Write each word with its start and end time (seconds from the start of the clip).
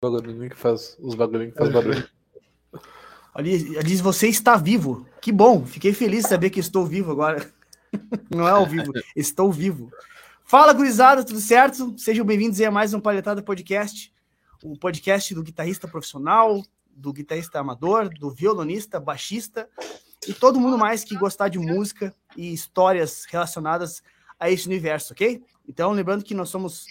bagulhinho 0.00 0.50
que 0.50 0.56
faz 0.56 0.96
os 1.00 1.14
bagulhinhos 1.14 1.52
que 1.52 1.58
faz 1.58 1.72
barulho. 1.72 2.08
Ali, 3.34 3.82
diz 3.82 4.00
você 4.00 4.28
está 4.28 4.56
vivo. 4.56 5.06
Que 5.20 5.32
bom, 5.32 5.66
fiquei 5.66 5.92
feliz 5.92 6.22
de 6.22 6.28
saber 6.28 6.50
que 6.50 6.60
estou 6.60 6.86
vivo 6.86 7.10
agora. 7.10 7.52
Não 8.30 8.46
é 8.46 8.50
ao 8.50 8.66
vivo, 8.66 8.92
estou 9.16 9.52
vivo. 9.52 9.90
Fala, 10.44 10.72
gurizada, 10.72 11.24
tudo 11.24 11.40
certo? 11.40 11.98
Sejam 11.98 12.24
bem-vindos 12.24 12.60
a 12.60 12.70
mais 12.70 12.94
um 12.94 13.00
Palhetada 13.00 13.42
Podcast, 13.42 14.12
o 14.62 14.78
podcast 14.78 15.34
do 15.34 15.42
guitarrista 15.42 15.88
profissional, 15.88 16.62
do 16.88 17.12
guitarrista 17.12 17.58
amador, 17.58 18.08
do 18.08 18.30
violonista, 18.30 19.00
baixista 19.00 19.68
e 20.26 20.32
todo 20.32 20.60
mundo 20.60 20.78
mais 20.78 21.04
que 21.04 21.16
gostar 21.16 21.48
de 21.48 21.58
música 21.58 22.14
e 22.36 22.52
histórias 22.52 23.24
relacionadas 23.28 24.02
a 24.38 24.50
esse 24.50 24.66
universo, 24.66 25.12
ok? 25.12 25.42
Então, 25.68 25.92
lembrando 25.92 26.24
que 26.24 26.34
nós 26.34 26.48
somos 26.48 26.86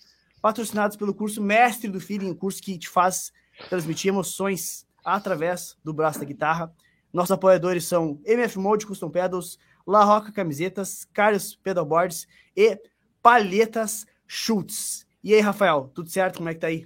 patrocinados 0.48 0.96
pelo 0.96 1.14
curso 1.14 1.42
Mestre 1.42 1.90
do 1.90 2.00
Feeling, 2.00 2.34
curso 2.34 2.62
que 2.62 2.78
te 2.78 2.88
faz 2.88 3.34
transmitir 3.68 4.08
emoções 4.08 4.88
através 5.04 5.76
do 5.84 5.94
braço 5.94 6.20
da 6.20 6.26
guitarra. 6.26 6.74
Nossos 7.12 7.34
apoiadores 7.34 7.84
são 7.84 8.22
MF 8.24 8.58
Mode 8.58 8.86
Custom 8.86 9.10
Pedals, 9.10 9.60
La 9.86 10.06
Roca 10.06 10.32
Camisetas, 10.32 11.04
Carlos 11.12 11.54
Pedalboards 11.54 12.30
e 12.56 12.80
Palhetas 13.22 14.06
Schultz. 14.26 15.06
E 15.22 15.34
aí, 15.34 15.42
Rafael, 15.42 15.92
tudo 15.94 16.10
certo? 16.10 16.38
Como 16.38 16.48
é 16.48 16.54
que 16.54 16.62
tá 16.62 16.68
aí? 16.68 16.86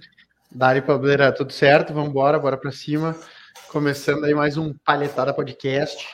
Dari 0.50 0.82
Pableira, 0.82 1.30
tudo 1.30 1.52
certo? 1.52 1.94
Vamos 1.94 2.10
embora, 2.10 2.40
bora 2.40 2.56
para 2.56 2.72
cima. 2.72 3.14
Começando 3.68 4.24
aí 4.24 4.34
mais 4.34 4.56
um 4.56 4.74
Palhetada 4.84 5.32
Podcast, 5.32 6.04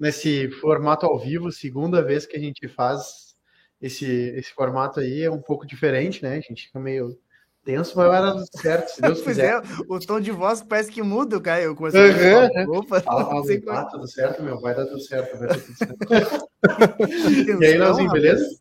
nesse 0.00 0.50
formato 0.52 1.04
ao 1.04 1.18
vivo, 1.18 1.52
segunda 1.52 2.02
vez 2.02 2.24
que 2.24 2.38
a 2.38 2.40
gente 2.40 2.66
faz 2.66 3.33
esse, 3.80 4.06
esse 4.06 4.52
formato 4.52 5.00
aí 5.00 5.22
é 5.22 5.30
um 5.30 5.40
pouco 5.40 5.66
diferente, 5.66 6.22
né? 6.22 6.36
A 6.36 6.40
gente 6.40 6.66
fica 6.66 6.80
meio 6.80 7.18
tenso, 7.64 7.96
mas 7.96 8.08
vai 8.08 8.20
dar 8.20 8.32
tudo 8.32 8.60
certo, 8.60 8.88
se 8.88 9.00
Deus 9.00 9.20
quiser. 9.22 9.54
É, 9.54 9.62
o 9.88 9.98
tom 9.98 10.20
de 10.20 10.30
voz 10.30 10.62
parece 10.62 10.90
que 10.90 11.02
muda, 11.02 11.40
cara. 11.40 11.62
Eu 11.62 11.74
comecei 11.74 12.00
uhum. 12.00 12.10
a 12.10 12.48
falar, 12.48 12.78
opa, 12.78 13.02
ah, 13.06 13.34
não 13.34 13.44
sei 13.44 13.62
ah, 13.68 13.84
tudo 13.84 14.06
certo, 14.06 14.42
meu, 14.42 14.60
vai 14.60 14.74
dar 14.74 14.86
tudo 14.86 15.00
certo, 15.00 15.38
vai 15.38 15.48
dar 15.48 15.60
tudo 15.60 15.76
certo. 15.76 16.48
e 17.60 17.64
aí, 17.64 17.78
Leozinho, 17.78 18.12
beleza? 18.12 18.58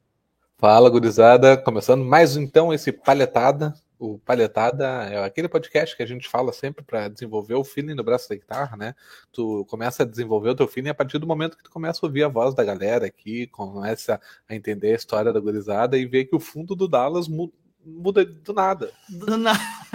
Fala, 0.57 0.89
gurizada. 0.89 1.57
Começando 1.57 2.05
mais 2.05 2.37
então 2.37 2.73
esse 2.73 2.91
palhetada 2.91 3.73
o 4.03 4.19
Palhetada 4.19 4.85
é 5.05 5.23
aquele 5.23 5.47
podcast 5.47 5.95
que 5.95 6.03
a 6.03 6.05
gente 6.05 6.27
fala 6.27 6.51
sempre 6.51 6.83
para 6.83 7.07
desenvolver 7.07 7.53
o 7.53 7.63
feeling 7.63 7.93
no 7.93 8.03
braço 8.03 8.27
da 8.27 8.35
guitarra, 8.35 8.75
né? 8.75 8.95
Tu 9.31 9.65
começa 9.69 10.03
a 10.03 10.05
desenvolver 10.05 10.49
o 10.49 10.55
teu 10.55 10.67
feeling 10.67 10.89
a 10.89 10.93
partir 10.93 11.19
do 11.19 11.25
momento 11.25 11.55
que 11.55 11.63
tu 11.63 11.71
começa 11.71 12.01
a 12.03 12.07
ouvir 12.07 12.23
a 12.23 12.27
voz 12.27 12.53
da 12.53 12.65
galera 12.65 13.05
aqui, 13.05 13.47
começa 13.47 14.19
a 14.47 14.53
entender 14.53 14.91
a 14.91 14.95
história 14.95 15.31
da 15.31 15.39
gurizada 15.39 15.97
e 15.97 16.05
ver 16.05 16.25
que 16.25 16.35
o 16.35 16.39
fundo 16.39 16.75
do 16.75 16.85
Dallas 16.85 17.29
muda, 17.29 17.53
muda 17.85 18.25
do 18.25 18.51
nada. 18.53 18.91
Do, 19.07 19.37
na... 19.37 19.53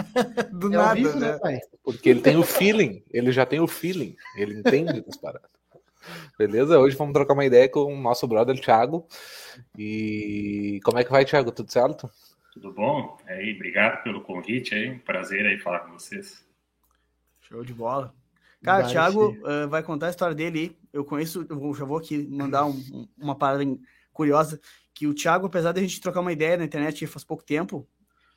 do 0.51 0.73
é 0.73 0.77
nada, 0.77 0.95
vivo, 0.95 1.19
né? 1.19 1.39
né 1.43 1.59
Porque 1.83 2.09
ele 2.09 2.21
tem 2.21 2.35
o 2.35 2.43
feeling, 2.43 3.03
ele 3.11 3.31
já 3.31 3.45
tem 3.45 3.59
o 3.59 3.67
feeling, 3.67 4.15
ele 4.35 4.57
entende 4.57 5.01
das 5.01 5.17
paradas. 5.17 5.51
Beleza? 6.35 6.79
Hoje 6.79 6.95
vamos 6.95 7.13
trocar 7.13 7.35
uma 7.35 7.45
ideia 7.45 7.69
com 7.69 7.93
o 7.93 8.01
nosso 8.01 8.27
brother 8.27 8.59
Thiago. 8.59 9.05
E 9.77 10.79
como 10.83 10.97
é 10.97 11.03
que 11.03 11.11
vai, 11.11 11.25
Thiago? 11.25 11.51
Tudo 11.51 11.71
certo? 11.71 12.09
Tudo 12.53 12.73
bom? 12.73 13.17
Aí, 13.27 13.53
obrigado 13.55 14.03
pelo 14.03 14.21
convite 14.21 14.73
aí. 14.73 14.89
Um 14.89 14.99
prazer 14.99 15.45
aí 15.45 15.59
falar 15.59 15.79
com 15.79 15.93
vocês. 15.93 16.45
Show 17.41 17.63
de 17.63 17.73
bola. 17.73 18.13
Cara, 18.63 18.85
o 18.85 18.89
Thiago 18.89 19.29
uh, 19.29 19.69
vai 19.69 19.81
contar 19.81 20.07
a 20.07 20.09
história 20.09 20.35
dele. 20.35 20.77
Eu 20.91 21.05
conheço, 21.05 21.45
eu 21.49 21.73
já 21.73 21.85
vou 21.85 21.97
aqui 21.97 22.27
mandar 22.29 22.65
um, 22.65 23.07
uma 23.17 23.35
parada 23.35 23.63
curiosa, 24.11 24.59
que 24.93 25.07
o 25.07 25.13
Thiago, 25.13 25.47
apesar 25.47 25.71
de 25.71 25.79
a 25.79 25.83
gente 25.83 26.01
trocar 26.01 26.19
uma 26.19 26.33
ideia 26.33 26.57
na 26.57 26.65
internet 26.65 27.07
faz 27.07 27.23
pouco 27.23 27.43
tempo, 27.43 27.87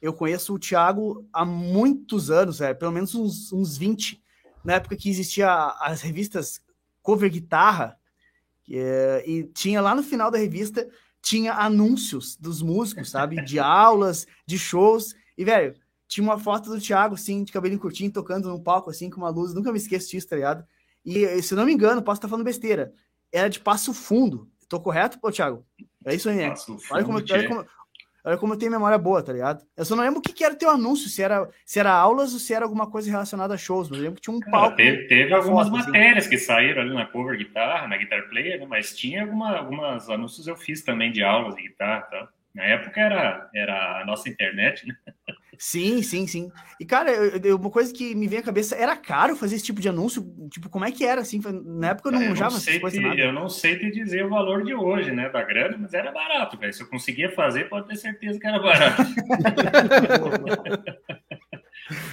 eu 0.00 0.12
conheço 0.12 0.54
o 0.54 0.58
Thiago 0.58 1.28
há 1.32 1.44
muitos 1.44 2.30
anos, 2.30 2.60
é, 2.60 2.72
pelo 2.72 2.92
menos 2.92 3.14
uns, 3.14 3.52
uns 3.52 3.76
20, 3.76 4.22
na 4.64 4.74
época 4.74 4.96
que 4.96 5.10
existia 5.10 5.50
as 5.80 6.02
revistas 6.02 6.62
Cover 7.02 7.30
Guitarra, 7.30 7.98
é, 8.70 9.24
e 9.26 9.44
tinha 9.44 9.80
lá 9.80 9.94
no 9.94 10.02
final 10.02 10.30
da 10.30 10.38
revista 10.38 10.88
tinha 11.22 11.54
anúncios 11.54 12.36
dos 12.36 12.60
músicos, 12.60 13.10
sabe? 13.10 13.42
De 13.44 13.58
aulas, 13.58 14.26
de 14.46 14.58
shows. 14.58 15.14
E, 15.38 15.44
velho, 15.44 15.74
tinha 16.08 16.24
uma 16.24 16.38
foto 16.38 16.68
do 16.68 16.80
Thiago, 16.80 17.14
assim, 17.14 17.44
de 17.44 17.52
cabelinho 17.52 17.80
curtinho, 17.80 18.12
tocando 18.12 18.48
num 18.48 18.60
palco, 18.60 18.90
assim, 18.90 19.08
com 19.08 19.18
uma 19.18 19.30
luz. 19.30 19.54
Nunca 19.54 19.70
me 19.70 19.78
esqueço 19.78 20.10
disso, 20.10 20.28
tá 20.28 20.36
ligado? 20.36 20.66
E, 21.04 21.40
se 21.40 21.54
não 21.54 21.64
me 21.64 21.72
engano, 21.72 22.02
posso 22.02 22.18
estar 22.18 22.28
falando 22.28 22.44
besteira. 22.44 22.92
Era 23.32 23.48
de 23.48 23.60
Passo 23.60 23.94
Fundo. 23.94 24.50
Tô 24.68 24.80
correto, 24.80 25.18
pô, 25.20 25.30
Thiago? 25.30 25.64
É 26.04 26.14
isso 26.14 26.28
aí, 26.28 26.36
né? 26.36 26.54
Olha 26.90 27.04
como, 27.04 27.18
olha, 27.18 27.48
como, 27.48 27.66
Olha 28.24 28.36
como 28.38 28.54
eu 28.54 28.58
tenho 28.58 28.70
memória 28.70 28.96
boa, 28.96 29.22
tá 29.22 29.32
ligado? 29.32 29.64
Eu 29.76 29.84
só 29.84 29.96
não 29.96 30.04
lembro 30.04 30.20
o 30.20 30.22
que, 30.22 30.32
que 30.32 30.44
era 30.44 30.54
o 30.54 30.56
teu 30.56 30.70
anúncio, 30.70 31.08
se 31.08 31.22
era, 31.22 31.48
se 31.66 31.80
era 31.80 31.92
aulas 31.92 32.32
ou 32.32 32.38
se 32.38 32.54
era 32.54 32.64
alguma 32.64 32.88
coisa 32.88 33.10
relacionada 33.10 33.54
a 33.54 33.58
shows, 33.58 33.88
mas 33.88 33.98
eu 33.98 34.04
lembro 34.04 34.16
que 34.16 34.22
tinha 34.22 34.36
um 34.36 34.40
Cara, 34.40 34.52
palco. 34.52 34.76
Teve, 34.76 35.08
teve 35.08 35.34
algumas 35.34 35.68
foto, 35.68 35.80
assim. 35.80 35.90
matérias 35.90 36.18
assim. 36.18 36.30
que 36.30 36.38
saíram 36.38 36.82
ali 36.82 36.94
na 36.94 37.06
cover 37.06 37.36
guitarra, 37.36 37.88
na 37.88 37.96
Guitar 37.96 38.28
Player, 38.28 38.60
né? 38.60 38.66
mas 38.68 38.96
tinha 38.96 39.22
alguma, 39.22 39.56
algumas 39.56 40.08
anúncios 40.08 40.46
eu 40.46 40.56
fiz 40.56 40.82
também 40.82 41.10
de 41.10 41.24
aulas 41.24 41.56
de 41.56 41.62
guitarra, 41.62 42.02
tá? 42.02 42.28
Na 42.54 42.64
época 42.64 43.00
era, 43.00 43.50
era 43.54 44.02
a 44.02 44.04
nossa 44.04 44.28
internet, 44.28 44.86
né? 44.86 44.94
Sim, 45.58 46.02
sim, 46.02 46.26
sim. 46.26 46.50
E, 46.80 46.84
cara, 46.84 47.12
eu, 47.12 47.56
uma 47.56 47.70
coisa 47.70 47.92
que 47.92 48.14
me 48.14 48.26
vem 48.26 48.38
à 48.38 48.42
cabeça, 48.42 48.74
era 48.74 48.96
caro 48.96 49.36
fazer 49.36 49.56
esse 49.56 49.64
tipo 49.64 49.80
de 49.80 49.88
anúncio? 49.88 50.24
Tipo, 50.50 50.68
como 50.68 50.84
é 50.84 50.90
que 50.90 51.04
era, 51.04 51.20
assim? 51.20 51.40
Na 51.64 51.90
época 51.90 52.08
eu 52.08 52.12
não 52.12 52.28
manjava 52.28 52.56
essas 52.56 52.78
coisas 52.78 53.00
nada. 53.00 53.20
Eu 53.20 53.32
não 53.32 53.48
sei 53.48 53.78
te 53.78 53.90
dizer 53.90 54.24
o 54.24 54.30
valor 54.30 54.64
de 54.64 54.74
hoje, 54.74 55.12
né, 55.12 55.28
da 55.28 55.42
grana, 55.42 55.76
mas 55.78 55.94
era 55.94 56.10
barato, 56.10 56.58
velho. 56.58 56.72
Se 56.72 56.82
eu 56.82 56.88
conseguia 56.88 57.30
fazer, 57.30 57.68
pode 57.68 57.88
ter 57.88 57.96
certeza 57.96 58.40
que 58.40 58.46
era 58.46 58.58
barato. 58.58 59.02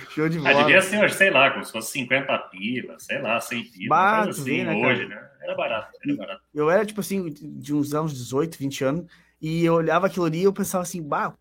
Show 0.10 0.30
de 0.30 0.40
bola. 0.40 0.50
Ah, 0.50 0.64
devia 0.64 0.82
ser, 0.82 1.10
sei 1.12 1.30
lá, 1.30 1.52
como 1.52 1.64
se 1.64 1.72
fosse 1.72 1.92
50 1.94 2.38
pilas, 2.50 3.04
sei 3.04 3.22
lá, 3.22 3.40
100 3.40 3.64
pilas, 3.64 3.90
barato, 3.90 4.30
assim, 4.32 4.64
né, 4.64 4.76
hoje, 4.76 5.06
né? 5.06 5.22
Era 5.42 5.56
barato, 5.56 5.98
era 6.04 6.16
barato. 6.16 6.42
Eu 6.54 6.70
era, 6.70 6.86
tipo 6.86 7.00
assim, 7.00 7.32
de 7.32 7.74
uns 7.74 7.94
anos 7.94 8.14
18, 8.14 8.58
20 8.58 8.84
anos, 8.84 9.06
e 9.42 9.64
eu 9.64 9.76
olhava 9.76 10.08
aquilo 10.08 10.26
ali 10.26 10.42
e 10.42 10.44
eu 10.44 10.54
pensava 10.54 10.84
assim, 10.84 11.02
bah, 11.02 11.34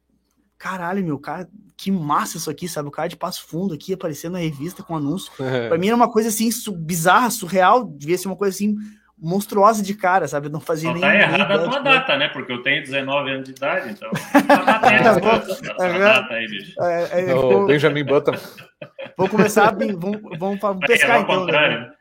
caralho, 0.58 1.04
meu, 1.04 1.18
cara, 1.18 1.48
que 1.76 1.90
massa 1.90 2.36
isso 2.36 2.50
aqui, 2.50 2.68
sabe? 2.68 2.88
O 2.88 2.92
cara 2.92 3.08
de 3.08 3.16
Passo 3.16 3.46
Fundo 3.46 3.72
aqui 3.72 3.94
aparecendo 3.94 4.32
na 4.32 4.40
revista 4.40 4.82
com 4.82 4.96
anúncio. 4.96 5.32
É. 5.40 5.68
Pra 5.68 5.78
mim 5.78 5.86
era 5.86 5.96
uma 5.96 6.10
coisa 6.10 6.28
assim, 6.28 6.50
bizarra, 6.76 7.30
surreal, 7.30 7.84
devia 7.84 8.18
ser 8.18 8.28
uma 8.28 8.36
coisa 8.36 8.54
assim, 8.54 8.76
monstruosa 9.16 9.82
de 9.82 9.94
cara, 9.94 10.28
sabe? 10.28 10.48
não 10.48 10.60
fazia 10.60 10.92
nem. 10.92 11.00
Tá 11.00 11.14
errada 11.14 11.54
a 11.54 11.68
tua 11.68 11.80
data, 11.80 12.16
né? 12.16 12.28
Porque 12.28 12.52
eu 12.52 12.62
tenho 12.62 12.82
19 12.82 13.30
anos 13.30 13.44
de 13.44 13.52
idade, 13.52 13.90
então. 13.90 14.10
É, 15.78 15.98
data 15.98 16.34
aí, 16.34 16.46
bicho. 16.48 16.74
É, 16.82 17.20
é, 17.20 17.34
vou... 17.34 17.66
Benjamin 17.66 18.04
Button. 18.04 18.32
Vou 19.16 19.28
começar, 19.28 19.74
vamos, 19.74 19.96
vamos, 20.38 20.60
vamos 20.60 20.86
pescar 20.86 21.22
então. 21.22 21.44
Né? 21.44 21.92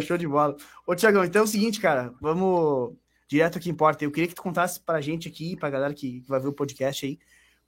Show 0.00 0.16
de 0.16 0.28
bola. 0.28 0.54
Ô, 0.86 0.94
Tiagão, 0.94 1.24
então 1.24 1.42
é 1.42 1.44
o 1.44 1.48
seguinte, 1.48 1.80
cara, 1.80 2.12
vamos 2.20 2.94
direto 3.28 3.60
que 3.60 3.70
importa. 3.70 4.04
Eu 4.04 4.10
queria 4.10 4.28
que 4.28 4.34
tu 4.34 4.42
contasse 4.42 4.80
pra 4.80 5.00
gente 5.00 5.28
aqui, 5.28 5.56
pra 5.56 5.70
galera 5.70 5.94
que, 5.94 6.22
vai 6.26 6.40
ver 6.40 6.48
o 6.48 6.52
podcast 6.52 7.04
aí, 7.04 7.18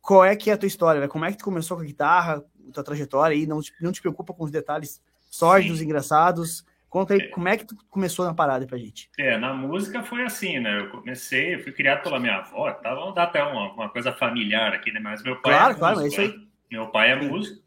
qual 0.00 0.24
é 0.24 0.34
que 0.36 0.50
é 0.50 0.54
a 0.54 0.58
tua 0.58 0.66
história, 0.66 1.00
né? 1.00 1.08
como 1.08 1.24
é 1.24 1.32
que 1.32 1.38
tu 1.38 1.44
começou 1.44 1.76
com 1.76 1.82
a 1.82 1.86
guitarra, 1.86 2.44
tua 2.72 2.84
trajetória 2.84 3.36
aí, 3.36 3.46
não 3.46 3.60
te, 3.60 3.72
não 3.80 3.92
te 3.92 4.00
preocupa 4.00 4.32
com 4.32 4.44
os 4.44 4.50
detalhes 4.50 5.02
sórdidos, 5.30 5.82
engraçados. 5.82 6.64
Conta 6.88 7.12
aí, 7.12 7.20
é. 7.20 7.28
como 7.28 7.48
é 7.48 7.56
que 7.56 7.66
tu 7.66 7.76
começou 7.90 8.24
na 8.24 8.32
parada 8.32 8.66
pra 8.66 8.78
gente? 8.78 9.10
É, 9.18 9.36
na 9.36 9.52
música 9.52 10.02
foi 10.02 10.22
assim, 10.22 10.58
né? 10.58 10.80
Eu 10.80 10.90
comecei, 10.90 11.54
eu 11.54 11.60
fui 11.62 11.72
criado 11.72 12.02
pela 12.02 12.18
minha 12.18 12.36
avó, 12.36 12.72
tá? 12.72 12.94
vamos 12.94 13.14
dar 13.14 13.24
até 13.24 13.42
uma, 13.42 13.72
uma 13.72 13.88
coisa 13.90 14.10
familiar 14.12 14.72
aqui, 14.72 14.90
né? 14.90 14.98
Mas 14.98 15.22
meu 15.22 15.36
pai 15.36 15.52
claro, 15.52 15.74
é 15.74 15.76
claro, 15.78 16.00
músico, 16.00 16.20
é 16.20 16.24
isso 16.24 16.32
aí. 16.32 16.38
Né? 16.38 16.46
Meu 16.70 16.86
pai 16.88 17.10
é 17.10 17.16
músico, 17.16 17.62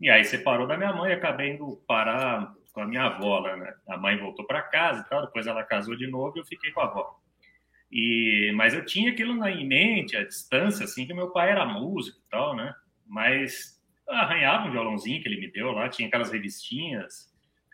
e 0.00 0.10
aí 0.10 0.24
separou 0.24 0.66
da 0.66 0.76
minha 0.76 0.92
mãe, 0.92 1.12
acabei 1.12 1.52
indo 1.52 1.80
parar 1.86 2.52
com 2.72 2.82
a 2.82 2.86
minha 2.86 3.04
avó 3.04 3.38
lá, 3.38 3.56
né? 3.56 3.74
A 3.88 3.96
mãe 3.96 4.16
voltou 4.18 4.46
para 4.46 4.62
casa 4.62 5.02
e 5.02 5.08
tal, 5.08 5.26
depois 5.26 5.46
ela 5.46 5.64
casou 5.64 5.96
de 5.96 6.06
novo 6.06 6.36
e 6.36 6.40
eu 6.40 6.46
fiquei 6.46 6.70
com 6.70 6.80
a 6.80 6.84
avó. 6.84 7.20
E, 7.90 8.52
mas 8.54 8.72
eu 8.72 8.84
tinha 8.84 9.10
aquilo 9.10 9.34
na, 9.34 9.50
em 9.50 9.66
mente, 9.66 10.16
a 10.16 10.24
distância, 10.24 10.84
assim, 10.84 11.06
que 11.06 11.12
meu 11.12 11.30
pai 11.30 11.50
era 11.50 11.66
músico 11.66 12.18
e 12.18 12.30
tal, 12.30 12.54
né? 12.54 12.72
Mas 13.06 13.80
arranhava 14.08 14.68
um 14.68 14.72
violãozinho 14.72 15.20
que 15.22 15.28
ele 15.28 15.40
me 15.40 15.50
deu 15.50 15.72
lá, 15.72 15.88
tinha 15.88 16.06
aquelas 16.06 16.30
revistinhas 16.30 17.30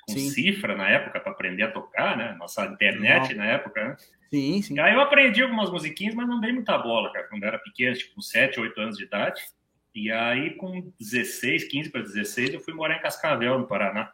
com 0.06 0.14
sim. 0.14 0.30
cifra 0.30 0.76
na 0.76 0.88
época 0.88 1.20
para 1.20 1.32
aprender 1.32 1.64
a 1.64 1.70
tocar, 1.70 2.16
né? 2.16 2.34
Nossa 2.38 2.64
internet 2.66 3.34
na 3.34 3.44
época, 3.44 3.88
né? 3.88 3.96
Sim, 4.30 4.62
sim. 4.62 4.78
Aí 4.78 4.94
eu 4.94 5.00
aprendi 5.00 5.42
algumas 5.42 5.70
musiquinhas, 5.70 6.14
mas 6.14 6.28
não 6.28 6.40
dei 6.40 6.52
muita 6.52 6.78
bola, 6.78 7.12
cara, 7.12 7.28
quando 7.28 7.42
eu 7.42 7.48
era 7.48 7.58
pequeno, 7.58 7.96
tipo, 7.96 8.14
com 8.14 8.20
7, 8.20 8.58
8 8.58 8.80
anos 8.80 8.96
de 8.96 9.04
idade. 9.04 9.42
E 9.94 10.10
aí, 10.10 10.54
com 10.56 10.92
16, 11.00 11.64
15 11.64 11.90
para 11.90 12.02
16, 12.02 12.54
eu 12.54 12.60
fui 12.60 12.74
morar 12.74 12.96
em 12.96 13.00
Cascavel, 13.00 13.58
no 13.58 13.66
Paraná. 13.66 14.12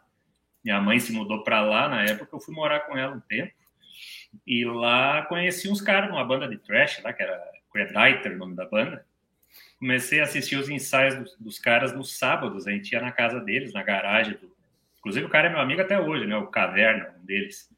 Minha 0.64 0.80
mãe 0.80 0.98
se 0.98 1.12
mudou 1.12 1.42
para 1.42 1.60
lá 1.60 1.88
na 1.88 2.02
época, 2.04 2.28
eu 2.32 2.40
fui 2.40 2.54
morar 2.54 2.80
com 2.80 2.96
ela 2.96 3.14
um 3.14 3.20
tempo. 3.20 3.52
E 4.46 4.64
lá 4.64 5.22
conheci 5.26 5.68
uns 5.68 5.80
caras 5.80 6.10
numa 6.10 6.24
banda 6.24 6.48
de 6.48 6.56
trash 6.56 7.02
lá, 7.02 7.12
que 7.12 7.22
era 7.22 7.38
Predator, 7.72 8.32
o 8.32 8.36
nome 8.36 8.54
da 8.54 8.66
banda. 8.66 9.04
Comecei 9.78 10.20
a 10.20 10.24
assistir 10.24 10.56
os 10.56 10.68
ensaios 10.68 11.14
dos, 11.16 11.36
dos, 11.38 11.58
caras 11.58 11.92
nos 11.92 12.16
sábados. 12.16 12.66
A 12.66 12.70
gente 12.70 12.92
ia 12.92 13.00
na 13.00 13.10
casa 13.10 13.40
deles, 13.40 13.72
na 13.72 13.82
garagem. 13.82 14.34
Do... 14.34 14.52
Inclusive, 14.98 15.26
o 15.26 15.28
cara 15.28 15.48
é 15.48 15.50
meu 15.50 15.60
amigo 15.60 15.80
até 15.80 15.98
hoje, 15.98 16.26
né? 16.26 16.36
O 16.36 16.46
Caverna, 16.46 17.14
um 17.20 17.26
deles. 17.26 17.68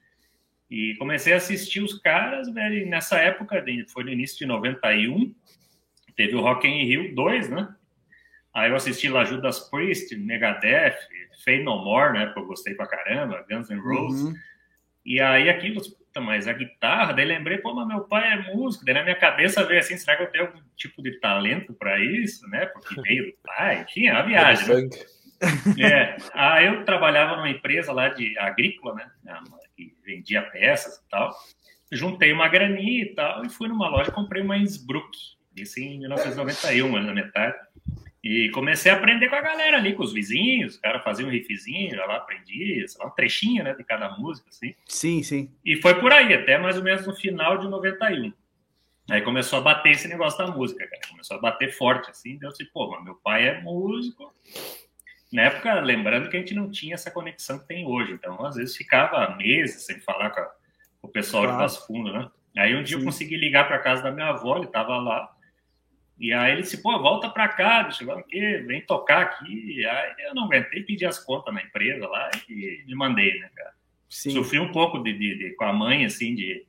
E 0.71 0.95
comecei 0.97 1.33
a 1.33 1.37
assistir 1.37 1.81
os 1.81 1.99
caras, 1.99 2.53
velho. 2.53 2.87
Nessa 2.89 3.19
época, 3.19 3.65
foi 3.89 4.05
no 4.05 4.11
início 4.11 4.39
de 4.39 4.47
91, 4.47 5.35
teve 6.17 6.35
o 6.35 6.41
Rock 6.41 6.67
in 6.67 6.85
Rio 6.85 7.15
2, 7.15 7.49
né? 7.51 7.75
Aí 8.55 8.71
eu 8.71 8.77
assisti 8.77 9.09
lá 9.09 9.25
Judas 9.25 9.69
Priest, 9.69 10.17
Megadeth, 10.17 10.97
Fade 11.45 11.65
No 11.65 11.85
More, 11.85 12.13
né? 12.13 12.27
Porque 12.27 12.41
eu 12.41 12.47
gostei 12.47 12.75
pra 12.75 12.87
caramba, 12.87 13.45
Guns 13.51 13.69
N' 13.69 13.81
Roses. 13.81 14.23
Uhum. 14.23 14.35
E 15.05 15.21
aí 15.21 15.51
aquilo, 15.51 15.83
puta, 15.83 16.21
mas 16.21 16.47
a 16.47 16.53
guitarra, 16.53 17.13
daí 17.13 17.25
lembrei, 17.25 17.59
pô, 17.59 17.75
mas 17.75 17.87
meu 17.87 18.05
pai 18.05 18.33
é 18.33 18.55
músico, 18.55 18.85
daí 18.85 18.95
na 18.95 19.03
minha 19.03 19.17
cabeça 19.17 19.65
veio 19.67 19.81
assim, 19.81 19.99
será 19.99 20.17
que 20.17 20.23
eu 20.23 20.31
tenho 20.31 20.47
algum 20.47 20.61
tipo 20.77 21.03
de 21.03 21.19
talento 21.19 21.75
para 21.75 21.99
isso, 22.03 22.49
né? 22.49 22.67
Porque 22.67 23.01
veio 23.03 23.27
do 23.27 23.35
pai, 23.43 23.85
tinha 23.87 24.19
a 24.19 24.23
viagem, 24.23 24.69
né? 24.69 24.89
É, 25.79 26.17
aí 26.33 26.67
eu 26.67 26.85
trabalhava 26.85 27.37
numa 27.37 27.51
empresa 27.51 27.93
lá 27.93 28.09
de 28.09 28.39
agrícola, 28.39 28.95
né? 28.95 29.11
Que 29.77 29.93
vendia 30.07 30.41
peças 30.41 30.97
e 30.97 31.09
tal. 31.11 31.35
Juntei 31.93 32.33
uma 32.33 32.49
graninha 32.49 33.03
e 33.03 33.15
tal, 33.15 33.45
e 33.45 33.51
fui 33.51 33.69
numa 33.69 33.89
loja 33.89 34.11
e 34.11 34.15
comprei 34.15 34.43
uma 34.43 34.57
Innsbruck, 34.57 35.11
isso 35.55 35.81
em 35.81 35.99
1991, 35.99 37.03
na 37.03 37.13
metade. 37.13 37.57
E 38.25 38.49
comecei 38.49 38.91
a 38.91 38.95
aprender 38.95 39.29
com 39.29 39.37
a 39.37 39.43
galera 39.43 39.77
ali, 39.77 39.93
com 39.93 40.03
os 40.03 40.15
vizinhos, 40.15 40.77
o 40.77 40.81
cara 40.81 40.99
fazia 40.99 41.27
um 41.27 41.31
riffzinho, 41.31 41.95
já 41.95 42.07
lá 42.07 42.17
aprendia, 42.17 42.89
sei 42.89 42.99
lá, 42.99 43.09
um 43.09 43.15
trechinho, 43.15 43.63
né, 43.63 43.75
de 43.75 43.85
cada 43.85 44.17
música, 44.17 44.49
assim. 44.49 44.75
Sim, 44.87 45.23
sim. 45.23 45.53
E 45.63 45.77
foi 45.77 46.01
por 46.01 46.11
aí, 46.11 46.33
até 46.33 46.57
mais 46.57 46.79
ou 46.79 46.83
menos 46.83 47.07
no 47.07 47.15
final 47.15 47.59
de 47.59 47.69
91. 47.69 48.33
Aí 49.11 49.21
começou 49.21 49.59
a 49.59 49.63
bater 49.63 49.93
esse 49.93 50.09
negócio 50.09 50.39
da 50.39 50.51
música, 50.51 50.89
cara. 50.89 51.03
Começou 51.11 51.37
a 51.37 51.41
bater 51.41 51.71
forte, 51.71 52.11
assim. 52.11 52.39
Deu 52.39 52.49
assim, 52.49 52.65
pô, 52.73 52.99
meu 53.03 53.15
pai 53.17 53.47
é 53.47 53.61
músico. 53.61 54.35
Na 55.31 55.43
época, 55.43 55.81
lembrando 55.81 56.31
que 56.31 56.37
a 56.39 56.41
gente 56.41 56.55
não 56.55 56.71
tinha 56.71 56.95
essa 56.95 57.11
conexão 57.11 57.59
que 57.59 57.69
tem 57.69 57.87
hoje. 57.87 58.13
Então, 58.13 58.43
às 58.47 58.57
vezes, 58.57 58.75
ficava 58.75 59.37
meses 59.37 59.85
sem 59.85 60.01
falar 60.01 60.31
com, 60.31 60.41
a, 60.41 60.45
com 61.03 61.09
o 61.09 61.11
pessoal 61.11 61.43
claro. 61.43 61.59
de 61.59 61.63
Passo 61.63 61.87
Fundo, 61.87 62.11
né? 62.11 62.31
Aí 62.57 62.75
um 62.75 62.83
dia 62.83 62.97
Sim. 62.97 63.03
eu 63.03 63.05
consegui 63.05 63.37
ligar 63.37 63.69
para 63.69 63.79
casa 63.81 64.03
da 64.03 64.11
minha 64.11 64.29
avó, 64.29 64.57
ele 64.57 64.69
tava 64.69 64.97
lá. 64.97 65.34
E 66.19 66.33
aí 66.33 66.53
ele 66.53 66.63
disse, 66.63 66.81
pô, 66.81 66.99
volta 66.99 67.29
para 67.29 67.49
cá, 67.49 67.83
deixa 67.83 68.05
eu 68.05 68.25
ver, 68.31 68.67
vem 68.67 68.81
tocar 68.81 69.23
aqui. 69.23 69.85
Aí 69.85 70.13
eu 70.27 70.35
não 70.35 70.45
aguentei, 70.45 70.83
pedi 70.83 71.05
as 71.05 71.19
contas 71.19 71.53
na 71.53 71.63
empresa 71.63 72.07
lá 72.09 72.31
e 72.49 72.83
me 72.87 72.95
mandei, 72.95 73.39
né, 73.39 73.51
cara? 73.55 73.73
Sim. 74.09 74.31
Sofri 74.31 74.61
um 74.61 74.71
pouco 74.71 74.99
de, 75.03 75.13
de, 75.13 75.39
de, 75.39 75.51
com 75.57 75.65
a 75.65 75.73
mãe, 75.73 76.05
assim, 76.05 76.35
de... 76.35 76.65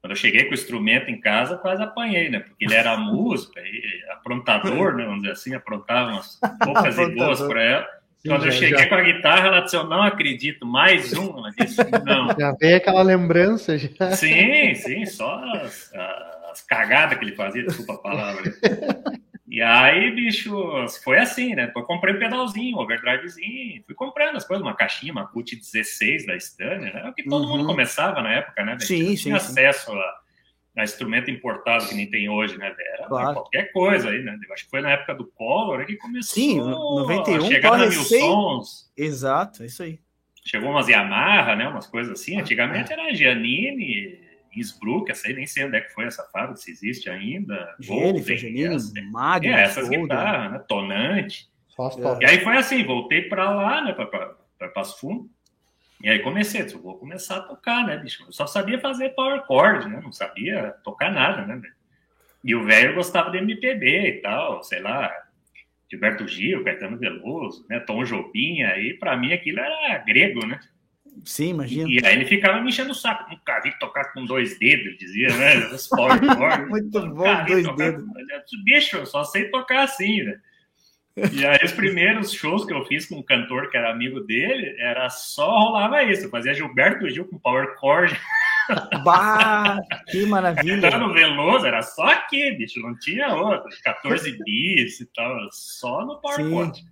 Quando 0.00 0.12
eu 0.12 0.16
cheguei 0.16 0.44
com 0.44 0.52
o 0.52 0.54
instrumento 0.54 1.10
em 1.10 1.20
casa, 1.20 1.58
quase 1.58 1.82
apanhei, 1.82 2.30
né? 2.30 2.38
Porque 2.38 2.64
ele 2.64 2.74
era 2.74 2.96
músico, 2.98 3.58
e 3.58 4.04
aprontador, 4.10 4.94
né? 4.94 5.04
Vamos 5.04 5.20
dizer 5.20 5.32
assim, 5.32 5.54
aprontava 5.54 6.12
umas 6.12 6.40
poucas 6.64 6.96
e 6.96 7.14
boas 7.14 7.42
para 7.42 7.62
ela. 7.62 7.98
Sim, 8.18 8.30
Quando 8.30 8.42
já, 8.42 8.48
eu 8.48 8.52
cheguei 8.52 8.78
já... 8.78 8.88
com 8.88 8.94
a 8.94 9.02
guitarra, 9.02 9.46
ela 9.46 9.60
disse: 9.60 9.76
Eu 9.76 9.84
não 9.84 10.02
acredito, 10.02 10.66
mais 10.66 11.12
um. 11.12 11.38
Ela 11.38 11.52
disse: 11.56 11.78
Não. 12.04 12.28
Já 12.36 12.52
veio 12.52 12.76
aquela 12.76 13.02
lembrança. 13.02 13.78
Já. 13.78 14.10
Sim, 14.12 14.74
sim, 14.74 15.06
só 15.06 15.40
as 16.58 16.62
cagadas 16.62 17.18
que 17.18 17.24
ele 17.24 17.36
fazia, 17.36 17.64
desculpa 17.64 17.94
a 17.94 17.98
palavra. 17.98 18.42
E 19.50 19.62
aí, 19.62 20.10
bicho, 20.10 20.52
foi 21.02 21.18
assim, 21.18 21.54
né? 21.54 21.72
Eu 21.74 21.82
comprei 21.82 22.14
um 22.14 22.18
pedalzinho, 22.18 22.76
um 22.76 22.80
overdrivezinho, 22.80 23.82
fui 23.86 23.94
comprando 23.94 24.36
as 24.36 24.46
coisas, 24.46 24.64
uma 24.64 24.76
caixinha, 24.76 25.10
uma 25.10 25.26
CUT 25.26 25.56
16 25.56 26.26
da 26.26 26.36
Stanley, 26.36 26.92
né? 26.92 27.02
É 27.02 27.08
o 27.08 27.14
que 27.14 27.24
todo 27.24 27.44
uhum. 27.44 27.56
mundo 27.56 27.66
começava 27.66 28.20
na 28.20 28.30
época, 28.30 28.62
né? 28.62 28.78
Sim, 28.78 29.16
sim. 29.16 29.22
Tinha 29.22 29.36
acesso 29.36 29.90
a, 29.90 30.20
a, 30.76 30.84
instrumento 30.84 31.30
importado 31.30 31.88
que 31.88 31.94
nem 31.94 32.10
tem 32.10 32.28
hoje, 32.28 32.58
né? 32.58 32.74
Era 32.78 33.08
claro. 33.08 33.32
qualquer 33.32 33.72
coisa 33.72 34.10
aí, 34.10 34.22
né? 34.22 34.38
Eu 34.46 34.52
acho 34.52 34.64
que 34.64 34.70
foi 34.70 34.82
na 34.82 34.90
época 34.90 35.14
do 35.14 35.26
Collor 35.26 35.86
que 35.86 35.96
começou 35.96 36.34
sim, 36.34 36.60
91, 36.60 37.36
a 37.36 37.40
chegar 37.48 37.78
na 37.78 37.86
Mil 37.86 38.02
Sons. 38.02 38.92
Exato, 38.94 39.62
é 39.62 39.66
isso 39.66 39.82
aí. 39.82 39.98
Chegou 40.44 40.70
umas 40.70 40.88
Yamaha, 40.88 41.56
né? 41.56 41.66
Umas 41.68 41.86
coisas 41.86 42.20
assim. 42.20 42.38
Antigamente 42.38 42.92
era 42.92 43.14
Giannini, 43.14 44.27
Innsbruck, 44.54 45.10
essa 45.10 45.28
aí 45.28 45.34
nem 45.34 45.46
sei 45.46 45.64
onde 45.64 45.76
é 45.76 45.80
que 45.80 45.92
foi 45.92 46.04
essa 46.04 46.24
fábrica, 46.32 46.56
se 46.56 46.70
existe 46.70 47.08
ainda. 47.08 47.74
Jennifer, 47.78 48.36
Janine, 48.36 48.76
Magno, 49.10 49.52
é, 49.52 49.62
essas 49.62 49.88
guitarras, 49.88 50.52
né? 50.52 50.58
Tonante. 50.68 51.48
É. 52.20 52.24
E 52.24 52.26
aí 52.26 52.40
foi 52.40 52.56
assim, 52.56 52.84
voltei 52.84 53.22
para 53.22 53.50
lá, 53.50 53.84
né, 53.84 53.92
para 53.92 54.68
Passo 54.68 55.00
Fundo. 55.00 55.30
E 56.02 56.08
aí 56.08 56.20
comecei, 56.20 56.62
disse, 56.62 56.76
vou 56.76 56.98
começar 56.98 57.38
a 57.38 57.42
tocar, 57.42 57.86
né, 57.86 57.96
bicho? 57.96 58.24
Eu 58.24 58.32
só 58.32 58.46
sabia 58.46 58.80
fazer 58.80 59.10
power 59.10 59.44
chord, 59.46 59.88
né? 59.88 60.00
Não 60.02 60.12
sabia 60.12 60.74
tocar 60.84 61.12
nada, 61.12 61.44
né? 61.44 61.60
E 62.44 62.54
o 62.54 62.64
velho 62.64 62.94
gostava 62.94 63.30
de 63.30 63.38
MPB 63.38 64.08
e 64.08 64.12
tal, 64.20 64.62
sei 64.62 64.80
lá, 64.80 65.12
Gilberto 65.90 66.26
Gil, 66.28 66.62
Caetano 66.62 66.98
Veloso, 66.98 67.66
né, 67.68 67.80
Tom 67.80 68.04
Jobim, 68.04 68.62
aí 68.62 68.94
para 68.94 69.16
mim 69.16 69.32
aquilo 69.32 69.58
era 69.58 69.98
grego, 69.98 70.46
né? 70.46 70.60
Sim, 71.24 71.50
imagina. 71.50 71.88
E, 71.88 72.04
aí 72.04 72.16
ele 72.16 72.26
ficava 72.26 72.60
me 72.60 72.68
enchendo 72.68 72.92
o 72.92 72.94
saco. 72.94 73.30
Nunca 73.30 73.60
vi 73.60 73.76
tocar 73.78 74.12
com 74.12 74.24
dois 74.24 74.58
dedos, 74.58 74.96
dizia, 74.98 75.28
né? 75.36 75.54
Muito 76.68 77.00
bom, 77.08 77.44
dois 77.46 77.76
dedos. 77.76 78.04
Bicho, 78.64 78.96
eu 78.96 79.06
só 79.06 79.24
sei 79.24 79.50
tocar 79.50 79.84
assim, 79.84 80.22
né? 80.22 80.38
E 81.32 81.44
aí 81.44 81.58
os 81.64 81.72
primeiros 81.72 82.32
shows 82.32 82.64
que 82.64 82.72
eu 82.72 82.84
fiz 82.84 83.06
com 83.06 83.16
um 83.16 83.22
cantor 83.22 83.70
que 83.70 83.76
era 83.76 83.90
amigo 83.90 84.20
dele, 84.20 84.76
era 84.78 85.10
só 85.10 85.50
rolava 85.50 86.02
isso. 86.04 86.24
Eu 86.24 86.30
fazia 86.30 86.54
Gilberto 86.54 87.08
Gil 87.10 87.24
com 87.26 87.38
power 87.38 87.74
chord. 87.78 88.18
Bah, 89.02 89.78
que 90.10 90.26
maravilha. 90.26 90.88
Era 90.88 90.98
no 90.98 91.14
Veloso, 91.14 91.64
era 91.64 91.80
só 91.80 92.04
aqui, 92.04 92.50
bicho, 92.50 92.78
não 92.82 92.94
tinha 92.98 93.28
outro. 93.28 93.70
14 93.82 94.38
bis 94.44 95.00
e 95.00 95.06
tal, 95.06 95.34
só 95.50 96.04
no 96.04 96.20
power 96.20 96.50
chord. 96.50 96.84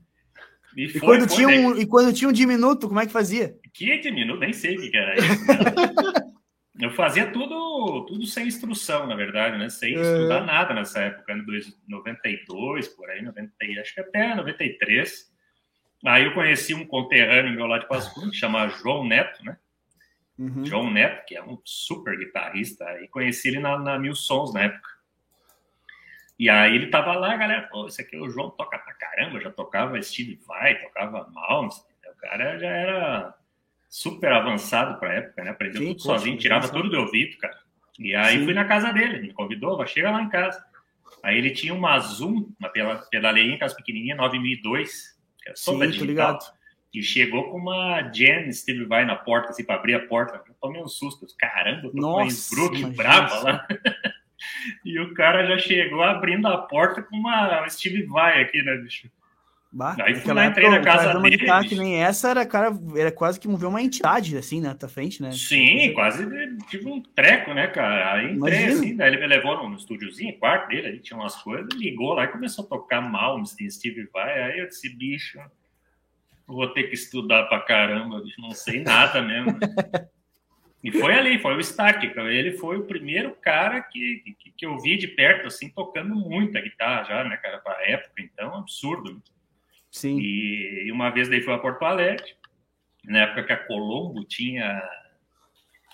E, 0.76 0.84
e, 0.84 1.00
quando 1.00 1.26
foi, 1.26 1.37
tinha 1.37 1.49
um, 1.49 1.76
e 1.78 1.87
quando 1.87 2.12
tinha 2.12 2.28
um 2.28 2.32
diminuto, 2.32 2.87
como 2.87 3.00
é 3.00 3.06
que 3.06 3.12
fazia? 3.12 3.56
Que 3.73 3.99
diminuto? 3.99 4.40
Nem 4.40 4.52
sei 4.52 4.76
o 4.76 4.81
que, 4.81 4.94
era 4.94 5.14
isso. 5.17 5.46
Né? 5.46 5.56
eu 6.84 6.90
fazia 6.90 7.32
tudo, 7.32 8.05
tudo 8.05 8.26
sem 8.26 8.46
instrução, 8.46 9.06
na 9.06 9.17
verdade, 9.17 9.56
né? 9.56 9.70
Sem 9.70 9.96
é. 9.96 10.00
estudar 10.00 10.44
nada 10.44 10.75
nessa 10.75 11.00
época, 11.00 11.32
em 11.32 11.44
92, 11.88 12.88
por 12.88 13.08
aí, 13.08 13.23
90, 13.23 13.50
acho 13.81 13.94
que 13.94 14.00
até 14.00 14.34
93. 14.34 15.34
Aí 16.05 16.25
eu 16.25 16.34
conheci 16.34 16.75
um 16.75 16.87
conterrâneo 16.87 17.55
meu 17.55 17.67
lá 17.67 17.78
de 17.78 17.88
Passo 17.88 18.12
Fundo, 18.12 18.31
que 18.31 18.37
chama 18.37 18.69
João 18.69 19.02
Neto, 19.02 19.43
né? 19.43 19.56
Uhum. 20.38 20.67
João 20.67 20.90
Neto, 20.90 21.25
que 21.26 21.34
é 21.34 21.43
um 21.43 21.58
super 21.64 22.19
guitarrista, 22.19 22.84
e 23.02 23.08
conheci 23.08 23.49
ele 23.49 23.61
na, 23.61 23.78
na 23.78 23.99
Mil 23.99 24.14
Sons 24.14 24.52
na 24.52 24.64
época. 24.64 24.96
E 26.38 26.50
aí 26.50 26.75
ele 26.75 26.88
tava 26.88 27.15
lá, 27.15 27.35
galera, 27.37 27.62
pô, 27.62 27.87
esse 27.87 28.03
aqui 28.03 28.17
é 28.17 28.21
o 28.21 28.29
João, 28.29 28.50
toca 28.50 28.79
pra 28.79 28.93
caramba, 28.94 29.41
já 29.41 29.50
tocava 29.50 30.00
Steve 30.03 30.38
Vai, 30.47 30.79
tocava 30.81 31.29
Malmsteen, 31.33 31.97
o 32.12 32.17
cara 32.21 32.59
já 32.59 32.69
era 32.69 33.35
super 33.88 34.33
avançado 34.33 34.99
pra 34.99 35.15
época, 35.15 35.43
né? 35.43 35.50
Aprendeu 35.50 35.81
Sim, 35.81 35.88
tudo 35.88 36.03
poxa, 36.03 36.19
sozinho, 36.19 36.37
tirava 36.38 36.69
tudo 36.69 36.91
do 36.91 36.99
ouvido, 36.99 37.38
cara. 37.38 37.59
E 37.99 38.15
aí 38.15 38.38
Sim. 38.38 38.44
fui 38.44 38.53
na 38.53 38.67
casa 38.67 38.93
dele, 38.93 39.21
me 39.21 39.33
convidou, 39.33 39.77
vai 39.77 39.87
chega 39.87 40.11
lá 40.11 40.21
em 40.21 40.29
casa. 40.29 40.62
Aí 41.23 41.38
ele 41.38 41.50
tinha 41.50 41.73
uma 41.73 41.99
Zoom, 41.99 42.53
uma 42.61 42.71
pedaleinha, 43.11 43.55
aquelas 43.55 43.75
pequenininha, 43.75 44.15
9002, 44.17 45.19
que 45.38 45.49
era 45.49 45.56
só 45.56 45.73
Sim, 45.73 45.79
digital. 45.79 46.06
Ligado. 46.06 46.56
E 46.93 47.02
chegou 47.02 47.50
com 47.50 47.59
uma 47.59 48.02
Jen 48.11 48.50
Steve 48.52 48.85
Vai 48.85 49.05
na 49.05 49.16
porta, 49.16 49.50
assim, 49.50 49.64
para 49.64 49.75
abrir 49.75 49.95
a 49.95 50.07
porta. 50.07 50.43
Eu 50.49 50.55
tomei 50.61 50.83
um 50.83 50.88
susto. 50.88 51.26
Caramba, 51.38 51.88
eu 51.88 51.90
tô 51.90 52.00
Nossa, 52.00 52.57
com 52.57 52.76
uma 52.76 52.88
brava 52.90 53.38
lá. 53.40 53.66
e 54.85 54.99
o 55.00 55.15
cara 55.15 55.47
já 55.47 55.59
chegou 55.59 56.03
abrindo 56.03 56.47
a 56.47 56.59
porta 56.59 57.03
com 57.03 57.17
uma 57.17 57.69
Steve 57.69 58.03
Vai 58.05 58.43
aqui, 58.43 58.62
né, 58.62 58.76
bicho? 58.76 59.11
Bah, 59.73 59.95
Aí 60.00 60.15
fui 60.15 60.33
lá, 60.33 60.47
entrei 60.47 60.71
na 60.71 60.81
casa 60.81 61.19
dele. 61.21 61.69
que 61.69 61.75
nem 61.75 62.03
essa 62.03 62.31
era, 62.31 62.47
cara, 62.47 62.73
era 62.97 63.12
quase 63.12 63.38
que 63.38 63.47
mover 63.47 63.69
uma 63.69 63.83
entidade, 63.83 64.35
assim, 64.37 64.59
na 64.59 64.75
tua 64.75 64.88
frente, 64.88 65.21
né? 65.21 65.33
Sim, 65.33 65.93
quase 65.93 66.26
tive 66.71 66.88
um 66.88 67.03
treco, 67.03 67.53
né, 67.53 67.67
cara? 67.67 68.15
Aí 68.15 68.33
entrei 68.33 68.37
Imagina. 68.37 68.73
assim, 68.73 68.97
daí 68.97 69.09
ele 69.12 69.21
me 69.21 69.26
levou 69.26 69.57
no, 69.59 69.69
no 69.69 69.76
estúdiozinho, 69.76 70.38
quarto 70.38 70.69
dele, 70.69 70.87
ali 70.87 70.99
tinha 71.00 71.19
umas 71.19 71.37
coisas, 71.37 71.69
ligou 71.75 72.15
lá 72.15 72.25
e 72.25 72.29
começou 72.29 72.65
a 72.65 72.69
tocar 72.69 73.03
mal, 73.03 73.45
Steve 73.45 74.09
Vai. 74.12 74.45
Aí 74.45 74.61
eu 74.61 74.69
disse, 74.69 74.88
bicho, 74.88 75.38
vou 76.47 76.69
ter 76.69 76.85
que 76.85 76.95
estudar 76.95 77.43
pra 77.45 77.61
caramba, 77.61 78.23
bicho, 78.23 78.41
não 78.41 78.53
sei 78.53 78.83
nada 78.83 79.21
mesmo. 79.21 79.59
E 80.87 80.93
foi 80.93 81.14
ali, 81.14 81.37
foi 81.40 81.57
o 81.57 81.61
start. 81.61 82.05
Ele 82.05 82.52
foi 82.52 82.76
o 82.76 82.85
primeiro 82.85 83.35
cara 83.35 83.81
que, 83.81 84.23
que, 84.38 84.52
que 84.52 84.64
eu 84.64 84.78
vi 84.78 84.97
de 84.97 85.09
perto, 85.09 85.49
assim, 85.49 85.69
tocando 85.69 86.14
muita 86.14 86.61
guitarra 86.61 87.02
já, 87.02 87.25
né, 87.25 87.37
cara, 87.38 87.59
para 87.59 87.90
época. 87.90 88.23
Então, 88.23 88.55
absurdo. 88.55 89.21
Sim. 89.90 90.16
E, 90.21 90.85
e, 90.87 90.93
uma 90.93 91.11
vez 91.11 91.28
daí 91.28 91.40
foi 91.40 91.55
a 91.55 91.59
Porto 91.59 91.85
Alegre, 91.85 92.37
na 93.05 93.23
época 93.23 93.43
que 93.43 93.52
a 93.52 93.66
Colombo 93.66 94.25
tinha 94.25 94.81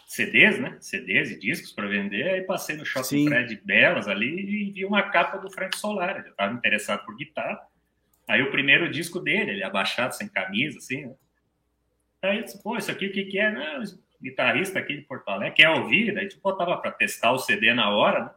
CDs, 0.07 0.59
né? 0.59 0.77
CDs 0.79 1.31
e 1.31 1.39
discos 1.39 1.73
para 1.73 1.89
vender. 1.89 2.29
Aí 2.29 2.43
passei 2.43 2.77
no 2.77 2.85
shopping 2.85 3.07
Sim. 3.07 3.29
Fred 3.29 3.63
Belas 3.65 4.07
ali 4.09 4.29
e 4.29 4.73
vi 4.73 4.85
uma 4.85 5.05
capa 5.05 5.39
do 5.39 5.51
Frank 5.51 5.75
Solar. 5.79 6.19
Eu 6.19 6.33
estava 6.33 6.53
interessado 6.53 7.03
por 7.07 7.17
guitarra. 7.17 7.59
Aí 8.29 8.43
o 8.43 8.51
primeiro 8.51 8.91
disco 8.91 9.19
dele, 9.19 9.53
ele 9.53 9.65
abaixado, 9.65 10.15
sem 10.15 10.29
camisa, 10.29 10.77
assim. 10.77 11.07
Né? 11.07 11.15
Aí 12.21 12.37
eu 12.37 12.45
disse, 12.45 12.63
pô, 12.63 12.77
isso 12.77 12.91
aqui 12.91 13.07
o 13.07 13.13
que, 13.13 13.25
que 13.25 13.39
é? 13.39 13.51
Não, 13.51 13.83
guitarrista 14.23 14.79
aqui 14.79 14.97
de 14.97 15.03
Porto 15.03 15.29
Alegre, 15.29 15.57
quer 15.57 15.71
ouvir? 15.71 16.15
Daí, 16.15 16.29
tipo, 16.29 16.43
botava 16.43 16.77
para 16.77 16.93
testar 16.93 17.33
o 17.33 17.39
CD 17.39 17.75
na 17.75 17.91
hora, 17.91 18.25
né? 18.25 18.31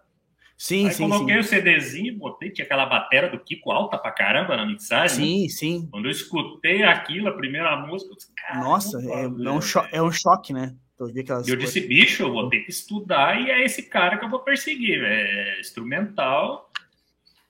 Sim, 0.57 0.87
Aí 0.87 0.93
sim, 0.93 1.09
coloquei 1.09 1.35
sim. 1.35 1.39
o 1.39 1.43
CDzinho, 1.43 2.17
botei, 2.17 2.49
tinha 2.49 2.63
aquela 2.63 2.85
bateria 2.85 3.29
do 3.29 3.39
Kiko 3.39 3.71
alta 3.71 3.97
pra 3.97 4.11
caramba 4.11 4.55
na 4.55 4.65
mixagem. 4.65 5.17
Sim, 5.17 5.43
né? 5.43 5.49
sim. 5.49 5.89
Quando 5.91 6.05
eu 6.05 6.11
escutei 6.11 6.83
aquilo, 6.83 7.27
a 7.27 7.33
primeira 7.33 7.75
música, 7.75 8.11
eu 8.11 8.15
disse, 8.15 8.31
Nossa, 8.53 9.01
é, 9.01 9.23
é, 9.23 9.27
um 9.27 9.59
é 9.91 10.01
um 10.01 10.11
choque, 10.11 10.53
né? 10.53 10.73
Eu, 10.97 11.09
eu 11.45 11.57
disse, 11.57 11.81
bicho, 11.81 12.23
eu 12.23 12.31
vou 12.31 12.47
ter 12.47 12.61
que 12.61 12.69
estudar 12.69 13.41
e 13.41 13.51
é 13.51 13.65
esse 13.65 13.83
cara 13.83 14.17
que 14.17 14.23
eu 14.23 14.29
vou 14.29 14.39
perseguir. 14.39 15.03
É 15.03 15.59
instrumental, 15.59 16.71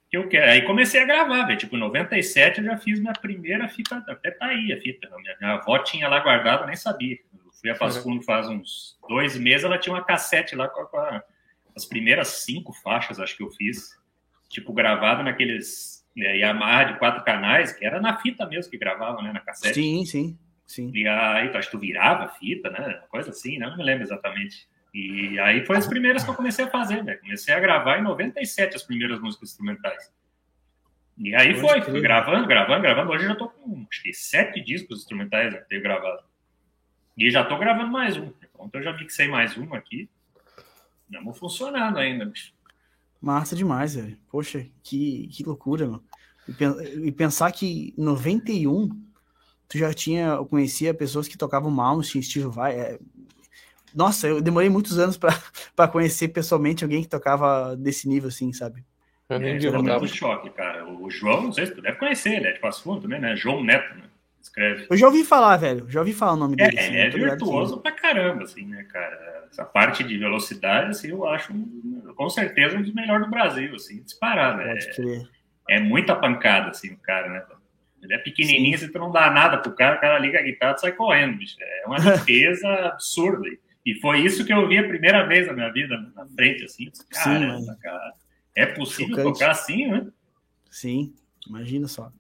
que 0.10 0.18
eu 0.18 0.28
quero. 0.28 0.52
Aí 0.52 0.64
comecei 0.64 1.00
a 1.00 1.06
gravar, 1.06 1.46
velho. 1.46 1.60
Tipo, 1.60 1.76
em 1.76 1.80
97 1.80 2.58
eu 2.58 2.66
já 2.66 2.78
fiz 2.78 3.00
minha 3.00 3.14
primeira 3.14 3.68
fita, 3.68 4.04
até 4.08 4.32
tá 4.32 4.48
aí 4.48 4.74
a 4.74 4.82
fita. 4.82 5.08
Minha, 5.18 5.38
minha 5.40 5.54
avó 5.54 5.78
tinha 5.78 6.08
lá 6.08 6.22
guardada, 6.22 6.66
nem 6.66 6.76
sabia. 6.76 7.20
Eu 7.56 7.60
fui 7.62 7.70
a 7.70 7.76
Passo 7.76 8.04
Fundo 8.04 8.22
faz 8.24 8.48
uns 8.50 8.98
dois 9.08 9.38
meses, 9.38 9.64
ela 9.64 9.78
tinha 9.78 9.96
uma 9.96 10.04
cassete 10.04 10.56
lá 10.56 10.68
com, 10.68 10.86
com 10.86 10.98
a, 10.98 11.24
as 11.76 11.86
primeiras 11.86 12.28
cinco 12.28 12.74
faixas, 12.74 13.20
acho 13.20 13.38
que 13.38 13.44
eu 13.44 13.50
fiz. 13.52 13.98
Tipo, 14.50 14.74
gravado 14.74 15.24
naqueles 15.24 16.06
né, 16.16 16.38
Yamaha 16.38 16.84
de 16.86 17.00
quatro 17.00 17.24
canais, 17.24 17.74
que 17.74 17.86
era 17.86 18.00
na 18.00 18.18
fita 18.18 18.46
mesmo 18.46 18.72
que 18.72 18.78
gravava, 18.78 19.22
né? 19.22 19.34
Na 19.34 19.40
cassete. 19.40 19.76
Sim, 19.76 20.06
sim, 20.06 20.38
sim. 20.66 20.92
E 20.94 21.08
aí, 21.08 21.50
acho 21.50 21.70
que 21.70 21.78
tu 21.78 21.80
virava 21.80 22.26
a 22.26 22.30
fita, 22.30 22.70
né? 22.70 23.02
Coisa 23.10 23.32
assim, 23.32 23.58
né? 23.58 23.68
Não 23.68 23.78
me 23.78 23.84
lembro 23.84 24.04
exatamente. 24.04 24.68
E 24.94 25.38
aí 25.40 25.66
foi 25.66 25.76
as 25.78 25.88
primeiras 25.88 26.24
que 26.24 26.30
eu 26.30 26.36
comecei 26.36 26.66
a 26.66 26.70
fazer, 26.70 27.04
né? 27.04 27.16
Comecei 27.16 27.54
a 27.54 27.60
gravar 27.60 28.00
em 28.00 28.04
97 28.04 28.78
as 28.78 28.84
primeiras 28.84 29.20
músicas 29.20 29.50
instrumentais. 29.50 30.14
E 31.18 31.36
aí 31.36 31.56
foi, 31.56 31.82
fui 31.82 32.02
gravando, 32.02 32.48
gravando, 32.48 32.82
gravando. 32.82 33.12
Hoje 33.12 33.24
eu 33.24 33.30
já 33.30 33.36
tô 33.36 33.50
com 33.50 33.86
acho 33.90 34.04
que 34.04 34.14
sete 34.14 34.62
discos 34.62 35.00
instrumentais 35.00 35.54
que 35.54 35.70
tenho 35.70 35.82
gravado. 35.82 36.24
E 37.18 37.32
já 37.32 37.44
tô 37.46 37.58
gravando 37.58 37.92
mais 37.92 38.18
um. 38.18 38.32
Então 38.54 38.70
eu 38.74 38.84
já 38.84 38.94
mixei 38.94 39.28
mais 39.28 39.58
um 39.58 39.74
aqui. 39.74 40.10
Estamos 41.10 41.38
funcionando 41.38 41.98
ainda, 41.98 42.26
bicho. 42.26 42.54
Massa 43.22 43.56
demais, 43.56 43.96
velho. 43.96 44.18
Poxa, 44.30 44.66
que, 44.84 45.28
que 45.28 45.44
loucura, 45.44 45.88
mano. 45.88 46.04
E, 47.04 47.12
pensar 47.12 47.52
que 47.52 47.94
em 47.98 48.04
91 48.04 48.90
tu 49.68 49.78
já 49.78 49.94
tinha, 49.94 50.28
eu 50.28 50.46
conhecia 50.46 50.94
pessoas 50.94 51.28
que 51.28 51.38
tocavam 51.38 51.72
mal 51.72 51.96
no 51.96 52.04
Steve 52.04 52.48
Vai. 52.48 52.80
É, 52.80 53.00
nossa, 53.96 54.28
eu 54.28 54.42
demorei 54.42 54.70
muitos 54.70 55.00
anos 55.00 55.18
para 55.18 55.88
conhecer 55.88 56.28
pessoalmente 56.28 56.84
alguém 56.84 57.02
que 57.02 57.08
tocava 57.08 57.76
desse 57.78 58.08
nível, 58.10 58.28
assim, 58.28 58.52
sabe? 58.52 58.84
Eu 59.30 59.40
nem 59.40 59.56
é, 59.56 59.72
muito 59.72 60.08
choque, 60.08 60.50
cara. 60.52 60.88
O 60.88 61.10
João, 61.10 61.44
não 61.44 61.52
sei 61.52 61.66
se 61.66 61.74
tu 61.74 61.82
deve 61.82 61.98
conhecer, 61.98 62.36
ele 62.36 62.48
é 62.48 62.52
de 62.52 62.60
Passo 62.60 62.84
Fundo 62.84 63.02
também, 63.02 63.20
né? 63.20 63.36
João 63.36 63.64
Neto, 63.64 63.96
né? 63.96 64.04
Escreve. 64.46 64.86
Eu 64.92 64.96
já 64.96 65.08
ouvi 65.08 65.26
falar, 65.26 65.58
velho. 65.58 65.90
Já 65.90 66.02
ouvi 66.02 66.14
falar 66.14 66.34
o 66.34 66.38
nome 66.38 66.56
dele. 66.56 66.78
É, 66.78 66.80
assim, 66.80 66.96
é 66.96 67.10
virtuoso 67.10 67.82
pra 67.82 67.92
caramba, 67.92 68.44
assim, 68.44 68.64
né, 68.66 68.84
cara? 68.84 69.48
Essa 69.52 69.66
parte 69.66 70.04
de 70.04 70.18
velocidade, 70.20 70.92
assim, 70.92 71.10
eu 71.10 71.28
acho, 71.28 71.52
com 72.16 72.30
certeza, 72.30 72.78
um 72.78 72.84
dos 72.84 72.94
melhores 72.94 73.26
do 73.26 73.32
Brasil, 73.32 73.74
assim, 73.74 74.04
disparado. 74.04 74.60
Né? 74.60 74.78
É, 75.68 75.78
é 75.78 75.80
muita 75.80 76.16
pancada, 76.16 76.70
assim, 76.70 76.94
o 76.94 76.98
cara, 76.98 77.28
né? 77.28 77.44
Ele 78.04 78.14
é 78.14 78.20
pequenininho, 78.20 78.78
Sim. 78.78 78.88
você 78.88 79.00
não 79.00 79.12
dá 79.12 79.32
nada 79.32 79.58
pro 79.58 79.76
cara, 79.76 79.98
o 79.98 80.00
cara 80.00 80.20
liga 80.20 80.38
a 80.38 80.44
guitarra 80.44 80.76
e 80.76 80.80
sai 80.80 80.92
correndo, 80.92 81.40
bicho. 81.40 81.56
É 81.60 81.84
uma 81.88 81.98
limpeza 82.16 82.70
absurda. 82.86 83.50
E 83.84 83.96
foi 84.00 84.20
isso 84.20 84.46
que 84.46 84.54
eu 84.54 84.68
vi 84.68 84.78
a 84.78 84.88
primeira 84.88 85.26
vez 85.26 85.48
na 85.48 85.54
minha 85.54 85.74
vida, 85.74 85.98
na 86.16 86.28
frente, 86.28 86.66
assim. 86.66 86.92
Caramba, 87.10 87.58
Sim, 87.62 87.80
cara. 87.82 88.14
É 88.56 88.68
possível 88.68 89.16
Chocante. 89.16 89.40
tocar 89.40 89.52
assim, 89.52 89.88
né? 89.88 90.08
Sim, 90.70 91.16
imagina 91.48 91.88
só. 91.88 92.12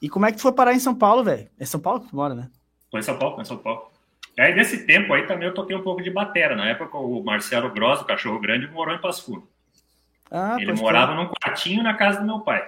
E 0.00 0.08
como 0.08 0.26
é 0.26 0.30
que 0.30 0.38
tu 0.38 0.42
foi 0.42 0.52
parar 0.52 0.74
em 0.74 0.78
São 0.78 0.94
Paulo, 0.94 1.24
velho? 1.24 1.48
É 1.58 1.64
São 1.64 1.80
Paulo 1.80 2.00
que 2.00 2.08
tu 2.08 2.16
mora, 2.16 2.34
né? 2.34 2.50
Foi 2.90 3.00
em 3.00 3.02
São 3.02 3.18
Paulo, 3.18 3.34
foi 3.34 3.42
em 3.42 3.46
São 3.46 3.58
Paulo. 3.58 3.90
Aí, 4.38 4.54
nesse 4.54 4.86
tempo 4.86 5.12
aí, 5.12 5.26
também 5.26 5.48
eu 5.48 5.54
toquei 5.54 5.76
um 5.76 5.82
pouco 5.82 6.02
de 6.02 6.10
batera. 6.10 6.54
Na 6.54 6.66
época, 6.68 6.96
o 6.96 7.22
Marcelo 7.24 7.70
Gross, 7.70 8.00
o 8.00 8.04
cachorro 8.04 8.38
grande, 8.38 8.68
morou 8.68 8.94
em 8.94 9.00
Passo 9.00 9.24
Fundo. 9.24 9.48
Ah, 10.30 10.56
Ele 10.60 10.72
morava 10.74 11.14
num 11.14 11.26
quartinho 11.26 11.82
na 11.82 11.94
casa 11.94 12.20
do 12.20 12.26
meu 12.26 12.40
pai. 12.40 12.64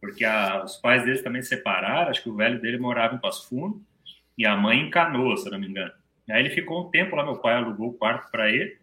Porque 0.00 0.24
a, 0.24 0.62
os 0.64 0.76
pais 0.76 1.04
dele 1.04 1.18
também 1.18 1.42
se 1.42 1.48
separaram. 1.48 2.10
Acho 2.10 2.22
que 2.22 2.30
o 2.30 2.36
velho 2.36 2.60
dele 2.60 2.78
morava 2.78 3.16
em 3.16 3.18
Passo 3.18 3.48
Fundo. 3.48 3.82
E 4.36 4.46
a 4.46 4.56
mãe 4.56 4.78
em 4.78 4.90
Canoa, 4.90 5.36
se 5.36 5.50
não 5.50 5.58
me 5.58 5.66
engano. 5.66 5.92
Aí 6.30 6.40
ele 6.40 6.50
ficou 6.50 6.86
um 6.86 6.90
tempo 6.90 7.16
lá, 7.16 7.24
meu 7.24 7.36
pai 7.36 7.54
alugou 7.54 7.88
o 7.88 7.94
quarto 7.94 8.30
para 8.30 8.50
ele, 8.50 8.76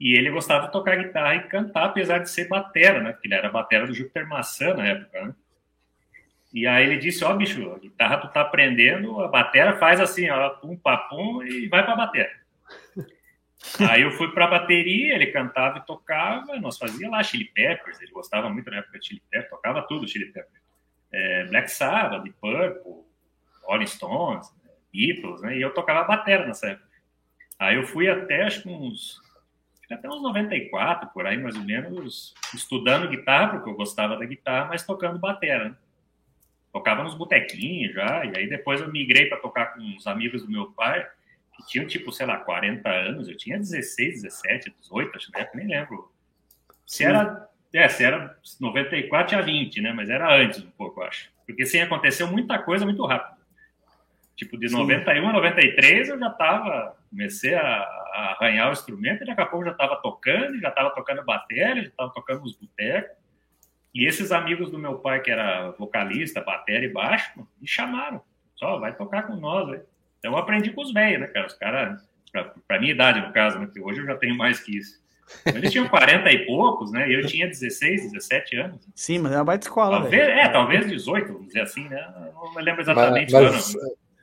e 0.00 0.16
ele 0.16 0.30
gostava 0.30 0.66
de 0.66 0.72
tocar 0.72 0.96
guitarra 0.96 1.34
e 1.34 1.42
cantar, 1.42 1.84
apesar 1.84 2.18
de 2.18 2.30
ser 2.30 2.48
batera, 2.48 3.02
né? 3.02 3.12
Porque 3.12 3.28
ele 3.28 3.34
era 3.34 3.50
batera 3.50 3.86
do 3.86 3.94
Júpiter 3.94 4.26
Maçã 4.26 4.72
na 4.74 4.86
época, 4.86 5.26
né? 5.26 5.34
E 6.52 6.66
aí 6.66 6.84
ele 6.84 6.96
disse, 6.96 7.24
ó, 7.24 7.32
oh, 7.32 7.36
bicho, 7.36 7.72
a 7.72 7.78
guitarra 7.78 8.18
tu 8.18 8.28
tá 8.28 8.40
aprendendo, 8.40 9.20
a 9.20 9.28
batera 9.28 9.76
faz 9.76 10.00
assim, 10.00 10.28
ó, 10.30 10.50
pum, 10.50 10.76
papum, 10.76 11.42
e 11.44 11.68
vai 11.68 11.84
pra 11.84 11.94
batera. 11.94 12.30
aí 13.88 14.02
eu 14.02 14.10
fui 14.12 14.32
pra 14.32 14.48
bateria, 14.48 15.14
ele 15.14 15.28
cantava 15.28 15.78
e 15.78 15.86
tocava, 15.86 16.58
nós 16.58 16.76
fazia 16.76 17.08
lá 17.08 17.22
Chili 17.22 17.44
Peppers, 17.44 18.00
ele 18.00 18.10
gostava 18.10 18.48
muito 18.50 18.68
na 18.68 18.78
época 18.78 18.98
de 18.98 19.06
Chili 19.06 19.22
Peppers, 19.30 19.50
tocava 19.50 19.82
tudo 19.82 20.08
Chili 20.08 20.26
Peppers. 20.26 20.60
É, 21.12 21.44
Black 21.44 21.70
Sabbath, 21.70 22.22
Deep 22.22 22.36
Purple, 22.40 23.04
Rolling 23.64 23.86
Stones, 23.86 24.48
Beatles, 24.92 25.42
né? 25.42 25.56
E 25.56 25.62
eu 25.62 25.72
tocava 25.72 26.06
batera 26.06 26.46
nessa 26.46 26.68
época. 26.68 26.88
Aí 27.58 27.76
eu 27.76 27.84
fui 27.84 28.08
até, 28.08 28.42
acho 28.42 28.62
que 28.62 28.68
uns. 28.68 29.20
Até 29.90 30.08
uns 30.08 30.22
94, 30.22 31.10
por 31.10 31.26
aí 31.26 31.36
mais 31.36 31.56
ou 31.56 31.64
menos, 31.64 32.32
estudando 32.54 33.08
guitarra, 33.08 33.54
porque 33.54 33.70
eu 33.70 33.74
gostava 33.74 34.16
da 34.16 34.24
guitarra, 34.24 34.68
mas 34.68 34.86
tocando 34.86 35.18
batera. 35.18 35.76
Tocava 36.72 37.02
nos 37.02 37.14
botequinhos 37.14 37.92
já, 37.94 38.24
e 38.24 38.36
aí 38.36 38.48
depois 38.48 38.80
eu 38.80 38.90
migrei 38.90 39.26
para 39.26 39.38
tocar 39.38 39.74
com 39.74 39.80
uns 39.80 40.06
amigos 40.06 40.42
do 40.42 40.50
meu 40.50 40.70
pai, 40.72 41.06
que 41.56 41.66
tinham 41.66 41.86
tipo, 41.86 42.12
sei 42.12 42.26
lá, 42.26 42.38
40 42.38 42.88
anos, 42.88 43.28
eu 43.28 43.36
tinha 43.36 43.58
16, 43.58 44.22
17, 44.22 44.74
18, 44.80 45.16
acho 45.16 45.32
que 45.32 45.56
nem 45.56 45.66
lembro. 45.66 46.12
Se 46.86 47.04
era, 47.04 47.48
é, 47.72 47.88
se 47.88 48.04
era 48.04 48.36
94, 48.60 49.28
tinha 49.28 49.42
20, 49.42 49.80
né? 49.80 49.92
Mas 49.92 50.10
era 50.10 50.34
antes 50.36 50.62
um 50.62 50.70
pouco, 50.70 51.00
eu 51.00 51.06
acho. 51.06 51.30
Porque 51.46 51.62
assim, 51.62 51.80
aconteceu 51.80 52.26
muita 52.26 52.58
coisa 52.58 52.84
muito 52.84 53.04
rápido. 53.04 53.40
Tipo, 54.36 54.56
de 54.56 54.68
Sim. 54.68 54.78
91 54.78 55.28
a 55.28 55.32
93 55.34 56.08
eu 56.08 56.18
já 56.18 56.28
estava, 56.28 56.96
comecei 57.10 57.54
a, 57.54 57.62
a, 57.62 58.36
arranhar 58.38 58.70
o 58.70 58.72
instrumento 58.72 59.22
e 59.22 59.26
daqui 59.26 59.40
a 59.40 59.46
pouco 59.46 59.66
já 59.66 59.72
estava 59.72 59.96
tocando, 59.96 60.58
já 60.58 60.70
estava 60.70 60.90
tocando 60.90 61.24
bateria, 61.24 61.82
já 61.82 61.88
estava 61.88 62.10
tocando 62.10 62.40
nos 62.40 62.56
botecos. 62.56 63.19
E 63.94 64.06
esses 64.06 64.30
amigos 64.30 64.70
do 64.70 64.78
meu 64.78 64.98
pai, 64.98 65.20
que 65.20 65.30
era 65.30 65.70
vocalista, 65.72 66.40
bateria 66.40 66.88
e 66.88 66.92
baixo, 66.92 67.30
me 67.60 67.66
chamaram. 67.66 68.22
Só, 68.54 68.78
vai 68.78 68.94
tocar 68.94 69.24
com 69.24 69.36
nós, 69.36 69.68
né? 69.68 69.80
Então 70.18 70.32
eu 70.32 70.38
aprendi 70.38 70.70
com 70.70 70.82
os 70.82 70.92
velhos, 70.92 71.20
né, 71.20 71.26
cara? 71.26 71.46
Os 71.46 71.54
caras, 71.54 72.08
para 72.68 72.78
minha 72.78 72.92
idade, 72.92 73.20
no 73.20 73.32
caso, 73.32 73.58
né? 73.58 73.66
Porque 73.66 73.80
hoje 73.80 74.00
eu 74.00 74.06
já 74.06 74.16
tenho 74.16 74.36
mais 74.36 74.60
que 74.60 74.76
isso. 74.76 75.00
Eles 75.46 75.72
tinham 75.72 75.88
40 75.88 76.30
e 76.30 76.46
poucos, 76.46 76.92
né? 76.92 77.08
E 77.08 77.14
eu 77.14 77.26
tinha 77.26 77.46
16, 77.46 78.12
17 78.12 78.56
anos. 78.56 78.88
Sim, 78.94 79.20
mas 79.20 79.32
é 79.32 79.36
uma 79.36 79.44
baita 79.44 79.66
escola. 79.66 80.00
Talvez, 80.00 80.28
é, 80.28 80.48
talvez 80.48 80.88
18, 80.88 81.32
vamos 81.32 81.46
dizer 81.48 81.62
assim, 81.62 81.88
né? 81.88 82.32
Não 82.34 82.54
me 82.54 82.62
lembro 82.62 82.82
exatamente. 82.82 83.32
Mas, 83.32 83.74
mas, 83.74 83.76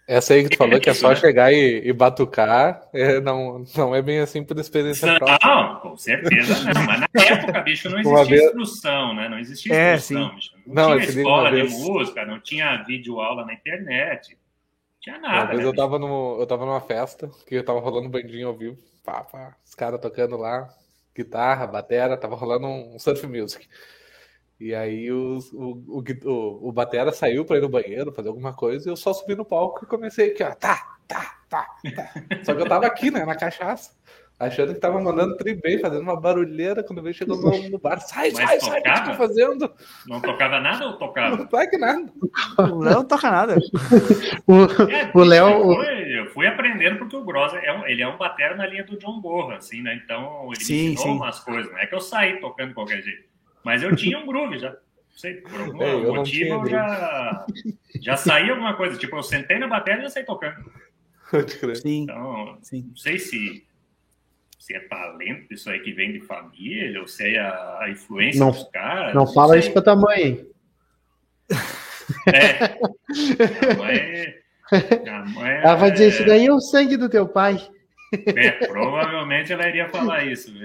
essa 0.08 0.34
aí 0.34 0.44
que 0.44 0.52
tu 0.52 0.58
falou 0.58 0.80
que 0.80 0.90
é 0.90 0.94
só 0.94 1.14
chegar 1.16 1.52
e, 1.52 1.82
e 1.86 1.92
batucar, 1.92 2.82
é, 2.94 3.20
não, 3.20 3.66
não 3.76 3.94
é 3.94 4.02
bem 4.02 4.20
assim 4.20 4.42
por 4.42 4.58
experiência 4.58 5.06
não, 5.06 5.18
própria. 5.18 5.40
Não, 5.46 5.80
com 5.82 5.98
certeza 5.98 6.64
não. 6.64 6.86
Mas 6.86 7.02
na 7.02 7.08
época, 7.22 7.62
bicho, 7.62 7.90
não 7.90 8.00
existia 8.00 8.26
vez... 8.26 8.44
instrução, 8.46 9.14
né? 9.14 9.28
Não 9.28 9.38
existia 9.38 9.76
é, 9.76 9.96
instrução, 9.96 10.34
bicho. 10.34 10.52
Não, 10.66 10.90
não 10.92 11.00
tinha 11.00 11.10
escola 11.10 11.50
de 11.50 11.56
vez... 11.58 11.74
música, 11.74 12.26
não 12.26 12.40
tinha 12.40 12.84
vídeo 12.84 13.20
aula 13.20 13.46
na 13.46 13.54
internet. 13.54 14.32
Não 14.32 15.02
tinha 15.02 15.20
nada. 15.20 15.36
Uma 15.36 15.48
vez 15.48 15.60
né, 15.60 15.66
eu, 15.66 15.76
tava 15.76 16.00
no, 16.00 16.38
eu 16.40 16.48
tava 16.48 16.66
numa 16.66 16.82
festa, 16.82 17.30
que 17.46 17.56
eu 17.56 17.66
tava 17.66 17.82
rolando 17.82 18.08
bandinho 18.08 18.48
ao 18.48 18.56
vivo, 18.56 18.78
pá, 19.04 19.26
pá, 19.26 19.58
os 19.66 19.76
caras 19.76 20.00
tocando 20.00 20.38
lá, 20.38 20.70
guitarra, 21.14 21.68
batera, 21.68 22.16
tava 22.16 22.38
rolando 22.38 22.66
um 22.66 22.98
surf 22.98 23.28
music. 23.28 23.68
E 24.60 24.74
aí 24.74 25.12
o, 25.12 25.38
o, 25.54 26.04
o, 26.26 26.70
o 26.70 26.72
Batera 26.72 27.12
saiu 27.12 27.46
para 27.46 27.58
ir 27.58 27.62
no 27.62 27.70
banheiro, 27.70 28.12
fazer 28.12 28.30
alguma 28.30 28.54
coisa, 28.54 28.90
e 28.90 28.92
eu 28.92 28.96
só 28.96 29.14
subi 29.14 29.36
no 29.36 29.46
palco 29.46 29.84
e 29.84 29.88
comecei 29.88 30.32
aqui, 30.32 30.44
ó, 30.44 30.52
tá, 30.56 30.98
tá, 31.08 31.36
tá, 31.48 31.68
tá. 31.96 32.14
Só 32.44 32.56
que 32.56 32.62
eu 32.62 32.68
tava 32.68 32.88
aqui, 32.88 33.12
né, 33.12 33.24
na 33.24 33.36
cachaça, 33.36 33.92
achando 34.40 34.74
que 34.74 34.80
tava 34.80 35.00
mandando 35.00 35.38
tri 35.38 35.54
bem, 35.54 35.78
fazendo 35.78 36.02
uma 36.02 36.20
barulheira, 36.20 36.84
quando 36.84 37.04
veio 37.04 37.14
chegou 37.14 37.40
no, 37.40 37.70
no 37.70 37.78
bar, 37.78 38.00
sai, 38.00 38.32
Mas 38.32 38.50
sai, 38.50 38.60
sai, 38.60 38.80
o 38.80 38.84
que 38.84 38.90
tá 38.90 39.14
fazendo? 39.14 39.72
Não 40.08 40.20
tocava 40.20 40.60
nada 40.60 40.88
ou 40.88 40.94
tocava? 40.94 41.38
Não 41.38 41.46
toca 41.46 41.78
nada. 41.78 42.12
O 42.58 42.80
Léo 42.80 42.96
não 42.96 43.06
toca 43.06 43.30
nada. 43.30 43.58
o, 45.14 45.24
Léo... 45.24 45.50
Eu 45.50 45.76
fui, 45.76 46.20
eu 46.20 46.26
fui 46.32 46.48
aprendendo 46.48 46.98
porque 46.98 47.16
o 47.16 47.24
Grossa, 47.24 47.58
é 47.58 47.72
um, 47.72 47.86
ele 47.86 48.02
é 48.02 48.08
um 48.08 48.18
batera 48.18 48.56
na 48.56 48.66
linha 48.66 48.84
do 48.84 48.98
John 48.98 49.22
Borra, 49.22 49.58
assim, 49.58 49.84
né, 49.84 50.02
então 50.04 50.48
ele 50.48 50.64
sim, 50.64 50.74
me 50.74 50.94
ensinou 50.94 51.14
sim. 51.14 51.22
umas 51.22 51.40
coisas, 51.42 51.72
não 51.72 51.78
é 51.78 51.86
que 51.86 51.94
eu 51.94 52.02
saí 52.02 52.40
tocando 52.40 52.70
de 52.70 52.74
qualquer 52.74 53.04
jeito. 53.04 53.37
Mas 53.64 53.84
eu 53.84 53.96
tinha 53.96 54.18
um 54.18 54.26
groove 54.26 54.60
já. 54.60 54.72
Não 54.72 55.18
sei, 55.18 55.36
por 55.36 55.60
algum 55.60 55.82
é, 55.82 55.94
eu 55.94 56.16
motivo 56.16 56.56
eu 56.56 56.70
já, 56.70 57.46
já 58.02 58.18
saí 58.18 58.50
alguma 58.50 58.76
coisa. 58.76 58.98
Tipo, 58.98 59.18
eu 59.18 59.24
sentei 59.24 59.58
na 59.58 59.68
bateria 59.68 60.00
e 60.00 60.04
já 60.04 60.10
saí 60.10 60.24
tocando. 60.24 60.72
Sim. 61.82 62.04
Então, 62.04 62.58
Sim. 62.62 62.86
não 62.90 62.96
sei 62.96 63.20
se, 63.20 63.66
se 64.60 64.76
é 64.76 64.80
talento 64.82 65.54
isso 65.54 65.70
aí 65.70 65.80
que 65.80 65.92
vem 65.92 66.14
de 66.14 66.22
família, 66.22 67.02
ou 67.02 67.08
se 67.08 67.36
é 67.36 67.40
a, 67.40 67.80
a 67.82 67.90
influência 67.90 68.40
não, 68.40 68.52
dos 68.52 68.64
caras. 68.70 69.14
Não, 69.14 69.26
não 69.26 69.34
fala 69.34 69.54
sei. 69.54 69.60
isso 69.60 69.74
pra 69.74 69.82
tua 69.82 69.96
mãe. 69.96 70.46
É. 72.28 72.78
A 74.70 74.76
mãe, 74.76 75.08
a 75.08 75.26
mãe 75.30 75.52
Ela 75.64 75.76
vai 75.76 75.92
dizer, 75.92 76.10
isso 76.10 76.26
daí 76.26 76.46
é 76.46 76.52
o 76.52 76.60
sangue 76.60 76.98
do 76.98 77.08
teu 77.08 77.26
pai. 77.26 77.58
É, 78.14 78.52
provavelmente 78.68 79.52
ela 79.52 79.68
iria 79.68 79.90
falar 79.90 80.24
isso. 80.26 80.54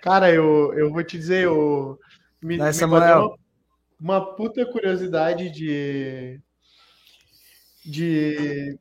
Cara, 0.00 0.30
eu, 0.30 0.72
eu 0.74 0.90
vou 0.90 1.02
te 1.02 1.18
dizer, 1.18 1.44
eu, 1.44 1.98
me, 2.40 2.56
me 2.56 2.72
Samuel. 2.72 3.36
uma 4.00 4.34
puta 4.34 4.64
curiosidade 4.66 5.50
de, 5.50 6.40
de 7.84 8.78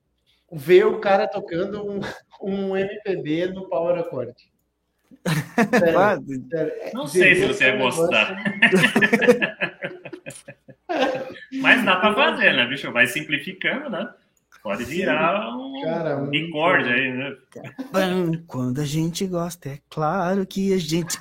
ver 0.52 0.86
o 0.86 1.00
cara 1.00 1.28
tocando 1.28 1.84
um, 1.86 2.00
um 2.42 2.78
MPB 2.78 3.48
no 3.48 3.68
Power 3.68 4.00
Accord. 4.00 4.34
Não 6.94 7.08
sei 7.08 7.36
se 7.36 7.48
você 7.48 7.66
ia 7.66 7.76
gostar. 7.78 8.38
Mas 11.54 11.84
dá 11.84 11.96
para 11.98 12.14
fazer, 12.14 12.54
né, 12.54 12.68
bicho? 12.68 12.92
Vai 12.92 13.08
simplificando, 13.08 13.90
né? 13.90 14.08
Pode 14.62 14.84
virar 14.84 15.56
um 15.56 15.82
Cara, 15.82 16.18
bicorde 16.18 16.90
aí, 16.90 17.14
né? 17.14 17.34
Quando 18.46 18.82
a 18.82 18.86
gente 18.86 19.26
gosta, 19.26 19.70
é 19.70 19.80
claro 19.90 20.46
que 20.46 20.74
a 20.74 20.78
gente. 20.78 21.18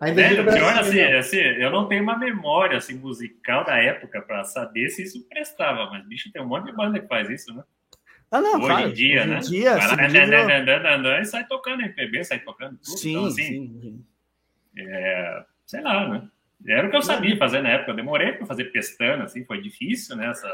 Ainda 0.00 0.20
é, 0.20 0.42
pior 0.42 0.78
assim, 0.78 1.00
assim, 1.00 1.38
eu 1.38 1.70
não 1.70 1.88
tenho 1.88 2.02
uma 2.02 2.18
memória 2.18 2.76
assim, 2.76 2.94
musical 2.94 3.64
da 3.64 3.76
época 3.78 4.20
para 4.20 4.44
saber 4.44 4.90
se 4.90 5.02
isso 5.02 5.26
prestava, 5.28 5.88
mas 5.90 6.06
bicho, 6.06 6.30
tem 6.30 6.42
um 6.42 6.46
monte 6.46 6.66
de 6.66 6.72
banda 6.72 7.00
que 7.00 7.08
faz 7.08 7.28
isso, 7.30 7.54
né? 7.54 7.64
Ah, 8.30 8.40
não, 8.40 8.56
hoje 8.56 8.66
claro. 8.66 8.88
em 8.88 8.92
dia, 8.92 9.20
hoje 9.20 9.30
né? 9.30 9.36
Em 9.36 9.40
dia, 9.40 9.76
Vai 9.76 9.86
lá, 9.86 10.56
andando, 10.58 11.08
e 11.08 11.24
sai 11.24 11.46
tocando 11.46 11.82
MPB, 11.82 12.24
sai 12.24 12.40
tocando 12.40 12.76
tudo. 12.78 12.98
Sim, 12.98 13.12
então, 13.12 13.26
assim, 13.26 13.44
sim. 13.80 14.04
É, 14.76 15.44
sei 15.64 15.80
lá, 15.80 16.08
né? 16.08 16.28
Era 16.66 16.86
o 16.86 16.90
que 16.90 16.96
eu 16.96 17.02
sabia 17.02 17.36
fazer 17.36 17.62
na 17.62 17.70
época. 17.70 17.90
Eu 17.90 17.96
demorei 17.96 18.32
para 18.32 18.46
fazer 18.46 18.64
pestana, 18.66 19.24
assim, 19.24 19.44
foi 19.44 19.60
difícil, 19.60 20.16
né? 20.16 20.30
Essa, 20.30 20.48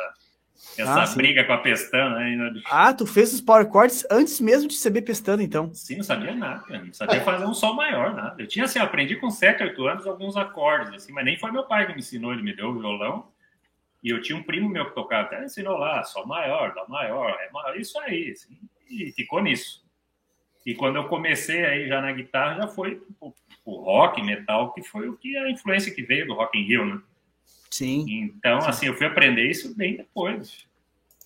essa 0.77 1.03
ah, 1.03 1.15
briga 1.15 1.45
com 1.45 1.53
a 1.53 1.59
pestana. 1.59 2.19
Né? 2.19 2.63
Ah, 2.67 2.93
tu 2.93 3.07
fez 3.07 3.33
os 3.33 3.41
power 3.41 3.71
chords 3.71 4.07
antes 4.11 4.41
mesmo 4.41 4.69
de 4.69 4.75
saber 4.75 5.03
pestana, 5.03 5.43
então? 5.43 5.73
Sim, 5.73 5.97
não 5.97 6.05
sabia 6.05 6.35
nada. 6.35 6.65
Não 6.69 6.93
sabia 6.93 7.21
fazer 7.21 7.45
um 7.45 7.55
sol 7.55 7.75
maior, 7.75 8.15
nada. 8.15 8.43
Eu 8.43 8.47
tinha, 8.47 8.65
assim, 8.65 8.79
aprendi 8.79 9.17
com 9.17 9.31
7, 9.31 9.63
8 9.63 9.87
anos 9.87 10.07
alguns 10.07 10.37
acordes, 10.37 10.95
assim, 10.95 11.13
mas 11.13 11.25
nem 11.25 11.39
foi 11.39 11.51
meu 11.51 11.65
pai 11.65 11.87
que 11.87 11.93
me 11.93 12.01
ensinou, 12.01 12.33
ele 12.33 12.43
me 12.43 12.55
deu 12.55 12.69
o 12.69 12.79
violão. 12.79 13.29
E 14.03 14.11
eu 14.11 14.21
tinha 14.21 14.37
um 14.37 14.43
primo 14.43 14.69
meu 14.69 14.87
que 14.87 14.95
tocava, 14.95 15.25
até 15.25 15.45
ensinou 15.45 15.77
lá, 15.77 16.03
sol 16.03 16.27
maior, 16.27 16.73
dó 16.75 16.87
maior, 16.89 17.37
é 17.41 17.51
maior, 17.53 17.79
isso 17.79 17.99
aí, 18.01 18.31
assim, 18.31 18.59
e 18.89 19.13
ficou 19.13 19.43
nisso. 19.43 19.85
E 20.65 20.75
quando 20.75 20.97
eu 20.97 21.09
comecei 21.09 21.65
aí 21.65 21.89
já 21.89 22.01
na 22.01 22.13
guitarra, 22.13 22.63
já 22.63 22.69
foi 22.69 23.03
o 23.71 23.83
rock, 23.83 24.23
metal, 24.23 24.73
que 24.73 24.83
foi 24.83 25.09
o 25.09 25.17
que 25.17 25.37
a 25.37 25.51
influência 25.51 25.95
que 25.95 26.03
veio 26.03 26.27
do 26.27 26.35
Rock 26.35 26.59
in 26.59 26.65
Rio, 26.65 26.85
né? 26.85 27.01
Sim. 27.71 28.05
Então, 28.09 28.61
Sim. 28.61 28.69
assim, 28.69 28.87
eu 28.87 28.95
fui 28.95 29.07
aprender 29.07 29.49
isso 29.49 29.77
bem 29.77 29.97
depois. 29.97 30.67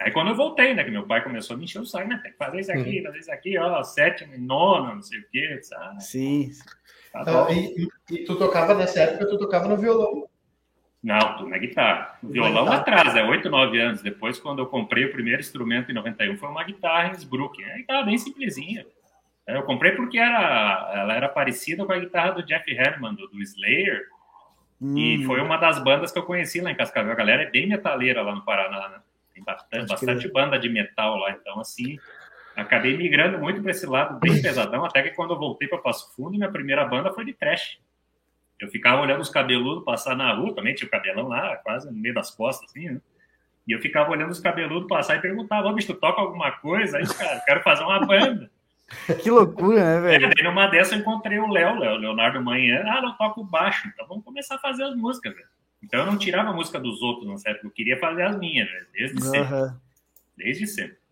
Aí 0.01 0.11
quando 0.11 0.29
eu 0.29 0.37
voltei, 0.37 0.75
né, 0.75 0.85
que 0.85 0.91
meu 0.91 1.07
pai 1.07 1.23
começou 1.23 1.55
a 1.55 1.57
me 1.57 1.65
encher 1.65 1.81
o 1.81 1.87
saco, 1.87 2.09
né, 2.09 2.21
tem 2.23 2.33
que 2.33 2.39
fazer 2.39 2.61
isso 2.61 2.73
aqui, 2.73 2.99
uhum. 2.99 3.05
fazer 3.05 3.19
isso 3.19 3.33
aqui, 3.33 3.59
ó, 3.59 3.83
sétimo, 3.83 4.37
nono, 4.39 4.97
não 4.97 5.03
sei 5.03 5.21
o 5.21 5.25
quê, 5.31 5.61
sabe? 5.63 6.03
Sim. 6.03 6.51
Tá 7.13 7.23
ah, 7.27 7.53
e, 7.53 7.89
e, 8.11 8.25
tu 8.25 8.37
tocava 8.37 8.75
nessa 8.75 9.01
época, 9.01 9.27
tu 9.27 9.39
tocava 9.39 9.69
no 9.69 9.77
violão? 9.77 10.29
Não, 11.01 11.37
tô 11.37 11.47
na 11.47 11.59
guitarra. 11.59 12.19
O 12.23 12.29
violão 12.29 12.65
guitarra? 12.65 12.81
atrás, 12.81 13.15
é 13.15 13.23
8, 13.23 13.49
9 13.49 13.79
anos. 13.79 14.03
Depois, 14.03 14.41
quando 14.41 14.61
eu 14.61 14.67
comprei 14.67 15.05
o 15.05 15.13
primeiro 15.13 15.41
instrumento 15.41 15.91
em 15.91 15.95
91, 15.95 16.39
foi 16.39 16.49
uma 16.49 16.65
guitarra 16.65 17.11
Innsbruck. 17.11 17.63
É 17.63 17.67
uma 17.67 17.77
guitarra 17.77 18.03
bem 18.05 18.19
simplesinha. 18.19 18.87
Eu 19.47 19.63
comprei 19.63 19.93
porque 19.93 20.19
era, 20.19 20.93
ela 20.95 21.15
era 21.15 21.29
parecida 21.29 21.85
com 21.85 21.93
a 21.93 21.99
guitarra 21.99 22.33
do 22.33 22.43
Jeff 22.43 22.71
Herman, 22.71 23.15
do, 23.15 23.29
do 23.29 23.43
Slayer. 23.43 24.03
Hum. 24.81 24.97
E 24.97 25.25
foi 25.25 25.41
uma 25.41 25.57
das 25.57 25.79
bandas 25.83 26.11
que 26.11 26.19
eu 26.19 26.23
conheci 26.25 26.61
lá 26.61 26.71
em 26.71 26.75
Cascavel. 26.75 27.13
A 27.13 27.17
galera 27.17 27.43
é 27.43 27.51
bem 27.51 27.67
metaleira 27.67 28.23
lá 28.23 28.35
no 28.35 28.45
Paraná, 28.45 28.89
né? 28.89 29.01
Tem 29.35 29.45
bastante, 29.45 29.89
bastante 29.89 30.33
banda 30.33 30.59
de 30.59 30.69
metal 30.69 31.17
lá. 31.17 31.33
Então, 31.33 31.61
assim, 31.61 31.99
acabei 32.57 32.97
migrando 32.97 33.39
muito 33.39 33.61
para 33.61 33.71
esse 33.71 33.87
lado 33.87 34.19
bem 34.19 34.41
pesadão. 34.41 34.85
Até 34.85 35.03
que 35.03 35.11
quando 35.11 35.35
eu 35.35 35.39
voltei 35.39 35.69
para 35.69 35.79
Passo 35.79 36.15
Fundo, 36.15 36.31
minha 36.31 36.51
primeira 36.51 36.85
banda 36.85 37.13
foi 37.13 37.25
de 37.25 37.35
trash. 37.35 37.79
Eu 38.61 38.69
ficava 38.69 39.03
olhando 39.03 39.21
os 39.21 39.29
cabeludos 39.29 39.85
passar 39.85 40.17
na 40.17 40.33
rua, 40.33 40.55
também 40.55 40.75
tinha 40.75 40.87
o 40.87 40.91
cabelão 40.91 41.27
lá, 41.27 41.57
quase 41.57 41.91
no 41.91 41.99
meio 41.99 42.15
das 42.15 42.31
costas, 42.31 42.71
assim, 42.71 42.89
né? 42.89 43.01
E 43.67 43.73
eu 43.73 43.81
ficava 43.81 44.11
olhando 44.11 44.31
os 44.31 44.41
cabeludos 44.41 44.89
passar 44.89 45.17
e 45.17 45.21
perguntava, 45.21 45.69
ô, 45.69 45.73
bicho, 45.73 45.93
tu 45.93 45.99
toca 45.99 46.21
alguma 46.21 46.53
coisa? 46.53 46.99
Aí, 46.99 47.07
cara, 47.07 47.41
quero 47.41 47.63
fazer 47.63 47.83
uma 47.83 47.99
banda. 48.07 48.51
Que 49.23 49.31
loucura, 49.31 49.83
né, 49.83 50.01
velho? 50.01 50.33
É, 50.39 50.43
numa 50.43 50.67
dessa 50.67 50.95
eu 50.95 51.01
encontrei 51.01 51.39
o 51.39 51.49
Léo, 51.49 51.79
Léo, 51.79 51.97
Leonardo 51.97 52.43
Manhã. 52.43 52.85
Ah, 52.87 53.01
eu 53.03 53.13
toco 53.13 53.45
baixo, 53.45 53.89
então 53.89 54.07
vamos 54.07 54.25
começar 54.25 54.57
a 54.57 54.59
fazer 54.59 54.85
as 54.85 54.97
músicas, 54.97 55.35
velho. 55.35 55.49
Então 55.83 56.01
eu 56.01 56.07
não 56.07 56.17
tirava 56.17 56.51
a 56.51 56.53
música 56.53 56.79
dos 56.81 57.03
outros 57.03 57.29
nessa 57.29 57.51
época, 57.51 57.67
eu 57.67 57.71
queria 57.71 57.99
fazer 57.99 58.23
as 58.23 58.39
minhas, 58.39 58.69
velho, 58.71 58.87
desde 58.93 59.17
uhum. 59.17 59.31
sempre. 59.31 59.75
Desde 60.37 60.67
sempre. 60.67 61.05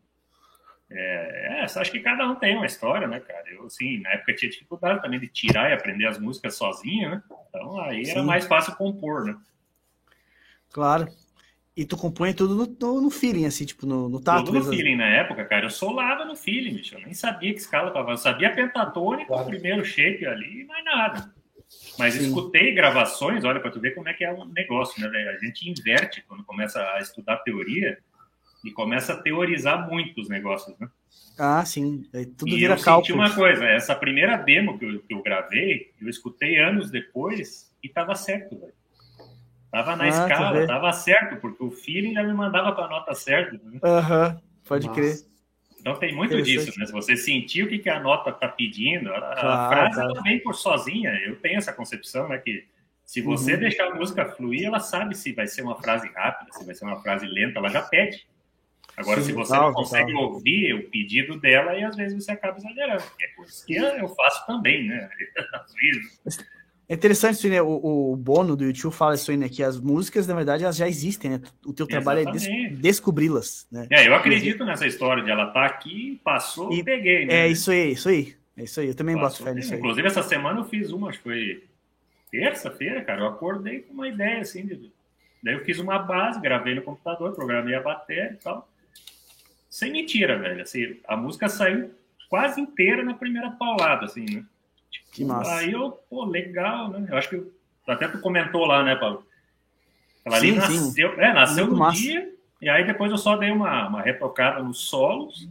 É, 0.94 1.60
é, 1.60 1.64
acho 1.64 1.90
que 1.90 2.00
cada 2.00 2.28
um 2.28 2.34
tem 2.34 2.56
uma 2.56 2.66
história, 2.66 3.06
né, 3.06 3.20
cara? 3.20 3.44
Eu, 3.50 3.64
assim, 3.64 4.00
na 4.00 4.10
época 4.10 4.34
tinha 4.34 4.50
dificuldade 4.50 5.00
também 5.00 5.18
de 5.18 5.28
tirar 5.28 5.70
e 5.70 5.72
aprender 5.72 6.06
as 6.06 6.18
músicas 6.18 6.54
sozinho, 6.54 7.10
né? 7.10 7.22
Então 7.48 7.80
aí 7.80 8.04
Sim. 8.04 8.12
era 8.12 8.22
mais 8.22 8.46
fácil 8.46 8.76
compor, 8.76 9.24
né? 9.24 9.36
Claro. 10.70 11.08
E 11.74 11.86
tu 11.86 11.96
compõe 11.96 12.34
tudo 12.34 12.54
no, 12.54 12.76
no, 12.78 13.00
no, 13.00 13.10
feeling, 13.10 13.46
assim, 13.46 13.64
tipo, 13.64 13.86
no, 13.86 14.06
no 14.08 14.20
tato. 14.20 14.44
Tudo 14.44 14.58
no 14.58 14.64
feeling 14.64 14.96
na 14.96 15.06
época, 15.06 15.42
cara. 15.44 15.64
Eu 15.64 15.70
solava 15.70 16.24
no 16.24 16.36
feeling, 16.36 16.74
bicho. 16.74 16.96
Eu 16.96 17.00
nem 17.00 17.14
sabia 17.14 17.52
que 17.52 17.60
escala 17.60 17.90
tava. 17.90 18.10
Eu 18.10 18.18
sabia 18.18 18.52
pentatônica, 18.52 19.28
claro. 19.28 19.44
o 19.44 19.46
primeiro 19.46 19.84
shape 19.84 20.26
ali 20.26 20.60
e 20.60 20.64
mais 20.66 20.84
nada. 20.84 21.32
Mas 21.98 22.14
Sim. 22.14 22.26
escutei 22.26 22.74
gravações, 22.74 23.44
olha, 23.44 23.58
para 23.58 23.70
tu 23.70 23.80
ver 23.80 23.94
como 23.94 24.06
é 24.06 24.12
que 24.12 24.22
é 24.22 24.30
o 24.30 24.44
negócio, 24.44 25.00
né, 25.00 25.08
velho? 25.08 25.30
A 25.30 25.38
gente 25.38 25.68
inverte 25.68 26.22
quando 26.28 26.44
começa 26.44 26.78
a 26.92 26.98
estudar 26.98 27.38
teoria 27.38 27.98
e 28.62 28.70
começa 28.70 29.14
a 29.14 29.16
teorizar 29.16 29.88
muito 29.88 30.20
os 30.20 30.28
negócios, 30.28 30.78
né? 30.78 30.88
Ah, 31.38 31.64
sim. 31.64 32.04
Aí 32.14 32.26
tudo 32.26 32.50
e 32.50 32.56
vira 32.56 32.74
eu 32.74 32.82
cálculo. 32.82 33.06
senti 33.06 33.12
uma 33.12 33.34
coisa, 33.34 33.64
essa 33.64 33.94
primeira 33.94 34.36
demo 34.36 34.78
que 34.78 34.84
eu, 34.84 35.00
que 35.00 35.14
eu 35.14 35.22
gravei, 35.22 35.90
eu 36.00 36.08
escutei 36.08 36.58
anos 36.58 36.90
depois 36.90 37.72
e 37.82 37.88
tava 37.88 38.14
certo, 38.14 38.58
velho. 38.58 38.74
Tava 39.72 39.96
na 39.96 40.04
ah, 40.04 40.08
escala, 40.08 40.66
tava 40.66 40.92
certo, 40.92 41.40
porque 41.40 41.64
o 41.64 41.70
feeling 41.70 42.12
já 42.12 42.22
me 42.22 42.34
mandava 42.34 42.72
para 42.72 42.84
a 42.84 42.88
nota 42.88 43.14
certa. 43.14 43.58
Né? 43.64 43.80
Aham, 43.82 44.28
né? 44.28 44.34
uhum, 44.34 44.40
pode 44.68 44.86
Nossa. 44.86 45.00
crer. 45.00 45.16
Então 45.80 45.96
tem 45.96 46.14
muito 46.14 46.40
disso, 46.42 46.78
né? 46.78 46.84
Se 46.84 46.92
você 46.92 47.16
sentir 47.16 47.64
o 47.64 47.68
que, 47.68 47.78
que 47.78 47.88
a 47.88 47.98
nota 47.98 48.30
tá 48.30 48.48
pedindo, 48.48 49.08
a, 49.12 49.18
claro, 49.18 49.48
a 49.48 49.68
frase 49.68 49.94
claro. 49.94 50.10
ela 50.10 50.22
vem 50.22 50.38
por 50.40 50.54
sozinha. 50.54 51.10
Eu 51.24 51.36
tenho 51.36 51.56
essa 51.56 51.72
concepção, 51.72 52.28
né? 52.28 52.36
Que 52.36 52.66
se 53.02 53.22
você 53.22 53.54
uhum. 53.54 53.60
deixar 53.60 53.86
a 53.86 53.94
música 53.94 54.26
fluir, 54.26 54.66
ela 54.66 54.78
sabe 54.78 55.16
se 55.16 55.32
vai 55.32 55.46
ser 55.46 55.62
uma 55.62 55.80
frase 55.80 56.06
rápida, 56.14 56.52
se 56.52 56.66
vai 56.66 56.74
ser 56.74 56.84
uma 56.84 57.00
frase 57.00 57.26
lenta, 57.26 57.58
ela 57.58 57.70
já 57.70 57.80
pede. 57.80 58.26
Agora, 58.94 59.22
Sim, 59.22 59.28
se 59.28 59.32
você 59.32 59.56
não 59.56 59.72
consegue 59.72 60.12
ouvir 60.12 60.74
o 60.74 60.90
pedido 60.90 61.40
dela, 61.40 61.74
e 61.74 61.82
às 61.82 61.96
vezes 61.96 62.22
você 62.22 62.32
acaba 62.32 62.58
exagerando. 62.58 63.02
Que 63.18 63.24
é 63.24 63.28
coisa 63.28 63.66
que 63.66 63.74
eu 63.74 64.08
faço 64.10 64.46
também, 64.46 64.86
né? 64.86 65.08
Às 65.54 65.72
vezes. 65.72 66.46
É 66.88 66.94
interessante 66.94 67.34
isso, 67.34 67.48
né? 67.48 67.62
O, 67.62 68.12
o 68.12 68.16
Bono 68.16 68.56
do 68.56 68.64
YouTube 68.64 68.92
fala 68.92 69.14
isso 69.14 69.30
aí, 69.30 69.36
né? 69.36 69.48
Que 69.48 69.62
as 69.62 69.80
músicas, 69.80 70.26
na 70.26 70.34
verdade, 70.34 70.64
elas 70.64 70.76
já 70.76 70.88
existem, 70.88 71.30
né? 71.30 71.40
O 71.64 71.72
teu 71.72 71.86
trabalho 71.86 72.20
Exatamente. 72.20 72.50
é 72.50 72.68
des 72.70 72.78
descobri-las, 72.78 73.66
né? 73.70 73.86
É, 73.90 74.06
eu 74.06 74.14
acredito 74.14 74.64
nessa 74.64 74.86
história 74.86 75.22
de 75.22 75.30
ela 75.30 75.46
tá 75.46 75.64
aqui, 75.64 76.20
passou 76.22 76.72
e 76.72 76.82
peguei, 76.82 77.24
né? 77.24 77.46
É 77.46 77.48
isso 77.48 77.70
aí, 77.70 77.92
isso 77.92 78.08
aí. 78.08 78.34
É 78.56 78.64
isso 78.64 78.80
aí, 78.80 78.88
eu 78.88 78.94
também 78.94 79.16
boto 79.16 79.42
fé 79.42 79.54
nisso 79.54 79.72
aí. 79.72 79.78
Inclusive, 79.78 80.06
essa 80.06 80.22
semana 80.22 80.60
eu 80.60 80.64
fiz 80.64 80.90
uma, 80.90 81.08
acho 81.08 81.18
que 81.18 81.24
foi 81.24 81.64
terça-feira, 82.30 83.02
cara. 83.02 83.22
Eu 83.22 83.26
acordei 83.28 83.80
com 83.80 83.94
uma 83.94 84.08
ideia 84.08 84.40
assim. 84.40 84.66
De... 84.66 84.92
Daí 85.42 85.54
eu 85.54 85.64
fiz 85.64 85.78
uma 85.78 85.98
base, 85.98 86.40
gravei 86.40 86.74
no 86.74 86.82
computador, 86.82 87.32
programei 87.34 87.74
a 87.74 87.80
bateria 87.80 88.32
e 88.32 88.42
tal. 88.42 88.68
Sem 89.70 89.90
mentira, 89.90 90.38
velho. 90.38 90.62
Assim, 90.62 90.96
a 91.08 91.16
música 91.16 91.48
saiu 91.48 91.90
quase 92.28 92.60
inteira 92.60 93.02
na 93.02 93.14
primeira 93.14 93.50
paulada, 93.50 94.04
assim, 94.04 94.24
né? 94.24 94.44
Que 95.12 95.24
massa. 95.24 95.56
Aí 95.56 95.72
eu, 95.72 95.90
pô, 96.10 96.24
legal, 96.24 96.88
né? 96.88 97.06
Eu 97.10 97.16
acho 97.16 97.28
que 97.28 97.42
até 97.86 98.08
tu 98.08 98.18
comentou 98.20 98.64
lá, 98.64 98.82
né, 98.82 98.96
Paulo? 98.96 99.24
Ela 100.24 100.38
sim, 100.38 100.50
ali 100.50 100.56
nasceu, 100.56 101.12
sim. 101.12 101.20
É, 101.20 101.32
nasceu 101.32 101.66
Muito 101.66 101.78
no 101.78 101.84
massa. 101.84 101.98
dia, 102.00 102.32
e 102.60 102.68
aí 102.68 102.86
depois 102.86 103.10
eu 103.10 103.18
só 103.18 103.36
dei 103.36 103.50
uma, 103.50 103.88
uma 103.88 104.02
retocada 104.02 104.62
nos 104.62 104.78
solos, 104.78 105.48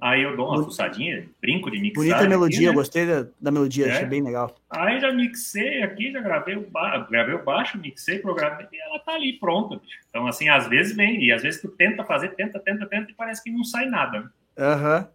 aí 0.00 0.22
eu 0.22 0.36
dou 0.36 0.48
uma 0.48 0.62
fuçadinha, 0.62 1.28
brinco 1.40 1.70
de 1.70 1.80
mixar. 1.80 2.04
Bonita 2.04 2.28
melodia, 2.28 2.58
aqui, 2.58 2.66
né? 2.68 2.72
gostei 2.72 3.06
da, 3.06 3.26
da 3.40 3.50
melodia, 3.50 3.86
é. 3.86 3.90
achei 3.90 4.06
bem 4.06 4.22
legal. 4.22 4.54
Aí 4.70 5.00
já 5.00 5.12
mixei 5.12 5.82
aqui, 5.82 6.12
já 6.12 6.20
gravei 6.20 6.56
o, 6.56 6.70
ba 6.70 6.98
gravei 7.10 7.34
o 7.34 7.42
baixo, 7.42 7.78
mixei, 7.78 8.20
programei, 8.20 8.66
e 8.72 8.80
ela 8.80 9.00
tá 9.00 9.14
ali 9.14 9.32
pronta. 9.34 9.76
Bicho. 9.76 9.98
Então, 10.08 10.26
assim, 10.26 10.48
às 10.48 10.68
vezes 10.68 10.94
vem, 10.94 11.24
e 11.24 11.32
às 11.32 11.42
vezes 11.42 11.60
tu 11.60 11.68
tenta 11.68 12.04
fazer, 12.04 12.28
tenta, 12.36 12.60
tenta, 12.60 12.86
tenta, 12.86 13.10
e 13.10 13.14
parece 13.14 13.42
que 13.42 13.50
não 13.50 13.64
sai 13.64 13.86
nada. 13.86 14.20
Né? 14.20 14.28
Aham. 14.58 15.00
Né? 15.00 15.08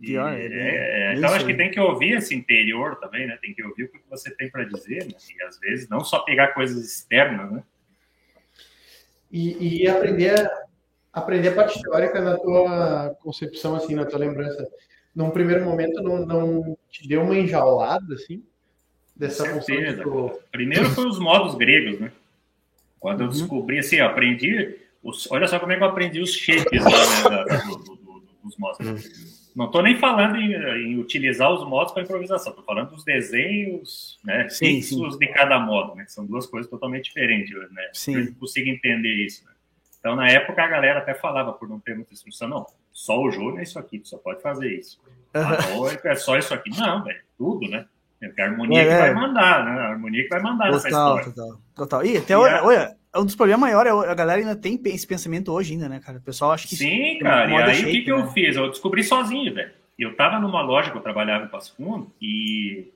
Pior, 0.00 0.32
é, 0.32 0.46
é, 0.46 1.14
então 1.16 1.30
acho 1.30 1.44
que 1.44 1.54
tem 1.54 1.72
que 1.72 1.80
ouvir 1.80 2.12
esse 2.12 2.32
interior 2.32 2.96
também, 3.00 3.26
né? 3.26 3.36
Tem 3.42 3.52
que 3.52 3.64
ouvir 3.64 3.84
o 3.84 3.88
que 3.88 3.98
você 4.08 4.30
tem 4.30 4.48
para 4.48 4.62
dizer, 4.62 5.04
né? 5.04 5.14
E 5.36 5.42
às 5.42 5.58
vezes 5.58 5.88
não 5.88 6.04
só 6.04 6.20
pegar 6.20 6.54
coisas 6.54 6.84
externas, 6.84 7.50
né? 7.50 7.62
E, 9.30 9.82
e 9.82 9.88
aprender, 9.88 10.48
aprender 11.12 11.48
a 11.48 11.54
parte 11.54 11.82
teórica 11.82 12.20
na 12.20 12.36
tua 12.36 13.16
concepção, 13.20 13.74
assim, 13.74 13.96
na 13.96 14.04
tua 14.04 14.20
lembrança. 14.20 14.68
Num 15.12 15.30
primeiro 15.30 15.64
momento 15.64 16.00
não, 16.00 16.24
não 16.24 16.78
te 16.88 17.08
deu 17.08 17.22
uma 17.22 17.36
enjaulada, 17.36 18.14
assim? 18.14 18.44
Dessa 19.16 19.60
certeza. 19.60 20.04
Tu... 20.04 20.40
Primeiro 20.52 20.88
foi 20.90 21.06
os 21.06 21.18
modos 21.18 21.56
gregos, 21.56 21.98
né? 21.98 22.12
Quando 23.00 23.22
eu 23.22 23.26
uhum. 23.26 23.32
descobri, 23.32 23.78
assim, 23.80 23.96
eu 23.96 24.06
aprendi... 24.06 24.78
Os, 25.02 25.28
olha 25.30 25.48
só 25.48 25.58
como 25.58 25.72
é 25.72 25.76
que 25.76 25.82
eu 25.82 25.88
aprendi 25.88 26.20
os 26.20 26.32
shapes 26.32 26.84
lá, 26.84 26.90
né, 26.90 27.44
da, 27.46 27.56
do, 27.64 27.76
do, 27.78 27.96
do, 27.96 28.22
dos 28.44 28.56
modos. 28.56 28.86
Uhum. 28.86 29.37
Não 29.58 29.66
estou 29.66 29.82
nem 29.82 29.98
falando 29.98 30.36
em, 30.36 30.52
em, 30.52 31.00
utilizar 31.00 31.52
os 31.52 31.68
modos 31.68 31.92
para 31.92 32.04
improvisação, 32.04 32.50
estou 32.50 32.64
falando 32.64 32.90
dos 32.90 33.02
desenhos 33.02 34.16
né, 34.24 34.48
sim, 34.48 34.80
fixos 34.80 35.14
sim. 35.14 35.18
de 35.18 35.26
cada 35.32 35.58
modo, 35.58 35.96
né, 35.96 36.04
que 36.04 36.12
são 36.12 36.24
duas 36.24 36.46
coisas 36.46 36.70
totalmente 36.70 37.06
diferentes. 37.06 37.52
Né, 37.72 37.90
sim. 37.92 38.14
Eu 38.14 38.34
consigo 38.36 38.68
entender 38.68 39.12
isso. 39.12 39.44
Né. 39.44 39.50
Então, 39.98 40.14
na 40.14 40.28
época, 40.28 40.62
a 40.62 40.68
galera 40.68 41.00
até 41.00 41.12
falava, 41.12 41.52
por 41.52 41.68
não 41.68 41.80
ter 41.80 41.96
muita 41.96 42.14
instrução, 42.14 42.46
não, 42.46 42.66
só 42.92 43.20
o 43.20 43.32
jogo 43.32 43.58
é 43.58 43.64
isso 43.64 43.80
aqui, 43.80 43.98
tu 43.98 44.06
só 44.06 44.16
pode 44.18 44.40
fazer 44.40 44.78
isso. 44.78 45.00
Uhum. 45.34 45.88
é 46.04 46.14
só 46.14 46.38
isso 46.38 46.54
aqui. 46.54 46.70
Não, 46.78 47.02
velho, 47.02 47.20
tudo, 47.36 47.68
né? 47.68 47.84
É 48.22 48.42
a 48.42 48.44
harmonia 48.44 48.80
é, 48.80 48.84
que 48.84 48.92
é. 48.92 48.98
vai 48.98 49.14
mandar, 49.14 49.64
né? 49.64 49.70
A 49.72 49.88
harmonia 49.88 50.22
que 50.22 50.28
vai 50.28 50.40
mandar 50.40 50.70
total, 50.70 50.72
nessa 50.72 50.88
história. 50.88 51.24
Total, 51.24 51.60
total. 51.74 52.04
E 52.04 52.16
até, 52.16 52.36
olha, 52.36 52.62
olha, 52.62 52.96
um 53.16 53.24
dos 53.24 53.34
problemas 53.34 53.60
maiores 53.60 53.92
é 53.92 54.10
a 54.10 54.14
galera 54.14 54.40
ainda 54.40 54.56
tem 54.56 54.80
esse 54.86 55.06
pensamento 55.06 55.52
hoje 55.52 55.72
ainda, 55.72 55.88
né, 55.88 56.00
cara? 56.00 56.18
O 56.18 56.22
pessoal 56.22 56.52
acha 56.52 56.68
que... 56.68 56.76
Sim, 56.76 57.18
cara, 57.20 57.50
e 57.50 57.56
aí 57.56 57.82
o 57.82 57.86
que, 57.86 58.00
que 58.02 58.12
né? 58.12 58.20
eu 58.20 58.26
fiz? 58.28 58.56
Eu 58.56 58.68
descobri 58.68 59.02
sozinho, 59.02 59.54
velho. 59.54 59.72
Eu 59.98 60.14
tava 60.14 60.38
numa 60.38 60.62
loja 60.62 60.90
que 60.90 60.96
eu 60.96 61.02
trabalhava 61.02 61.46
em 61.46 61.48
Passo 61.48 61.74
Fundo 61.74 62.12
e 62.20 62.92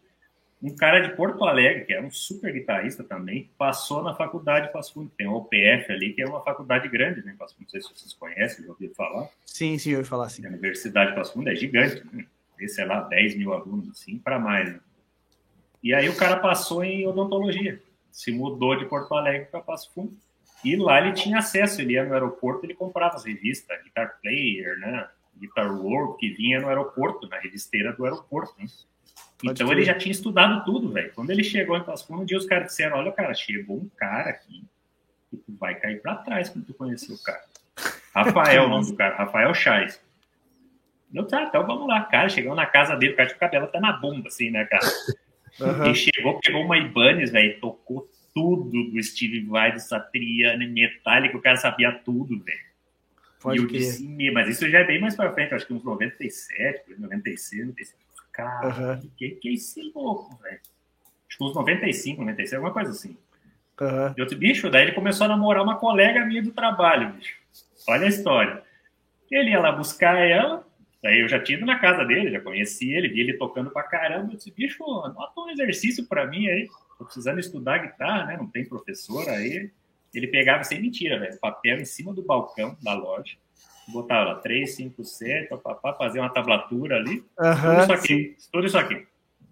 um 0.62 0.76
cara 0.76 1.00
de 1.00 1.16
Porto 1.16 1.44
Alegre, 1.44 1.84
que 1.84 1.92
era 1.92 2.06
um 2.06 2.10
super 2.10 2.52
guitarrista 2.52 3.02
também, 3.02 3.50
passou 3.58 4.02
na 4.02 4.14
faculdade 4.14 4.68
de 4.68 4.72
Passo 4.72 4.94
Fundo. 4.94 5.10
Tem 5.16 5.26
o 5.26 5.34
OPF 5.34 5.90
ali, 5.90 6.12
que 6.12 6.22
é 6.22 6.26
uma 6.26 6.40
faculdade 6.42 6.88
grande, 6.88 7.24
né? 7.24 7.34
Passo 7.36 7.54
Fundo, 7.54 7.64
não 7.64 7.70
sei 7.70 7.80
se 7.80 7.88
vocês 7.88 8.12
conhecem, 8.12 8.64
já 8.64 8.70
ouviram 8.70 8.94
falar. 8.94 9.28
Sim, 9.44 9.76
sim, 9.78 9.90
eu 9.90 9.98
ouvi 9.98 10.08
falar, 10.08 10.28
sim. 10.28 10.46
A 10.46 10.50
Universidade 10.50 11.10
de 11.10 11.16
Passo 11.16 11.32
Fundo 11.32 11.50
é 11.50 11.56
gigante, 11.56 12.02
né? 12.12 12.24
Tem, 12.56 12.68
sei 12.68 12.84
lá, 12.84 13.00
10 13.00 13.36
mil 13.36 13.52
alunos, 13.52 13.90
assim, 13.90 14.18
para 14.18 14.38
mais, 14.38 14.72
né? 14.72 14.78
E 15.82 15.92
aí 15.92 16.08
o 16.08 16.14
cara 16.14 16.36
passou 16.36 16.84
em 16.84 17.04
odontologia, 17.08 17.82
se 18.12 18.30
mudou 18.30 18.76
de 18.76 18.84
Porto 18.84 19.14
Alegre 19.14 19.46
para 19.46 19.60
Passo 19.60 19.90
Fundo. 19.92 20.16
E 20.64 20.76
lá 20.76 21.00
ele 21.00 21.12
tinha 21.12 21.38
acesso, 21.38 21.80
ele 21.80 21.94
ia 21.94 22.04
no 22.04 22.12
aeroporto, 22.12 22.64
ele 22.64 22.74
comprava 22.74 23.16
as 23.16 23.24
revistas, 23.24 23.82
Guitar 23.82 24.18
Player, 24.22 24.78
né? 24.78 25.08
Guitar 25.36 25.74
World, 25.74 26.18
que 26.18 26.28
vinha 26.30 26.60
no 26.60 26.68
aeroporto, 26.68 27.26
na 27.28 27.38
revisteira 27.38 27.92
do 27.92 28.04
aeroporto, 28.04 28.54
né? 28.58 28.66
Então 29.42 29.72
ele 29.72 29.82
já 29.82 29.94
tinha 29.94 30.12
estudado 30.12 30.64
tudo, 30.64 30.92
velho. 30.92 31.12
Quando 31.14 31.30
ele 31.30 31.42
chegou 31.42 31.76
em 31.76 31.82
Passo 31.82 32.06
Fundo, 32.06 32.22
um 32.22 32.24
dia 32.24 32.38
os 32.38 32.46
caras 32.46 32.68
disseram: 32.68 32.98
Olha, 32.98 33.10
cara, 33.10 33.34
chegou 33.34 33.76
um 33.76 33.88
cara 33.96 34.30
aqui 34.30 34.64
que 35.30 35.36
tu 35.36 35.56
vai 35.58 35.74
cair 35.74 36.00
para 36.00 36.16
trás 36.16 36.48
quando 36.48 36.66
tu 36.66 36.74
conhecer 36.74 37.12
o 37.12 37.22
cara. 37.22 37.42
Rafael, 38.14 38.66
o 38.66 38.68
nome 38.68 38.86
do 38.86 38.94
cara, 38.94 39.16
Rafael 39.16 39.52
Chais. 39.54 40.00
Eu, 41.12 41.26
tá, 41.26 41.42
então 41.42 41.66
vamos 41.66 41.88
lá, 41.88 42.02
cara. 42.02 42.28
Chegou 42.28 42.54
na 42.54 42.66
casa 42.66 42.94
dele, 42.94 43.14
o 43.14 43.16
cara 43.16 43.28
de 43.28 43.34
cabelo 43.34 43.64
até 43.64 43.80
na 43.80 43.92
bunda, 43.92 44.28
assim, 44.28 44.50
né, 44.50 44.64
cara? 44.64 44.86
Uhum. 45.60 45.84
Ele 45.84 45.94
chegou, 45.94 46.40
pegou 46.40 46.64
uma 46.64 46.78
Ibanez, 46.78 47.30
velho, 47.30 47.60
tocou 47.60 48.08
tudo 48.34 48.90
do 48.90 49.02
Steve 49.02 49.44
Vai, 49.46 49.72
do 49.72 49.80
Satriani, 49.80 50.66
Metallica, 50.66 51.36
o 51.36 51.42
cara 51.42 51.56
sabia 51.56 51.92
tudo, 52.04 52.42
velho. 52.42 52.72
E 53.52 53.56
eu 53.56 53.66
disse, 53.66 54.30
mas 54.32 54.48
isso 54.48 54.68
já 54.70 54.78
é 54.80 54.84
bem 54.84 55.00
mais 55.00 55.16
pra 55.16 55.32
frente, 55.32 55.52
acho 55.52 55.66
que 55.66 55.74
uns 55.74 55.82
97, 55.82 56.94
96, 56.96 57.66
97. 57.66 58.02
Cara, 58.32 58.68
uhum. 58.68 59.10
que, 59.16 59.30
que 59.30 59.48
é 59.48 59.52
esse 59.52 59.92
louco, 59.94 60.38
velho? 60.42 60.60
Acho 61.28 61.38
que 61.38 61.44
uns 61.44 61.54
95, 61.54 62.20
96, 62.20 62.54
alguma 62.54 62.72
coisa 62.72 62.90
assim. 62.92 63.16
Uhum. 63.80 64.14
E 64.16 64.20
outro 64.20 64.38
bicho, 64.38 64.70
daí 64.70 64.82
ele 64.82 64.92
começou 64.92 65.24
a 65.24 65.28
namorar 65.28 65.62
uma 65.62 65.76
colega 65.76 66.24
minha 66.24 66.42
do 66.42 66.52
trabalho, 66.52 67.12
bicho. 67.12 67.36
Olha 67.88 68.06
a 68.06 68.08
história. 68.08 68.62
Ele 69.30 69.50
ia 69.50 69.60
lá 69.60 69.72
buscar 69.72 70.16
ela, 70.18 70.61
daí 71.02 71.20
eu 71.20 71.28
já 71.28 71.42
tinha 71.42 71.58
ido 71.58 71.66
na 71.66 71.78
casa 71.78 72.04
dele, 72.04 72.30
já 72.30 72.40
conheci 72.40 72.92
ele, 72.92 73.08
vi 73.08 73.20
ele 73.20 73.38
tocando 73.38 73.70
pra 73.70 73.82
caramba. 73.82 74.32
Eu 74.32 74.36
disse, 74.36 74.50
bicho, 74.50 74.84
anota 74.84 75.40
um 75.40 75.50
exercício 75.50 76.06
pra 76.06 76.26
mim 76.26 76.48
aí. 76.48 76.68
Tô 76.98 77.04
precisando 77.04 77.40
estudar 77.40 77.78
guitarra, 77.78 78.26
né? 78.26 78.36
Não 78.36 78.46
tem 78.46 78.64
professor 78.64 79.28
aí. 79.28 79.70
Ele 80.14 80.26
pegava 80.26 80.62
sem 80.62 80.80
mentira, 80.80 81.18
velho, 81.18 81.38
papel 81.40 81.78
em 81.78 81.84
cima 81.84 82.12
do 82.12 82.22
balcão 82.22 82.76
da 82.82 82.94
loja 82.94 83.36
botava 83.88 84.32
lá 84.32 84.34
3, 84.36 84.74
5, 84.74 85.04
7, 85.04 85.48
papapá, 85.48 85.94
fazer 85.94 86.20
uma 86.20 86.30
tablatura 86.30 86.96
ali. 86.96 87.24
Uhum, 87.38 87.54
tudo 87.60 87.82
isso 87.82 87.92
aqui, 87.92 88.36
sim. 88.38 88.48
tudo 88.52 88.66
isso 88.66 88.78
aqui. 88.78 89.06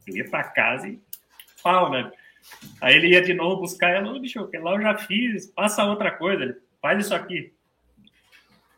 Eu 0.06 0.16
ia 0.16 0.28
para 0.28 0.44
casa 0.44 0.88
e 0.88 0.98
pau, 1.62 1.90
né? 1.90 2.10
Aí 2.80 2.96
ele 2.96 3.08
ia 3.08 3.22
de 3.22 3.34
novo 3.34 3.60
buscar 3.60 3.90
ela, 3.90 4.18
bicho, 4.18 4.46
que 4.48 4.58
lá 4.58 4.74
eu 4.74 4.82
já 4.82 4.96
fiz, 4.96 5.46
passa 5.46 5.84
outra 5.84 6.10
coisa, 6.10 6.42
ele 6.42 6.56
faz 6.80 7.04
isso 7.04 7.14
aqui. 7.14 7.52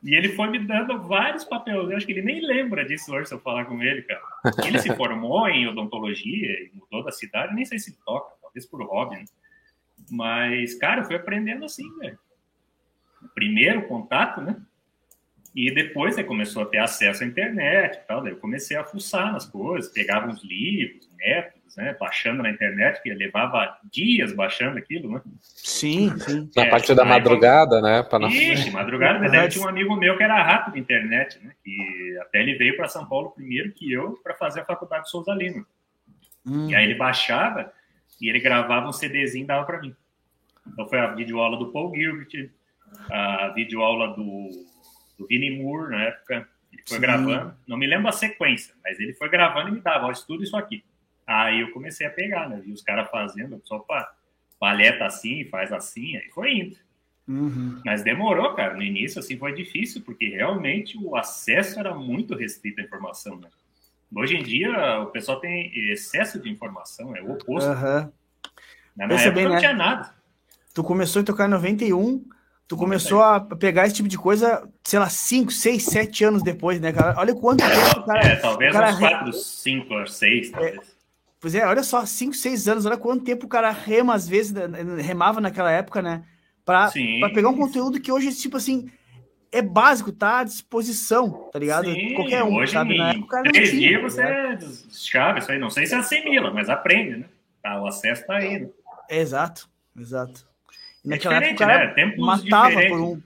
E 0.03 0.15
ele 0.17 0.31
foi 0.31 0.51
me 0.51 0.59
dando 0.59 1.01
vários 1.01 1.45
papéis. 1.45 1.77
Eu 1.77 1.97
acho 1.97 2.05
que 2.05 2.13
ele 2.13 2.23
nem 2.23 2.45
lembra 2.45 2.85
disso 2.85 3.15
hoje 3.15 3.29
se 3.29 3.35
eu 3.35 3.39
falar 3.39 3.67
com 3.67 3.81
ele, 3.81 4.03
cara. 4.03 4.21
Ele 4.67 4.79
se 4.81 4.95
formou 4.97 5.49
em 5.49 5.69
odontologia 5.69 6.51
e 6.51 6.71
mudou 6.75 7.05
da 7.05 7.13
cidade, 7.13 7.55
nem 7.55 7.65
sei 7.65 7.79
se 7.79 7.97
toca, 8.05 8.35
talvez 8.43 8.67
por 8.67 8.83
hobby. 8.85 9.17
Né? 9.17 9.25
Mas, 10.11 10.75
cara, 10.75 11.03
eu 11.03 11.05
fui 11.05 11.15
aprendendo 11.15 11.65
assim, 11.65 11.89
velho. 11.99 12.19
Primeiro 13.35 13.87
contato, 13.87 14.41
né? 14.41 14.61
E 15.55 15.71
depois 15.71 16.15
você 16.15 16.25
começou 16.25 16.63
a 16.63 16.67
ter 16.67 16.79
acesso 16.79 17.23
à 17.23 17.27
internet 17.27 17.97
e 17.97 18.07
tal, 18.07 18.23
daí 18.23 18.33
eu 18.33 18.39
comecei 18.39 18.77
a 18.77 18.85
fuçar 18.85 19.33
nas 19.33 19.45
coisas, 19.45 19.93
pegava 19.93 20.27
uns 20.27 20.43
livros, 20.43 21.09
métodos, 21.17 21.62
né, 21.77 21.97
baixando 21.99 22.43
na 22.43 22.51
internet, 22.51 23.03
que 23.03 23.13
levava 23.13 23.79
dias 23.91 24.33
baixando 24.35 24.79
aquilo, 24.79 25.13
né? 25.13 25.23
Sim, 25.41 26.17
sim. 26.19 26.51
Na 26.57 26.65
é, 26.65 26.71
parte 26.71 26.95
da 26.95 27.05
madrugada, 27.05 27.81
né? 27.81 28.03
Pra 28.03 28.19
não... 28.19 28.29
Ixi, 28.29 28.71
madrugada, 28.71 29.19
verdade, 29.19 29.55
tinha 29.55 29.65
um 29.65 29.69
amigo 29.69 29.97
meu 29.97 30.17
que 30.17 30.23
era 30.23 30.43
rápido 30.43 30.75
na 30.75 30.81
internet, 30.81 31.39
né, 31.43 31.53
que 31.65 32.19
até 32.21 32.41
ele 32.41 32.55
veio 32.55 32.77
para 32.77 32.89
São 32.89 33.07
Paulo 33.07 33.31
primeiro 33.31 33.73
que 33.73 33.91
eu 33.91 34.19
para 34.23 34.35
fazer 34.35 34.61
a 34.61 34.65
faculdade 34.65 35.05
de 35.05 35.11
Souza 35.11 35.33
Lima. 35.33 35.67
Hum. 36.47 36.71
E 36.71 36.75
aí 36.75 36.85
ele 36.85 36.95
baixava 36.95 37.73
e 38.21 38.29
ele 38.29 38.41
gravava 38.41 38.89
um 38.89 38.93
CDzinho 38.93 39.45
e 39.45 39.47
dava 39.47 39.65
para 39.65 39.81
mim. 39.81 39.95
Então 40.67 40.89
foi 40.89 40.99
a 40.99 41.09
videoaula 41.09 41.57
do 41.57 41.73
Paul 41.73 41.95
Gilbert, 41.95 42.51
a 43.11 43.49
videoaula 43.55 44.15
do 44.15 44.51
do 45.23 45.27
Vini 45.27 45.63
Moore, 45.63 45.91
na 45.91 46.03
época, 46.05 46.49
ele 46.73 46.83
foi 46.87 46.97
Sim. 46.97 47.03
gravando, 47.03 47.55
não 47.67 47.77
me 47.77 47.87
lembro 47.87 48.09
a 48.09 48.13
sequência, 48.13 48.75
mas 48.83 48.99
ele 48.99 49.15
foi 49.15 49.29
gravando 49.29 49.69
e 49.69 49.73
me 49.73 49.81
dava, 49.81 50.07
ó, 50.07 50.11
estuda 50.11 50.43
isso 50.43 50.57
aqui. 50.57 50.85
Aí 51.27 51.61
eu 51.61 51.71
comecei 51.73 52.07
a 52.07 52.11
pegar, 52.11 52.49
né? 52.49 52.61
Vi 52.65 52.73
os 52.73 52.83
caras 52.83 53.11
fazendo, 53.11 53.61
só 53.65 53.79
para 53.79 54.13
paleta 54.59 55.07
assim, 55.07 55.45
faz 55.47 55.73
assim, 55.73 56.17
aí 56.17 56.29
foi 56.31 56.53
indo. 56.53 56.77
Uhum. 57.27 57.81
Mas 57.85 58.03
demorou, 58.03 58.55
cara. 58.55 58.75
No 58.75 58.83
início, 58.83 59.19
assim, 59.19 59.39
foi 59.39 59.55
difícil, 59.55 60.03
porque 60.03 60.29
realmente 60.29 60.99
o 60.99 61.17
acesso 61.17 61.79
era 61.79 61.95
muito 61.95 62.35
restrito 62.35 62.81
à 62.81 62.85
informação, 62.85 63.39
né? 63.39 63.49
Hoje 64.15 64.37
em 64.37 64.43
dia, 64.43 65.01
o 65.01 65.07
pessoal 65.07 65.41
tem 65.41 65.73
excesso 65.91 66.39
de 66.41 66.51
informação, 66.51 67.17
é 67.17 67.23
o 67.23 67.33
oposto. 67.33 67.71
Uhum. 67.71 68.13
Na 68.97 69.07
minha 69.07 69.19
época 69.19 69.35
bem, 69.35 69.45
não 69.45 69.53
né? 69.53 69.59
tinha 69.59 69.73
nada. 69.73 70.15
Tu 70.75 70.85
começou 70.85 71.23
a 71.23 71.25
tocar 71.25 71.47
em 71.47 71.51
91, 71.51 72.23
Tu 72.73 72.77
começou 72.77 73.23
a 73.23 73.39
pegar 73.39 73.85
esse 73.85 73.97
tipo 73.97 74.09
de 74.09 74.17
coisa, 74.17 74.67
sei 74.83 74.99
lá, 74.99 75.07
5, 75.07 75.53
6, 75.53 75.85
7 75.85 76.25
anos 76.25 76.43
depois, 76.43 76.81
né, 76.81 76.91
cara? 76.91 77.15
Olha 77.19 77.35
quanto 77.35 77.63
é, 77.63 77.69
tempo 77.69 78.03
cara. 78.07 78.27
É, 78.27 78.37
talvez 78.37 78.73
cara 78.73 78.93
uns 78.93 78.99
4, 78.99 79.33
5, 79.35 80.07
6, 80.07 80.51
talvez. 80.51 80.77
É, 80.77 80.81
pois 81.43 81.57
é, 81.57 81.67
olha 81.67 81.83
só, 81.83 82.07
5, 82.07 82.35
6 82.35 82.69
anos, 82.69 82.87
olha 82.87 82.97
quanto 82.97 83.25
tempo 83.25 83.47
o 83.47 83.49
cara 83.49 83.71
rema, 83.73 84.15
às 84.15 84.29
vezes, 84.29 84.53
né, 84.53 84.65
remava 85.03 85.41
naquela 85.41 85.73
época, 85.73 86.01
né? 86.01 86.23
Pra, 86.65 86.93
pra 87.19 87.31
pegar 87.31 87.49
um 87.49 87.57
conteúdo 87.57 88.01
que 88.01 88.13
hoje, 88.13 88.33
tipo 88.33 88.57
assim, 88.57 88.89
é 89.51 89.61
básico, 89.61 90.13
tá 90.13 90.39
à 90.39 90.45
disposição, 90.45 91.51
tá 91.53 91.59
ligado? 91.59 91.93
Sim, 91.93 92.15
Qualquer 92.15 92.45
um, 92.45 92.55
hoje 92.55 92.73
sabe? 92.73 92.97
Na 92.97 93.11
época, 93.11 93.43
três 93.43 93.73
dias 93.73 94.01
tá 94.01 94.09
você 94.09 94.23
é 94.23 94.59
chave 94.93 95.41
isso 95.41 95.51
aí, 95.51 95.59
não 95.59 95.69
sei 95.69 95.85
se 95.85 95.97
assimila, 95.97 96.53
mas 96.53 96.69
aprende, 96.71 97.19
né? 97.19 97.27
Tá, 97.61 97.83
o 97.83 97.89
acesso 97.89 98.25
tá 98.25 98.37
aí, 98.37 98.61
né? 98.61 98.69
É, 99.11 99.19
exato, 99.19 99.69
exato. 99.99 100.47
É 101.05 101.09
Naquela 101.09 101.35
época 101.35 101.55
o 101.55 101.59
cara 101.59 101.95
né? 101.95 102.15
matava 102.17 102.81
por 102.89 103.01
um. 103.01 103.23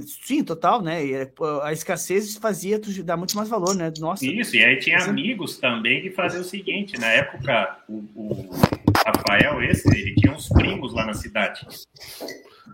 Sim, 0.00 0.42
total, 0.42 0.82
né? 0.82 1.04
E 1.04 1.14
é, 1.14 1.32
a 1.62 1.72
escassez 1.72 2.36
fazia 2.36 2.80
tu 2.80 2.90
dar 3.04 3.16
muito 3.16 3.36
mais 3.36 3.48
valor, 3.48 3.74
né? 3.74 3.92
Nossa. 4.00 4.26
Isso, 4.26 4.56
e 4.56 4.64
aí 4.64 4.78
tinha 4.80 4.98
amigos 4.98 5.58
também 5.58 6.02
que 6.02 6.10
faziam 6.10 6.42
o 6.42 6.44
seguinte: 6.44 6.98
na 6.98 7.06
época, 7.06 7.78
o, 7.88 7.98
o, 8.14 8.50
Rafael, 9.06 9.62
esse, 9.62 9.88
ele 9.96 10.14
tinha 10.16 10.32
uns 10.32 10.48
primos 10.48 10.92
lá 10.92 11.06
na 11.06 11.14
cidade. 11.14 11.64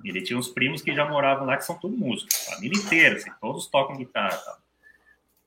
Ele 0.03 0.23
tinha 0.23 0.39
uns 0.39 0.49
primos 0.49 0.81
que 0.81 0.95
já 0.95 1.09
moravam 1.09 1.47
lá, 1.47 1.57
que 1.59 1.67
são 1.67 1.79
todos 1.79 1.99
músicos, 1.99 2.35
família 2.47 2.79
inteira, 2.79 3.17
assim, 3.17 3.31
todos 3.41 3.67
tocam 3.67 3.97
guitarra. 3.97 4.37
Tá? 4.37 4.57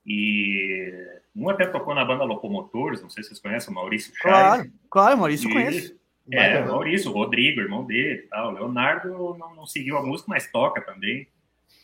E 0.05 0.93
um 1.35 1.49
até 1.49 1.65
tocou 1.65 1.95
na 1.95 2.05
banda 2.05 2.23
Locomotores, 2.23 3.01
não 3.01 3.09
sei 3.09 3.23
se 3.23 3.29
vocês 3.29 3.41
conhecem, 3.41 3.71
o 3.71 3.75
Maurício 3.75 4.13
Chaves. 4.15 4.21
Claro, 4.21 4.71
claro, 4.89 5.17
Maurício 5.17 5.49
conhece. 5.49 5.97
É, 6.31 6.59
o 6.61 6.67
Maurício, 6.67 7.11
o 7.11 7.13
Rodrigo, 7.13 7.59
irmão 7.59 7.85
dele 7.85 8.27
tal. 8.29 8.51
Leonardo 8.51 9.09
não, 9.37 9.55
não, 9.55 9.65
seguiu 9.65 9.97
a 9.97 10.03
música, 10.03 10.29
mas 10.29 10.51
toca 10.51 10.81
também. 10.81 11.27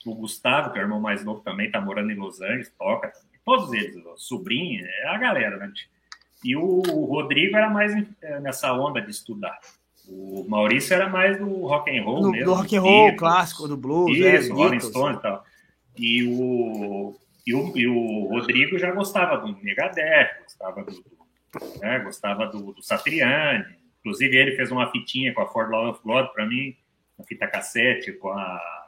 O 0.06 0.16
Gustavo, 0.16 0.72
que 0.72 0.80
é 0.80 0.82
o 0.82 0.86
irmão 0.86 1.00
mais 1.00 1.24
novo 1.24 1.42
também, 1.42 1.70
tá 1.70 1.80
morando 1.80 2.12
em 2.12 2.16
Los 2.16 2.42
Angeles, 2.42 2.72
toca. 2.78 3.12
Todos 3.46 3.74
eles, 3.74 3.96
o 4.06 4.18
sobrinho, 4.18 4.86
é 4.86 5.08
a 5.08 5.18
galera, 5.18 5.58
né? 5.58 5.72
E 6.44 6.56
o 6.56 6.82
Rodrigo 6.82 7.56
era 7.56 7.70
mais 7.70 7.94
é, 8.22 8.40
nessa 8.40 8.74
onda 8.74 9.02
de 9.02 9.12
estudar. 9.12 9.60
O 10.08 10.46
Maurício 10.48 10.94
era 10.94 11.08
mais 11.08 11.38
do 11.38 11.48
rock 11.68 11.96
and 11.96 12.04
roll 12.04 12.22
do, 12.22 12.32
mesmo. 12.32 12.46
Do 12.46 12.54
rock 12.54 12.76
and 12.76 12.82
roll, 12.82 13.16
clássico, 13.16 13.68
do 13.68 13.78
blues, 13.78 14.18
é, 14.20 14.38
Isso, 14.38 14.52
é, 14.52 14.56
Rolling 14.56 14.80
Stone 14.80 15.18
e 15.18 15.22
tal. 15.22 15.46
E 15.98 16.24
o, 16.24 17.16
e 17.46 17.54
o, 17.54 17.78
e 17.78 17.88
o 17.88 18.28
Rodrigo 18.28 18.78
já 18.80 18.92
gostava 18.92 19.38
do 19.38 19.56
Megadeth, 19.62 20.42
gostava 20.44 20.84
do, 20.84 21.04
né, 21.80 22.00
gostava 22.00 22.48
do, 22.48 22.74
do 22.74 22.82
Satriani, 22.82 23.66
Inclusive, 24.02 24.36
ele 24.36 24.56
fez 24.56 24.72
uma 24.72 24.92
fitinha 24.92 25.34
com 25.34 25.42
a 25.42 25.48
Ford 25.48 25.70
Law 25.70 25.92
of 25.92 26.02
God 26.04 26.28
para 26.34 26.46
mim, 26.46 26.76
uma 27.18 27.26
fita 27.26 27.48
cassete 27.48 28.12
com 28.14 28.30
a. 28.30 28.81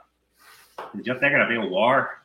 Eu 1.05 1.13
até 1.13 1.29
gravei 1.29 1.57
o 1.57 1.71
War. 1.71 2.23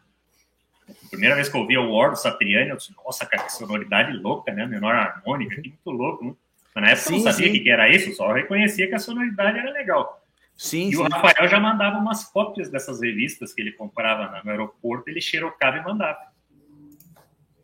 A 0.89 1.09
primeira 1.11 1.35
vez 1.35 1.49
que 1.49 1.57
eu 1.57 1.61
ouvi 1.61 1.77
o 1.77 1.93
War 1.93 2.11
do 2.11 2.17
Satriani, 2.17 2.71
eu 2.71 2.77
disse, 2.77 2.95
nossa, 3.05 3.27
cara, 3.27 3.45
que 3.45 3.53
sonoridade 3.53 4.17
louca, 4.17 4.53
né? 4.53 4.67
Menor 4.67 4.95
harmônica, 4.95 5.61
que 5.61 5.69
muito 5.69 5.91
louco, 5.91 6.25
né? 6.25 6.35
Mas 6.75 6.85
na 6.85 6.91
época 6.91 7.09
sim, 7.09 7.19
eu 7.19 7.25
não 7.25 7.33
sabia 7.33 7.49
o 7.51 7.53
que 7.53 7.71
era 7.71 7.89
isso, 7.89 8.15
só 8.15 8.33
reconhecia 8.33 8.87
que 8.87 8.95
a 8.95 8.99
sonoridade 8.99 9.59
era 9.59 9.71
legal. 9.71 10.23
Sim, 10.57 10.89
e 10.89 10.93
sim. 10.93 10.99
o 10.99 11.09
Rafael 11.09 11.49
já 11.49 11.61
mandava 11.61 11.99
umas 11.99 12.25
cópias 12.25 12.71
dessas 12.71 13.01
revistas 13.01 13.53
que 13.53 13.61
ele 13.61 13.73
comprava 13.73 14.43
no 14.43 14.51
aeroporto, 14.51 15.09
ele 15.09 15.21
xerocava 15.21 15.77
e 15.77 15.85
mandava. 15.85 16.19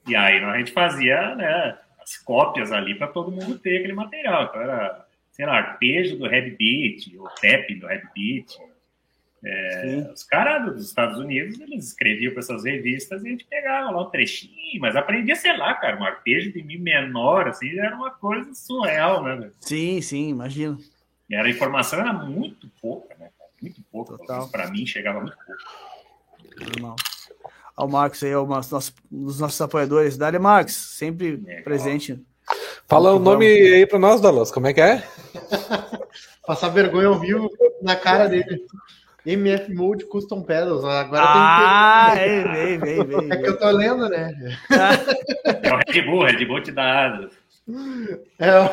E 0.06 0.14
aí 0.14 0.38
a 0.38 0.58
gente 0.58 0.72
fazia 0.72 1.34
né, 1.34 1.78
as 2.00 2.16
cópias 2.18 2.70
ali 2.70 2.94
para 2.94 3.08
todo 3.08 3.32
mundo 3.32 3.58
ter 3.58 3.78
aquele 3.78 3.94
material. 3.94 4.44
Então 4.44 4.60
era, 4.60 5.06
sei 5.32 5.46
lá, 5.46 5.56
arpejo 5.56 6.18
do 6.18 6.26
Heavy 6.26 6.50
Beat, 6.50 7.16
o 7.18 7.24
tap 7.24 7.68
do 7.74 7.90
Heavy 7.90 8.08
Beat. 8.14 8.58
É, 9.46 10.10
os 10.12 10.22
caras 10.22 10.72
dos 10.72 10.86
Estados 10.86 11.18
Unidos, 11.18 11.60
eles 11.60 11.86
escreviam 11.88 12.32
para 12.32 12.40
essas 12.40 12.64
revistas 12.64 13.22
e 13.22 13.28
a 13.28 13.30
gente 13.30 13.44
pegava 13.44 13.90
lá 13.90 14.02
um 14.02 14.10
trechinho, 14.10 14.80
mas 14.80 14.96
aprendia, 14.96 15.36
sei 15.36 15.54
lá, 15.56 15.74
cara, 15.74 15.98
um 15.98 16.04
arpejo 16.04 16.50
de 16.50 16.62
Mi 16.62 16.78
menor, 16.78 17.48
assim, 17.48 17.78
era 17.78 17.94
uma 17.94 18.10
coisa 18.10 18.54
surreal, 18.54 19.22
né? 19.22 19.50
Sim, 19.60 20.00
sim, 20.00 20.30
imagino. 20.30 20.78
E 21.28 21.34
era, 21.34 21.46
a 21.46 21.50
informação 21.50 22.00
era 22.00 22.12
muito 22.12 22.70
pouca, 22.80 23.14
né? 23.18 23.28
Muito 23.60 23.82
pouca. 23.92 24.16
Para 24.50 24.70
mim, 24.70 24.86
chegava 24.86 25.20
muito 25.20 25.36
pouco. 25.36 26.70
Normal. 26.70 26.96
Ao 27.76 27.88
Marcos 27.88 28.22
aí, 28.22 28.32
ao 28.32 28.46
nosso, 28.46 28.94
um 29.10 29.24
dos 29.24 29.40
nossos 29.40 29.60
apoiadores. 29.60 30.16
Dale 30.16 30.38
Marcos, 30.38 30.74
sempre 30.74 31.36
Legal. 31.36 31.64
presente. 31.64 32.24
Fala 32.86 33.12
o 33.12 33.18
nome 33.18 33.46
aí 33.46 33.86
para 33.86 33.98
nós, 33.98 34.20
Dallas, 34.20 34.50
como 34.50 34.66
é 34.66 34.74
que 34.74 34.80
é? 34.80 35.02
Passar 36.46 36.68
vergonha 36.68 37.08
ao 37.08 37.18
vivo 37.18 37.50
na 37.82 37.96
cara 37.96 38.28
dele. 38.28 38.64
MF 39.26 39.72
Mode 39.74 40.04
Custom 40.06 40.42
Pedals. 40.42 40.84
Agora 40.84 41.22
ah, 41.24 42.10
tem 42.12 42.22
que. 42.22 42.48
Ah, 42.48 42.54
vem, 42.54 42.78
vem, 42.78 43.06
vem. 43.06 43.30
É 43.32 43.36
que 43.36 43.48
eu 43.48 43.58
tô 43.58 43.70
lendo, 43.70 44.08
né? 44.08 44.32
É 45.62 45.72
o 45.72 45.80
Red 45.88 46.02
Bull, 46.02 46.24
Red 46.24 46.44
Bull 46.44 46.62
te 46.62 46.72
dá 46.72 47.06
asas. 47.06 47.32
É, 48.38 48.60
o 48.60 48.70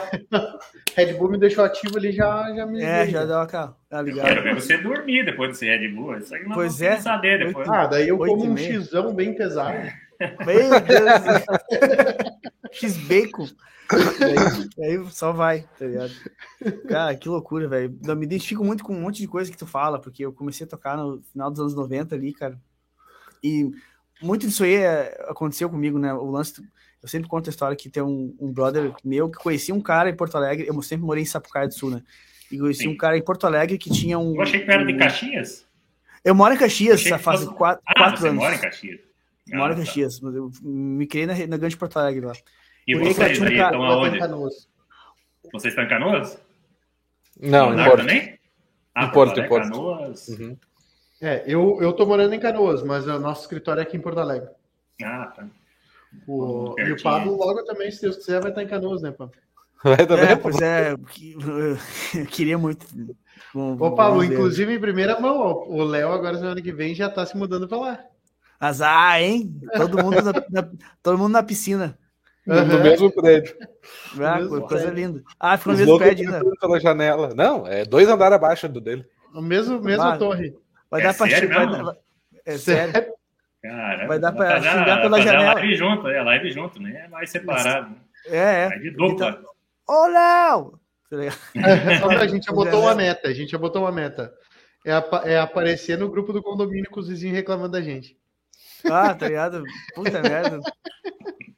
Red 0.96 1.14
Bull 1.14 1.32
me 1.32 1.38
deixou 1.38 1.64
ativo 1.64 1.98
ali, 1.98 2.12
já, 2.12 2.54
já 2.54 2.66
me. 2.66 2.82
É, 2.82 3.08
já 3.08 3.26
deu 3.26 3.40
aquela. 3.40 3.76
Tá 3.90 4.02
ligado? 4.02 4.26
Quero 4.26 4.44
ver 4.44 4.56
você 4.56 4.78
dormir 4.78 5.26
depois 5.26 5.52
desse 5.52 5.66
Red 5.66 5.88
Bull. 5.90 6.18
Isso 6.18 6.36
aí 6.36 6.44
não 6.44 6.54
pois 6.54 6.82
é. 6.82 6.98
saber 6.98 7.46
depois. 7.46 7.68
Ah, 7.70 7.88
daí 7.88 8.10
eu 8.10 8.18
como 8.18 8.46
um 8.46 8.58
xizão 8.58 9.14
bem 9.14 9.34
pesado. 9.34 9.88
Meu 10.46 10.80
Deus! 10.82 11.44
X-Bacon. 12.71 13.47
Aí, 13.91 14.97
aí, 14.97 15.12
só 15.12 15.34
vai, 15.34 15.67
tá 15.77 15.86
ligado? 15.86 16.13
Cara, 16.88 17.13
que 17.13 17.27
loucura, 17.27 17.67
velho. 17.67 17.99
Eu 18.07 18.15
me 18.15 18.25
identifico 18.25 18.63
muito 18.63 18.86
com 18.86 18.95
um 18.95 19.01
monte 19.01 19.17
de 19.17 19.27
coisa 19.27 19.51
que 19.51 19.57
tu 19.57 19.67
fala, 19.67 19.99
porque 19.99 20.25
eu 20.25 20.31
comecei 20.31 20.65
a 20.65 20.69
tocar 20.69 20.95
no 20.95 21.21
final 21.23 21.51
dos 21.51 21.60
anos 21.60 21.75
90 21.75 22.15
ali, 22.15 22.31
cara. 22.31 22.57
E 23.43 23.69
muito 24.21 24.47
disso 24.47 24.63
aí 24.63 24.75
é, 24.75 25.25
aconteceu 25.27 25.69
comigo, 25.69 25.99
né? 25.99 26.13
O 26.13 26.29
lance. 26.31 26.62
Eu 27.01 27.10
sempre 27.10 27.27
conto 27.27 27.49
a 27.49 27.49
história 27.49 27.75
que 27.75 27.89
tem 27.89 28.01
um, 28.01 28.34
um 28.39 28.53
brother 28.53 28.93
meu 29.03 29.29
que 29.29 29.39
conhecia 29.39 29.75
um 29.75 29.81
cara 29.81 30.10
em 30.10 30.15
Porto 30.15 30.36
Alegre. 30.36 30.67
Eu 30.67 30.81
sempre 30.81 31.05
morei 31.05 31.23
em 31.23 31.25
Sapucaia 31.25 31.67
do 31.67 31.73
Sul, 31.73 31.89
né? 31.89 32.03
E 32.51 32.57
conheci 32.57 32.84
Sim. 32.84 32.89
um 32.89 32.97
cara 32.97 33.17
em 33.17 33.23
Porto 33.23 33.45
Alegre 33.45 33.77
que 33.77 33.89
tinha 33.89 34.19
um. 34.19 34.36
Eu 34.36 34.41
achei 34.41 34.63
que 34.63 34.71
era 34.71 34.86
de 34.86 34.95
Caxias. 34.97 35.65
Eu 36.23 36.36
moro 36.36 36.53
em 36.53 36.57
Caxias 36.57 37.01
já 37.01 37.17
faz 37.17 37.43
fosse... 37.43 37.55
quatro, 37.55 37.84
ah, 37.86 37.93
quatro 37.95 38.21
você 38.21 38.27
anos. 38.27 38.41
mora 38.41 38.55
em 38.55 38.60
Caxias. 38.60 38.99
Ah, 39.51 39.57
moro 39.57 39.73
em 39.73 39.77
tá. 39.77 39.84
Caxias, 39.84 40.19
mas 40.19 40.36
eu 40.36 40.51
me 40.62 41.07
criei 41.07 41.25
na, 41.25 41.34
na 41.47 41.57
Grande 41.57 41.75
Porto 41.75 41.97
Alegre 41.97 42.25
lá. 42.25 42.34
E 42.88 42.94
Por 42.94 43.04
vocês 43.06 43.41
aí 43.41 43.58
estão 43.58 43.84
aonde? 43.84 44.20
Vocês 45.52 45.72
estão 45.72 45.84
em 45.84 45.88
Canoas? 45.88 46.41
Não, 47.39 47.74
em 47.74 47.84
Porto. 47.84 47.98
Também? 47.98 48.39
Ah, 48.94 49.06
em 49.06 49.12
Porto, 49.12 49.39
em 49.39 49.48
Porto. 49.48 49.70
Canoas. 49.70 50.28
Uhum. 50.30 50.58
É, 51.22 51.44
eu, 51.46 51.78
eu 51.82 51.94
tô 51.94 52.06
morando 52.06 52.34
em 52.34 52.39
Canoas, 52.39 52.84
mas 52.84 53.06
o 53.06 53.20
nosso 53.20 53.41
escritório 53.41 53.80
é 53.80 53.84
aqui 53.84 53.96
em 53.96 54.02
Porto 54.02 54.20
Alegre. 54.20 54.50
Ah, 55.04 55.32
tá. 55.36 55.48
O, 56.28 56.76
e 56.78 56.91
o 56.91 57.02
Pablo 57.02 57.38
logo 57.38 57.63
também, 57.63 57.89
se 57.91 58.02
Deus 58.02 58.17
quiser, 58.17 58.41
vai 58.41 58.52
estar 58.52 58.63
em 58.63 58.67
Canoas, 58.67 59.02
né, 59.02 59.12
Pablo? 59.12 59.34
Vai 59.84 60.06
também, 60.06 60.30
é, 60.30 60.36
pois 60.36 60.62
é, 60.62 60.94
eu 62.13 62.26
queria 62.28 62.58
muito. 62.58 62.86
Bom, 63.54 63.78
Ô, 63.80 63.96
Pablo, 63.96 64.24
inclusive 64.24 64.74
em 64.74 64.80
primeira 64.80 65.20
mão, 65.20 65.65
o 65.67 65.84
Léo 65.84 66.12
agora 66.12 66.38
semana 66.38 66.62
que 66.62 66.72
vem 66.72 66.94
já 66.94 67.10
tá 67.10 67.26
se 67.26 67.36
mudando 67.36 67.67
para 67.67 67.78
lá. 67.78 68.00
Azar, 68.60 69.20
hein? 69.20 69.60
Todo 69.76 70.04
mundo 70.04 70.22
na, 70.22 70.34
na, 70.50 70.70
todo 71.02 71.17
mundo 71.17 71.32
na 71.32 71.41
piscina. 71.41 71.98
Uhum. 72.47 72.65
No 72.65 72.80
mesmo 72.80 73.12
prédio. 73.12 73.56
Ah, 74.19 74.39
mesmo 74.39 74.62
coisa 74.62 74.86
prédio. 74.86 74.93
linda. 74.93 75.23
Ah, 75.39 75.58
ficou 75.58 75.73
no 75.73 75.80
mesmo 75.80 75.97
prédio 75.99 76.34
ainda. 76.34 76.51
Pela 76.60 76.80
janela. 76.80 77.34
Não, 77.36 77.67
é 77.67 77.86
dois 77.86 78.08
andares 78.08 78.36
abaixo 78.36 78.67
do 78.67 78.82
dele. 78.82 79.06
O 79.34 79.41
mesmo, 79.41 79.80
mesmo 79.80 80.04
ah, 80.04 80.17
torre. 80.17 80.56
Vai 80.89 81.01
é 81.01 81.04
dar 81.04 81.13
pra 81.13 81.27
xingar. 81.27 81.95
É 82.45 82.58
sério. 82.58 83.13
Cara, 83.62 84.08
vai 84.08 84.19
dar 84.19 84.32
pra 84.32 84.60
xingar 84.60 85.01
pela 85.01 85.21
janela. 85.21 85.54
live 85.54 85.75
junto, 85.75 86.08
é 86.08 86.21
live 86.23 86.51
junto, 86.51 86.82
né? 86.82 87.04
É 87.06 87.08
mais 87.08 87.30
separado. 87.30 87.95
É, 88.25 88.38
é. 88.38 88.69
é 88.73 88.80
de 88.80 88.91
dupla. 88.91 89.30
Então, 89.30 89.51
Ô, 89.88 90.08
Léo! 90.08 90.80
a 92.21 92.27
gente 92.27 92.45
já 92.45 92.54
botou 92.54 92.82
uma 92.82 92.95
meta, 92.95 93.27
a 93.27 93.34
gente 93.34 93.51
já 93.51 93.58
botou 93.58 93.84
uma 93.84 93.91
meta. 93.91 94.34
É, 94.86 95.34
é 95.34 95.39
aparecer 95.39 95.97
no 95.97 96.10
grupo 96.10 96.32
do 96.34 96.41
condomínio 96.41 96.89
com 96.89 97.01
os 97.01 97.10
vizinhos 97.10 97.36
reclamando 97.36 97.73
da 97.73 97.82
gente. 97.82 98.17
Ah, 98.89 99.13
tá 99.13 99.27
ligado? 99.27 99.63
Puta 99.93 100.21
merda. 100.21 100.60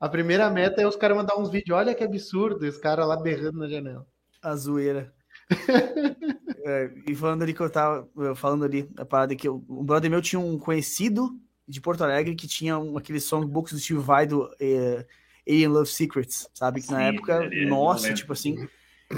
A 0.00 0.08
primeira 0.08 0.48
meta 0.48 0.80
é 0.80 0.86
os 0.86 0.96
caras 0.96 1.16
mandar 1.16 1.36
uns 1.36 1.50
vídeos. 1.50 1.76
Olha 1.76 1.94
que 1.94 2.02
absurdo, 2.02 2.66
os 2.66 2.78
caras 2.78 3.06
lá 3.06 3.16
berrando 3.16 3.58
na 3.58 3.68
janela. 3.68 4.06
A 4.40 4.56
zoeira. 4.56 5.12
é, 6.64 6.90
e 7.06 7.14
falando 7.14 7.42
ali 7.42 7.52
que 7.52 7.60
eu 7.60 7.68
tava 7.68 8.08
falando 8.34 8.64
ali, 8.64 8.90
a 8.96 9.04
parada 9.04 9.36
que 9.36 9.46
eu, 9.46 9.62
um 9.68 9.84
brother 9.84 10.10
meu 10.10 10.22
tinha 10.22 10.40
um 10.40 10.58
conhecido 10.58 11.38
de 11.68 11.80
Porto 11.80 12.02
Alegre 12.02 12.34
que 12.34 12.48
tinha 12.48 12.78
um, 12.78 12.96
aquele 12.96 13.20
songbooks 13.20 13.74
do 13.74 13.78
Steve 13.78 14.00
Vai 14.00 14.26
do 14.26 14.50
é, 14.58 15.06
Alien 15.46 15.68
Love 15.68 15.90
Secrets, 15.90 16.48
sabe? 16.54 16.80
Que 16.80 16.86
Sim, 16.86 16.94
na 16.94 17.02
época, 17.02 17.44
é 17.44 17.66
nossa, 17.66 18.14
tipo 18.14 18.32
assim. 18.32 18.66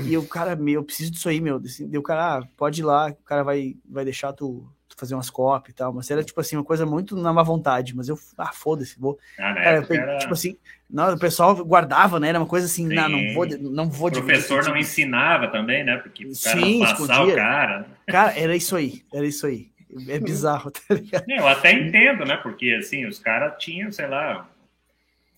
E 0.04 0.16
o 0.16 0.26
cara, 0.26 0.56
meu, 0.56 0.80
eu 0.80 0.84
preciso 0.84 1.12
disso 1.12 1.28
aí, 1.28 1.40
meu. 1.40 1.60
Deu 1.60 2.00
o 2.00 2.04
cara, 2.04 2.38
ah, 2.38 2.48
pode 2.56 2.80
ir 2.80 2.84
lá, 2.84 3.10
o 3.10 3.24
cara 3.24 3.44
vai, 3.44 3.76
vai 3.88 4.04
deixar 4.04 4.32
tu 4.32 4.68
fazer 5.02 5.14
umas 5.14 5.30
cópias 5.30 5.72
e 5.72 5.76
tal, 5.76 5.92
mas 5.92 6.08
era 6.08 6.22
tipo 6.22 6.40
assim, 6.40 6.56
uma 6.56 6.64
coisa 6.64 6.86
muito 6.86 7.16
na 7.16 7.32
má 7.32 7.42
vontade, 7.42 7.94
mas 7.96 8.08
eu, 8.08 8.16
ah, 8.38 8.52
foda-se, 8.52 8.98
vou. 8.98 9.18
Ah, 9.36 9.52
cara, 9.52 9.86
era... 9.90 10.18
Tipo 10.18 10.32
assim, 10.32 10.56
não, 10.88 11.12
o 11.12 11.18
pessoal 11.18 11.56
guardava, 11.64 12.20
né? 12.20 12.28
Era 12.28 12.38
uma 12.38 12.46
coisa 12.46 12.66
assim, 12.66 12.86
não, 12.86 13.08
não 13.08 13.34
vou, 13.34 13.46
não 13.46 13.90
vou. 13.90 14.08
O 14.08 14.12
professor 14.12 14.58
não 14.58 14.66
tipo... 14.66 14.76
ensinava 14.76 15.48
também, 15.48 15.82
né? 15.82 15.96
Porque 15.96 16.24
o 16.24 16.32
cara 16.40 16.60
Sim, 16.60 16.78
passar 16.80 17.24
o 17.24 17.34
cara. 17.34 17.86
Cara, 18.06 18.38
era 18.38 18.54
isso 18.54 18.76
aí, 18.76 19.02
era 19.12 19.26
isso 19.26 19.44
aí. 19.44 19.72
É 20.08 20.20
bizarro, 20.20 20.70
tá 20.70 20.94
ligado? 20.94 21.24
Eu 21.28 21.48
até 21.48 21.72
entendo, 21.72 22.24
né? 22.24 22.36
Porque 22.36 22.76
assim, 22.78 23.04
os 23.06 23.18
caras 23.18 23.54
tinham, 23.58 23.90
sei 23.90 24.06
lá, 24.06 24.48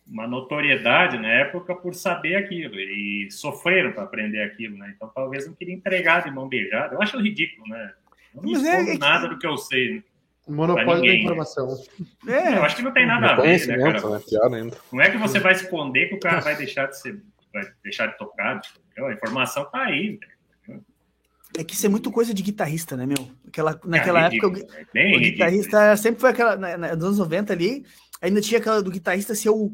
uma 0.07 0.27
notoriedade 0.27 1.17
na 1.19 1.29
época 1.29 1.75
por 1.75 1.95
saber 1.95 2.37
aquilo 2.37 2.79
e 2.79 3.31
sofreram 3.31 3.93
para 3.93 4.03
aprender 4.03 4.43
aquilo, 4.43 4.77
né? 4.77 4.93
Então 4.95 5.11
talvez 5.15 5.47
não 5.47 5.55
queria 5.55 5.75
entregar 5.75 6.23
de 6.23 6.31
mão 6.31 6.49
beijada. 6.49 6.95
Eu 6.95 7.03
acho 7.03 7.19
ridículo, 7.19 7.67
né? 7.67 7.93
Não 8.35 8.53
Mas 8.53 8.65
é, 8.65 8.99
nada 8.99 9.29
do 9.29 9.39
que 9.39 9.47
eu 9.47 9.57
sei. 9.57 9.97
Né? 9.97 10.03
Monopólio 10.49 11.03
da 11.03 11.15
informação. 11.15 11.69
É, 12.27 12.59
eu 12.59 12.65
acho 12.65 12.77
que 12.77 12.83
não 12.83 12.93
tem 12.93 13.07
nada 13.07 13.33
a 13.33 13.37
ver, 13.37 13.67
né, 13.67 13.77
cara? 13.93 14.51
Né? 14.51 14.71
Não 14.93 15.01
é 15.01 15.11
que 15.11 15.17
você 15.17 15.39
vai 15.41 15.53
esconder 15.53 16.09
que 16.09 16.17
o 16.17 16.21
cara 16.21 16.41
vai 16.41 16.55
deixar 16.55 16.87
de 16.87 17.01
ser, 17.01 17.23
vai 17.53 17.65
deixar 17.83 18.09
de 18.09 18.19
tocar. 18.19 18.61
A 18.99 19.13
informação 19.13 19.65
tá 19.71 19.85
aí. 19.85 20.19
É 21.57 21.63
que 21.63 21.75
isso 21.75 21.87
é 21.87 21.89
muito 21.89 22.11
coisa 22.11 22.35
de 22.35 22.43
guitarrista, 22.43 22.97
né, 22.97 23.07
meu? 23.07 23.31
Aquela, 23.47 23.81
naquela 23.85 24.25
é 24.25 24.27
época, 24.27 24.49
o, 24.49 24.99
é 24.99 25.17
o 25.17 25.21
guitarrista 25.21 25.97
sempre 25.97 26.21
foi 26.21 26.31
aquela, 26.31 26.57
na, 26.57 26.77
na, 26.77 26.97
nos 26.97 27.05
anos 27.05 27.19
90 27.19 27.53
ali, 27.53 27.87
ainda 28.21 28.41
tinha 28.41 28.59
aquela 28.59 28.83
do 28.83 28.91
guitarrista 28.91 29.35
ser 29.35 29.51
o, 29.51 29.73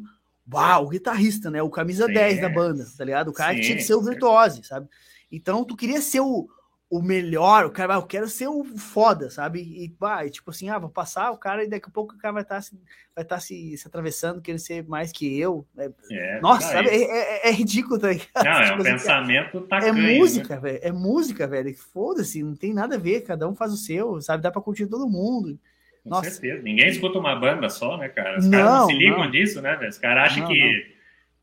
uau, 0.52 0.86
o 0.86 0.88
guitarrista, 0.90 1.50
né? 1.50 1.62
O 1.62 1.70
camisa 1.70 2.06
Sim, 2.06 2.12
10 2.12 2.40
da 2.42 2.48
banda, 2.50 2.86
tá 2.96 3.04
ligado? 3.04 3.28
O 3.28 3.32
cara 3.32 3.54
Sim, 3.54 3.56
que 3.56 3.64
tinha 3.64 3.76
que 3.76 3.82
ser 3.82 3.94
o 3.94 4.02
virtuose, 4.02 4.62
sabe? 4.62 4.86
Então, 5.32 5.64
tu 5.64 5.74
queria 5.74 6.02
ser 6.02 6.20
o, 6.20 6.48
o 6.90 7.00
melhor, 7.00 7.66
o 7.66 7.70
cara, 7.70 7.94
eu 7.94 8.02
quero 8.02 8.28
ser 8.28 8.48
o 8.48 8.64
foda, 8.64 9.30
sabe? 9.30 9.60
E, 9.60 9.94
vai 9.96 10.28
tipo 10.28 10.50
assim, 10.50 10.68
ah, 10.68 10.78
vou 10.78 10.90
passar 10.90 11.30
o 11.30 11.38
cara 11.38 11.62
e 11.62 11.68
daqui 11.68 11.86
a 11.88 11.92
pouco 11.92 12.16
o 12.16 12.18
cara 12.18 12.34
vai 12.34 12.42
estar 12.42 12.56
tá 12.56 12.62
se, 12.62 12.80
vai 13.14 13.24
tá 13.24 13.38
se, 13.38 13.78
se 13.78 13.86
atravessando, 13.86 14.42
querendo 14.42 14.58
ser 14.58 14.84
mais 14.88 15.12
que 15.12 15.38
eu. 15.38 15.64
Né? 15.72 15.88
É, 16.10 16.40
Nossa, 16.40 16.72
sabe? 16.72 16.88
É, 16.88 17.46
é, 17.46 17.48
é, 17.48 17.52
ridículo, 17.52 17.96
tá 17.96 18.08
ligado? 18.08 18.44
Não, 18.44 18.50
é 18.50 18.64
tipo 18.66 18.78
um 18.78 18.80
assim, 18.80 18.90
pensamento 18.90 19.60
tá 19.60 19.78
É 19.78 19.92
música, 19.92 20.56
né? 20.56 20.60
velho. 20.60 20.80
É 20.82 20.90
música, 20.90 21.46
velho. 21.46 21.74
Foda-se, 21.76 22.42
não 22.42 22.56
tem 22.56 22.74
nada 22.74 22.96
a 22.96 22.98
ver, 22.98 23.20
cada 23.20 23.48
um 23.48 23.54
faz 23.54 23.72
o 23.72 23.76
seu, 23.76 24.20
sabe? 24.20 24.42
Dá 24.42 24.50
pra 24.50 24.60
curtir 24.60 24.88
todo 24.88 25.08
mundo. 25.08 25.56
Com 26.02 26.10
Nossa. 26.10 26.28
certeza. 26.28 26.60
Ninguém 26.60 26.88
escuta 26.88 27.20
uma 27.20 27.36
banda 27.36 27.68
só, 27.68 27.96
né, 27.98 28.08
cara? 28.08 28.40
Os 28.40 28.48
caras 28.48 28.66
não, 28.66 28.86
se 28.86 28.94
ligam 28.94 29.18
não. 29.20 29.30
disso, 29.30 29.62
né, 29.62 29.76
velho? 29.76 29.90
Os 29.90 29.98
caras 29.98 30.32
acham 30.32 30.48
que. 30.48 30.98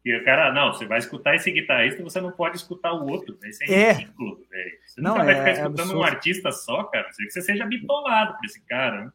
E 0.07 0.15
o 0.15 0.23
cara, 0.23 0.53
não, 0.53 0.71
você 0.71 0.85
vai 0.85 0.99
escutar 0.99 1.35
esse 1.35 1.51
guitarrista, 1.51 2.01
você 2.01 2.21
não 2.21 2.31
pode 2.31 2.55
escutar 2.55 2.93
o 2.93 3.05
outro. 3.09 3.37
Isso 3.43 3.61
é, 3.65 3.73
é. 3.73 3.91
ridículo, 3.91 4.39
velho. 4.49 4.71
Você 4.85 5.01
não, 5.01 5.11
nunca 5.11 5.25
vai 5.25 5.33
é, 5.33 5.37
ficar 5.37 5.51
escutando 5.51 5.91
é 5.91 5.95
um 5.97 6.03
artista 6.03 6.51
só, 6.53 6.83
cara. 6.85 7.11
Você 7.11 7.25
que 7.25 7.31
você 7.31 7.41
seja 7.41 7.65
bitolado 7.65 8.37
por 8.37 8.45
esse 8.45 8.61
cara. 8.61 9.03
Né? 9.03 9.11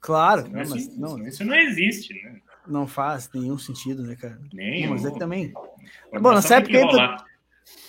Claro, 0.00 0.42
isso 0.42 0.50
não, 0.52 0.58
mas, 0.60 0.98
não, 0.98 1.26
isso 1.26 1.44
não 1.44 1.54
existe, 1.56 2.14
né? 2.14 2.40
Não 2.64 2.86
faz 2.86 3.28
nenhum 3.34 3.58
sentido, 3.58 4.04
né, 4.04 4.14
cara? 4.14 4.38
Nenhum. 4.52 4.90
mas 4.90 5.04
é 5.04 5.10
que 5.10 5.18
também. 5.18 5.52
Bom, 6.12 6.32
nessa 6.32 6.58
época. 6.58 7.24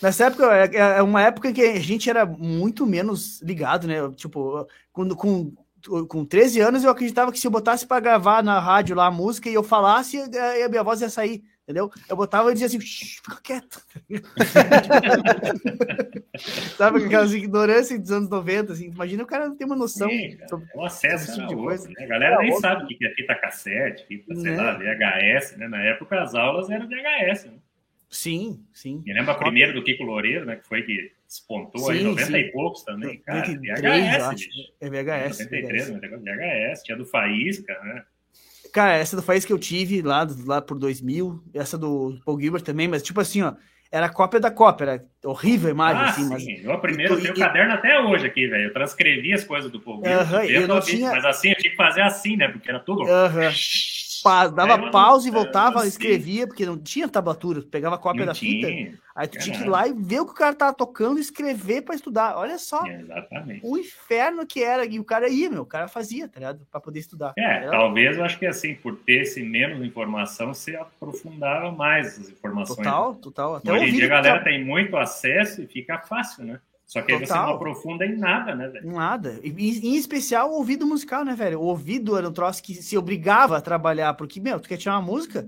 Nessa 0.02 0.26
época, 0.26 0.56
é, 0.56 0.98
é 0.98 1.02
uma 1.04 1.22
época 1.22 1.54
que 1.54 1.62
a 1.62 1.80
gente 1.80 2.10
era 2.10 2.26
muito 2.26 2.88
menos 2.88 3.39
ligado, 3.43 3.86
né? 3.86 3.98
Tipo, 4.15 4.67
quando, 4.91 5.15
com, 5.15 5.54
com 6.08 6.26
13 6.26 6.60
anos 6.60 6.84
eu 6.84 6.89
acreditava 6.89 7.32
que 7.32 7.39
se 7.39 7.46
eu 7.46 7.52
botasse 7.52 7.86
para 7.86 8.00
gravar 8.00 8.41
na 8.41 8.60
rádio 8.60 8.96
lá 8.96 9.06
a 9.06 9.12
música 9.12 9.48
e 9.48 9.54
eu 9.54 9.62
falasse, 9.62 10.20
a 10.20 10.70
minha 10.70 10.84
voz 10.84 11.02
ia 11.02 11.10
sair 11.10 11.43
entendeu? 11.68 11.92
Eu 12.08 12.16
botava 12.16 12.50
e 12.50 12.54
dizia 12.54 12.68
assim, 12.68 12.80
fica 12.80 13.42
quieto. 13.44 13.84
Sabe 16.78 17.04
aquelas 17.04 17.34
ignorâncias 17.34 18.00
dos 18.00 18.12
anos 18.12 18.30
90, 18.30 18.72
assim. 18.72 18.86
Imagina 18.86 19.24
o 19.24 19.28
cara 19.28 19.50
não 19.50 19.58
ter 19.58 19.66
uma 19.66 19.76
noção. 19.76 20.10
Sim, 20.10 20.38
sobre, 20.48 20.70
o 20.74 20.86
acesso 20.86 21.36
tipo 21.36 21.48
de 21.48 21.56
coisa. 21.56 21.90
Né? 21.90 22.06
A 22.06 22.08
galera 22.08 22.36
é, 22.36 22.38
nem 22.40 22.52
outro. 22.52 22.62
sabe 22.62 22.86
o 22.86 22.88
que 22.88 23.06
é 23.06 23.14
fita 23.14 23.36
cassete, 23.36 24.06
fita, 24.08 24.34
sei 24.36 24.52
né? 24.52 24.58
lá, 24.58 24.78
VHS, 24.78 25.58
né? 25.58 25.68
Na 25.68 25.84
época 25.84 26.22
as 26.22 26.34
aulas 26.34 26.70
eram 26.70 26.88
VHS, 26.88 27.44
né? 27.46 27.58
Sim, 28.10 28.66
sim. 28.72 29.04
Me 29.06 29.14
lembra 29.14 29.36
primeiro 29.36 29.74
do 29.74 29.84
Kiko 29.84 30.04
Loureiro, 30.04 30.46
né? 30.46 30.56
Que 30.56 30.66
foi 30.66 30.84
que 30.84 31.12
despontou 31.28 31.82
sim, 31.82 31.92
aí, 31.92 32.04
90 32.04 32.26
sim. 32.26 32.38
e 32.38 32.52
poucos 32.54 32.84
também, 32.84 33.20
cara. 33.20 33.46
23, 33.46 33.82
VHS. 33.82 34.48
É 34.80 34.90
VHS. 34.90 35.40
93, 35.40 35.90
VHS. 35.90 36.24
VHS, 36.24 36.84
tinha 36.84 36.98
do 36.98 37.06
Faísca, 37.06 37.78
né? 37.84 38.06
Cara, 38.74 38.94
essa 38.94 39.16
do 39.16 39.22
Faísca 39.22 39.48
que 39.48 39.54
eu 39.54 39.60
tive 39.60 40.02
lá, 40.02 40.28
lá 40.46 40.62
por 40.62 40.78
2000, 40.78 41.44
essa 41.54 41.78
do 41.78 42.20
Paul 42.26 42.40
Gilbert 42.40 42.62
também, 42.62 42.88
mas 42.88 43.04
tipo 43.04 43.20
assim, 43.20 43.42
ó, 43.42 43.54
era 43.92 44.10
cópia 44.10 44.40
da 44.40 44.52
cópia, 44.52 44.86
era 44.86 45.06
horrível 45.24 45.70
a 45.70 45.72
imagem, 45.72 46.02
ah, 46.02 46.10
assim. 46.10 46.24
Sim. 46.24 46.30
Mas... 46.30 46.66
Eu 46.66 46.80
primeiro 46.80 47.20
tenho 47.20 47.34
o 47.34 47.38
caderno 47.38 47.74
até 47.74 48.00
hoje 48.00 48.26
aqui, 48.26 48.48
velho. 48.48 48.66
Eu 48.66 48.74
transcrevi 48.74 49.34
as 49.34 49.44
coisas 49.44 49.72
do 49.72 49.80
Paul 49.80 50.04
Gilbert. 50.04 50.28
Uh 50.28 50.32
-huh, 50.32 50.50
eu 50.50 50.68
não 50.68 50.80
tinha... 50.82 51.12
Mas 51.12 51.26
assim, 51.26 51.50
eu 51.50 51.56
tinha 51.56 51.72
que 51.72 51.78
fazer 51.78 52.02
assim, 52.02 52.36
né? 52.36 52.50
Porque 52.50 52.70
era 52.70 52.80
tudo... 52.80 53.04
Uh 53.04 53.08
-huh 53.08 53.97
pa, 54.28 54.48
dava 54.48 54.88
é, 54.88 54.92
pausa 54.92 55.28
e 55.28 55.32
voltava, 55.32 55.88
escrevia, 55.88 56.46
porque 56.46 56.66
não 56.66 56.78
tinha 56.78 57.08
tablatura, 57.08 57.62
pegava 57.62 57.96
a 57.96 57.98
cópia 57.98 58.20
não 58.20 58.28
da 58.28 58.34
tinha. 58.34 58.68
fita. 58.68 59.00
Aí 59.16 59.28
tu 59.28 59.40
tinha 59.40 59.58
que 59.58 59.63
ir 59.63 59.68
lá 59.68 59.88
e 59.88 59.94
ver 59.94 60.20
o 60.20 60.26
que 60.26 60.32
o 60.32 60.36
cara 60.36 60.54
tava 60.54 60.74
tocando 60.74 61.18
e 61.18 61.22
escrever 61.22 61.82
para 61.82 61.96
estudar. 61.96 62.38
Olha 62.38 62.60
só 62.60 62.86
Exatamente. 62.86 63.62
o 63.63 63.78
inferno 63.78 64.46
que 64.46 64.62
era. 64.62 64.86
E 64.86 65.00
o 65.00 65.04
cara 65.04 65.28
ia, 65.28 65.50
meu, 65.50 65.63
o 65.63 65.66
cara 65.66 65.88
fazia, 65.88 66.28
tá 66.28 66.40
ligado? 66.40 66.68
Pra 66.70 66.80
poder 66.80 67.00
estudar. 67.00 67.34
É, 67.36 67.63
era... 67.63 67.72
talvez 67.72 68.18
eu 68.18 68.24
acho 68.24 68.38
que 68.38 68.46
assim, 68.46 68.76
por 68.76 68.96
ter 68.98 69.24
esse 69.24 69.42
menos 69.42 69.84
informação, 69.84 70.54
você 70.54 70.76
aprofundava 70.76 71.72
mais 71.72 72.20
as 72.20 72.30
informações. 72.30 72.78
Total, 72.78 73.16
total. 73.16 73.56
Até 73.56 73.72
Hoje 73.72 73.86
em 73.86 73.94
dia 73.94 74.06
a 74.06 74.10
galera 74.10 74.44
tem 74.44 74.63
muito 74.63 74.96
acesso 74.96 75.63
e 75.63 75.68
fica 75.68 75.98
fácil, 75.98 76.44
né? 76.44 76.60
Só 76.88 77.02
que 77.02 77.12
aí 77.12 77.19
você 77.19 77.34
não 77.34 77.50
aprofunda 77.50 78.06
em 78.06 78.17
nada, 78.17 78.56
né, 78.56 78.69
velho? 78.69 78.89
Nada. 78.89 79.38
E, 79.43 79.50
em 79.50 79.95
especial 79.97 80.50
o 80.50 80.56
ouvido 80.56 80.88
musical, 80.88 81.26
né, 81.26 81.36
velho? 81.36 81.60
O 81.60 81.65
ouvido 81.65 82.17
era 82.17 82.28
um 82.28 82.32
troço 82.32 82.63
que 82.63 82.76
se 82.76 82.97
obrigava 82.97 83.58
a 83.58 83.62
trabalhar, 83.62 84.13
porque, 84.13 84.39
meu, 84.39 84.58
tu 84.58 84.69
quer 84.69 84.78
tirar 84.78 84.93
uma 84.93 85.02
música? 85.02 85.45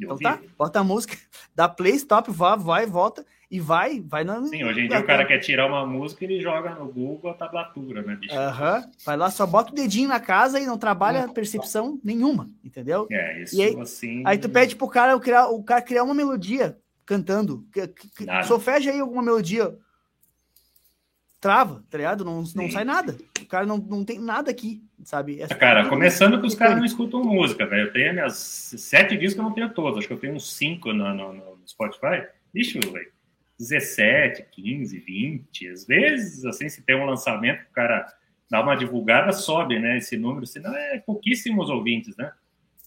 então 0.00 0.16
tá, 0.16 0.40
bota 0.58 0.80
a 0.80 0.84
música, 0.84 1.16
dá 1.54 1.68
play, 1.68 1.92
stop, 1.92 2.30
vai, 2.32 2.58
vai, 2.58 2.86
volta 2.86 3.24
e 3.48 3.60
vai, 3.60 4.00
vai 4.00 4.24
na. 4.24 4.42
Sim, 4.46 4.64
hoje 4.64 4.80
em 4.80 4.88
dia 4.88 4.98
o 4.98 5.06
cara 5.06 5.24
quer 5.24 5.38
tirar 5.38 5.66
uma 5.66 5.86
música 5.86 6.24
e 6.24 6.26
ele 6.26 6.40
joga 6.40 6.74
no 6.74 6.86
Google 6.86 7.30
a 7.30 7.34
tablatura, 7.34 8.02
né, 8.02 8.16
bicho? 8.16 8.34
Aham. 8.34 8.78
Uhum. 8.78 8.90
Vai 9.06 9.16
lá, 9.16 9.30
só 9.30 9.46
bota 9.46 9.70
o 9.70 9.74
dedinho 9.74 10.08
na 10.08 10.18
casa 10.18 10.58
e 10.58 10.66
não 10.66 10.78
trabalha 10.78 11.28
percepção 11.28 12.00
nenhuma, 12.02 12.50
entendeu? 12.64 13.06
É, 13.12 13.42
isso 13.42 13.60
aí, 13.60 13.78
assim. 13.78 14.22
Aí 14.26 14.38
tu 14.38 14.48
pede 14.48 14.74
pro 14.74 14.88
cara 14.88 15.18
criar, 15.20 15.48
o 15.48 15.62
cara 15.62 15.82
criar 15.82 16.02
uma 16.02 16.14
melodia 16.14 16.76
cantando. 17.06 17.64
Sofeja 18.44 18.90
aí 18.90 18.98
alguma 18.98 19.22
melodia 19.22 19.76
trava, 21.40 21.82
tá 21.90 21.96
ligado? 21.96 22.24
Não, 22.24 22.44
não 22.54 22.70
sai 22.70 22.84
nada. 22.84 23.16
O 23.40 23.46
cara 23.46 23.64
não, 23.64 23.78
não 23.78 24.04
tem 24.04 24.18
nada 24.18 24.50
aqui, 24.50 24.82
sabe? 25.02 25.40
É 25.40 25.48
cara, 25.48 25.88
começando 25.88 26.40
que 26.40 26.46
os 26.46 26.54
caras 26.54 26.76
não 26.76 26.84
escutam 26.84 27.24
música, 27.24 27.66
velho. 27.66 27.86
Eu 27.86 27.92
tenho 27.92 28.12
minhas 28.12 28.34
sete 28.76 29.16
discos, 29.16 29.38
eu 29.38 29.44
não 29.44 29.54
tenho 29.54 29.70
todos. 29.70 29.98
Acho 29.98 30.06
que 30.06 30.12
eu 30.12 30.18
tenho 30.18 30.34
uns 30.34 30.52
cinco 30.52 30.92
no, 30.92 31.14
no, 31.14 31.32
no 31.32 31.58
Spotify. 31.66 32.26
Bicho, 32.52 32.78
velho. 32.92 33.10
17, 33.58 34.46
15, 34.52 34.98
20. 34.98 35.68
Às 35.68 35.86
vezes, 35.86 36.44
assim, 36.44 36.68
se 36.68 36.82
tem 36.82 36.96
um 36.96 37.04
lançamento, 37.04 37.62
o 37.62 37.72
cara 37.72 38.06
dá 38.50 38.62
uma 38.62 38.74
divulgada, 38.74 39.32
sobe, 39.32 39.78
né? 39.78 39.96
Esse 39.96 40.16
número, 40.16 40.46
senão 40.46 40.74
é 40.74 40.98
pouquíssimos 40.98 41.70
ouvintes, 41.70 42.16
né? 42.16 42.32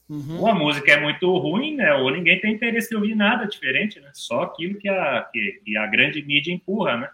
Uhum. 0.10 0.40
Ou 0.42 0.48
a 0.48 0.54
música 0.54 0.92
é 0.92 1.00
muito 1.00 1.36
ruim, 1.38 1.76
né? 1.76 1.94
Ou 1.94 2.12
ninguém 2.12 2.40
tem 2.40 2.54
interesse 2.54 2.94
em 2.94 2.98
ouvir 2.98 3.16
nada 3.16 3.46
diferente, 3.46 4.00
né? 4.00 4.12
Só 4.14 4.44
aquilo 4.44 4.78
que 4.78 4.90
a, 4.90 5.28
que, 5.32 5.62
que 5.64 5.78
a 5.78 5.88
grande 5.88 6.22
mídia 6.24 6.52
empurra, 6.52 6.98
né? 6.98 7.10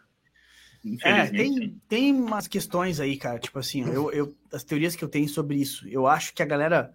É, 1.02 1.28
tem, 1.28 1.82
tem 1.88 2.14
umas 2.14 2.48
questões 2.48 3.00
aí, 3.00 3.18
cara. 3.18 3.40
Tipo 3.40 3.60
assim, 3.60 3.82
eu, 3.90 4.12
eu, 4.12 4.36
as 4.52 4.64
teorias 4.64 4.96
que 4.96 5.04
eu 5.04 5.10
tenho 5.10 5.28
sobre 5.28 5.58
isso. 5.58 5.88
Eu 5.90 6.08
acho 6.08 6.34
que 6.34 6.42
a 6.42 6.46
galera 6.46 6.94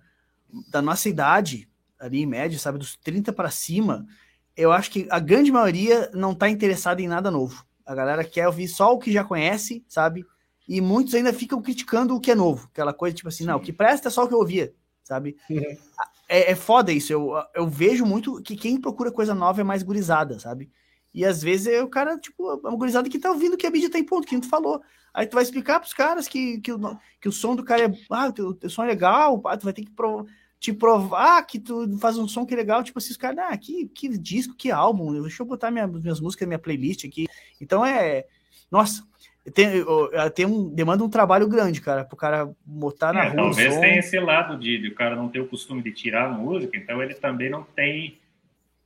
da 0.69 0.81
nossa 0.81 1.09
idade, 1.09 1.69
ali 1.99 2.23
em 2.23 2.27
média, 2.27 2.59
sabe, 2.59 2.79
dos 2.79 2.97
30 2.97 3.33
para 3.33 3.51
cima, 3.51 4.07
eu 4.57 4.73
acho 4.73 4.91
que 4.91 5.07
a 5.11 5.19
grande 5.19 5.53
maioria 5.53 6.11
não 6.15 6.35
tá 6.35 6.49
interessada 6.49 7.03
em 7.03 7.09
nada 7.09 7.31
novo. 7.31 7.65
A 7.85 7.95
galera 7.95 8.25
quer 8.25 8.47
ouvir 8.47 8.69
só 8.69 8.93
o 8.93 8.99
que 8.99 9.13
já 9.13 9.25
conhece, 9.25 9.85
sabe? 9.89 10.25
E 10.67 10.81
muitos 10.81 11.15
ainda 11.15 11.33
ficam 11.33 11.61
criticando 11.61 12.15
o 12.15 12.21
que 12.21 12.31
é 12.31 12.35
novo. 12.35 12.69
Aquela 12.73 12.95
coisa, 12.95 13.15
tipo 13.15 13.29
assim, 13.29 13.45
Sim. 13.45 13.51
não, 13.51 13.57
o 13.57 13.61
que 13.61 13.73
presta 13.73 14.09
é 14.09 14.11
só 14.11 14.25
o 14.25 14.29
que 14.29 14.35
eu 14.35 14.39
ouvia, 14.39 14.73
sabe? 15.03 15.37
Uhum. 15.51 15.77
É, 16.27 16.53
é 16.53 16.55
foda 16.55 16.91
isso. 16.91 17.13
Eu, 17.13 17.33
eu 17.55 17.69
vejo 17.69 18.07
muito 18.07 18.41
que 18.43 18.57
quem 18.57 18.81
procura 18.81 19.13
coisa 19.13 19.35
nova 19.35 19.61
é 19.61 19.65
mais 19.65 19.83
gurizada, 19.83 20.39
sabe? 20.39 20.71
E 21.15 21.25
às 21.25 21.41
vezes 21.41 21.69
é 21.69 21.83
o 21.83 21.89
cara, 21.89 22.19
tipo, 22.19 22.51
é 22.51 22.69
uma 22.69 22.77
gurizada 22.77 23.09
que 23.09 23.21
tá 23.21 23.31
ouvindo 23.31 23.57
que 23.57 23.67
a 23.67 23.71
mídia 23.71 23.89
tem 23.89 24.03
tá 24.03 24.09
ponto, 24.09 24.27
que 24.27 24.41
tu 24.41 24.49
falou. 24.49 24.83
Aí 25.15 25.27
tu 25.27 25.35
vai 25.35 25.45
explicar 25.45 25.79
pros 25.79 25.95
caras 25.95 26.27
que, 26.27 26.61
que, 26.61 26.73
o, 26.73 26.99
que 27.21 27.29
o 27.29 27.33
som 27.33 27.55
do 27.55 27.63
cara 27.63 27.85
é. 27.85 27.93
Ah, 28.11 28.29
o 28.29 28.33
teu, 28.33 28.53
teu 28.53 28.69
som 28.69 28.83
é 28.83 28.89
legal, 28.89 29.41
ah, 29.47 29.57
tu 29.57 29.63
vai 29.63 29.73
ter 29.73 29.85
que 29.85 29.93
pro, 29.93 30.27
te 30.59 30.73
provar 30.73 31.41
que 31.47 31.61
tu 31.61 31.97
faz 31.99 32.19
um 32.19 32.27
som 32.27 32.45
que 32.45 32.53
é 32.53 32.57
legal. 32.57 32.83
Tipo 32.83 32.99
assim, 32.99 33.13
os 33.13 33.17
caras, 33.17 33.39
ah, 33.39 33.57
que, 33.57 33.87
que 33.95 34.09
disco, 34.19 34.57
que 34.57 34.73
álbum, 34.73 35.23
deixa 35.23 35.41
eu 35.41 35.47
botar 35.47 35.71
minha, 35.71 35.87
minhas 35.87 36.21
músicas 36.21 36.47
na 36.47 36.49
minha 36.49 36.59
playlist 36.59 37.05
aqui. 37.05 37.27
Então 37.61 37.87
é. 37.87 38.25
Nossa, 38.69 39.07
tem, 39.53 39.85
tem 40.35 40.47
um, 40.47 40.69
demanda 40.69 41.05
um 41.05 41.09
trabalho 41.09 41.47
grande, 41.47 41.81
cara, 41.81 42.05
pro 42.05 42.17
cara 42.17 42.51
botar 42.65 43.13
na 43.13 43.27
é, 43.27 43.29
rua. 43.29 43.37
Talvez 43.37 43.79
tenha 43.79 43.99
esse 44.01 44.19
lado 44.19 44.59
de, 44.59 44.79
de 44.79 44.89
o 44.89 44.95
cara 44.97 45.15
não 45.15 45.29
ter 45.29 45.39
o 45.39 45.47
costume 45.47 45.81
de 45.81 45.93
tirar 45.93 46.27
a 46.27 46.33
música, 46.33 46.77
então 46.77 47.01
ele 47.01 47.15
também 47.15 47.51
não 47.51 47.63
tem 47.63 48.19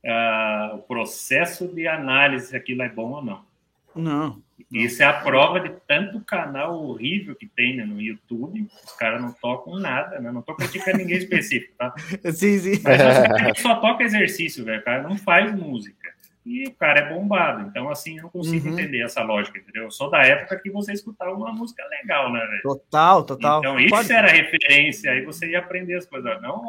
uh, 0.05 0.75
o 0.75 0.79
processo 0.79 1.67
de 1.67 1.87
análise 1.87 2.47
se 2.47 2.55
aquilo 2.55 2.81
é 2.81 2.89
bom 2.89 3.11
ou 3.11 3.23
não. 3.23 3.49
Não. 3.95 4.41
Isso 4.71 5.01
é 5.01 5.05
a 5.05 5.13
prova 5.13 5.59
de 5.59 5.69
tanto 5.87 6.19
canal 6.21 6.79
horrível 6.83 7.35
que 7.35 7.47
tem 7.47 7.75
né, 7.75 7.83
no 7.83 7.99
YouTube. 7.99 8.67
Os 8.85 8.91
caras 8.93 9.21
não 9.21 9.31
tocam 9.31 9.79
nada, 9.79 10.19
né? 10.19 10.31
Não 10.31 10.41
tô 10.41 10.53
criticando 10.53 10.99
ninguém 10.99 11.17
específico, 11.19 11.73
tá? 11.77 11.93
Sim, 12.31 12.59
sim. 12.59 12.81
Mas 12.83 13.59
só 13.59 13.75
toca 13.75 14.03
exercício, 14.03 14.63
velho. 14.63 14.79
O 14.79 14.83
cara 14.83 15.03
não 15.03 15.17
faz 15.17 15.53
música. 15.55 16.13
E 16.45 16.67
o 16.67 16.73
cara 16.73 16.99
é 16.99 17.09
bombado. 17.09 17.67
Então, 17.67 17.89
assim, 17.89 18.17
eu 18.17 18.23
não 18.23 18.29
consigo 18.29 18.67
uhum. 18.67 18.73
entender 18.73 19.01
essa 19.01 19.21
lógica, 19.21 19.59
entendeu? 19.59 19.83
Eu 19.83 19.91
sou 19.91 20.09
da 20.09 20.21
época 20.21 20.59
que 20.59 20.69
você 20.69 20.93
escutava 20.93 21.31
uma 21.31 21.51
música 21.51 21.83
legal, 21.87 22.31
né, 22.31 22.39
velho? 22.39 22.61
Total, 22.61 23.23
total. 23.23 23.59
Então, 23.59 23.79
isso 23.79 23.89
Pode... 23.89 24.11
era 24.11 24.27
referência. 24.27 25.11
Aí 25.11 25.25
você 25.25 25.51
ia 25.51 25.59
aprender 25.59 25.95
as 25.95 26.05
coisas. 26.05 26.41
Não 26.41 26.61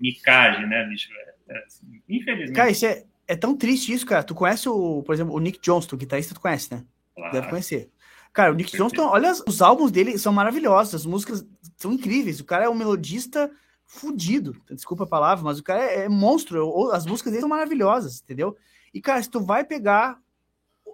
micagem, 0.00 0.66
né, 0.66 0.84
bicho? 0.84 1.08
É, 1.50 1.64
assim, 1.64 2.02
infelizmente. 2.08 2.56
Cara, 2.56 2.70
isso 2.70 2.86
é, 2.86 3.04
é 3.26 3.36
tão 3.36 3.56
triste 3.56 3.92
isso, 3.92 4.06
cara. 4.06 4.22
Tu 4.22 4.34
conhece 4.34 4.68
o, 4.68 5.02
por 5.02 5.14
exemplo, 5.14 5.34
o 5.34 5.40
Nick 5.40 5.58
Johnston, 5.60 5.96
guitarrista, 5.96 6.34
tu 6.34 6.40
conhece, 6.40 6.72
né? 6.72 6.84
Claro. 7.14 7.32
Deve 7.32 7.48
conhecer. 7.48 7.90
Cara, 8.32 8.52
o 8.52 8.54
Nick 8.54 8.76
Johnston, 8.76 9.02
olha, 9.02 9.32
os 9.46 9.60
álbuns 9.60 9.90
dele 9.90 10.16
são 10.16 10.32
maravilhosos, 10.32 10.94
as 10.94 11.04
músicas 11.04 11.44
são 11.76 11.92
incríveis. 11.92 12.38
O 12.38 12.44
cara 12.44 12.64
é 12.64 12.68
um 12.68 12.74
melodista 12.74 13.50
fudido, 13.84 14.56
desculpa 14.70 15.02
a 15.02 15.08
palavra, 15.08 15.44
mas 15.44 15.58
o 15.58 15.64
cara 15.64 15.82
é, 15.82 16.04
é 16.04 16.08
monstro. 16.08 16.90
As 16.92 17.04
músicas 17.04 17.32
dele 17.32 17.40
são 17.40 17.48
maravilhosas, 17.48 18.22
entendeu? 18.22 18.56
E, 18.94 19.00
cara, 19.00 19.20
se 19.20 19.28
tu 19.28 19.40
vai 19.40 19.64
pegar 19.64 20.20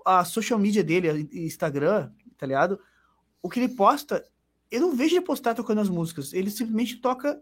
a 0.04 0.24
social 0.24 0.58
media 0.58 0.82
dele, 0.82 1.28
Instagram, 1.32 2.10
tá 2.38 2.46
ligado? 2.46 2.80
O 3.42 3.50
que 3.50 3.60
ele 3.60 3.74
posta, 3.74 4.24
eu 4.70 4.80
não 4.80 4.96
vejo 4.96 5.14
ele 5.14 5.24
postar 5.24 5.54
tocando 5.54 5.80
as 5.80 5.88
músicas. 5.90 6.32
Ele 6.32 6.50
simplesmente 6.50 6.96
toca 6.96 7.40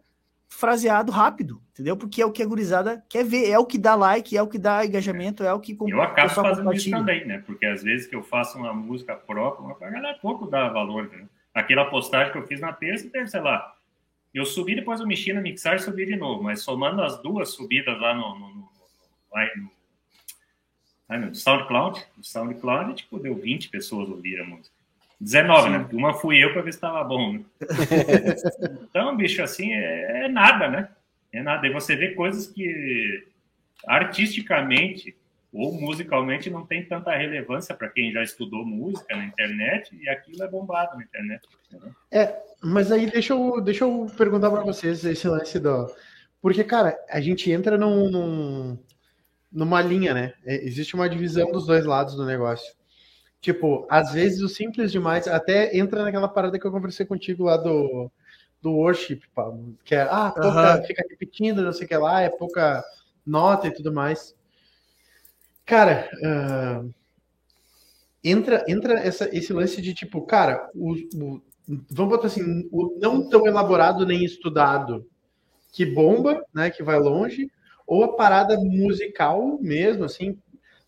fraseado 0.54 1.10
rápido, 1.10 1.60
entendeu? 1.72 1.96
Porque 1.96 2.22
é 2.22 2.26
o 2.26 2.32
que 2.32 2.42
a 2.42 2.46
gurizada 2.46 3.04
quer 3.08 3.24
ver, 3.24 3.50
é 3.50 3.58
o 3.58 3.66
que 3.66 3.76
dá 3.76 3.94
like, 3.94 4.36
é 4.36 4.42
o 4.42 4.46
que 4.46 4.58
dá 4.58 4.84
engajamento, 4.86 5.42
é 5.42 5.52
o 5.52 5.60
que 5.60 5.76
Eu 5.86 6.00
acabo 6.00 6.30
fazendo 6.30 6.72
isso 6.72 6.90
também, 6.90 7.26
né? 7.26 7.42
Porque 7.44 7.66
às 7.66 7.82
vezes 7.82 8.06
que 8.06 8.14
eu 8.14 8.22
faço 8.22 8.56
uma 8.58 8.72
música 8.72 9.14
própria, 9.14 9.74
a 9.86 9.90
galera 9.90 10.18
pouco 10.20 10.46
dá 10.46 10.68
valor, 10.68 11.10
né? 11.10 11.26
Aquela 11.52 11.86
postagem 11.86 12.32
que 12.32 12.38
eu 12.38 12.46
fiz 12.46 12.60
na 12.60 12.72
terça 12.72 13.08
teve, 13.10 13.26
sei 13.28 13.40
lá, 13.40 13.74
eu 14.32 14.44
subi, 14.44 14.74
depois 14.74 15.00
eu 15.00 15.06
mexi 15.06 15.32
na 15.32 15.40
mixar 15.40 15.76
e 15.76 15.80
subi 15.80 16.06
de 16.06 16.16
novo, 16.16 16.42
mas 16.42 16.62
somando 16.62 17.02
as 17.02 17.20
duas 17.20 17.50
subidas 17.50 18.00
lá 18.00 18.14
no, 18.14 18.38
no, 18.38 18.48
no, 18.48 18.70
no, 21.08 21.26
no 21.26 21.34
SoundCloud, 21.34 22.04
no 22.16 22.24
SoundCloud, 22.24 22.94
tipo, 22.94 23.18
deu 23.18 23.34
20 23.34 23.68
pessoas 23.70 24.08
ouvir 24.08 24.40
a 24.40 24.44
música. 24.44 24.73
19, 25.24 25.70
né? 25.70 25.88
Uma 25.92 26.12
fui 26.12 26.44
eu 26.44 26.52
para 26.52 26.60
ver 26.60 26.72
se 26.72 26.76
estava 26.76 27.02
bom. 27.02 27.32
Né? 27.32 27.40
então, 28.90 29.16
bicho, 29.16 29.42
assim, 29.42 29.72
é, 29.72 30.24
é, 30.24 30.28
nada, 30.28 30.68
né? 30.68 30.88
É 31.32 31.42
nada. 31.42 31.66
E 31.66 31.72
você 31.72 31.96
vê 31.96 32.10
coisas 32.10 32.46
que 32.46 33.24
artisticamente 33.86 35.16
ou 35.50 35.72
musicalmente 35.72 36.50
não 36.50 36.66
tem 36.66 36.84
tanta 36.84 37.14
relevância 37.16 37.74
para 37.74 37.88
quem 37.88 38.12
já 38.12 38.22
estudou 38.22 38.66
música 38.66 39.16
na 39.16 39.24
internet 39.24 39.96
e 39.96 40.08
aquilo 40.08 40.42
é 40.42 40.48
bombado 40.48 40.96
na 40.96 41.04
internet. 41.04 41.48
É, 42.10 42.36
mas 42.62 42.92
aí 42.92 43.10
deixa 43.10 43.32
eu, 43.32 43.60
deixa 43.62 43.84
eu 43.84 44.10
perguntar 44.18 44.50
para 44.50 44.62
vocês 44.62 45.04
esse 45.04 45.26
lance 45.26 45.58
do. 45.58 45.90
Porque, 46.42 46.62
cara, 46.64 46.98
a 47.08 47.20
gente 47.20 47.50
entra 47.50 47.78
num, 47.78 48.10
num, 48.10 48.78
numa 49.50 49.80
linha, 49.80 50.12
né? 50.12 50.34
É, 50.44 50.56
existe 50.66 50.94
uma 50.94 51.08
divisão 51.08 51.50
dos 51.50 51.66
dois 51.66 51.86
lados 51.86 52.14
do 52.14 52.26
negócio. 52.26 52.74
Tipo, 53.44 53.86
às 53.90 54.10
vezes 54.10 54.40
o 54.40 54.48
simples 54.48 54.90
demais 54.90 55.28
até 55.28 55.76
entra 55.76 56.02
naquela 56.02 56.26
parada 56.26 56.58
que 56.58 56.66
eu 56.66 56.72
conversei 56.72 57.04
contigo 57.04 57.44
lá 57.44 57.58
do, 57.58 58.10
do 58.62 58.72
worship, 58.72 59.20
que 59.84 59.94
é, 59.94 60.00
ah, 60.00 60.32
pouca, 60.34 60.78
uhum. 60.78 60.84
fica 60.84 61.04
repetindo, 61.10 61.60
não 61.60 61.70
sei 61.70 61.84
o 61.84 61.88
que 61.88 61.94
lá, 61.94 62.22
é 62.22 62.30
pouca 62.30 62.82
nota 63.26 63.66
e 63.66 63.70
tudo 63.70 63.92
mais. 63.92 64.34
Cara, 65.66 66.08
uh, 66.22 66.90
entra, 68.24 68.64
entra 68.66 68.94
essa, 68.94 69.28
esse 69.30 69.52
lance 69.52 69.82
de 69.82 69.92
tipo, 69.92 70.22
cara, 70.22 70.66
o, 70.74 70.94
o, 70.94 71.42
vamos 71.90 72.16
botar 72.16 72.28
assim, 72.28 72.66
o 72.72 72.96
não 72.98 73.28
tão 73.28 73.46
elaborado 73.46 74.06
nem 74.06 74.24
estudado 74.24 75.06
que 75.70 75.84
bomba, 75.84 76.42
né, 76.54 76.70
que 76.70 76.82
vai 76.82 76.98
longe, 76.98 77.50
ou 77.86 78.04
a 78.04 78.16
parada 78.16 78.56
musical 78.58 79.58
mesmo, 79.60 80.04
assim, 80.04 80.38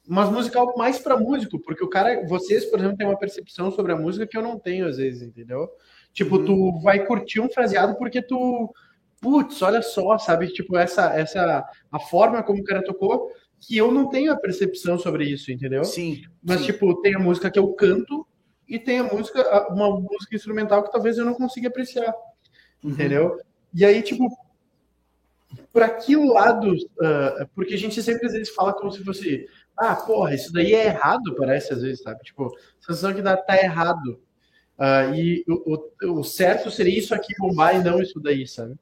mas 0.07 0.30
musical 0.30 0.74
mais 0.76 0.98
para 0.98 1.16
músico, 1.16 1.59
porque 1.59 1.84
o 1.84 1.88
cara, 1.88 2.24
vocês, 2.26 2.64
por 2.64 2.78
exemplo, 2.78 2.96
têm 2.96 3.07
uma 3.07 3.18
percepção 3.18 3.70
sobre 3.70 3.92
a 3.92 3.96
música 3.96 4.26
que 4.26 4.36
eu 4.36 4.42
não 4.42 4.59
tenho 4.59 4.86
às 4.86 4.98
vezes, 4.98 5.22
entendeu? 5.22 5.68
Tipo, 6.12 6.36
uhum. 6.36 6.44
tu 6.44 6.80
vai 6.80 7.04
curtir 7.04 7.40
um 7.40 7.48
fraseado 7.48 7.96
porque 7.96 8.22
tu, 8.22 8.72
putz, 9.20 9.61
olha 9.62 9.82
só, 9.82 10.16
sabe? 10.18 10.48
Tipo, 10.48 10.76
essa, 10.76 11.12
essa, 11.14 11.64
a 11.90 11.98
forma 11.98 12.42
como 12.42 12.61
o 12.61 12.64
cara 12.64 12.82
tocou, 12.82 13.30
que 13.61 13.76
eu 13.76 13.90
não 13.90 14.09
tenho 14.09 14.32
a 14.32 14.36
percepção 14.36 14.98
sobre 14.98 15.24
isso, 15.24 15.50
entendeu? 15.50 15.84
Sim. 15.84 16.22
Mas, 16.42 16.61
sim. 16.61 16.66
tipo, 16.66 17.00
tem 17.02 17.14
a 17.14 17.18
música 17.18 17.50
que 17.50 17.59
eu 17.59 17.72
canto 17.74 18.26
e 18.68 18.78
tem 18.78 19.00
a 19.00 19.04
música, 19.04 19.68
uma 19.70 19.90
música 19.90 20.34
instrumental 20.34 20.82
que 20.82 20.92
talvez 20.92 21.18
eu 21.18 21.24
não 21.24 21.34
consiga 21.34 21.68
apreciar, 21.68 22.14
uhum. 22.82 22.90
entendeu? 22.90 23.38
E 23.74 23.84
aí, 23.84 24.02
tipo, 24.02 24.28
para 25.72 25.90
que 25.90 26.16
lado? 26.16 26.72
Uh, 26.72 27.48
porque 27.54 27.74
a 27.74 27.78
gente 27.78 28.02
sempre 28.02 28.26
às 28.26 28.32
vezes 28.32 28.50
fala 28.50 28.72
como 28.72 28.90
se 28.90 29.04
fosse, 29.04 29.46
ah, 29.77 29.95
porra, 29.95 30.35
isso 30.35 30.53
daí 30.53 30.74
é 30.74 30.87
errado, 30.87 31.35
parece 31.37 31.72
às 31.72 31.83
vezes, 31.83 32.03
sabe? 32.03 32.22
Tipo, 32.22 32.47
a 32.47 32.87
sensação 32.87 33.12
que 33.12 33.20
dá, 33.20 33.37
tá 33.37 33.57
errado. 33.57 34.20
Uh, 34.79 35.14
e 35.14 35.45
o, 35.49 35.74
o, 35.74 36.20
o, 36.20 36.24
certo 36.24 36.70
seria 36.70 36.99
isso 36.99 37.14
aqui 37.14 37.35
bombar 37.39 37.77
e 37.77 37.83
não 37.83 38.01
isso 38.01 38.20
daí, 38.20 38.47
sabe? 38.47 38.74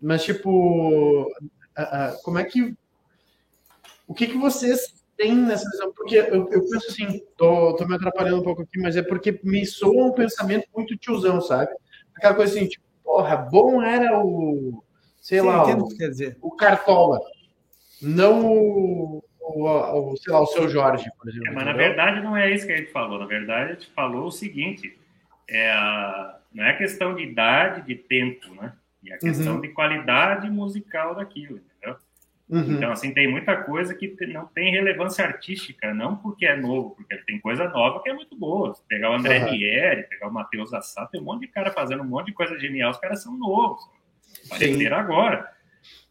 Mas, 0.00 0.24
tipo, 0.24 0.50
uh, 0.50 1.26
uh, 1.26 2.22
como 2.22 2.38
é 2.38 2.44
que. 2.44 2.76
O 4.06 4.14
que, 4.14 4.28
que 4.28 4.36
vocês 4.36 4.94
têm 5.16 5.34
nessa 5.34 5.68
visão? 5.68 5.92
Porque 5.92 6.16
eu, 6.16 6.48
eu 6.50 6.60
penso 6.68 6.88
assim, 6.88 7.22
tô, 7.36 7.74
tô 7.74 7.86
me 7.86 7.96
atrapalhando 7.96 8.40
um 8.40 8.44
pouco 8.44 8.62
aqui, 8.62 8.78
mas 8.80 8.96
é 8.96 9.02
porque 9.02 9.40
me 9.42 9.66
soa 9.66 10.06
um 10.06 10.12
pensamento 10.12 10.68
muito 10.74 10.96
tiozão, 10.96 11.40
sabe? 11.40 11.72
Aquela 12.14 12.34
coisa 12.34 12.56
assim, 12.56 12.68
tipo, 12.68 12.84
porra, 13.02 13.36
bom 13.36 13.82
era 13.82 14.18
o. 14.24 14.82
Sei 15.20 15.40
Sim, 15.40 15.46
lá, 15.46 15.76
o, 15.76 15.88
o 16.40 16.50
Cartola. 16.52 17.18
Não 18.00 18.46
o, 18.46 19.24
o, 19.46 20.12
o, 20.12 20.16
sei 20.16 20.32
lá, 20.32 20.40
o 20.40 20.46
seu 20.46 20.68
Jorge, 20.68 21.08
por 21.18 21.28
exemplo. 21.28 21.48
É, 21.48 21.52
mas 21.52 21.64
na 21.64 21.72
verdade 21.72 22.20
não 22.20 22.36
é 22.36 22.50
isso 22.50 22.66
que 22.66 22.72
a 22.72 22.76
gente 22.76 22.90
falou. 22.90 23.18
Na 23.18 23.26
verdade, 23.26 23.70
a 23.70 23.74
gente 23.74 23.90
falou 23.92 24.26
o 24.26 24.32
seguinte: 24.32 24.98
é 25.48 25.70
a, 25.70 26.38
não 26.52 26.64
é 26.64 26.72
questão 26.74 27.14
de 27.14 27.22
idade, 27.22 27.82
de 27.82 27.94
tempo, 27.94 28.54
né? 28.54 28.72
E 29.02 29.12
a 29.12 29.18
questão 29.18 29.54
uhum. 29.54 29.60
de 29.60 29.68
qualidade 29.68 30.50
musical 30.50 31.14
daquilo, 31.14 31.58
entendeu? 31.58 31.96
Uhum. 32.48 32.76
Então, 32.76 32.92
assim, 32.92 33.12
tem 33.12 33.28
muita 33.28 33.56
coisa 33.56 33.94
que 33.94 34.16
não 34.26 34.46
tem 34.46 34.72
relevância 34.72 35.24
artística, 35.24 35.92
não 35.94 36.16
porque 36.16 36.46
é 36.46 36.56
novo, 36.56 36.90
porque 36.96 37.16
tem 37.18 37.38
coisa 37.40 37.68
nova 37.68 38.02
que 38.02 38.08
é 38.08 38.14
muito 38.14 38.36
boa. 38.36 38.74
Se 38.74 38.82
pegar 38.88 39.10
o 39.10 39.14
André 39.14 39.44
uhum. 39.44 40.02
Pegar 40.08 40.28
o 40.28 40.32
Matheus 40.32 40.72
Assá, 40.72 41.06
tem 41.06 41.20
um 41.20 41.24
monte 41.24 41.42
de 41.42 41.48
cara 41.48 41.70
fazendo 41.70 42.02
um 42.02 42.06
monte 42.06 42.26
de 42.26 42.32
coisa 42.32 42.58
genial, 42.58 42.90
os 42.90 42.98
caras 42.98 43.22
são 43.22 43.36
novos. 43.36 43.82
Aparecer 44.46 44.92
agora. 44.92 45.55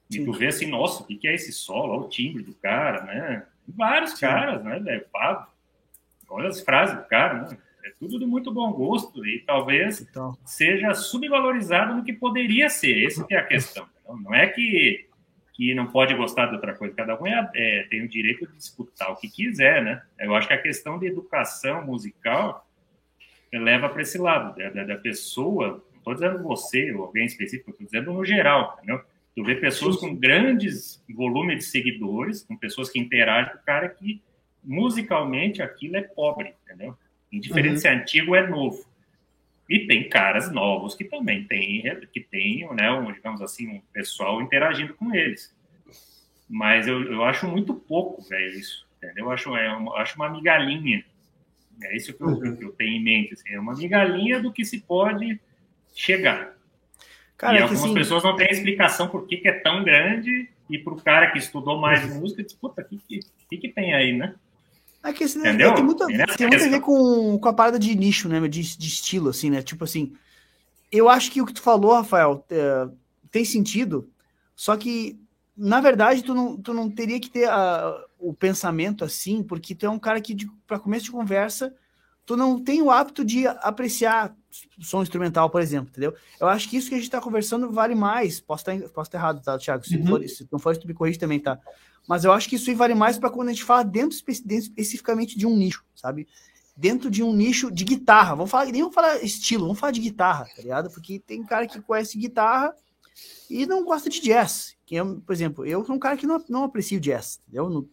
E 0.10 0.24
tu 0.24 0.32
vê 0.32 0.48
assim, 0.48 0.68
nossa, 0.68 1.04
o 1.04 1.06
que 1.06 1.28
é 1.28 1.34
esse 1.34 1.52
solo? 1.52 1.94
Olha 1.94 2.06
o 2.06 2.10
timbre 2.10 2.44
do 2.44 2.54
cara, 2.54 3.04
né? 3.04 3.46
Vários 3.68 4.12
Sim. 4.12 4.22
caras, 4.22 4.64
né, 4.64 4.80
velho? 4.80 5.06
Olha 6.30 6.48
as 6.48 6.62
frases 6.62 6.96
do 6.96 7.04
cara, 7.06 7.42
né? 7.42 7.58
É 7.84 7.92
tudo 8.00 8.18
de 8.18 8.26
muito 8.26 8.52
bom 8.52 8.72
gosto 8.72 9.26
e 9.26 9.40
talvez 9.46 10.02
então. 10.02 10.36
seja 10.44 10.94
subvalorizado 10.94 11.96
no 11.96 12.04
que 12.04 12.14
poderia 12.14 12.70
ser. 12.70 13.06
Essa 13.06 13.26
é 13.30 13.38
a 13.38 13.44
questão. 13.44 13.88
Não 14.08 14.34
é 14.34 14.48
que, 14.48 15.08
que 15.54 15.74
não 15.76 15.88
pode 15.88 16.14
gostar 16.16 16.48
de 16.48 16.56
outra 16.56 16.76
coisa. 16.76 16.96
Cada 16.96 17.20
um 17.20 17.28
é, 17.28 17.50
é, 17.54 17.84
tem 17.84 18.02
o 18.02 18.08
direito 18.08 18.48
de 18.48 18.58
disputar 18.58 19.12
o 19.12 19.16
que 19.16 19.30
quiser, 19.30 19.84
né? 19.84 20.02
Eu 20.20 20.36
acho 20.36 20.48
que 20.48 20.54
a 20.54 20.62
questão 20.62 20.98
de 20.98 21.08
educação 21.08 21.86
musical 21.86 22.68
leva 23.54 23.88
para 23.88 24.02
esse 24.02 24.18
lado, 24.18 24.56
da, 24.58 24.84
da 24.84 24.98
pessoa. 24.98 25.84
Não 25.92 25.98
estou 25.98 26.14
dizendo 26.16 26.44
você 26.44 26.92
ou 26.92 27.04
alguém 27.04 27.26
específico, 27.26 27.70
estou 27.70 27.86
dizendo 27.86 28.14
no 28.14 28.26
geral, 28.26 28.74
entendeu? 28.78 29.02
Tu 29.36 29.44
vê 29.44 29.56
pessoas 29.56 29.98
com 29.98 30.16
grandes 30.16 31.04
volumes 31.14 31.58
de 31.58 31.66
seguidores, 31.66 32.44
com 32.44 32.56
pessoas 32.56 32.90
que 32.90 32.98
interagem 32.98 33.52
com 33.52 33.60
o 33.60 33.64
cara 33.64 33.90
que 33.90 34.22
musicalmente 34.64 35.62
aquilo 35.62 35.98
é 35.98 36.02
pobre, 36.02 36.56
entendeu? 36.64 36.98
Indiferente 37.32 37.76
uhum. 37.76 37.80
se 37.80 37.88
é 37.88 37.94
antigo 37.94 38.32
ou 38.32 38.36
é 38.36 38.48
novo. 38.48 38.86
E 39.70 39.88
tem 39.88 40.08
caras 40.08 40.52
novos 40.52 40.96
que 40.96 41.04
também 41.04 41.44
têm, 41.44 41.84
que 42.14 42.22
tem, 42.22 42.68
né, 42.74 42.92
um, 42.92 43.12
digamos 43.12 43.42
assim, 43.42 43.68
um 43.68 43.82
pessoal 43.92 44.42
interagindo 44.42 44.94
com 44.94 45.14
eles. 45.14 45.54
Mas 46.48 46.88
eu, 46.88 47.04
eu 47.12 47.24
acho 47.24 47.48
muito 47.48 47.74
pouco, 47.74 48.22
velho, 48.22 48.58
isso. 48.58 48.88
Entendeu? 48.98 49.26
Eu 49.26 49.32
acho, 49.32 49.56
é 49.56 49.74
uma, 49.74 49.98
acho 49.98 50.16
uma 50.16 50.30
migalhinha. 50.30 51.04
É 51.84 51.96
isso 51.96 52.14
que 52.14 52.22
eu, 52.22 52.28
uhum. 52.28 52.56
que 52.56 52.64
eu 52.64 52.72
tenho 52.74 52.94
em 52.94 53.04
mente. 53.04 53.34
Assim, 53.34 53.50
é 53.50 53.60
uma 53.60 53.76
migalhinha 53.76 54.40
do 54.40 54.54
que 54.54 54.64
se 54.64 54.80
pode 54.80 55.40
chegar. 55.94 56.55
Cara, 57.38 57.60
e 57.60 57.62
algumas 57.62 57.84
assim... 57.84 57.94
pessoas 57.94 58.24
não 58.24 58.36
têm 58.36 58.50
explicação 58.50 59.08
por 59.08 59.28
que, 59.28 59.38
que 59.38 59.48
é 59.48 59.60
tão 59.60 59.84
grande 59.84 60.50
e 60.70 60.80
para 60.80 60.94
o 60.94 61.02
cara 61.02 61.32
que 61.32 61.38
estudou 61.38 61.80
mais 61.80 62.08
música, 62.14 62.44
diz, 62.44 62.54
puta, 62.54 62.82
o 62.82 62.86
que, 62.86 63.22
que, 63.50 63.58
que, 63.58 63.70
tem 63.70 63.94
aí, 63.94 64.14
né? 64.14 64.36
É 65.04 65.14
que 65.14 65.24
esse, 65.24 65.38
Entendeu? 65.38 65.76
Tem, 65.76 65.84
muito, 65.84 66.06
tem 66.06 66.48
muito 66.48 66.64
a 66.64 66.70
ver 66.70 66.82
com, 66.82 67.38
com 67.38 67.50
a 67.50 67.54
parada 67.54 67.78
de 67.78 67.96
nicho, 67.96 68.28
né? 68.28 68.40
De, 68.48 68.78
de 68.78 68.88
estilo, 68.88 69.30
assim, 69.30 69.50
né? 69.50 69.62
Tipo 69.62 69.84
assim, 69.84 70.14
eu 70.92 71.10
acho 71.10 71.30
que 71.32 71.42
o 71.42 71.46
que 71.46 71.54
tu 71.54 71.62
falou, 71.62 71.94
Rafael, 71.94 72.44
é, 72.50 72.88
tem 73.30 73.46
sentido, 73.46 74.10
só 74.56 74.76
que, 74.78 75.20
na 75.56 75.82
verdade, 75.82 76.24
tu 76.24 76.34
não, 76.34 76.58
tu 76.58 76.74
não 76.74 76.90
teria 76.90 77.20
que 77.20 77.30
ter 77.30 77.50
a, 77.50 78.04
o 78.18 78.34
pensamento 78.34 79.04
assim, 79.04 79.44
porque 79.44 79.76
tu 79.76 79.86
é 79.86 79.90
um 79.90 80.00
cara 80.00 80.22
que, 80.22 80.36
para 80.66 80.80
começo 80.80 81.06
de 81.06 81.12
conversa, 81.12 81.76
tu 82.26 82.36
não 82.36 82.62
tem 82.62 82.82
o 82.82 82.90
hábito 82.90 83.24
de 83.24 83.48
apreciar 83.48 84.36
som 84.80 85.02
instrumental, 85.02 85.50
por 85.50 85.62
exemplo, 85.62 85.90
entendeu? 85.90 86.14
Eu 86.40 86.48
acho 86.48 86.70
que 86.70 86.78
isso 86.78 86.88
que 86.90 86.96
a 86.96 86.98
gente 86.98 87.08
está 87.08 87.22
conversando 87.22 87.72
vale 87.72 87.94
mais. 87.94 88.40
Posso 88.40 88.70
estar, 88.70 88.90
posso 88.90 89.08
estar 89.08 89.18
errado, 89.18 89.44
tá, 89.44 89.58
Thiago? 89.58 89.86
Se, 89.86 89.98
uhum. 89.98 90.08
for, 90.08 90.28
se 90.28 90.48
não 90.52 90.60
for, 90.60 90.76
tu 90.78 90.88
me 90.88 90.94
corrige 90.94 91.20
também, 91.20 91.40
tá? 91.40 91.60
Mas 92.08 92.24
eu 92.24 92.32
acho 92.32 92.48
que 92.48 92.56
isso 92.56 92.70
aí 92.70 92.76
vale 92.76 92.96
mais 92.96 93.18
para 93.18 93.30
quando 93.30 93.50
a 93.50 93.52
gente 93.52 93.64
fala 93.64 93.84
dentro, 93.84 94.18
dentro, 94.44 94.66
especificamente 94.66 95.38
de 95.38 95.46
um 95.46 95.56
nicho, 95.56 95.84
sabe? 95.96 96.28
Dentro 96.76 97.10
de 97.10 97.24
um 97.24 97.34
nicho 97.34 97.72
de 97.72 97.84
guitarra. 97.84 98.36
Vamos 98.36 98.52
falar, 98.52 98.66
nem 98.66 98.82
vamos 98.82 98.96
falar 98.96 99.24
estilo, 99.24 99.64
vamos 99.64 99.80
falar 99.80 99.92
de 99.92 100.02
guitarra, 100.02 100.46
tá 100.56 100.62
ligado? 100.62 100.90
Porque 100.90 101.20
tem 101.20 101.44
cara 101.44 101.68
que 101.68 101.82
conhece 101.82 102.18
guitarra 102.18 102.76
e 103.50 103.66
não 103.66 103.84
gosta 103.84 104.10
de 104.10 104.22
jazz. 104.22 104.76
Que 104.86 104.98
é, 104.98 105.04
por 105.04 105.34
exemplo, 105.34 105.66
eu 105.66 105.84
sou 105.86 105.96
um 105.96 106.00
cara 106.00 106.18
que 106.18 106.28
não, 106.28 106.44
não 106.48 106.64
aprecio 106.64 107.00
jazz, 107.00 107.40
entendeu? 107.48 107.70
Não, 107.70 107.88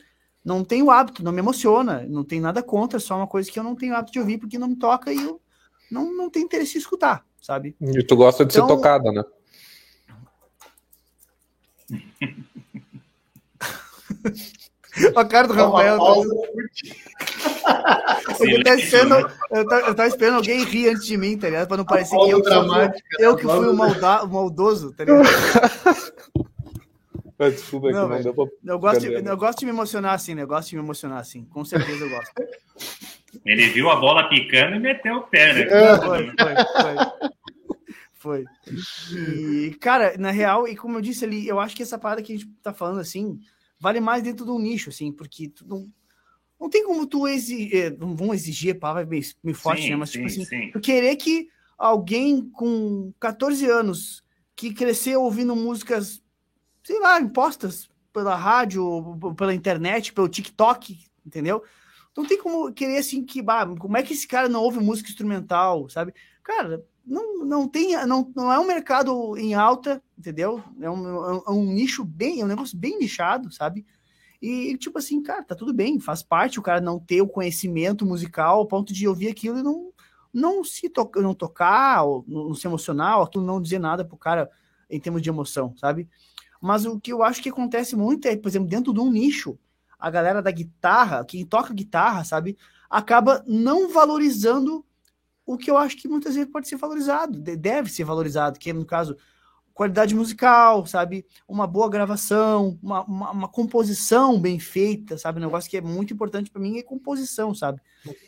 não 0.44 0.64
tenho 0.64 0.90
hábito, 0.90 1.22
não 1.22 1.32
me 1.32 1.38
emociona, 1.38 2.04
não 2.08 2.24
tem 2.24 2.40
nada 2.40 2.62
contra, 2.62 2.96
é 2.96 3.00
só 3.00 3.16
uma 3.16 3.26
coisa 3.26 3.50
que 3.50 3.58
eu 3.58 3.64
não 3.64 3.76
tenho 3.76 3.94
hábito 3.94 4.12
de 4.12 4.18
ouvir 4.18 4.38
porque 4.38 4.58
não 4.58 4.68
me 4.68 4.76
toca 4.76 5.12
e 5.12 5.16
eu 5.16 5.40
não, 5.90 6.12
não 6.12 6.30
tenho 6.30 6.44
interesse 6.44 6.76
em 6.76 6.80
escutar, 6.80 7.24
sabe? 7.40 7.76
E 7.80 8.02
tu 8.02 8.16
gosta 8.16 8.44
de 8.44 8.52
então, 8.52 8.68
ser 8.68 8.74
tocada, 8.74 9.12
né? 9.12 9.24
a 15.16 15.24
cara 15.24 15.48
do 15.48 15.54
Rafael. 15.54 15.98
Tá... 15.98 16.04
eu, 18.40 18.62
tava 18.62 18.76
esperando, 18.76 19.32
eu, 19.50 19.66
tava, 19.66 19.86
eu 19.86 19.94
tava 19.94 20.08
esperando 20.08 20.36
alguém 20.36 20.64
rir 20.64 20.88
antes 20.88 21.06
de 21.06 21.16
mim, 21.16 21.38
tá 21.38 21.48
ligado? 21.48 21.68
Pra 21.68 21.76
não 21.76 21.84
parecer 21.84 22.16
que 22.16 22.30
eu, 22.30 22.42
que 22.42 22.50
eu 23.18 23.36
que 23.36 23.42
fui 23.42 23.68
o, 23.68 23.74
malda, 23.74 24.24
o 24.24 24.28
maldoso, 24.28 24.92
tá 24.92 25.04
ligado? 25.04 25.24
Desculpa, 27.50 27.90
não, 27.90 28.08
não 28.08 28.22
deu 28.22 28.34
pra... 28.34 28.44
eu, 28.64 28.78
gosto 28.78 29.00
de, 29.00 29.12
eu 29.12 29.36
gosto 29.36 29.58
de 29.60 29.64
me 29.64 29.70
emocionar 29.70 30.14
assim, 30.14 30.34
né? 30.34 30.42
Eu 30.42 30.46
gosto 30.46 30.68
de 30.70 30.76
me 30.76 30.82
emocionar 30.82 31.18
assim. 31.18 31.44
Com 31.44 31.64
certeza 31.64 32.04
eu 32.04 32.10
gosto. 32.10 32.32
Ele 33.46 33.66
viu 33.68 33.88
a 33.90 33.96
bola 33.96 34.28
picando 34.28 34.76
e 34.76 34.78
meteu 34.78 35.16
o 35.16 35.22
pé, 35.22 35.54
né? 35.54 35.66
Foi, 35.98 36.26
foi, 36.26 36.54
foi. 38.14 38.44
foi. 38.44 38.44
E, 39.16 39.74
cara, 39.80 40.16
na 40.18 40.30
real, 40.30 40.68
e 40.68 40.76
como 40.76 40.98
eu 40.98 41.00
disse 41.00 41.24
ali, 41.24 41.48
eu 41.48 41.58
acho 41.58 41.74
que 41.74 41.82
essa 41.82 41.98
parada 41.98 42.22
que 42.22 42.32
a 42.32 42.36
gente 42.36 42.50
tá 42.62 42.74
falando 42.74 43.00
assim, 43.00 43.40
vale 43.80 44.00
mais 44.00 44.22
dentro 44.22 44.44
de 44.44 44.50
um 44.50 44.58
nicho, 44.58 44.90
assim, 44.90 45.10
porque 45.10 45.48
tu 45.48 45.66
não, 45.66 45.88
não 46.60 46.68
tem 46.68 46.84
como 46.84 47.06
tu 47.06 47.26
exigir, 47.26 47.74
eh, 47.74 47.90
não 47.90 48.14
vão 48.14 48.32
exigir, 48.34 48.78
palavra 48.78 49.04
meio, 49.06 49.24
meio 49.42 49.56
forte, 49.56 49.82
sim, 49.82 49.90
né? 49.90 49.96
Mas, 49.96 50.10
tipo 50.10 50.28
sim, 50.28 50.42
tipo 50.42 50.54
assim, 50.54 50.70
tu 50.70 50.80
querer 50.80 51.16
que 51.16 51.48
alguém 51.76 52.48
com 52.50 53.12
14 53.18 53.66
anos 53.66 54.22
que 54.54 54.72
cresceu 54.72 55.22
ouvindo 55.22 55.56
músicas, 55.56 56.21
sei 56.82 56.98
lá, 57.00 57.20
impostas 57.20 57.88
pela 58.12 58.34
rádio, 58.34 59.18
pela 59.36 59.54
internet, 59.54 60.12
pelo 60.12 60.28
TikTok, 60.28 60.98
entendeu? 61.24 61.62
Não 62.16 62.26
tem 62.26 62.38
como 62.38 62.72
querer 62.72 62.98
assim 62.98 63.24
que, 63.24 63.40
bah, 63.40 63.66
como 63.78 63.96
é 63.96 64.02
que 64.02 64.12
esse 64.12 64.28
cara 64.28 64.48
não 64.48 64.62
ouve 64.62 64.78
música 64.78 65.08
instrumental, 65.08 65.88
sabe? 65.88 66.12
Cara, 66.42 66.84
não, 67.04 67.44
não 67.44 67.66
tem, 67.66 67.94
não, 68.06 68.30
não 68.34 68.52
é 68.52 68.58
um 68.58 68.66
mercado 68.66 69.36
em 69.36 69.54
alta, 69.54 70.02
entendeu? 70.18 70.62
É 70.80 70.90
um, 70.90 71.42
é 71.46 71.50
um 71.50 71.64
nicho 71.72 72.04
bem, 72.04 72.40
é 72.40 72.44
um 72.44 72.48
negócio 72.48 72.76
bem 72.76 72.98
nichado, 72.98 73.50
sabe? 73.52 73.86
E, 74.40 74.76
tipo 74.76 74.98
assim, 74.98 75.22
cara, 75.22 75.42
tá 75.42 75.54
tudo 75.54 75.72
bem, 75.72 76.00
faz 76.00 76.22
parte 76.22 76.58
o 76.58 76.62
cara 76.62 76.80
não 76.80 76.98
ter 76.98 77.22
o 77.22 77.28
conhecimento 77.28 78.04
musical 78.04 78.58
ao 78.58 78.66
ponto 78.66 78.92
de 78.92 79.06
ouvir 79.06 79.28
aquilo 79.28 79.58
e 79.58 79.62
não, 79.62 79.92
não 80.32 80.64
se 80.64 80.88
to 80.88 81.08
não 81.16 81.32
tocar, 81.32 82.02
ou 82.02 82.24
não 82.26 82.54
se 82.54 82.66
emocionar, 82.66 83.18
ou 83.18 83.24
aquilo 83.24 83.44
não 83.44 83.62
dizer 83.62 83.78
nada 83.78 84.04
pro 84.04 84.16
cara 84.16 84.50
em 84.90 85.00
termos 85.00 85.22
de 85.22 85.28
emoção, 85.28 85.74
sabe? 85.76 86.08
Mas 86.62 86.86
o 86.86 86.98
que 86.98 87.12
eu 87.12 87.22
acho 87.22 87.42
que 87.42 87.50
acontece 87.50 87.94
muito 87.94 88.26
é, 88.26 88.36
por 88.36 88.48
exemplo, 88.48 88.68
dentro 88.68 88.94
de 88.94 89.00
um 89.00 89.10
nicho, 89.10 89.58
a 89.98 90.08
galera 90.08 90.40
da 90.40 90.50
guitarra, 90.50 91.24
quem 91.24 91.44
toca 91.44 91.74
guitarra, 91.74 92.24
sabe? 92.24 92.56
acaba 92.92 93.42
não 93.46 93.88
valorizando 93.88 94.84
o 95.46 95.56
que 95.56 95.70
eu 95.70 95.78
acho 95.78 95.96
que 95.96 96.06
muitas 96.06 96.34
vezes 96.34 96.52
pode 96.52 96.68
ser 96.68 96.76
valorizado, 96.76 97.40
deve 97.40 97.90
ser 97.90 98.04
valorizado, 98.04 98.58
que 98.58 98.70
é, 98.70 98.72
no 98.72 98.84
caso, 98.84 99.16
qualidade 99.72 100.14
musical, 100.14 100.84
sabe? 100.86 101.26
Uma 101.48 101.66
boa 101.66 101.88
gravação, 101.88 102.78
uma, 102.82 103.02
uma, 103.04 103.30
uma 103.30 103.48
composição 103.48 104.38
bem 104.38 104.60
feita, 104.60 105.16
sabe? 105.16 105.38
Um 105.38 105.44
negócio 105.44 105.70
que 105.70 105.78
é 105.78 105.80
muito 105.80 106.12
importante 106.12 106.50
para 106.50 106.60
mim 106.60 106.78
é 106.78 106.82
composição, 106.82 107.54
sabe? 107.54 107.80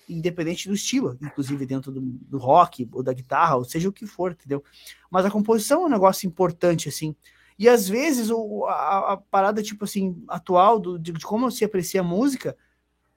Independente 0.08 0.66
do 0.66 0.74
estilo, 0.74 1.16
inclusive 1.22 1.66
dentro 1.66 1.92
do, 1.92 2.00
do, 2.00 2.38
rock 2.38 2.88
ou 2.90 3.02
da 3.02 3.12
guitarra, 3.12 3.56
ou 3.56 3.64
seja 3.64 3.88
o 3.88 3.92
que 3.92 4.06
for, 4.06 4.32
entendeu? 4.32 4.64
Mas 5.10 5.26
a 5.26 5.30
composição 5.30 5.82
é 5.82 5.86
um 5.86 5.90
negócio 5.90 6.26
importante, 6.26 6.88
assim. 6.88 7.14
E 7.58 7.68
às 7.68 7.88
vezes 7.88 8.30
o, 8.30 8.64
a, 8.66 9.12
a 9.12 9.16
parada, 9.16 9.62
tipo 9.62 9.84
assim, 9.84 10.22
atual 10.28 10.78
do, 10.78 10.98
de, 10.98 11.12
de 11.12 11.24
como 11.24 11.50
se 11.50 11.64
aprecia 11.64 12.00
a 12.00 12.04
música 12.04 12.56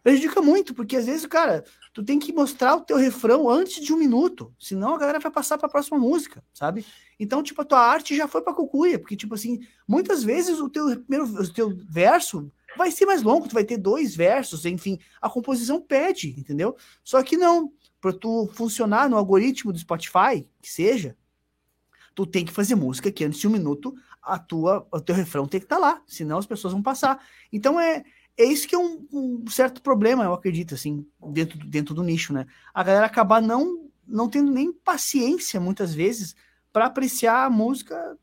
prejudica 0.07 0.41
muito, 0.41 0.73
porque 0.73 0.95
às 0.95 1.05
vezes, 1.05 1.25
cara, 1.25 1.65
tu 1.91 2.01
tem 2.01 2.17
que 2.17 2.31
mostrar 2.31 2.77
o 2.77 2.81
teu 2.81 2.95
refrão 2.95 3.49
antes 3.49 3.83
de 3.83 3.91
um 3.91 3.97
minuto, 3.97 4.55
senão 4.57 4.95
a 4.95 4.97
galera 4.97 5.19
vai 5.19 5.29
passar 5.29 5.57
para 5.57 5.67
a 5.67 5.69
próxima 5.69 5.97
música, 5.97 6.41
sabe? 6.53 6.85
Então, 7.19 7.43
tipo, 7.43 7.61
a 7.61 7.65
tua 7.65 7.79
arte 7.79 8.15
já 8.15 8.25
foi 8.25 8.41
para 8.41 8.53
cucuia, 8.53 8.97
porque, 8.97 9.17
tipo 9.17 9.35
assim, 9.35 9.59
muitas 9.85 10.23
vezes 10.23 10.59
o 10.59 10.69
teu 10.69 10.97
primeiro, 11.01 11.25
o 11.25 11.53
teu 11.53 11.75
verso 11.89 12.49
vai 12.77 12.89
ser 12.89 13.05
mais 13.05 13.21
longo, 13.21 13.49
tu 13.49 13.53
vai 13.53 13.65
ter 13.65 13.75
dois 13.75 14.15
versos, 14.15 14.65
enfim, 14.65 14.97
a 15.21 15.29
composição 15.29 15.81
pede, 15.81 16.29
entendeu? 16.39 16.77
Só 17.03 17.21
que 17.21 17.35
não, 17.35 17.73
para 17.99 18.13
tu 18.13 18.49
funcionar 18.53 19.09
no 19.09 19.17
algoritmo 19.17 19.73
do 19.73 19.79
Spotify, 19.79 20.47
que 20.61 20.71
seja, 20.71 21.17
tu 22.15 22.25
tem 22.25 22.45
que 22.45 22.53
fazer 22.53 22.75
música 22.75 23.11
que 23.11 23.25
antes 23.25 23.41
de 23.41 23.47
um 23.47 23.51
minuto 23.51 23.93
a 24.27 24.37
tua, 24.39 24.87
o 24.91 24.99
teu 24.99 25.15
refrão 25.15 25.47
tem 25.47 25.59
que 25.59 25.65
estar 25.65 25.77
tá 25.77 25.81
lá, 25.81 26.01
senão 26.05 26.37
as 26.37 26.45
pessoas 26.45 26.73
vão 26.73 26.83
passar. 26.83 27.25
Então 27.51 27.79
é, 27.79 28.03
é 28.37 28.43
isso 28.43 28.67
que 28.67 28.75
é 28.75 28.77
um, 28.77 29.07
um, 29.11 29.47
certo 29.49 29.81
problema, 29.81 30.23
eu 30.23 30.33
acredito, 30.33 30.75
assim, 30.75 31.05
dentro, 31.31 31.57
dentro 31.57 31.95
do 31.95 32.03
nicho, 32.03 32.33
né? 32.33 32.45
A 32.73 32.83
galera 32.83 33.05
acabar 33.05 33.41
não, 33.41 33.89
não 34.05 34.29
tendo 34.29 34.51
nem 34.51 34.71
paciência, 34.71 35.59
muitas 35.59 35.93
vezes, 35.93 36.35
para 36.71 36.85
apreciar 36.85 37.45
a 37.45 37.49
música 37.49 38.17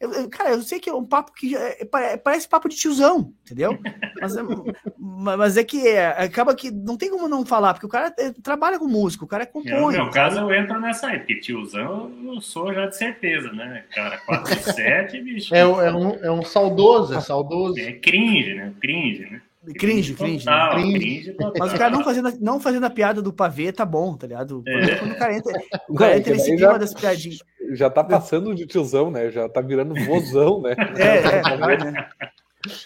eu, 0.00 0.28
cara, 0.28 0.50
eu 0.50 0.62
sei 0.62 0.78
que 0.78 0.90
é 0.90 0.94
um 0.94 1.04
papo 1.04 1.32
que 1.32 1.56
é, 1.56 1.82
é, 1.82 2.16
parece 2.16 2.48
papo 2.48 2.68
de 2.68 2.76
tiozão, 2.76 3.32
entendeu? 3.44 3.78
Mas, 4.20 4.36
é, 4.36 4.42
mas 4.98 5.56
é 5.56 5.64
que 5.64 5.86
é, 5.86 6.08
acaba 6.08 6.54
que 6.54 6.70
não 6.70 6.96
tem 6.96 7.10
como 7.10 7.28
não 7.28 7.44
falar, 7.46 7.74
porque 7.74 7.86
o 7.86 7.88
cara 7.88 8.14
é, 8.18 8.30
trabalha 8.42 8.78
com 8.78 8.86
música, 8.86 9.24
o 9.24 9.28
cara 9.28 9.46
compõe. 9.46 9.72
No 9.72 9.90
meu 9.90 10.10
caso, 10.10 10.40
eu 10.40 10.52
entro 10.52 10.80
nessa 10.80 11.08
aí, 11.08 11.18
porque 11.18 11.40
tiozão 11.40 12.12
eu 12.24 12.40
sou 12.40 12.72
já 12.74 12.86
de 12.86 12.96
certeza, 12.96 13.52
né? 13.52 13.84
Cara, 13.94 14.18
4 14.18 14.52
e 14.52 14.72
7, 14.72 15.20
bicho. 15.22 15.54
É, 15.54 15.60
é, 15.60 15.64
um, 15.64 16.10
é 16.24 16.30
um 16.30 16.42
saudoso, 16.42 17.14
é 17.14 17.20
saudoso. 17.20 17.78
É 17.78 17.92
cringe, 17.92 18.54
né? 18.54 18.72
Cringe, 18.80 19.30
né? 19.30 19.42
Cringe, 19.78 20.14
cringe. 20.14 20.44
Total, 20.44 20.72
cringe. 20.72 20.98
cringe 20.98 21.36
Mas 21.56 21.72
o 21.72 21.78
cara 21.78 21.90
não 21.90 22.02
fazendo, 22.02 22.32
não 22.40 22.60
fazendo 22.60 22.84
a 22.84 22.90
piada 22.90 23.22
do 23.22 23.32
pavê 23.32 23.70
tá 23.72 23.84
bom, 23.84 24.16
tá 24.16 24.26
ligado? 24.26 24.62
É. 24.66 24.96
Quando 24.96 25.12
o 25.12 25.18
cara 25.18 25.36
entra, 25.36 25.52
o 25.88 25.94
cara 25.94 26.18
entra 26.18 26.32
nesse 26.32 26.56
clima 26.56 26.78
das 26.78 26.92
piadinhas. 26.92 27.38
Já 27.74 27.90
tá 27.90 28.02
passando 28.02 28.54
de 28.54 28.66
tiozão, 28.66 29.10
né? 29.10 29.30
Já 29.30 29.48
tá 29.48 29.60
virando 29.60 29.94
vozão, 30.04 30.60
né? 30.62 30.74
É, 30.96 31.16
é, 31.18 31.74
é 31.74 31.90
né? 31.90 32.08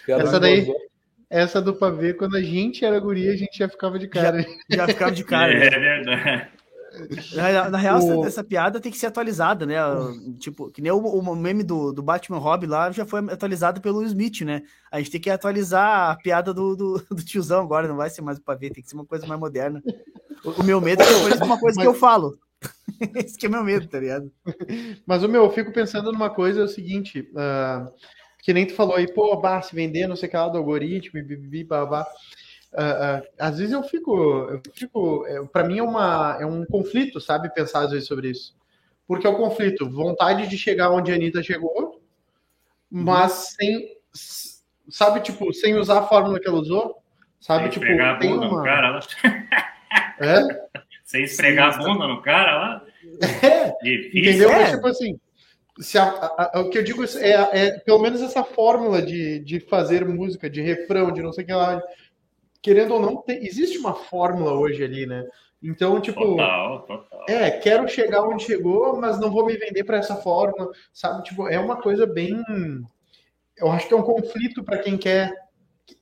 Essa 0.07 0.39
daí, 0.39 0.67
essa 1.29 1.61
do 1.61 1.73
pavê, 1.73 2.13
quando 2.13 2.37
a 2.37 2.41
gente 2.41 2.83
era 2.85 2.99
guria, 2.99 3.33
a 3.33 3.35
gente 3.35 3.57
já 3.57 3.67
ficava 3.67 3.99
de 3.99 4.07
cara. 4.07 4.41
Já, 4.69 4.77
já 4.77 4.87
ficava 4.87 5.11
de 5.11 5.23
cara. 5.23 5.53
É, 5.53 5.59
né? 5.59 5.67
é 5.67 5.79
verdade. 5.79 6.51
Na, 7.35 7.69
na 7.69 7.77
real, 7.77 8.01
o... 8.01 8.25
essa, 8.25 8.43
piada 8.43 8.79
tem 8.79 8.91
que 8.91 8.97
ser 8.97 9.07
atualizada, 9.07 9.65
né? 9.65 9.75
Tipo, 10.39 10.71
que 10.71 10.81
nem 10.81 10.91
o, 10.91 10.97
o 10.97 11.35
meme 11.35 11.63
do, 11.63 11.91
do 11.91 12.01
Batman 12.01 12.39
Robin 12.39 12.65
lá 12.65 12.91
já 12.91 13.05
foi 13.05 13.19
atualizado 13.29 13.81
pelo 13.81 13.99
Will 13.99 14.07
Smith, 14.07 14.41
né? 14.41 14.63
A 14.91 14.97
gente 14.97 15.11
tem 15.11 15.21
que 15.21 15.29
atualizar 15.29 16.11
a 16.11 16.15
piada 16.15 16.53
do, 16.53 16.75
do, 16.75 17.05
do 17.09 17.23
tiozão 17.23 17.61
agora, 17.61 17.87
não 17.87 17.97
vai 17.97 18.09
ser 18.09 18.21
mais 18.21 18.37
o 18.37 18.41
pavê, 18.41 18.69
tem 18.69 18.83
que 18.83 18.89
ser 18.89 18.95
uma 18.95 19.05
coisa 19.05 19.27
mais 19.27 19.39
moderna. 19.39 19.83
O, 20.43 20.61
o 20.61 20.63
meu 20.63 20.81
medo 20.81 21.03
é 21.03 21.05
que 21.05 21.43
uma 21.43 21.59
coisa 21.59 21.75
Mas... 21.75 21.83
que 21.83 21.87
eu 21.87 21.93
falo. 21.93 22.37
Esse 23.15 23.37
que 23.37 23.45
é 23.45 23.49
meu 23.49 23.63
medo, 23.63 23.87
tá 23.87 23.99
ligado? 23.99 24.31
Mas 25.05 25.23
o 25.23 25.29
meu, 25.29 25.43
eu 25.43 25.51
fico 25.51 25.71
pensando 25.71 26.11
numa 26.11 26.29
coisa, 26.29 26.61
é 26.61 26.63
o 26.63 26.67
seguinte, 26.67 27.29
uh, 27.33 27.91
que 28.41 28.53
nem 28.53 28.65
tu 28.65 28.73
falou 28.73 28.95
aí, 28.95 29.11
pô, 29.11 29.35
bah, 29.37 29.61
se 29.61 29.75
vender, 29.75 30.07
não 30.07 30.15
sei 30.15 30.27
o 30.27 30.31
que 30.31 30.37
lá 30.37 30.47
do 30.47 30.57
algoritmo, 30.57 31.23
bibi, 31.23 31.63
babá. 31.63 32.07
Uh, 32.73 33.21
uh, 33.21 33.27
às 33.39 33.57
vezes 33.57 33.73
eu 33.73 33.83
fico, 33.83 34.15
eu 34.15 34.61
fico, 34.73 35.25
é, 35.27 35.43
para 35.45 35.63
mim 35.63 35.79
é 35.79 35.83
uma, 35.83 36.37
é 36.39 36.45
um 36.45 36.65
conflito, 36.65 37.19
sabe, 37.19 37.53
pensar 37.53 37.81
às 37.81 37.91
vezes 37.91 38.07
sobre 38.07 38.29
isso, 38.29 38.55
porque 39.07 39.25
é 39.25 39.29
o 39.29 39.33
um 39.33 39.37
conflito, 39.37 39.89
vontade 39.89 40.47
de 40.47 40.57
chegar 40.57 40.91
onde 40.91 41.11
a 41.11 41.15
Anitta 41.15 41.41
chegou, 41.41 42.01
mas 42.89 43.31
uhum. 43.31 43.55
sem, 43.57 43.97
sabe, 44.89 45.21
tipo, 45.21 45.53
sem 45.53 45.75
usar 45.75 45.99
a 45.99 46.07
fórmula 46.07 46.39
que 46.39 46.47
ela 46.47 46.59
usou, 46.59 47.01
sabe, 47.39 47.63
sem 47.63 47.71
tipo, 47.71 47.85
esfregar 47.85 48.15
a 48.15 48.19
bunda 48.19 48.47
uma... 48.47 48.63
cara 48.63 48.89
lá. 48.91 48.99
É? 50.19 50.67
Sem 51.07 51.23
esfregar 51.23 51.73
Sim, 51.73 51.79
a 51.79 51.83
bunda 51.83 52.05
no 52.05 52.21
cara 52.21 52.57
lá. 52.57 52.85
É, 53.41 54.07
Entendeu? 54.13 54.51
É. 54.51 54.59
Mas, 54.59 54.71
tipo 54.71 54.87
assim, 54.87 55.17
se 55.79 55.97
a, 55.97 56.03
a, 56.03 56.57
a, 56.57 56.61
o 56.61 56.69
que 56.69 56.77
eu 56.77 56.83
digo 56.83 57.01
é, 57.05 57.29
é, 57.67 57.79
pelo 57.79 57.99
menos 57.99 58.21
essa 58.21 58.43
fórmula 58.43 59.01
de, 59.01 59.39
de 59.39 59.61
fazer 59.61 60.05
música, 60.05 60.49
de 60.49 60.61
refrão, 60.61 61.13
de 61.13 61.21
não 61.21 61.31
sei 61.31 61.45
o 61.45 61.47
que 61.47 61.53
lá 61.53 61.81
querendo 62.61 62.95
ou 62.95 62.99
não, 62.99 63.21
tem, 63.21 63.45
existe 63.45 63.77
uma 63.77 63.93
fórmula 63.93 64.51
hoje 64.51 64.83
ali, 64.83 65.05
né? 65.05 65.25
Então, 65.63 66.01
tipo, 66.01 66.19
total, 66.19 66.81
total. 66.81 67.25
é, 67.29 67.51
quero 67.51 67.87
chegar 67.87 68.27
onde 68.27 68.43
chegou, 68.43 68.99
mas 68.99 69.17
não 69.17 69.31
vou 69.31 69.45
me 69.45 69.55
vender 69.55 69.85
para 69.85 69.99
essa 69.99 70.17
fórmula, 70.17 70.69
sabe? 70.91 71.23
Tipo, 71.23 71.47
é 71.47 71.57
uma 71.57 71.81
coisa 71.81 72.05
bem, 72.05 72.43
eu 73.55 73.71
acho 73.71 73.87
que 73.87 73.93
é 73.93 73.97
um 73.97 74.03
conflito 74.03 74.65
para 74.65 74.79
quem 74.79 74.97
quer, 74.97 75.33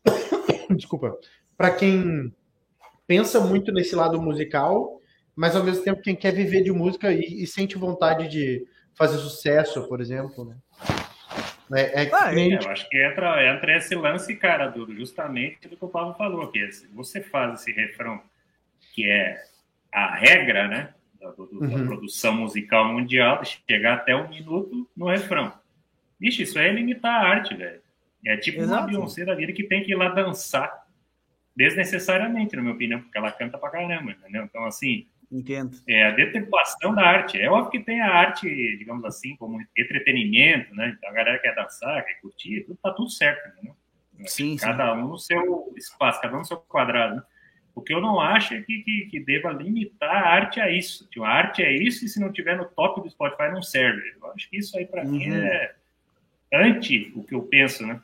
desculpa, 0.75 1.15
para 1.55 1.69
quem 1.69 2.33
pensa 3.07 3.39
muito 3.39 3.71
nesse 3.71 3.95
lado 3.95 4.21
musical, 4.21 5.01
mas 5.35 5.55
ao 5.55 5.63
mesmo 5.63 5.83
tempo 5.83 6.01
quem 6.01 6.15
quer 6.15 6.31
viver 6.33 6.61
de 6.61 6.71
música 6.71 7.11
e, 7.11 7.43
e 7.43 7.47
sente 7.47 7.77
vontade 7.77 8.27
de 8.27 8.65
fazer 8.93 9.17
sucesso, 9.17 9.87
por 9.87 9.99
exemplo, 10.01 10.45
né? 10.45 10.55
É, 11.73 12.03
é, 12.03 12.11
ah, 12.13 12.33
é, 12.33 12.53
eu 12.53 12.69
acho 12.69 12.87
que 12.87 13.03
entra, 13.03 13.55
entra 13.55 13.77
esse 13.77 13.95
lance, 13.95 14.35
cara, 14.35 14.67
do, 14.67 14.93
justamente 14.95 15.67
do 15.67 15.75
que 15.75 15.83
o 15.83 15.89
Paulo 15.89 16.13
falou, 16.13 16.47
que 16.51 16.67
você 16.93 17.21
faz 17.21 17.59
esse 17.59 17.71
refrão, 17.71 18.21
que 18.93 19.09
é 19.09 19.43
a 19.91 20.15
regra, 20.15 20.67
né, 20.67 20.93
da, 21.19 21.31
do, 21.31 21.49
uhum. 21.51 21.67
da 21.67 21.83
produção 21.83 22.35
musical 22.35 22.93
mundial, 22.93 23.41
chegar 23.43 23.95
até 23.95 24.15
um 24.15 24.29
minuto 24.29 24.87
no 24.95 25.07
refrão. 25.07 25.51
Vixe, 26.19 26.43
isso 26.43 26.59
é 26.59 26.71
limitar 26.71 27.11
a 27.11 27.27
arte, 27.27 27.55
velho. 27.55 27.81
É 28.23 28.37
tipo 28.37 28.61
Exato. 28.61 28.81
uma 28.81 28.87
Beyoncé 28.87 29.25
da 29.25 29.35
vida 29.35 29.51
que 29.51 29.63
tem 29.63 29.83
que 29.83 29.91
ir 29.91 29.95
lá 29.95 30.09
dançar 30.09 30.84
desnecessariamente, 31.55 32.55
na 32.55 32.61
minha 32.61 32.73
opinião, 32.73 33.01
porque 33.01 33.17
ela 33.17 33.31
canta 33.31 33.57
pra 33.57 33.69
caramba, 33.69 34.11
entendeu? 34.11 34.43
Então, 34.43 34.65
assim, 34.65 35.07
Entendo. 35.31 35.77
É 35.87 36.05
a 36.05 36.11
deturpação 36.11 36.93
da 36.93 37.03
arte. 37.03 37.39
É 37.39 37.49
óbvio 37.49 37.71
que 37.71 37.79
tem 37.79 38.01
a 38.01 38.13
arte, 38.13 38.47
digamos 38.77 39.03
assim, 39.05 39.35
como 39.35 39.59
entretenimento, 39.77 40.73
né? 40.75 40.95
Então 40.97 41.09
a 41.09 41.13
galera 41.13 41.39
quer 41.39 41.55
dançar, 41.55 42.05
quer 42.05 42.15
curtir, 42.21 42.61
tudo, 42.61 42.79
tá 42.81 42.91
tudo 42.91 43.09
certo, 43.09 43.63
né? 43.63 43.71
Sim, 44.25 44.55
cada 44.55 44.93
sim. 44.93 45.01
um 45.01 45.07
no 45.09 45.17
seu 45.17 45.73
espaço, 45.75 46.21
cada 46.21 46.35
um 46.35 46.39
no 46.39 46.45
seu 46.45 46.57
quadrado. 46.57 47.17
Né? 47.17 47.23
O 47.73 47.81
que 47.81 47.93
eu 47.93 47.99
não 47.99 48.21
acho 48.21 48.53
é 48.53 48.61
que, 48.61 48.83
que, 48.83 49.07
que, 49.11 49.19
deva 49.19 49.51
limitar 49.51 50.09
a 50.09 50.29
arte 50.29 50.61
a 50.61 50.71
isso. 50.71 51.05
Tipo, 51.09 51.25
a 51.25 51.29
arte 51.29 51.61
é 51.61 51.75
isso 51.75 52.05
e 52.05 52.07
se 52.07 52.19
não 52.19 52.31
tiver 52.31 52.55
no 52.55 52.65
top 52.65 53.01
do 53.01 53.09
Spotify 53.09 53.51
não 53.51 53.61
serve. 53.61 54.13
Eu 54.15 54.31
acho 54.31 54.49
que 54.49 54.57
isso 54.57 54.77
aí 54.77 54.85
para 54.85 55.03
uhum. 55.03 55.11
mim 55.11 55.33
é 55.33 55.75
anti 56.53 57.11
o 57.15 57.23
que 57.23 57.35
eu 57.35 57.41
penso, 57.43 57.85
né? 57.85 57.99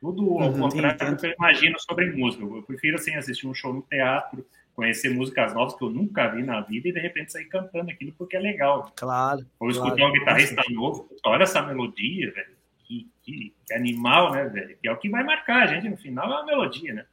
Tudo 0.00 0.22
ao 0.38 0.50
uhum, 0.50 0.60
contrário 0.60 1.10
do 1.10 1.16
que 1.20 1.26
eu 1.26 1.34
imagino 1.38 1.78
sobre 1.78 2.10
música. 2.12 2.42
Eu 2.42 2.62
prefiro 2.62 2.96
assim 2.96 3.14
assistir 3.14 3.46
um 3.46 3.54
show 3.54 3.72
no 3.72 3.82
teatro, 3.82 4.46
conhecer 4.74 5.10
músicas 5.10 5.52
novas 5.52 5.74
que 5.74 5.84
eu 5.84 5.90
nunca 5.90 6.28
vi 6.28 6.42
na 6.42 6.62
vida 6.62 6.88
e 6.88 6.92
de 6.92 7.00
repente 7.00 7.32
sair 7.32 7.44
cantando 7.44 7.90
aquilo 7.90 8.12
porque 8.16 8.36
é 8.36 8.40
legal. 8.40 8.90
Claro. 8.96 9.44
Ou 9.58 9.68
escutar 9.68 9.96
claro, 9.96 10.10
um 10.10 10.12
guitarrista 10.12 10.62
novo, 10.70 11.08
olha 11.24 11.42
essa 11.42 11.62
melodia, 11.62 12.32
velho. 12.32 12.60
Que, 12.78 13.08
que, 13.22 13.54
que, 13.66 13.74
animal, 13.74 14.32
né, 14.32 14.44
velho? 14.44 14.76
Que 14.80 14.88
é 14.88 14.92
o 14.92 14.96
que 14.96 15.10
vai 15.10 15.22
marcar 15.22 15.64
a 15.64 15.66
gente 15.66 15.88
no 15.88 15.98
final, 15.98 16.32
é 16.32 16.42
a 16.42 16.46
melodia, 16.46 16.94
né? 16.94 17.04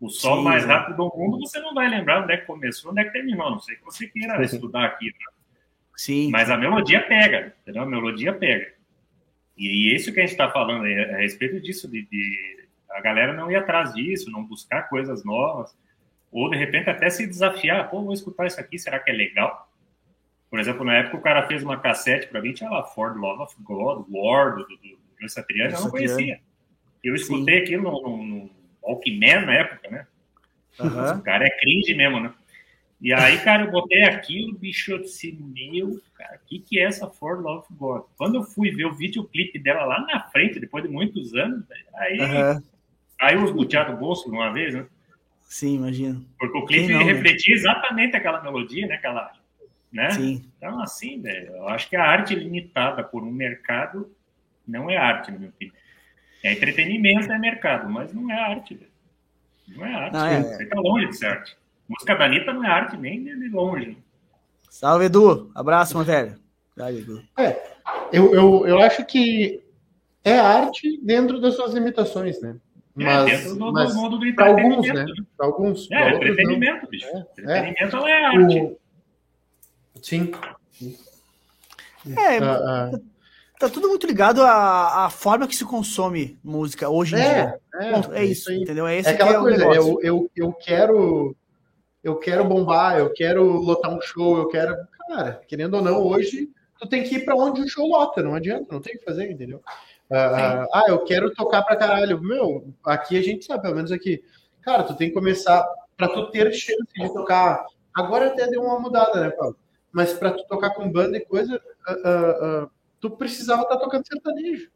O 0.00 0.08
sol 0.08 0.38
Sim, 0.38 0.44
mais 0.44 0.64
é. 0.64 0.66
rápido 0.66 0.96
do 0.96 1.16
mundo, 1.16 1.40
você 1.40 1.58
não 1.58 1.74
vai 1.74 1.88
lembrar 1.88 2.22
onde 2.22 2.32
é 2.32 2.36
que 2.36 2.46
começou, 2.46 2.92
onde 2.92 3.00
é 3.00 3.04
que 3.04 3.12
terminou. 3.12 3.50
Não 3.50 3.58
sei 3.58 3.76
que 3.76 3.84
você 3.84 4.06
queira 4.06 4.40
estudar 4.44 4.84
aqui. 4.84 5.06
Né? 5.06 5.12
Sim. 5.96 6.30
Mas 6.30 6.48
a 6.48 6.56
melodia 6.56 7.00
pega, 7.02 7.54
entendeu? 7.62 7.82
A 7.82 7.86
melodia 7.86 8.32
pega. 8.32 8.75
E, 9.56 9.66
e 9.66 9.94
isso 9.94 10.12
que 10.12 10.20
a 10.20 10.22
gente 10.22 10.32
está 10.32 10.50
falando 10.50 10.84
aí, 10.84 10.98
a 10.98 11.16
respeito 11.18 11.60
disso, 11.60 11.90
de, 11.90 12.06
de 12.06 12.66
a 12.90 13.00
galera 13.00 13.32
não 13.32 13.50
ir 13.50 13.56
atrás 13.56 13.94
disso, 13.94 14.30
não 14.30 14.44
buscar 14.44 14.88
coisas 14.88 15.24
novas 15.24 15.76
ou 16.30 16.50
de 16.50 16.56
repente 16.56 16.90
até 16.90 17.08
se 17.08 17.26
desafiar, 17.26 17.88
pô, 17.88 18.02
vou 18.02 18.12
escutar 18.12 18.46
isso 18.46 18.60
aqui, 18.60 18.78
será 18.78 18.98
que 18.98 19.10
é 19.10 19.14
legal? 19.14 19.70
Por 20.50 20.60
exemplo, 20.60 20.84
na 20.84 20.94
época 20.94 21.16
o 21.16 21.22
cara 21.22 21.46
fez 21.46 21.62
uma 21.62 21.80
cassete 21.80 22.26
para 22.28 22.40
mim, 22.40 22.52
tinha 22.52 22.70
lá 22.70 22.84
Ford 22.84 23.16
Love 23.16 23.42
of 23.42 23.54
God, 23.62 24.06
War, 24.10 24.56
do, 24.56 24.66
do, 24.66 24.98
do 25.20 25.28
Satriani, 25.28 25.74
eu 25.74 25.80
não 25.80 25.90
conhecia. 25.90 26.40
Eu 27.02 27.14
escutei 27.14 27.58
Sim. 27.58 27.62
aquilo 27.62 27.82
no, 27.84 28.02
no, 28.02 28.24
no 28.24 28.50
Walkman 28.82 29.46
na 29.46 29.54
época, 29.54 29.90
né? 29.90 30.06
Uhum. 30.78 31.18
O 31.18 31.22
cara 31.22 31.46
é 31.46 31.50
cringe 31.58 31.94
mesmo, 31.94 32.20
né? 32.20 32.32
E 33.00 33.12
aí, 33.12 33.38
cara, 33.40 33.64
eu 33.64 33.70
botei 33.70 34.04
aquilo, 34.04 34.56
bicho, 34.56 34.92
eu 34.92 34.98
disse, 34.98 35.38
meu, 35.38 36.00
cara, 36.14 36.40
o 36.42 36.48
que, 36.48 36.58
que 36.58 36.78
é 36.78 36.84
essa 36.84 37.06
Ford 37.06 37.40
Love 37.40 37.66
God? 37.72 38.04
Quando 38.16 38.36
eu 38.36 38.42
fui 38.42 38.70
ver 38.70 38.86
o 38.86 38.94
videoclipe 38.94 39.58
dela 39.58 39.84
lá 39.84 40.00
na 40.00 40.20
frente, 40.30 40.58
depois 40.58 40.82
de 40.82 40.90
muitos 40.90 41.34
anos, 41.34 41.64
aí, 41.94 42.18
uhum. 42.18 42.62
aí 43.20 43.36
os 43.36 43.50
buteados 43.50 43.94
do 43.94 44.00
bolso 44.00 44.30
de 44.30 44.34
uma 44.34 44.50
vez, 44.52 44.74
né? 44.74 44.86
Sim, 45.42 45.76
imagino. 45.76 46.26
Porque 46.38 46.58
o 46.58 46.64
clipe 46.64 46.92
não, 46.92 47.00
né? 47.00 47.12
refletia 47.12 47.54
né? 47.54 47.60
exatamente 47.60 48.16
aquela 48.16 48.42
melodia, 48.42 48.86
né? 48.86 48.94
Aquela, 48.94 49.32
né? 49.92 50.10
Sim. 50.10 50.50
Então, 50.56 50.80
assim, 50.80 51.20
velho, 51.20 51.54
eu 51.54 51.68
acho 51.68 51.88
que 51.88 51.96
a 51.96 52.02
arte 52.02 52.34
limitada 52.34 53.04
por 53.04 53.22
um 53.22 53.30
mercado 53.30 54.10
não 54.66 54.90
é 54.90 54.96
arte, 54.96 55.30
no 55.30 55.38
meu 55.38 55.50
opinião. 55.50 55.76
É 56.42 56.52
entretenimento, 56.52 57.30
é 57.30 57.38
mercado, 57.38 57.88
mas 57.90 58.12
não 58.12 58.30
é 58.30 58.40
arte, 58.40 58.74
velho. 58.74 58.90
Não 59.68 59.84
é 59.84 59.94
arte. 59.94 60.12
Não, 60.14 60.26
é... 60.26 60.42
Você 60.42 60.66
tá 60.66 60.80
longe 60.80 61.08
de 61.08 61.16
ser 61.16 61.26
arte. 61.26 61.56
Música 61.88 62.14
da 62.14 62.24
Anitta 62.24 62.52
não 62.52 62.64
é 62.64 62.68
arte 62.68 62.96
nem 62.96 63.24
de 63.24 63.48
longe. 63.48 63.96
Salve, 64.68 65.06
Edu. 65.06 65.50
Abraço, 65.54 65.96
meu 65.96 66.04
velho. 66.04 66.36
Edu. 66.78 67.22
É, 67.38 67.56
eu, 68.12 68.34
eu, 68.34 68.66
eu 68.66 68.78
acho 68.80 69.04
que 69.06 69.62
é 70.22 70.38
arte 70.38 71.00
dentro 71.02 71.40
das 71.40 71.54
suas 71.54 71.72
limitações, 71.72 72.40
né? 72.40 72.56
É, 72.98 73.04
mas, 73.04 73.28
é, 73.28 73.36
dentro 73.36 73.56
do, 73.56 73.72
mas 73.72 73.94
do 73.94 74.00
mundo 74.00 74.18
do 74.18 74.26
entretenimento. 74.26 74.74
Alguns, 74.74 74.88
né? 74.88 75.24
Para 75.36 75.46
alguns. 75.46 75.90
É, 75.90 76.04
outros, 76.12 76.30
entretenimento, 76.30 76.82
não. 76.82 76.90
bicho. 76.90 77.06
É, 77.06 77.18
entretenimento 77.68 77.96
é, 78.06 78.10
é 78.10 78.24
arte. 78.24 78.60
O... 78.60 78.78
Sim. 80.02 80.32
É, 82.16 82.38
uh, 82.40 82.96
uh... 82.96 83.04
tá 83.58 83.68
tudo 83.68 83.88
muito 83.88 84.06
ligado 84.06 84.42
à, 84.42 85.06
à, 85.06 85.10
forma 85.10 85.48
que 85.48 85.56
se 85.56 85.64
consome 85.64 86.38
música 86.42 86.88
hoje 86.88 87.16
em 87.16 87.18
é, 87.18 87.34
dia. 87.34 87.60
É, 87.74 87.86
é, 87.86 88.22
é 88.22 88.24
isso, 88.24 88.50
aí. 88.50 88.62
entendeu? 88.62 88.86
É, 88.86 88.96
esse 88.96 89.08
é 89.08 89.12
aquela 89.12 89.32
é 89.32 89.38
coisa, 89.38 89.64
eu, 89.64 89.98
eu, 90.02 90.30
eu 90.36 90.52
quero 90.52 91.36
eu 92.06 92.14
quero 92.16 92.44
bombar, 92.44 92.98
eu 92.98 93.12
quero 93.12 93.42
lotar 93.42 93.92
um 93.92 94.00
show, 94.00 94.38
eu 94.38 94.48
quero. 94.48 94.76
Cara, 95.08 95.40
querendo 95.48 95.74
ou 95.74 95.82
não, 95.82 96.00
hoje 96.00 96.48
tu 96.78 96.88
tem 96.88 97.02
que 97.02 97.16
ir 97.16 97.24
para 97.24 97.34
onde 97.34 97.60
o 97.60 97.68
show 97.68 97.84
lota, 97.84 98.22
não 98.22 98.32
adianta, 98.32 98.72
não 98.72 98.80
tem 98.80 98.94
o 98.94 98.98
que 98.98 99.04
fazer, 99.04 99.28
entendeu? 99.28 99.58
Uh, 100.08 100.68
ah, 100.72 100.84
eu 100.86 101.02
quero 101.02 101.34
tocar 101.34 101.62
pra 101.62 101.74
caralho. 101.74 102.22
Meu, 102.22 102.72
aqui 102.84 103.18
a 103.18 103.22
gente 103.22 103.44
sabe, 103.44 103.62
pelo 103.62 103.74
menos 103.74 103.90
aqui. 103.90 104.22
Cara, 104.62 104.84
tu 104.84 104.94
tem 104.94 105.08
que 105.08 105.14
começar, 105.14 105.66
para 105.96 106.08
tu 106.08 106.30
ter 106.30 106.52
chance 106.52 106.92
de 106.94 107.12
tocar. 107.12 107.66
Agora 107.92 108.28
até 108.28 108.46
deu 108.46 108.62
uma 108.62 108.78
mudada, 108.78 109.20
né, 109.20 109.30
Paulo? 109.30 109.56
Mas 109.90 110.12
para 110.12 110.30
tu 110.30 110.46
tocar 110.46 110.70
com 110.70 110.88
banda 110.88 111.16
e 111.16 111.24
coisa, 111.24 111.60
uh, 111.88 112.64
uh, 112.64 112.70
tu 113.00 113.10
precisava 113.10 113.62
estar 113.62 113.78
tá 113.78 113.80
tocando 113.80 114.06
sertanejo. 114.06 114.70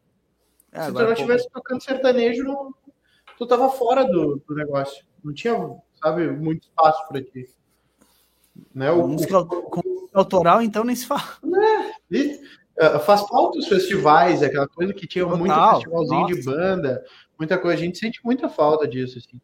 É, 0.73 0.81
Se 0.81 0.91
tu 0.91 1.01
não 1.01 1.13
estivesse 1.13 1.49
tocando 1.49 1.81
sertanejo, 1.81 2.43
não, 2.43 2.73
tu 3.37 3.47
tava 3.47 3.69
fora 3.69 4.03
do, 4.03 4.41
do 4.45 4.53
negócio. 4.53 5.05
Não 5.23 5.33
tinha, 5.33 5.53
sabe, 6.01 6.27
muito 6.31 6.63
espaço 6.63 7.07
para 7.07 7.21
ti. 7.21 7.49
Né? 8.73 8.91
O, 8.91 9.07
música 9.07 9.39
o, 9.39 9.45
com 9.45 9.81
autoral, 10.13 10.61
então, 10.61 10.83
nem 10.83 10.95
se 10.95 11.05
fala. 11.05 11.23
É, 11.43 11.91
e, 12.11 12.41
uh, 12.79 12.99
faz 12.99 13.21
falta 13.21 13.57
os 13.59 13.67
festivais, 13.67 14.43
aquela 14.43 14.67
coisa 14.67 14.93
que 14.93 15.07
tinha 15.07 15.25
Total, 15.25 15.39
muito 15.39 15.53
festivalzinho 15.53 16.21
nossa. 16.21 16.33
de 16.33 16.43
banda, 16.43 17.05
muita 17.37 17.57
coisa. 17.57 17.77
A 17.77 17.85
gente 17.85 17.97
sente 17.97 18.19
muita 18.23 18.49
falta 18.49 18.87
disso, 18.87 19.17
assim. 19.19 19.39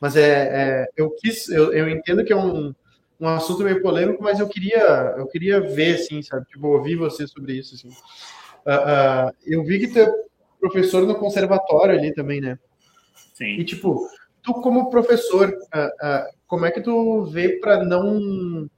Mas 0.00 0.16
é, 0.16 0.30
é 0.30 0.86
eu 0.96 1.10
quis, 1.10 1.48
eu, 1.48 1.72
eu 1.72 1.88
entendo 1.88 2.24
que 2.24 2.32
é 2.32 2.36
um, 2.36 2.74
um 3.20 3.28
assunto 3.28 3.62
meio 3.62 3.80
polêmico, 3.80 4.22
mas 4.22 4.40
eu 4.40 4.48
queria, 4.48 5.14
eu 5.16 5.26
queria 5.26 5.60
ver, 5.60 5.94
assim, 5.94 6.22
sabe? 6.22 6.46
Tipo, 6.46 6.68
ouvir 6.68 6.96
você 6.96 7.26
sobre 7.26 7.54
isso, 7.54 7.74
assim. 7.74 7.88
Uh, 7.88 9.28
uh, 9.28 9.32
eu 9.44 9.64
vi 9.64 9.80
que 9.80 9.88
tu 9.88 9.98
é 9.98 10.12
professor 10.60 11.06
no 11.06 11.16
conservatório 11.16 11.96
ali 11.96 12.14
também, 12.14 12.40
né? 12.40 12.58
Sim. 13.34 13.56
E, 13.58 13.64
tipo, 13.64 14.08
tu 14.42 14.54
como 14.54 14.90
professor, 14.90 15.48
uh, 15.48 16.36
como 16.46 16.66
é 16.66 16.70
que 16.70 16.80
tu 16.80 17.24
vê 17.24 17.58
para 17.60 17.84
não 17.84 18.68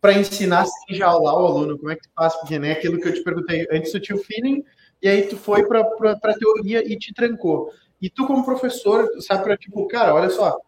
para 0.00 0.12
ensinar 0.12 0.66
sem 0.66 0.96
jaular 0.96 1.34
o 1.34 1.46
aluno? 1.46 1.78
Como 1.78 1.90
é 1.90 1.96
que 1.96 2.02
tu 2.02 2.10
faz? 2.14 2.34
Porque 2.36 2.58
né, 2.58 2.72
aquilo 2.72 3.00
que 3.00 3.08
eu 3.08 3.14
te 3.14 3.22
perguntei 3.22 3.66
antes, 3.70 3.90
tu 3.90 4.00
tinha 4.00 4.16
o 4.16 4.22
feeling 4.22 4.62
e 5.00 5.08
aí 5.08 5.22
tu 5.22 5.36
foi 5.36 5.66
para 5.66 5.80
a 5.80 6.38
teoria 6.38 6.86
e 6.86 6.98
te 6.98 7.14
trancou. 7.14 7.70
E 8.00 8.10
tu 8.10 8.26
como 8.26 8.44
professor, 8.44 9.08
sabe 9.20 9.44
para 9.44 9.56
tipo, 9.56 9.86
cara, 9.88 10.14
olha 10.14 10.28
só, 10.28 10.58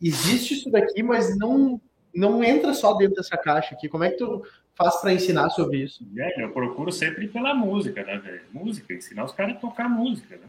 existe 0.00 0.54
isso 0.54 0.70
daqui, 0.70 1.02
mas 1.02 1.36
não 1.36 1.80
não 2.14 2.42
entra 2.42 2.72
só 2.72 2.94
dentro 2.94 3.16
dessa 3.16 3.36
caixa 3.36 3.74
aqui. 3.74 3.88
Como 3.88 4.02
é 4.02 4.10
que 4.10 4.16
tu 4.16 4.42
faz 4.74 5.00
para 5.00 5.12
ensinar 5.12 5.50
sobre 5.50 5.78
isso? 5.78 6.04
É, 6.16 6.42
eu 6.42 6.50
procuro 6.50 6.90
sempre 6.90 7.28
pela 7.28 7.54
música, 7.54 8.02
né, 8.02 8.18
velho? 8.18 8.42
Música, 8.52 8.94
ensinar 8.94 9.24
os 9.24 9.32
caras 9.32 9.56
a 9.56 9.58
tocar 9.58 9.88
música, 9.88 10.36
né? 10.36 10.48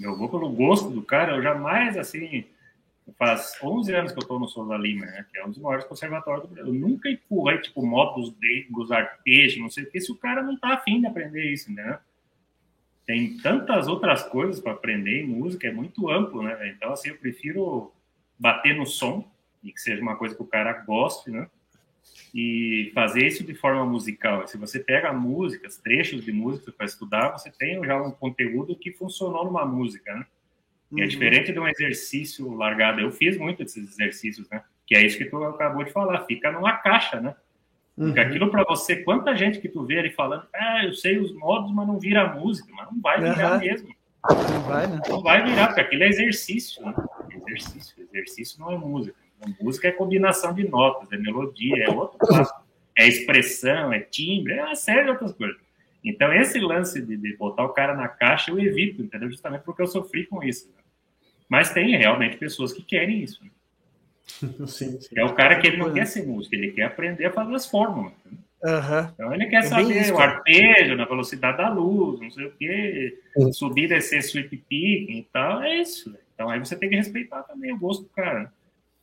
Eu 0.00 0.16
vou 0.16 0.28
pelo 0.28 0.50
gosto 0.50 0.88
do 0.88 1.02
cara, 1.02 1.36
eu 1.36 1.42
jamais, 1.42 1.96
assim, 1.96 2.46
faz 3.18 3.58
11 3.62 3.94
anos 3.94 4.12
que 4.12 4.18
eu 4.18 4.22
estou 4.22 4.38
no 4.38 4.48
Souza 4.48 4.76
Lima, 4.76 5.06
né, 5.06 5.26
que 5.30 5.38
é 5.38 5.44
um 5.44 5.50
dos 5.50 5.58
maiores 5.58 5.84
conservatórios 5.86 6.48
do 6.48 6.54
Brasil. 6.54 6.74
Eu 6.74 6.80
nunca 6.80 7.08
empurrei, 7.08 7.58
tipo, 7.58 7.84
modos 7.84 8.30
gregos, 8.38 8.90
arpejos, 8.90 9.60
não 9.60 9.70
sei 9.70 9.84
o 9.84 9.90
que, 9.90 10.00
se 10.00 10.12
o 10.12 10.16
cara 10.16 10.42
não 10.42 10.56
tá 10.58 10.74
afim 10.74 11.00
de 11.00 11.06
aprender 11.06 11.44
isso, 11.52 11.72
né? 11.72 11.98
Tem 13.06 13.36
tantas 13.38 13.88
outras 13.88 14.22
coisas 14.22 14.60
para 14.60 14.72
aprender 14.72 15.22
em 15.22 15.26
música, 15.26 15.66
é 15.66 15.72
muito 15.72 16.08
amplo, 16.08 16.42
né? 16.42 16.72
Então, 16.76 16.92
assim, 16.92 17.08
eu 17.08 17.16
prefiro 17.16 17.92
bater 18.38 18.76
no 18.76 18.86
som 18.86 19.28
e 19.62 19.72
que 19.72 19.80
seja 19.80 20.00
uma 20.00 20.16
coisa 20.16 20.34
que 20.34 20.42
o 20.42 20.46
cara 20.46 20.72
goste, 20.72 21.30
né? 21.30 21.48
E 22.34 22.90
fazer 22.94 23.26
isso 23.26 23.44
de 23.44 23.54
forma 23.54 23.84
musical. 23.84 24.46
Se 24.46 24.56
você 24.56 24.78
pega 24.78 25.12
músicas, 25.12 25.76
trechos 25.76 26.24
de 26.24 26.32
música 26.32 26.72
para 26.72 26.86
estudar, 26.86 27.30
você 27.32 27.50
tem 27.50 27.84
já 27.84 28.00
um 28.00 28.10
conteúdo 28.10 28.76
que 28.76 28.92
funcionou 28.92 29.44
numa 29.44 29.64
música, 29.64 30.14
né? 30.14 30.26
É 30.96 31.02
uhum. 31.02 31.08
diferente 31.08 31.52
de 31.52 31.58
um 31.58 31.68
exercício 31.68 32.52
largado. 32.54 33.00
Eu 33.00 33.12
fiz 33.12 33.38
muito 33.38 33.62
desses 33.62 33.92
exercícios, 33.92 34.48
né? 34.50 34.62
Que 34.86 34.96
é 34.96 35.06
isso 35.06 35.18
que 35.18 35.24
tu 35.24 35.42
acabou 35.44 35.84
de 35.84 35.92
falar. 35.92 36.24
Fica 36.24 36.50
numa 36.50 36.72
caixa, 36.78 37.20
né? 37.20 37.34
Porque 37.96 38.18
uhum. 38.18 38.26
aquilo 38.26 38.50
para 38.50 38.64
você, 38.64 38.96
quanta 38.96 39.36
gente 39.36 39.60
que 39.60 39.68
tu 39.68 39.84
vê 39.84 39.98
ali 39.98 40.10
falando, 40.10 40.46
ah, 40.54 40.84
eu 40.84 40.94
sei 40.94 41.18
os 41.18 41.32
modos, 41.34 41.70
mas 41.72 41.86
não 41.86 41.98
vira 41.98 42.34
música, 42.34 42.72
mas 42.74 42.90
não 42.90 43.00
vai 43.00 43.20
virar 43.20 43.52
uhum. 43.52 43.60
mesmo. 43.60 43.94
Não 44.28 44.62
vai, 44.62 44.86
né? 44.86 45.00
Não 45.08 45.22
vai 45.22 45.44
virar, 45.44 45.66
porque 45.68 45.80
aquilo 45.80 46.02
é 46.02 46.08
exercício, 46.08 46.84
né? 46.84 46.94
Exercício. 47.30 48.02
Exercício 48.02 48.60
não 48.60 48.72
é 48.72 48.78
música. 48.78 49.16
Música 49.60 49.88
é 49.88 49.92
combinação 49.92 50.52
de 50.52 50.68
notas, 50.68 51.10
é 51.12 51.16
melodia, 51.16 51.84
é 51.84 51.90
outro 51.90 52.18
passo. 52.18 52.52
É 52.96 53.06
expressão, 53.06 53.92
é 53.92 54.00
timbre, 54.00 54.54
é 54.54 54.64
uma 54.64 54.74
série 54.74 55.04
de 55.04 55.10
outras 55.10 55.32
coisas. 55.32 55.56
Então, 56.04 56.32
esse 56.32 56.58
lance 56.58 57.00
de, 57.00 57.16
de 57.16 57.36
botar 57.36 57.64
o 57.64 57.70
cara 57.70 57.94
na 57.94 58.08
caixa, 58.08 58.50
eu 58.50 58.58
evito, 58.58 59.02
entendeu? 59.02 59.30
Justamente 59.30 59.62
porque 59.62 59.82
eu 59.82 59.86
sofri 59.86 60.26
com 60.26 60.42
isso. 60.42 60.68
Né? 60.68 60.82
Mas 61.48 61.72
tem 61.72 61.96
realmente 61.96 62.36
pessoas 62.36 62.72
que 62.72 62.82
querem 62.82 63.22
isso. 63.22 63.42
Né? 63.44 63.50
Sim, 64.66 65.00
sim. 65.00 65.18
É 65.18 65.24
o 65.24 65.34
cara 65.34 65.58
que 65.58 65.66
ele 65.66 65.76
não 65.76 65.92
quer 65.92 66.06
ser 66.06 66.24
músico, 66.24 66.54
ele 66.54 66.70
quer 66.70 66.84
aprender 66.84 67.26
a 67.26 67.32
fazer 67.32 67.54
as 67.54 67.66
fórmulas. 67.66 68.12
Né? 68.24 68.38
Uhum. 68.62 69.10
Então 69.14 69.34
ele 69.34 69.46
quer 69.46 69.56
é 69.56 69.62
saber 69.62 70.00
isso, 70.00 70.14
o 70.14 70.18
arpejo 70.18 70.94
na 70.94 71.06
velocidade 71.06 71.56
da 71.56 71.70
luz, 71.70 72.20
não 72.20 72.30
sei 72.30 72.46
o 72.46 73.42
uhum. 73.42 73.52
subir, 73.52 73.88
descer, 73.88 74.22
sweep 74.22 74.54
picking 74.68 75.18
e 75.18 75.28
tal, 75.32 75.62
é 75.62 75.76
isso. 75.80 76.10
Né? 76.10 76.18
Então 76.34 76.48
aí 76.48 76.58
você 76.58 76.76
tem 76.76 76.90
que 76.90 76.96
respeitar 76.96 77.42
também 77.42 77.72
o 77.72 77.78
gosto 77.78 78.02
do 78.02 78.08
cara. 78.10 78.40
Né? 78.40 78.48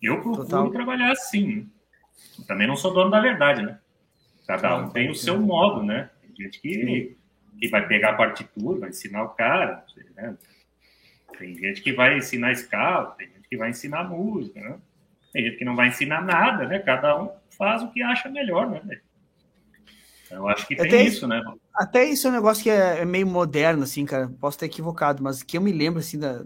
Eu 0.01 0.21
procuro 0.21 0.43
Total. 0.43 0.69
trabalhar 0.69 1.11
assim. 1.11 1.67
Eu 2.37 2.45
também 2.45 2.67
não 2.67 2.75
sou 2.75 2.93
dono 2.93 3.09
da 3.09 3.19
verdade, 3.19 3.63
né? 3.63 3.79
Cada 4.45 4.77
um 4.77 4.89
tem 4.89 5.09
o 5.09 5.15
seu 5.15 5.39
modo, 5.39 5.83
né? 5.83 6.09
Tem 6.37 6.45
gente 6.45 6.59
que, 6.59 7.17
que 7.59 7.67
vai 7.67 7.87
pegar 7.87 8.11
a 8.11 8.15
partitura, 8.15 8.79
vai 8.79 8.89
ensinar 8.89 9.23
o 9.23 9.29
cara, 9.29 9.83
né? 10.15 10.37
Tem 11.37 11.55
gente 11.55 11.81
que 11.81 11.91
vai 11.91 12.17
ensinar 12.17 12.51
escala, 12.51 13.11
tem 13.17 13.27
gente 13.27 13.49
que 13.49 13.57
vai 13.57 13.71
ensinar 13.71 14.03
música, 14.03 14.59
né? 14.59 14.77
Tem 15.33 15.43
gente 15.45 15.57
que 15.57 15.65
não 15.65 15.75
vai 15.75 15.87
ensinar 15.87 16.23
nada, 16.23 16.65
né? 16.67 16.79
Cada 16.79 17.21
um 17.21 17.29
faz 17.57 17.81
o 17.81 17.91
que 17.91 18.01
acha 18.01 18.29
melhor, 18.29 18.69
né? 18.69 18.99
Eu 20.29 20.47
acho 20.47 20.67
que 20.67 20.75
tem 20.75 20.87
até 20.87 21.03
isso, 21.03 21.27
né? 21.27 21.41
Até 21.73 22.03
isso 22.03 22.27
é 22.27 22.29
um 22.29 22.33
negócio 22.33 22.63
que 22.63 22.69
é, 22.69 22.99
é 22.99 23.05
meio 23.05 23.27
moderno, 23.27 23.83
assim, 23.83 24.05
cara. 24.05 24.27
Posso 24.39 24.57
estar 24.57 24.65
equivocado, 24.65 25.23
mas 25.23 25.41
que 25.41 25.57
eu 25.57 25.61
me 25.61 25.71
lembro, 25.71 25.99
assim, 25.99 26.19
da, 26.19 26.45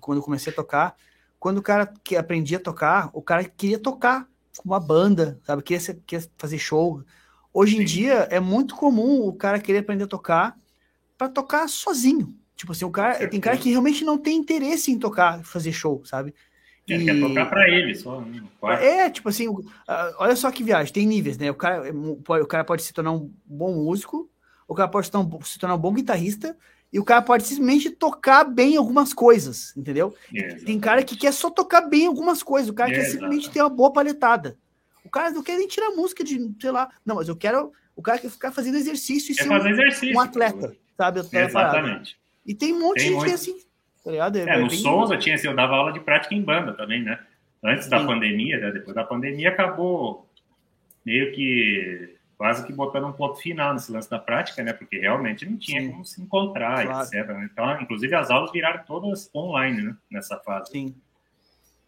quando 0.00 0.18
eu 0.18 0.24
comecei 0.24 0.52
a 0.52 0.56
tocar, 0.56 0.96
quando 1.38 1.58
o 1.58 1.62
cara 1.62 1.92
que 2.04 2.16
aprendia 2.16 2.58
a 2.58 2.60
tocar, 2.60 3.10
o 3.12 3.22
cara 3.22 3.44
queria 3.44 3.78
tocar 3.78 4.28
com 4.56 4.68
uma 4.68 4.80
banda, 4.80 5.40
sabe? 5.44 5.62
Queria, 5.62 5.94
queria 6.06 6.28
fazer 6.36 6.58
show. 6.58 7.02
Hoje 7.52 7.76
Sim. 7.76 7.82
em 7.82 7.84
dia 7.84 8.28
é 8.30 8.40
muito 8.40 8.74
comum 8.74 9.26
o 9.26 9.32
cara 9.32 9.60
querer 9.60 9.78
aprender 9.78 10.04
a 10.04 10.08
tocar 10.08 10.56
para 11.18 11.28
tocar 11.28 11.68
sozinho. 11.68 12.34
Tipo 12.56 12.72
assim, 12.72 12.84
o 12.84 12.90
cara 12.90 13.26
tem 13.28 13.40
cara 13.40 13.56
que 13.56 13.70
realmente 13.70 14.04
não 14.04 14.16
tem 14.16 14.36
interesse 14.36 14.90
em 14.90 14.98
tocar, 14.98 15.42
fazer 15.44 15.72
show, 15.72 16.02
sabe? 16.04 16.34
É, 16.88 16.96
e... 16.96 17.04
Quer 17.04 17.20
tocar 17.20 17.46
para 17.46 17.68
ele 17.68 17.94
só. 17.94 18.20
Né? 18.20 18.42
É, 18.80 19.10
tipo 19.10 19.28
assim, 19.28 19.46
olha 20.18 20.36
só 20.36 20.50
que 20.50 20.62
viagem, 20.62 20.92
tem 20.92 21.06
níveis, 21.06 21.36
né? 21.36 21.50
O 21.50 21.54
cara, 21.54 21.92
o 21.92 22.46
cara 22.46 22.64
pode 22.64 22.82
se 22.82 22.92
tornar 22.92 23.12
um 23.12 23.32
bom 23.44 23.74
músico, 23.74 24.30
o 24.66 24.74
cara 24.74 24.88
pode 24.88 25.06
se 25.06 25.12
tornar 25.12 25.36
um, 25.36 25.42
se 25.42 25.58
tornar 25.58 25.74
um 25.74 25.78
bom 25.78 25.92
guitarrista, 25.92 26.56
e 26.92 26.98
o 27.00 27.04
cara 27.04 27.22
pode 27.22 27.44
simplesmente 27.44 27.90
tocar 27.90 28.44
bem 28.44 28.76
algumas 28.76 29.12
coisas, 29.12 29.74
entendeu? 29.76 30.14
tem 30.64 30.78
cara 30.78 31.02
que 31.02 31.16
quer 31.16 31.32
só 31.32 31.50
tocar 31.50 31.82
bem 31.82 32.06
algumas 32.06 32.42
coisas, 32.42 32.68
o 32.68 32.74
cara 32.74 32.90
quer 32.90 33.04
simplesmente 33.04 33.50
ter 33.50 33.60
uma 33.60 33.70
boa 33.70 33.92
paletada. 33.92 34.56
O 35.04 35.10
cara 35.10 35.30
não 35.30 35.42
quer 35.42 35.58
nem 35.58 35.66
tirar 35.66 35.90
música 35.90 36.22
de, 36.24 36.38
sei 36.60 36.70
lá, 36.70 36.90
não, 37.04 37.16
mas 37.16 37.28
eu 37.28 37.36
quero. 37.36 37.72
O 37.94 38.02
cara 38.02 38.18
quer 38.18 38.30
ficar 38.30 38.52
fazendo 38.52 38.76
exercício 38.76 39.32
e 39.32 39.34
ser 39.34 39.48
um, 39.48 39.56
exercício, 39.56 40.16
um 40.16 40.20
atleta, 40.20 40.74
sabe? 40.96 41.20
Exatamente. 41.20 42.18
E 42.46 42.54
tem 42.54 42.72
um 42.72 42.80
monte 42.80 42.98
tem 42.98 43.04
de 43.04 43.08
gente 43.10 43.16
muito... 43.16 43.26
que 43.26 43.30
é 43.30 43.34
assim. 43.34 43.56
Tá 44.04 44.10
ligado? 44.10 44.36
É, 44.36 44.42
é 44.42 44.58
no 44.58 44.70
Souza 44.70 45.16
tinha 45.16 45.34
assim, 45.34 45.46
eu 45.46 45.54
dava 45.54 45.76
aula 45.76 45.92
de 45.92 46.00
prática 46.00 46.34
em 46.34 46.42
banda 46.42 46.72
também, 46.72 47.02
né? 47.02 47.18
Antes 47.62 47.88
da 47.88 48.00
Sim. 48.00 48.06
pandemia, 48.06 48.58
né? 48.58 48.72
depois 48.72 48.94
da 48.94 49.04
pandemia 49.04 49.50
acabou 49.50 50.28
meio 51.04 51.32
que 51.32 52.16
quase 52.36 52.66
que 52.66 52.72
botando 52.72 53.06
um 53.06 53.12
ponto 53.12 53.38
final 53.38 53.72
nesse 53.72 53.92
lance 53.92 54.10
da 54.10 54.18
prática, 54.18 54.64
né? 54.64 54.72
Porque 54.72 54.98
realmente 54.98 55.48
não 55.48 55.56
tinha 55.56 55.80
Sim. 55.80 55.90
como 55.92 56.04
se 56.04 56.20
encontrar, 56.20 56.84
claro. 56.84 57.06
etc. 57.06 57.28
Né? 57.28 57.48
Então, 57.52 57.80
inclusive 57.80 58.12
as 58.16 58.30
aulas 58.30 58.50
viraram 58.50 58.82
todas 58.84 59.30
online, 59.32 59.82
né? 59.82 59.96
Nessa 60.10 60.36
fase. 60.38 60.72
Sim. 60.72 60.94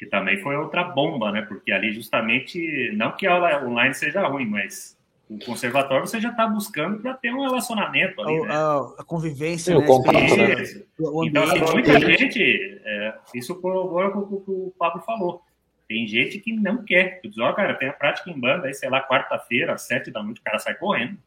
Que 0.05 0.11
também 0.11 0.39
foi 0.39 0.57
outra 0.57 0.85
bomba, 0.85 1.33
né? 1.33 1.43
Porque 1.43 1.73
ali 1.73 1.93
justamente, 1.93 2.93
não 2.95 3.13
que 3.13 3.27
a 3.27 3.33
aula 3.33 3.65
online 3.67 3.95
seja 3.95 4.27
ruim, 4.27 4.47
mas 4.47 4.97
o 5.29 5.39
conservatório 5.39 6.07
você 6.07 6.21
já 6.21 6.31
está 6.31 6.47
buscando 6.47 7.01
para 7.01 7.15
ter 7.15 7.33
um 7.33 7.43
relacionamento 7.43 8.21
ali, 8.21 8.37
a, 8.37 8.43
né? 8.43 8.55
a, 8.55 8.95
a 8.99 9.05
convivência, 9.05 9.73
Sim, 9.73 9.79
né? 9.81 9.85
o 9.85 9.87
contato, 9.87 10.17
Experiência, 10.23 10.79
né? 10.79 10.85
o 10.99 11.25
Então, 11.25 11.43
assim, 11.45 11.61
muita 11.73 12.01
gente, 12.01 12.81
é, 12.85 13.15
isso 13.35 13.55
corrobora 13.61 14.11
com 14.11 14.21
o 14.21 14.41
que 14.41 14.51
o 14.51 14.75
Pablo 14.79 15.03
falou. 15.03 15.43
Tem 15.89 16.07
gente 16.07 16.39
que 16.39 16.53
não 16.53 16.83
quer. 16.83 17.21
Tu 17.21 17.29
diz, 17.29 17.39
ó, 17.39 17.53
cara, 17.53 17.75
tem 17.75 17.89
a 17.89 17.93
prática 17.93 18.31
em 18.31 18.41
banda, 18.41 18.67
aí, 18.67 18.75
sei 18.75 18.89
lá, 18.89 19.07
quarta-feira, 19.07 19.75
às 19.75 19.83
sete 19.83 20.11
da 20.11 20.23
noite, 20.23 20.41
o 20.41 20.45
cara 20.45 20.59
sai 20.59 20.75
correndo. 20.75 21.19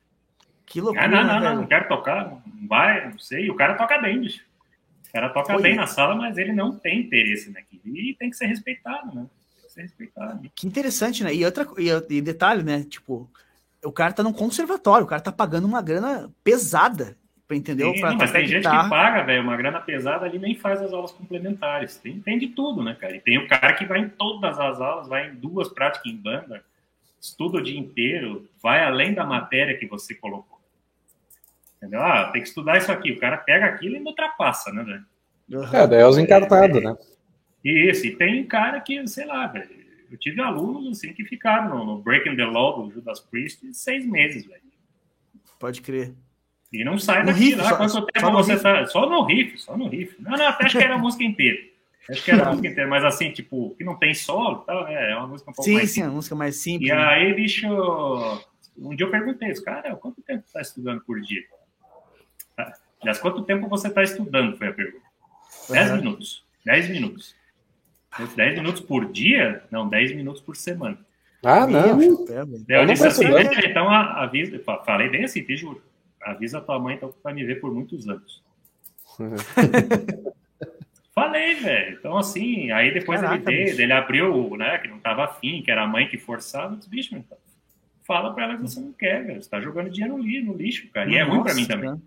Que 0.66 0.82
loucura, 0.82 1.06
Ah, 1.06 1.08
não, 1.08 1.18
né, 1.18 1.24
não, 1.24 1.34
não, 1.36 1.42
velho? 1.42 1.56
não 1.62 1.68
quero 1.68 1.88
tocar, 1.88 2.26
não 2.26 2.68
vai, 2.68 3.10
não 3.10 3.20
sei. 3.20 3.46
E 3.46 3.52
o 3.52 3.56
cara 3.56 3.76
toca 3.76 4.00
bem, 4.00 4.20
bicho. 4.20 4.44
O 5.18 5.20
cara 5.20 5.30
toca 5.34 5.54
Foi. 5.54 5.64
bem 5.64 5.76
na 5.76 5.88
sala, 5.88 6.16
mas 6.16 6.38
ele 6.38 6.54
não 6.54 6.78
tem 6.78 7.00
interesse 7.00 7.52
naquilo. 7.52 7.82
E 7.98 8.14
tem 8.14 8.30
que 8.30 8.36
ser 8.36 8.46
respeitado, 8.46 9.16
né? 9.16 9.26
Tem 9.56 9.66
que 9.66 9.74
ser 9.74 9.82
respeitado. 9.82 10.52
Que 10.54 10.68
interessante, 10.68 11.24
né? 11.24 11.34
E 11.34 11.44
outra 11.44 11.68
e, 11.78 11.90
e 12.16 12.22
detalhe, 12.22 12.62
né? 12.62 12.84
Tipo, 12.84 13.28
o 13.84 13.92
cara 13.92 14.14
tá 14.14 14.22
num 14.22 14.34
conservatório, 14.34 15.06
o 15.06 15.10
cara 15.10 15.22
tá 15.22 15.32
pagando 15.32 15.66
uma 15.66 15.82
grana 15.82 16.30
pesada, 16.44 17.18
pra 17.48 17.58
entendeu? 17.58 17.94
Sim, 17.94 18.02
Pra 18.02 18.12
não, 18.12 18.18
mas 18.18 18.32
tem 18.32 18.46
gente 18.46 18.58
guitarra. 18.58 18.84
que 18.84 18.90
paga, 18.90 19.24
velho, 19.24 19.42
uma 19.42 19.58
grana 19.58 19.80
pesada 19.80 20.26
ali 20.26 20.38
nem 20.38 20.56
faz 20.56 20.82
as 20.82 20.94
aulas 20.94 21.12
complementares. 21.12 21.98
Tem, 21.98 22.20
tem 22.20 22.38
de 22.38 22.50
tudo, 22.50 22.84
né, 22.84 22.96
cara? 23.00 23.16
E 23.16 23.20
tem 23.20 23.40
o 23.40 23.48
cara 23.48 23.74
que 23.74 23.86
vai 23.86 24.00
em 24.00 24.10
todas 24.10 24.60
as 24.60 24.80
aulas, 24.80 25.08
vai 25.08 25.32
em 25.32 25.36
duas 25.36 25.70
práticas 25.70 26.12
em 26.12 26.16
banda, 26.16 26.64
estuda 27.20 27.58
o 27.58 27.64
dia 27.64 27.80
inteiro, 27.80 28.48
vai 28.62 28.84
além 28.84 29.16
da 29.16 29.26
matéria 29.26 29.76
que 29.78 29.88
você 29.88 30.14
colocou. 30.14 30.57
Entendeu? 31.78 32.02
Ah, 32.02 32.30
tem 32.32 32.42
que 32.42 32.48
estudar 32.48 32.78
isso 32.78 32.92
aqui. 32.92 33.12
O 33.12 33.20
cara 33.20 33.38
pega 33.38 33.66
aquilo 33.66 33.96
e 33.96 34.00
não 34.00 34.08
ultrapassa, 34.08 34.72
né, 34.74 34.84
velho? 34.84 35.06
É, 35.74 35.88
daí 35.88 36.02
é 36.02 36.08
os 36.08 36.18
encartados, 36.18 36.84
né? 36.84 36.96
E 37.64 37.90
esse, 37.90 38.12
tem 38.16 38.46
cara 38.46 38.80
que, 38.82 39.08
sei 39.08 39.26
lá, 39.26 39.48
velho. 39.48 39.70
Eu 40.12 40.18
tive 40.18 40.42
alunos 40.42 40.98
assim 40.98 41.14
que 41.14 41.24
ficaram 41.26 41.70
no, 41.78 41.86
no 41.86 42.02
Breaking 42.02 42.36
the 42.36 42.46
Law 42.46 42.82
do 42.84 42.92
Judas 42.94 43.20
Priest 43.20 43.62
seis 43.74 44.06
meses, 44.06 44.46
velho. 44.46 44.62
Pode 45.60 45.82
crer. 45.82 46.14
E 46.72 46.84
não 46.84 46.98
sai 46.98 47.22
No 47.22 47.28
daqui 47.28 47.40
riff, 47.40 47.56
lá. 47.58 47.70
só- 47.70 47.78
Quanto 47.78 48.06
tempo 48.08 48.30
no 48.30 48.38
você 48.38 48.52
riff? 48.54 48.64
tá. 48.64 48.86
Só 48.88 49.10
no 49.10 49.24
riff, 49.26 49.58
só 49.58 49.78
no 49.78 49.88
riff. 49.88 50.16
Não, 50.22 50.32
não, 50.32 50.48
até 50.48 50.66
acho 50.66 50.78
que 50.78 50.84
era 50.84 50.96
a 50.96 51.00
música 51.00 51.24
inteira. 51.24 51.58
Acho 52.10 52.24
que 52.24 52.32
era 52.32 52.44
a 52.46 52.50
música 52.50 52.68
inteira, 52.70 52.90
mas 52.90 53.04
assim, 53.04 53.32
tipo, 53.32 53.76
que 53.76 53.84
não 53.84 53.98
tem 53.98 54.14
solo 54.14 54.62
e 54.64 54.66
tal, 54.66 54.84
né? 54.86 55.12
É 55.12 55.16
uma 55.18 55.28
música 55.28 55.52
um 55.52 55.54
pouco 55.54 55.70
Sim, 55.70 55.76
mais 55.76 55.92
sim, 55.92 56.02
a 56.04 56.10
música 56.10 56.36
mais 56.36 56.56
simples. 56.58 56.90
E 56.90 56.94
né? 56.94 57.00
aí, 57.06 57.34
bicho, 57.34 57.68
um 58.78 58.96
dia 58.96 59.06
eu 59.06 59.12
perguntei, 59.12 59.50
isso, 59.50 59.64
cara, 59.64 59.94
quanto 59.98 60.22
tempo 60.22 60.42
você 60.44 60.48
está 60.48 60.62
estudando 60.62 61.02
por 61.02 61.20
dia? 61.22 61.42
Aliás, 63.08 63.20
quanto 63.20 63.42
tempo 63.44 63.70
você 63.70 63.88
está 63.88 64.04
estudando? 64.04 64.58
Foi 64.58 64.68
a 64.68 64.74
pergunta. 64.74 65.06
Dez 65.70 65.90
Aham. 65.90 65.98
minutos. 66.00 66.44
Dez 66.66 66.90
minutos. 66.90 67.36
Dez 68.36 68.54
minutos 68.56 68.82
por 68.82 69.10
dia? 69.10 69.64
Não, 69.72 69.88
dez 69.88 70.14
minutos 70.14 70.42
por 70.42 70.58
semana. 70.58 70.98
Ah, 71.42 71.66
não. 71.66 72.02
Eu, 72.02 72.26
Eu 72.68 72.86
não 72.86 72.86
disse 72.94 73.08
assim. 73.08 73.26
"Olha, 73.32 73.50
então 73.66 73.90
avisa, 73.90 74.60
fa- 74.60 74.84
falei 74.84 75.08
bem 75.08 75.24
assim, 75.24 75.42
te 75.42 75.56
juro. 75.56 75.82
Avisa 76.22 76.58
a 76.58 76.62
tua 76.62 76.78
mãe 76.80 76.96
então 76.96 77.10
que 77.10 77.18
vai 77.24 77.34
me 77.34 77.46
ver 77.46 77.62
por 77.62 77.74
muitos 77.74 78.10
anos. 78.10 78.44
Falei, 81.16 81.56
velho. 81.56 81.98
Então, 81.98 82.18
assim, 82.18 82.72
aí 82.72 82.94
depois 82.94 83.20
Caraca, 83.22 83.52
ele 83.52 83.82
ele 83.82 83.94
abriu, 83.94 84.56
né, 84.58 84.78
que 84.80 84.88
não 84.88 85.00
tava 85.00 85.24
afim, 85.26 85.64
que 85.64 85.72
era 85.72 85.84
a 85.84 85.88
mãe 85.88 86.08
que 86.08 86.18
forçava. 86.18 86.74
Eu 86.74 86.78
disse, 86.78 86.90
bicho, 86.90 87.16
então, 87.16 87.38
fala 88.06 88.34
pra 88.36 88.44
ela 88.44 88.56
que 88.58 88.62
você 88.64 88.80
não 88.80 88.92
quer, 88.92 89.26
velho. 89.26 89.42
Você 89.42 89.50
tá 89.50 89.60
jogando 89.62 89.90
dinheiro 89.90 90.16
no 90.18 90.24
li- 90.24 90.44
no 90.44 90.54
lixo, 90.54 90.88
cara. 90.92 91.10
E 91.10 91.16
é 91.16 91.24
ruim 91.24 91.42
pra 91.42 91.54
mim 91.56 91.62
Nossa, 91.62 91.74
também. 91.74 91.90
cara. 91.90 92.02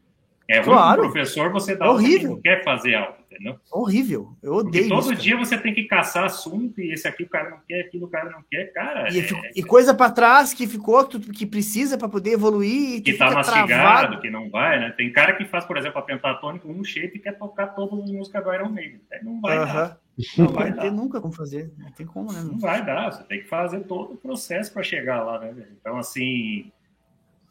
É 0.50 0.56
ruim 0.56 0.64
Claro. 0.64 1.02
pro 1.02 1.12
professor 1.12 1.52
você 1.52 1.76
dar 1.76 1.84
É 1.84 1.88
aula 1.88 2.00
horrível. 2.00 2.30
não 2.30 2.40
quer 2.40 2.64
fazer 2.64 2.94
algo, 2.96 3.16
entendeu? 3.30 3.56
Horrível. 3.70 4.36
Eu 4.42 4.52
Porque 4.54 4.68
odeio 4.68 4.88
todo 4.88 5.12
isso. 5.12 5.22
dia 5.22 5.36
você 5.36 5.56
tem 5.56 5.72
que 5.72 5.84
caçar 5.84 6.24
assunto 6.24 6.80
e 6.80 6.92
esse 6.92 7.06
aqui 7.06 7.22
o 7.22 7.28
cara 7.28 7.50
não 7.50 7.58
quer, 7.68 7.82
aquilo 7.82 8.06
o 8.06 8.10
cara 8.10 8.30
não 8.30 8.42
quer, 8.50 8.72
cara. 8.72 9.08
E, 9.12 9.20
é- 9.20 9.22
fico- 9.22 9.40
e 9.54 9.62
coisa 9.62 9.94
pra 9.94 10.10
trás 10.10 10.52
que 10.52 10.66
ficou, 10.66 11.06
que, 11.06 11.20
que 11.20 11.46
precisa 11.46 11.96
pra 11.96 12.08
poder 12.08 12.32
evoluir. 12.32 12.96
E 12.96 13.00
tu 13.00 13.04
que 13.04 13.12
tá 13.14 13.30
mastigado, 13.30 13.68
travado. 13.68 14.20
que 14.20 14.28
não 14.28 14.50
vai, 14.50 14.80
né? 14.80 14.90
Tem 14.96 15.12
cara 15.12 15.34
que 15.36 15.44
faz, 15.44 15.64
por 15.64 15.76
exemplo, 15.76 15.98
a 16.00 16.02
pentatônica 16.02 16.66
um 16.66 16.82
shape 16.82 17.16
e 17.18 17.20
quer 17.20 17.38
tocar 17.38 17.68
todas 17.68 18.02
as 18.02 18.10
músicas 18.10 18.42
do 18.42 18.52
Iron 18.52 18.70
Maiden. 18.70 19.00
Aí 19.12 19.22
Não 19.24 19.40
vai 19.40 19.56
dar. 19.56 19.62
Aham. 19.64 19.96
Não 20.36 20.44
Não 20.46 20.52
vai 20.52 20.72
ter 20.72 20.80
dar. 20.82 20.90
nunca 20.90 21.20
como 21.20 21.32
fazer. 21.32 21.70
Não 21.78 21.92
tem 21.92 22.04
como, 22.06 22.32
né? 22.32 22.40
Não 22.42 22.58
vai 22.58 22.84
dar. 22.84 23.10
Você 23.12 23.22
tem 23.22 23.40
que 23.40 23.46
fazer 23.48 23.80
todo 23.84 24.14
o 24.14 24.16
processo 24.16 24.72
para 24.72 24.82
chegar 24.82 25.22
lá, 25.22 25.38
né? 25.38 25.54
Então, 25.80 25.96
assim, 25.96 26.70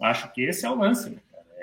acho 0.02 0.32
que 0.34 0.42
esse 0.44 0.66
é 0.66 0.70
o 0.70 0.76
lance, 0.76 1.10
né? 1.10 1.18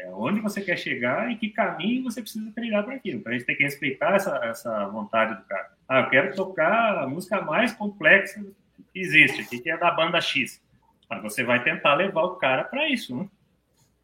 É 0.07 0.11
onde 0.11 0.41
você 0.41 0.61
quer 0.61 0.79
chegar 0.79 1.33
e 1.33 1.37
que 1.37 1.49
caminho 1.49 2.05
você 2.05 2.23
precisa 2.23 2.49
trilhar 2.53 2.85
para 2.85 2.95
aquilo. 2.95 3.19
Então, 3.19 3.33
a 3.33 3.35
gente 3.35 3.45
tem 3.45 3.57
que 3.57 3.65
respeitar 3.65 4.15
essa, 4.15 4.37
essa 4.45 4.87
vontade 4.87 5.35
do 5.35 5.43
cara. 5.43 5.73
Ah, 5.89 6.01
eu 6.01 6.11
quero 6.11 6.37
tocar 6.37 6.99
a 6.99 7.09
música 7.09 7.43
mais 7.43 7.73
complexa 7.73 8.41
que 8.93 9.01
existe 9.01 9.41
aqui, 9.41 9.59
que 9.59 9.69
é 9.69 9.77
da 9.77 9.91
banda 9.91 10.21
X. 10.21 10.63
Mas 11.11 11.23
você 11.23 11.43
vai 11.43 11.63
tentar 11.65 11.95
levar 11.95 12.23
o 12.23 12.37
cara 12.37 12.63
para 12.63 12.89
isso, 12.89 13.17
né? 13.17 13.29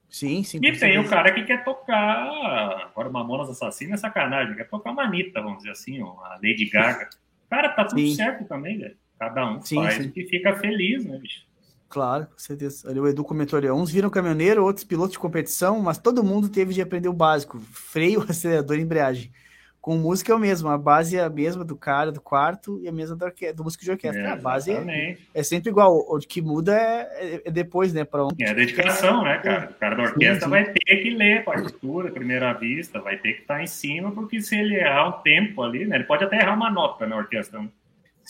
Sim, 0.09 0.43
sim. 0.43 0.59
E 0.61 0.77
tem 0.77 0.99
o 0.99 1.09
cara 1.09 1.33
que 1.33 1.45
quer 1.45 1.63
tocar. 1.65 2.91
Agora, 2.91 3.09
Mamonas 3.09 3.49
Assassinas 3.49 4.01
é 4.01 4.03
sacanagem. 4.03 4.57
Quer 4.57 4.69
tocar 4.69 4.93
Manita, 4.93 5.41
vamos 5.41 5.59
dizer 5.59 5.71
assim, 5.71 6.03
ó, 6.03 6.19
a 6.25 6.35
Lady 6.35 6.69
Gaga. 6.69 7.09
Cara, 7.49 7.69
tá 7.69 7.85
tudo 7.85 8.01
Sim. 8.01 8.15
certo 8.15 8.45
também, 8.47 8.79
velho. 8.79 8.97
Cada 9.19 9.47
um 9.47 9.61
Sim, 9.61 9.77
faz 9.77 9.97
sim. 9.97 10.09
o 10.09 10.13
que 10.13 10.25
fica 10.25 10.57
feliz, 10.57 11.05
né, 11.05 11.19
bicho? 11.19 11.45
Claro, 11.93 12.27
com 12.27 12.39
certeza. 12.39 12.89
Ali 12.89 12.99
o 12.99 13.07
Edu 13.07 13.23
comentou 13.23 13.59
ali, 13.59 13.71
uns 13.71 13.91
viram 13.91 14.09
caminhoneiro, 14.09 14.65
outros 14.65 14.83
pilotos 14.83 15.13
de 15.13 15.19
competição, 15.19 15.79
mas 15.79 15.99
todo 15.99 16.25
mundo 16.25 16.49
teve 16.49 16.73
de 16.73 16.81
aprender 16.81 17.11
o 17.11 17.13
básico: 17.13 17.61
freio, 17.71 18.25
acelerador 18.27 18.79
e 18.79 18.81
embreagem. 18.81 19.31
Com 19.79 19.99
música 19.99 20.33
é 20.33 20.35
o 20.35 20.39
mesmo, 20.39 20.71
a 20.71 20.79
base 20.79 21.19
é 21.19 21.23
a 21.23 21.29
mesma 21.29 21.65
do 21.65 21.77
cara 21.77 22.11
do 22.11 22.21
quarto 22.21 22.81
e 22.81 22.89
a 22.89 22.93
mesma 22.93 23.15
do, 23.15 23.27
do 23.55 23.65
músico 23.65 23.85
de 23.85 23.91
orquestra. 23.91 24.33
a 24.33 24.37
base 24.37 24.73
é, 24.73 25.19
é 25.35 25.43
sempre 25.43 25.69
igual, 25.69 25.95
o 25.95 26.19
que 26.21 26.41
muda 26.41 26.75
é, 26.75 27.35
é- 27.35 27.43
é 27.45 27.51
depois, 27.51 27.93
né? 27.93 28.05
Para 28.05 28.23
É 28.39 28.49
a 28.49 28.55
dedicação, 28.55 29.23
né, 29.23 29.37
cara? 29.39 29.71
O 29.71 29.75
cara 29.75 29.97
da 29.97 30.03
orquestra 30.05 30.35
Sim, 30.35 30.45
sim. 30.45 30.51
vai 30.51 30.65
ter 30.73 30.97
que 30.97 31.11
ler 31.11 31.41
a 31.41 31.43
partitura, 31.43 32.11
primeira 32.11 32.55
vista, 32.55 33.01
vai 33.01 33.19
ter 33.19 33.35
que 33.35 33.41
estar 33.43 33.63
em 33.63 33.67
cima, 33.67 34.13
porque 34.13 34.41
se 34.41 34.57
ele 34.57 34.77
errar 34.77 35.09
um 35.09 35.21
tempo 35.21 35.61
ali, 35.61 35.85
né? 35.85 35.97
Ele 35.97 36.05
pode 36.05 36.25
até 36.25 36.37
errar 36.37 36.55
uma 36.55 36.71
nota 36.71 37.07
na 37.07 37.17
orquestra, 37.17 37.61
né? 37.61 37.69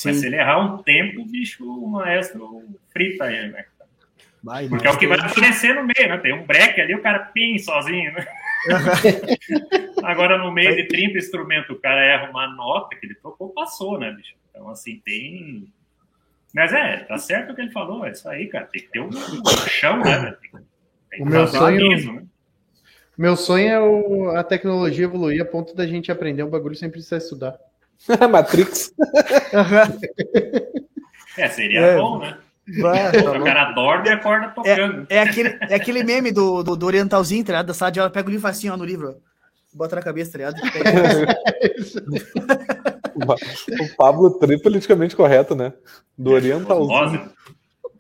Mas 0.05 0.17
se 0.17 0.27
ele 0.27 0.37
errar 0.37 0.59
um 0.59 0.83
tempo, 0.83 1.25
bicho, 1.25 1.65
o 1.65 1.89
maestro 1.89 2.65
frita 2.93 3.31
ele, 3.33 3.49
né? 3.53 3.65
Vai, 4.43 4.69
Porque 4.69 4.87
é 4.87 4.91
o 4.91 4.99
que 4.99 5.07
vai 5.07 5.19
aparecer 5.21 5.75
no 5.75 5.83
meio, 5.85 6.09
né? 6.09 6.19
Tem 6.19 6.33
um 6.35 6.45
break 6.45 6.81
ali, 6.81 6.95
o 6.95 7.03
cara 7.03 7.21
pim 7.21 7.59
sozinho, 7.59 8.13
né? 8.13 8.27
Agora, 10.03 10.39
no 10.39 10.51
meio 10.53 10.75
de 10.75 10.89
30 10.89 11.19
instrumentos, 11.19 11.71
o 11.71 11.81
cara 11.81 12.01
erra 12.05 12.31
uma 12.31 12.47
nota 12.55 12.97
que 12.97 13.07
ele 13.07 13.15
tocou, 13.17 13.51
passou, 13.51 13.99
né, 13.99 14.11
bicho? 14.13 14.35
Então, 14.51 14.69
assim, 14.69 15.01
tem. 15.05 15.73
Mas 16.55 16.73
é, 16.73 16.99
tá 17.05 17.17
certo 17.19 17.53
o 17.53 17.55
que 17.55 17.63
ele 17.63 17.71
falou, 17.71 18.05
é 18.05 18.11
isso 18.11 18.29
aí, 18.29 18.47
cara. 18.49 18.67
Tem 18.67 18.83
que 18.83 18.89
ter 18.89 19.01
um 19.01 19.11
chão, 19.69 20.01
né? 20.03 20.37
O 21.21 21.25
meu 21.25 21.47
sonho- 21.47 21.87
aviso, 21.87 22.13
né? 22.13 22.23
Meu 23.17 23.37
sonho 23.37 23.69
é 23.69 23.81
o- 23.81 24.31
a 24.31 24.43
tecnologia 24.43 25.05
evoluir 25.05 25.41
a 25.41 25.45
ponto 25.45 25.75
da 25.75 25.87
gente 25.87 26.11
aprender 26.11 26.43
um 26.43 26.51
bagulho 26.51 26.75
sem 26.75 26.91
precisar 26.91 27.19
estudar. 27.19 27.57
Matrix. 28.31 28.93
É, 31.39 31.49
seria 31.49 31.81
É. 31.81 31.97
bom, 31.97 32.19
né? 32.19 32.37
Vai, 32.81 33.11
tá 33.11 33.33
O 33.33 33.43
cara 33.43 33.73
dorme 33.73 34.09
e 34.09 34.13
acorda 34.13 34.49
tocando. 34.49 35.07
É 35.09 35.21
aquele, 35.21 35.59
é 35.63 35.75
aquele 35.75 36.05
meme 36.05 36.31
do, 36.31 36.63
do, 36.63 36.77
do 36.77 36.87
orientalzinho, 36.87 37.43
tá 37.43 37.53
ligado? 37.53 37.67
Da 37.69 37.75
sala 37.75 37.91
de 37.91 38.01
aula, 38.01 38.13
pega 38.13 38.29
o 38.29 38.31
livro 38.31 38.47
assim, 38.49 38.69
ó, 38.69 38.77
no 38.77 38.85
livro. 38.85 39.17
Bota 39.73 39.97
na 39.97 40.03
cabeça, 40.03 40.33
tá 40.33 40.39
ligado? 40.39 40.61
O 43.15 43.97
Pablo 43.97 44.31
tri 44.39 44.61
politicamente 44.61 45.15
correto, 45.15 45.55
né? 45.55 45.73
Do 46.17 46.31
Orientalzinho. 46.31 46.89
Rosa. 46.89 47.33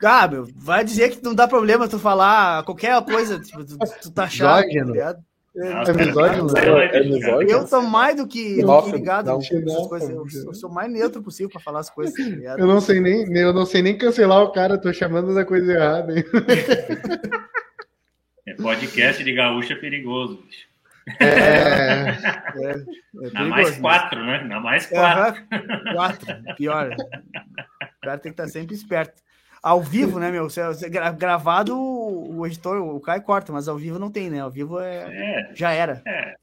Ah, 0.02 0.26
meu, 0.26 0.48
vai 0.56 0.84
dizer 0.84 1.10
que 1.10 1.22
não 1.22 1.34
dá 1.34 1.46
problema 1.46 1.86
tu 1.86 1.98
falar 1.98 2.64
qualquer 2.64 3.00
coisa, 3.04 3.38
tipo, 3.38 3.64
tu, 3.64 3.76
tu 4.00 4.10
tá 4.10 4.28
chato, 4.28 4.66
tá 4.68 4.84
ligado? 4.84 5.18
Nossa, 5.54 5.90
É 5.90 5.94
misógino, 5.94 6.52
cara, 6.52 6.74
né? 6.74 6.90
É 6.92 7.04
misógino. 7.04 7.50
Eu 7.50 7.68
tô 7.68 7.82
mais 7.82 8.16
do 8.16 8.26
que, 8.26 8.62
do 8.62 8.82
que 8.82 8.92
ligado 8.92 9.26
não, 9.26 9.38
não, 9.38 9.88
coisas. 9.88 10.08
Eu, 10.08 10.26
eu 10.46 10.54
sou 10.54 10.70
o 10.70 10.74
mais 10.74 10.90
neutro 10.90 11.22
possível 11.22 11.50
pra 11.50 11.60
falar 11.60 11.80
as 11.80 11.90
coisas, 11.90 12.14
tá 12.14 12.22
ligado? 12.22 12.58
Eu 12.58 12.66
não 12.66 12.80
sei 12.80 13.00
nem, 13.00 13.36
eu 13.36 13.52
não 13.52 13.66
sei 13.66 13.82
nem 13.82 13.96
cancelar 13.98 14.42
o 14.42 14.52
cara, 14.52 14.78
tô 14.78 14.90
chamando 14.92 15.34
da 15.34 15.44
coisa 15.44 15.72
errada. 15.72 16.16
Hein? 16.16 16.24
É, 18.44 18.54
podcast 18.54 19.22
de 19.22 19.32
gaúcho 19.32 19.72
é 19.72 19.76
perigoso, 19.76 20.42
bicho. 20.42 20.66
É, 21.20 22.10
É, 22.56 22.70
é 23.26 23.30
Na 23.32 23.44
mais 23.44 23.78
quatro, 23.78 24.24
né? 24.24 24.42
Na 24.42 24.58
mais 24.58 24.90
né? 24.90 24.98
quatro. 24.98 25.44
Aham, 25.52 25.94
quatro, 25.94 26.26
pior. 26.56 26.90
O 26.90 28.00
cara 28.04 28.18
tem 28.18 28.32
que 28.32 28.40
estar 28.40 28.48
sempre 28.48 28.74
esperto. 28.74 29.22
Ao 29.62 29.80
vivo, 29.80 30.18
né, 30.18 30.30
meu? 30.30 30.50
Se 30.50 30.60
gra- 30.90 31.12
Gravado, 31.12 31.78
o 31.78 32.44
editor, 32.46 32.78
o 32.82 32.98
Caio 33.00 33.22
corta, 33.22 33.52
mas 33.52 33.68
ao 33.68 33.76
vivo 33.78 33.98
não 33.98 34.10
tem, 34.10 34.28
né? 34.28 34.40
Ao 34.40 34.50
vivo 34.50 34.80
é, 34.80 34.96
É, 35.50 35.54
já 35.54 35.72
era. 35.72 36.02
é. 36.04 36.34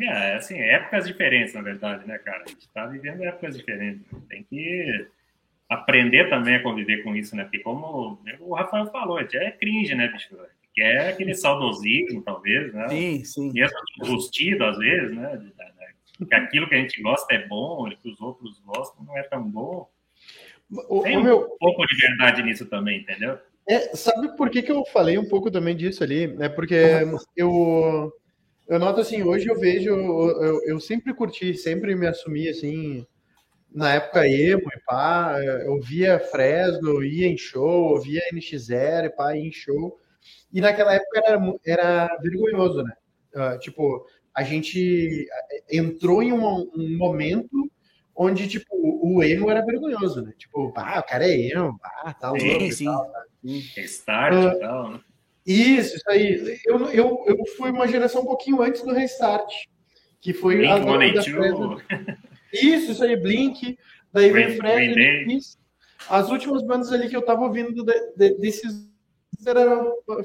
É, 0.00 0.36
assim, 0.36 0.56
épocas 0.58 1.04
diferentes, 1.06 1.52
na 1.52 1.62
verdade, 1.62 2.06
né, 2.06 2.16
cara? 2.18 2.44
A 2.44 2.48
gente 2.48 2.68
tá 2.72 2.86
vivendo 2.86 3.22
épocas 3.24 3.56
diferentes. 3.56 4.02
Tem 4.28 4.44
que 4.44 5.06
aprender 5.68 6.30
também 6.30 6.54
a 6.56 6.62
conviver 6.62 7.02
com 7.02 7.14
isso, 7.14 7.34
né? 7.34 7.42
Porque 7.42 7.58
como 7.58 8.18
o 8.38 8.54
Rafael 8.54 8.86
falou, 8.86 9.20
já 9.28 9.42
é 9.42 9.50
cringe, 9.50 9.94
né, 9.94 10.06
bicho? 10.08 10.28
Que 10.72 10.80
é 10.82 11.08
aquele 11.10 11.34
saudosismo, 11.34 12.22
talvez, 12.22 12.72
né? 12.72 12.88
Sim, 12.88 13.24
sim. 13.24 13.52
Mesmo 13.52 13.76
enrustido, 14.04 14.64
às 14.64 14.78
vezes, 14.78 15.14
né? 15.14 15.42
Que 16.26 16.34
aquilo 16.36 16.68
que 16.68 16.74
a 16.76 16.78
gente 16.78 17.02
gosta 17.02 17.34
é 17.34 17.46
bom, 17.48 17.90
que 17.90 18.08
os 18.10 18.20
outros 18.20 18.60
gostam 18.64 19.04
não 19.04 19.18
é 19.18 19.24
tão 19.24 19.42
bom. 19.42 19.88
O, 20.88 21.02
Tem 21.02 21.16
o 21.16 21.20
um 21.20 21.22
meu, 21.22 21.48
pouco 21.58 21.86
de 21.86 21.96
verdade 21.96 22.42
nisso 22.42 22.66
também, 22.66 23.00
entendeu? 23.00 23.38
É, 23.68 23.94
sabe 23.96 24.36
por 24.36 24.50
que, 24.50 24.62
que 24.62 24.72
eu 24.72 24.84
falei 24.86 25.18
um 25.18 25.28
pouco 25.28 25.50
também 25.50 25.76
disso 25.76 26.02
ali? 26.02 26.36
É 26.40 26.48
porque 26.48 26.76
eu, 27.36 28.12
eu 28.68 28.78
noto 28.78 29.00
assim, 29.00 29.22
hoje 29.22 29.48
eu 29.48 29.58
vejo, 29.58 29.90
eu, 29.90 30.60
eu, 30.64 30.80
sempre 30.80 31.14
curti, 31.14 31.54
sempre 31.54 31.94
me 31.94 32.06
assumi 32.06 32.48
assim, 32.48 33.06
na 33.72 33.94
época 33.94 34.26
emo 34.26 34.68
e 34.74 34.80
pá, 34.86 35.38
eu 35.64 35.80
via 35.80 36.18
Fresno, 36.18 36.88
eu 36.90 37.04
ia 37.04 37.26
em 37.28 37.36
show, 37.36 37.96
eu 37.96 38.02
via 38.02 38.20
NX0 38.32 39.06
e 39.06 39.10
pá, 39.10 39.36
ia 39.36 39.46
em 39.46 39.52
show. 39.52 39.98
E 40.52 40.60
naquela 40.60 40.94
época 40.94 41.22
era, 41.24 41.54
era 41.64 42.18
vergonhoso, 42.20 42.82
né? 42.82 42.92
Ah, 43.34 43.58
tipo, 43.58 44.04
a 44.34 44.42
gente 44.42 45.28
entrou 45.70 46.22
em 46.22 46.32
um, 46.32 46.70
um 46.74 46.96
momento 46.96 47.70
onde, 48.22 48.46
tipo, 48.46 48.66
o 48.72 49.22
emo 49.22 49.50
era 49.50 49.64
vergonhoso, 49.64 50.20
né? 50.22 50.32
Tipo, 50.36 50.72
ah, 50.76 51.00
o 51.00 51.02
cara 51.02 51.26
é 51.26 51.34
emo, 51.52 51.78
ah, 51.82 52.12
tá 52.12 52.28
louco 52.30 52.44
Sim, 52.44 52.70
sim. 52.70 52.84
tal. 52.84 53.10
Restart 53.74 54.34
Ah. 54.34 54.52
e 54.54 54.58
tal, 54.60 54.90
né? 54.90 55.00
Isso, 55.46 55.96
isso 55.96 56.10
aí. 56.10 56.58
Eu, 56.66 56.86
eu, 56.90 57.24
eu 57.26 57.46
fui 57.56 57.70
uma 57.70 57.88
geração 57.88 58.20
um 58.22 58.26
pouquinho 58.26 58.60
antes 58.62 58.82
do 58.82 58.92
Restart, 58.92 59.50
que 60.20 60.34
foi 60.34 60.66
a 60.68 60.78
Blink 60.78 61.14
da 61.14 61.22
Fresno. 61.22 61.78
182, 61.80 62.18
Isso, 62.52 62.92
isso 62.92 63.02
aí, 63.04 63.16
Blink. 63.16 63.78
Daí 64.12 64.30
Fresno. 64.30 64.62
Day. 64.62 65.24
Kiss. 65.24 65.56
As 66.08 66.30
últimas 66.30 66.62
bandas 66.62 66.92
ali 66.92 67.08
que 67.08 67.16
eu 67.16 67.22
tava 67.22 67.42
ouvindo 67.42 67.72
de- 67.84 68.12
de- 68.16 68.34
desses 68.38 68.86
era 69.46 69.82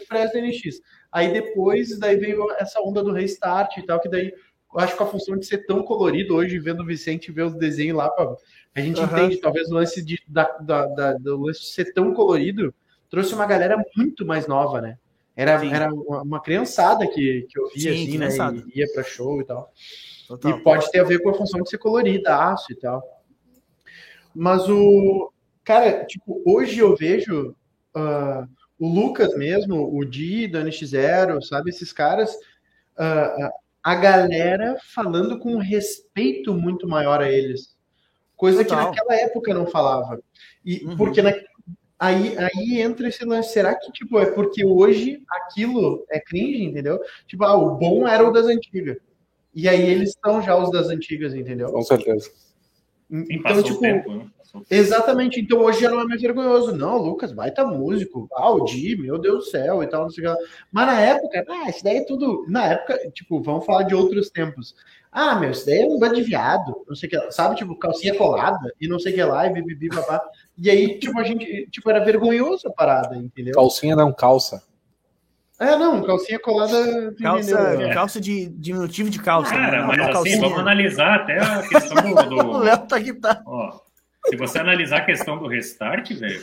Fresno 0.07 0.39
NX. 0.41 0.81
Aí 1.11 1.31
depois, 1.31 1.97
daí 1.97 2.17
veio 2.17 2.51
essa 2.57 2.81
onda 2.81 3.01
do 3.01 3.13
Restart 3.13 3.77
e 3.77 3.85
tal, 3.85 3.99
que 4.01 4.09
daí 4.09 4.33
eu 4.75 4.79
acho 4.81 4.97
que 4.97 5.03
a 5.03 5.05
função 5.07 5.37
de 5.37 5.45
ser 5.45 5.65
tão 5.65 5.81
colorido 5.83 6.35
hoje, 6.35 6.59
vendo 6.59 6.83
o 6.83 6.85
Vicente 6.85 7.31
ver 7.31 7.43
os 7.43 7.55
desenhos 7.55 7.97
lá, 7.97 8.09
pra- 8.09 8.35
a 8.75 8.81
gente 8.81 8.99
Aham. 8.99 9.19
entende 9.23 9.37
talvez 9.37 9.69
o 9.71 9.73
lance 9.75 10.03
de, 10.03 10.19
da, 10.27 10.43
da, 10.59 10.85
da- 10.87 11.13
do 11.13 11.37
lance 11.37 11.61
de 11.61 11.67
ser 11.67 11.93
tão 11.93 12.13
colorido 12.13 12.73
trouxe 13.09 13.33
uma 13.33 13.45
galera 13.45 13.77
muito 13.95 14.25
mais 14.25 14.47
nova, 14.47 14.81
né? 14.81 14.97
Era, 15.35 15.59
Sim. 15.59 15.71
era 15.73 15.93
uma 15.93 16.41
criançada 16.41 17.07
que, 17.07 17.45
que 17.49 17.59
eu 17.59 17.69
via, 17.73 17.93
Sim, 17.93 18.03
assim, 18.03 18.17
né? 18.17 18.63
E 18.73 18.79
ia 18.79 18.91
pra 18.93 19.03
show 19.03 19.39
e 19.41 19.45
tal. 19.45 19.71
Total. 20.27 20.51
E 20.51 20.63
pode 20.63 20.89
ter 20.91 20.99
a 20.99 21.03
ver 21.03 21.19
com 21.19 21.29
a 21.29 21.33
função 21.33 21.61
de 21.61 21.69
ser 21.69 21.77
colorida, 21.77 22.35
aço 22.51 22.71
e 22.71 22.75
tal. 22.75 23.01
Mas 24.33 24.67
o. 24.69 25.31
Cara, 25.63 26.05
tipo, 26.05 26.41
hoje 26.45 26.79
eu 26.79 26.95
vejo 26.95 27.55
ah, 27.93 28.47
o 28.79 28.87
Lucas 28.87 29.35
mesmo, 29.35 29.89
o 29.97 30.03
Di, 30.05 30.47
do 30.47 30.59
NX0, 30.59 31.41
sabe? 31.41 31.69
Esses 31.69 31.91
caras, 31.91 32.35
ah, 32.97 33.51
a 33.85 33.93
galera 33.93 34.75
falando 34.95 35.37
com 35.37 35.53
um 35.53 35.59
respeito 35.59 36.55
muito 36.55 36.87
maior 36.87 37.21
a 37.21 37.31
eles. 37.31 37.77
Coisa 38.35 38.63
que 38.63 38.69
Total. 38.71 38.89
naquela 38.89 39.15
época 39.15 39.53
não 39.53 39.67
falava. 39.67 40.19
E 40.65 40.83
Uhum. 40.83 40.97
porque 40.97 41.21
na- 41.21 41.35
aí, 41.99 42.35
aí 42.35 42.81
entra 42.81 43.07
esse 43.07 43.23
lance. 43.23 43.53
Será 43.53 43.75
que, 43.75 43.91
tipo, 43.91 44.17
é 44.19 44.25
porque 44.25 44.65
hoje 44.65 45.21
aquilo 45.29 46.03
é 46.09 46.19
cringe, 46.19 46.63
entendeu? 46.63 46.99
Tipo, 47.27 47.43
ah, 47.45 47.55
o 47.55 47.75
bom 47.77 48.07
era 48.07 48.27
o 48.27 48.31
das 48.33 48.47
antigas. 48.47 48.97
E 49.53 49.69
aí 49.69 49.87
eles 49.87 50.09
estão 50.09 50.41
já 50.41 50.57
os 50.57 50.71
das 50.71 50.87
antigas, 50.89 51.35
entendeu? 51.35 51.71
Com 51.71 51.83
certeza. 51.83 52.31
Então, 53.09 53.61
tipo, 53.61 53.77
o 53.77 53.81
tempo, 53.81 54.11
né? 54.15 54.25
O 54.55 54.63
exatamente. 54.69 55.39
Então 55.39 55.59
hoje 55.59 55.81
já 55.81 55.89
não 55.89 55.99
é 56.01 56.05
mais 56.05 56.21
vergonhoso. 56.21 56.75
Não, 56.75 56.97
Lucas, 56.97 57.31
baita 57.31 57.65
músico. 57.65 58.27
Ah, 58.33 58.51
o 58.51 58.63
Di, 58.65 58.95
meu 58.97 59.17
Deus 59.17 59.45
do 59.45 59.49
céu 59.51 59.83
e 59.83 59.87
tal, 59.87 60.03
não 60.03 60.09
sei 60.09 60.23
o 60.25 60.27
que 60.27 60.33
lá. 60.33 60.47
Mas 60.71 60.87
na 60.87 60.99
época, 61.01 61.45
ah, 61.49 61.69
isso 61.69 61.83
daí 61.83 61.97
é 61.97 62.05
tudo. 62.05 62.45
Na 62.47 62.65
época, 62.65 62.97
tipo, 63.13 63.41
vamos 63.41 63.65
falar 63.65 63.83
de 63.83 63.93
outros 63.95 64.29
tempos. 64.29 64.75
Ah, 65.11 65.35
meu, 65.35 65.51
isso 65.51 65.65
daí 65.65 65.79
é 65.81 65.85
um 65.85 65.97
bando 65.97 66.15
de 66.15 66.23
viado, 66.23 66.83
não 66.87 66.95
sei 66.95 67.07
o 67.07 67.09
que 67.09 67.17
lá. 67.17 67.31
Sabe, 67.31 67.55
tipo, 67.55 67.77
calcinha 67.77 68.15
colada 68.15 68.73
e 68.81 68.87
não 68.87 68.99
sei 68.99 69.13
o 69.13 69.15
que 69.15 69.23
lá, 69.23 69.47
e 69.47 69.53
bibibi, 69.53 69.87
babá. 69.89 70.21
E 70.57 70.69
aí, 70.69 70.99
tipo, 70.99 71.17
a 71.19 71.23
gente, 71.23 71.67
tipo, 71.71 71.89
era 71.89 72.03
vergonhoso 72.03 72.67
a 72.67 72.71
parada, 72.71 73.15
entendeu? 73.15 73.53
Calcinha 73.53 73.95
não 73.95 74.11
calça. 74.11 74.61
É, 75.57 75.73
não, 75.77 76.03
calcinha 76.03 76.37
colada. 76.37 77.13
Calça, 77.21 77.51
entendeu? 77.73 77.93
calça 77.93 78.19
de 78.19 78.49
diminutivo 78.49 79.09
de 79.09 79.21
calça. 79.21 79.51
Cara, 79.55 79.79
não, 79.79 79.87
mas 79.87 79.97
não 79.97 80.03
assim, 80.05 80.13
calcinha. 80.13 80.41
vamos 80.41 80.59
analisar 80.59 81.15
até 81.15 81.39
a 81.39 81.61
questão 81.65 81.95
do. 81.95 82.09
O 82.35 82.43
do- 82.43 82.57
Léo 82.57 82.77
tá 82.85 82.97
aqui, 82.97 83.13
tá. 83.13 83.41
ó, 83.45 83.79
se 84.29 84.35
você 84.35 84.59
analisar 84.59 84.97
a 84.97 85.05
questão 85.05 85.37
do 85.37 85.47
restart, 85.47 86.11
velho, 86.13 86.41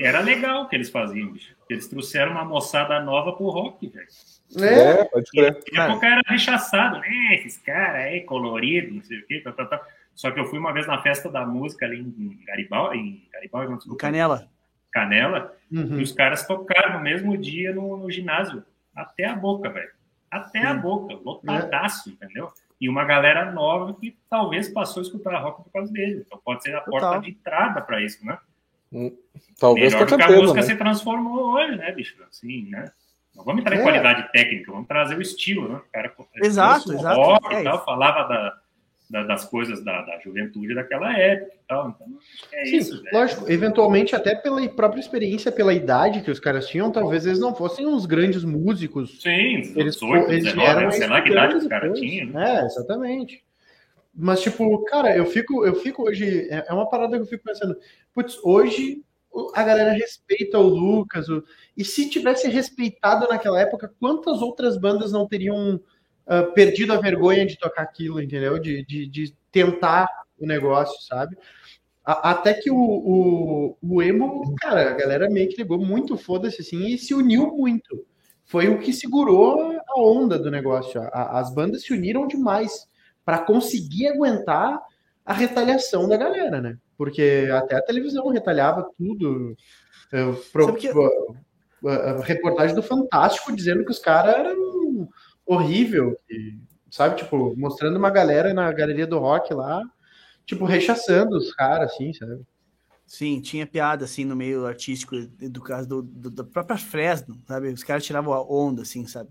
era 0.00 0.20
legal 0.20 0.62
o 0.62 0.68
que 0.68 0.76
eles 0.76 0.90
faziam, 0.90 1.32
bicho. 1.32 1.54
Eles 1.68 1.86
trouxeram 1.86 2.32
uma 2.32 2.44
moçada 2.44 3.00
nova 3.00 3.32
pro 3.32 3.50
rock, 3.50 3.86
velho. 3.88 4.08
É, 4.56 5.04
pode 5.04 5.30
crer. 5.30 5.60
E 5.72 5.78
a 5.78 5.86
pouco 5.86 6.04
era 6.04 6.22
rechaçado, 6.26 6.98
né? 7.00 7.34
Esses 7.34 7.58
caras 7.58 8.06
aí, 8.06 8.22
colorido, 8.22 8.94
não 8.94 9.02
sei 9.02 9.18
o 9.18 9.26
quê, 9.26 9.40
tá, 9.40 9.52
tá, 9.52 9.66
tá. 9.66 9.86
Só 10.14 10.30
que 10.30 10.40
eu 10.40 10.46
fui 10.46 10.58
uma 10.58 10.72
vez 10.72 10.86
na 10.86 11.00
festa 11.00 11.30
da 11.30 11.46
música 11.46 11.86
ali 11.86 12.00
em 12.00 12.40
Garibaldi, 12.44 12.98
em 12.98 13.28
Garibaldi, 13.32 13.70
não, 13.70 13.76
desculpa, 13.76 14.00
Canela. 14.00 14.48
Canela, 14.90 15.54
uhum. 15.70 16.00
e 16.00 16.02
os 16.02 16.12
caras 16.12 16.46
tocaram 16.46 16.94
no 16.94 17.00
mesmo 17.00 17.36
dia 17.36 17.72
no, 17.72 17.96
no 17.98 18.10
ginásio. 18.10 18.64
Até 18.96 19.26
a 19.26 19.36
boca, 19.36 19.68
velho. 19.68 19.90
Até 20.30 20.64
a 20.64 20.74
boca, 20.74 21.14
lotadaço, 21.14 22.10
entendeu? 22.10 22.50
E 22.80 22.88
uma 22.88 23.04
galera 23.04 23.50
nova 23.50 23.92
que 23.94 24.16
talvez 24.30 24.68
passou 24.68 25.00
a 25.00 25.04
escutar 25.04 25.36
rock 25.42 25.64
por 25.64 25.72
causa 25.72 25.92
dele. 25.92 26.22
Então 26.26 26.40
pode 26.44 26.62
ser 26.62 26.76
a 26.76 26.80
Total. 26.80 27.00
porta 27.00 27.20
de 27.24 27.30
entrada 27.32 27.80
para 27.80 28.00
isso, 28.02 28.24
né? 28.24 28.38
Talvez 29.58 29.92
Melhor 29.92 30.06
que 30.06 30.14
a 30.14 30.18
certeza, 30.18 30.40
música 30.40 30.60
né? 30.60 30.66
se 30.66 30.76
transformou 30.76 31.52
hoje, 31.54 31.76
né, 31.76 31.92
bicho? 31.92 32.16
Assim, 32.28 32.68
né? 32.70 32.90
Não 33.34 33.44
vamos 33.44 33.60
entrar 33.60 33.76
em 33.76 33.80
É. 33.80 33.82
qualidade 33.82 34.32
técnica, 34.32 34.72
vamos 34.72 34.88
trazer 34.88 35.16
o 35.16 35.22
estilo, 35.22 35.68
né? 35.68 35.76
O 35.78 35.92
cara 35.92 36.14
Exato, 36.36 36.92
exato. 36.92 37.20
rock 37.20 37.54
É 37.54 37.60
e 37.60 37.64
tal, 37.64 37.84
falava 37.84 38.22
da, 38.28 38.58
da- 39.10 39.22
das 39.24 39.44
coisas 39.46 39.82
da, 39.84 40.02
da 40.02 40.18
juventude 40.20 40.74
daquela 40.74 41.16
época 41.16 41.52
e 41.54 41.66
tal. 41.68 41.88
Então, 41.90 42.06
é 42.52 42.64
Sim, 42.66 42.76
isso, 42.76 43.02
lógico, 43.12 43.50
eventualmente, 43.50 44.14
até 44.14 44.34
pela 44.34 44.66
própria 44.68 45.00
experiência, 45.00 45.50
pela 45.50 45.72
idade 45.72 46.20
que 46.22 46.30
os 46.30 46.38
caras 46.40 46.68
tinham, 46.68 46.90
talvez 46.92 47.24
eles 47.26 47.38
não 47.40 47.54
fossem 47.54 47.86
uns 47.86 48.04
grandes 48.06 48.44
músicos. 48.44 49.20
Sim, 49.22 49.56
Eles, 49.76 49.94
18, 49.94 50.30
eles 50.30 50.44
19, 50.44 50.54
vieram 50.66 50.80
né? 50.82 50.90
sei 50.90 51.06
lá 51.06 51.22
que 51.22 51.30
idade 51.30 51.56
os 51.56 51.66
caras 51.66 51.98
tinham. 51.98 52.28
né? 52.30 52.60
É, 52.60 52.64
exatamente. 52.66 53.42
Mas, 54.14 54.40
tipo, 54.40 54.82
cara, 54.84 55.16
eu 55.16 55.24
fico, 55.26 55.64
eu 55.64 55.74
fico 55.76 56.02
hoje. 56.08 56.48
É 56.50 56.66
é 56.68 56.72
uma 56.72 56.88
parada 56.88 57.16
que 57.16 57.22
eu 57.22 57.26
fico 57.26 57.44
pensando. 57.44 57.76
Putz, 58.12 58.36
hoje 58.42 59.02
a 59.54 59.62
galera 59.62 59.92
respeita 59.92 60.58
o 60.58 60.62
Lucas. 60.66 61.28
o- 61.28 61.44
e 61.76 61.84
se 61.84 62.10
tivesse 62.10 62.48
respeitado 62.48 63.28
naquela 63.28 63.60
época, 63.60 63.92
quantas 64.00 64.42
outras 64.42 64.76
bandas 64.76 65.12
não 65.12 65.28
teriam 65.28 65.80
ah, 66.28 66.42
perdido 66.44 66.92
a 66.92 67.00
vergonha 67.00 67.44
de 67.46 67.58
tocar 67.58 67.82
aquilo, 67.82 68.20
entendeu? 68.22 68.58
De, 68.58 68.84
de, 68.84 69.06
de 69.06 69.34
tentar 69.50 70.08
o 70.38 70.46
negócio, 70.46 71.00
sabe? 71.06 71.36
A- 72.04 72.30
Até 72.30 72.54
que 72.54 72.70
o, 72.70 72.76
o, 72.76 73.76
o 73.82 74.02
emo, 74.02 74.54
cara, 74.56 74.90
a 74.90 74.94
galera 74.94 75.28
meio 75.28 75.48
que 75.48 75.56
ligou 75.56 75.78
muito 75.78 76.16
foda-se 76.16 76.60
assim 76.62 76.86
e 76.86 76.98
se 76.98 77.14
uniu 77.14 77.48
muito. 77.56 78.04
Foi 78.44 78.68
o 78.68 78.78
que 78.78 78.92
segurou 78.94 79.72
a 79.86 80.00
onda 80.00 80.38
do 80.38 80.50
negócio. 80.50 81.00
A- 81.12 81.38
as 81.40 81.52
bandas 81.54 81.82
se 81.82 81.92
uniram 81.92 82.26
demais 82.26 82.86
para 83.24 83.38
conseguir 83.40 84.08
aguentar 84.08 84.80
a 85.24 85.32
retaliação 85.34 86.08
da 86.08 86.16
galera, 86.16 86.60
né? 86.60 86.78
Porque 86.96 87.46
até 87.52 87.76
a 87.76 87.82
televisão 87.82 88.28
retalhava 88.28 88.88
tudo. 88.96 89.54
Pro- 90.50 90.66
que- 90.74 90.88
a 91.86 92.22
reportagem 92.22 92.74
do 92.74 92.82
Fantástico 92.82 93.54
dizendo 93.54 93.84
que 93.84 93.90
os 93.90 93.98
caras 93.98 94.34
eram 94.34 94.56
horrível, 95.48 96.16
que, 96.28 96.58
sabe? 96.90 97.16
Tipo, 97.16 97.56
mostrando 97.56 97.96
uma 97.96 98.10
galera 98.10 98.52
na 98.54 98.70
galeria 98.72 99.06
do 99.06 99.18
rock 99.18 99.52
lá, 99.54 99.82
tipo, 100.44 100.64
rechaçando 100.64 101.36
os 101.36 101.52
caras, 101.54 101.92
assim, 101.92 102.12
sabe? 102.12 102.40
Sim, 103.06 103.40
tinha 103.40 103.66
piada 103.66 104.04
assim 104.04 104.24
no 104.24 104.36
meio 104.36 104.66
artístico 104.66 105.16
do 105.18 105.62
caso 105.62 105.88
do, 105.88 106.02
do- 106.02 106.30
da 106.30 106.44
própria 106.44 106.76
Fresno, 106.76 107.40
sabe? 107.48 107.68
Os 107.68 107.82
caras 107.82 108.04
tiravam 108.04 108.34
a 108.34 108.42
onda, 108.42 108.82
assim, 108.82 109.06
sabe? 109.06 109.30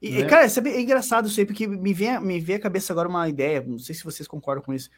E, 0.00 0.18
e, 0.18 0.26
cara, 0.26 0.48
sabe, 0.48 0.70
é 0.70 0.80
engraçado 0.80 1.28
isso 1.28 1.38
aí, 1.38 1.46
porque 1.46 1.68
me 1.68 1.94
vem, 1.94 2.20
me 2.20 2.40
vem 2.40 2.56
à 2.56 2.60
cabeça 2.60 2.92
agora 2.92 3.08
uma 3.08 3.28
ideia, 3.28 3.62
não 3.64 3.78
sei 3.78 3.94
se 3.94 4.02
vocês 4.02 4.26
concordam 4.26 4.64
com 4.64 4.74
isso, 4.74 4.90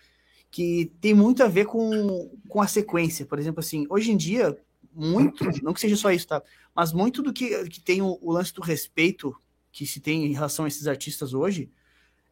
que 0.51 0.91
tem 1.03 1.13
muito 1.13 1.43
a 1.43 1.49
ver 1.49 1.67
com, 1.67 2.31
com 2.49 2.63
a 2.63 2.67
sequência. 2.67 3.27
Por 3.27 3.39
exemplo, 3.39 3.61
assim, 3.61 3.87
hoje 3.91 4.11
em 4.11 4.17
dia, 4.17 4.57
muito, 4.95 5.45
não 5.63 5.75
que 5.75 5.81
seja 5.81 5.97
só 5.97 6.11
isso, 6.11 6.27
tá? 6.29 6.43
Mas 6.75 6.95
muito 6.95 7.23
do 7.23 7.33
que, 7.35 7.69
que 7.69 7.81
tem 7.81 8.01
o, 8.01 8.19
o 8.23 8.33
lance 8.33 8.55
do 8.55 8.63
respeito 8.63 9.37
que 9.75 9.85
se 9.85 9.99
tem 9.99 10.25
em 10.25 10.33
relação 10.33 10.65
a 10.65 10.69
esses 10.69 10.87
artistas 10.87 11.35
hoje 11.35 11.69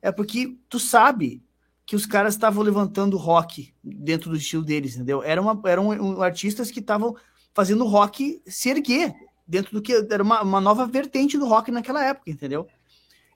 é 0.00 0.12
porque 0.12 0.56
tu 0.68 0.78
sabe 0.78 1.42
que 1.84 1.96
os 1.96 2.06
caras 2.06 2.34
estavam 2.34 2.62
levantando 2.62 3.16
rock 3.16 3.74
dentro 3.82 4.30
do 4.30 4.36
estilo 4.36 4.64
deles, 4.64 4.94
entendeu? 4.94 5.24
Era 5.24 5.42
uma, 5.42 5.60
eram 5.68 6.22
artistas 6.22 6.70
que 6.70 6.78
estavam 6.78 7.16
fazendo 7.52 7.84
rock 7.84 8.40
se 8.46 8.70
erguer 8.70 9.12
dentro 9.44 9.72
do 9.72 9.82
que 9.82 9.92
era 9.92 10.22
uma, 10.22 10.40
uma 10.40 10.60
nova 10.60 10.86
vertente 10.86 11.36
do 11.36 11.48
rock 11.48 11.72
naquela 11.72 12.04
época, 12.04 12.30
entendeu? 12.30 12.68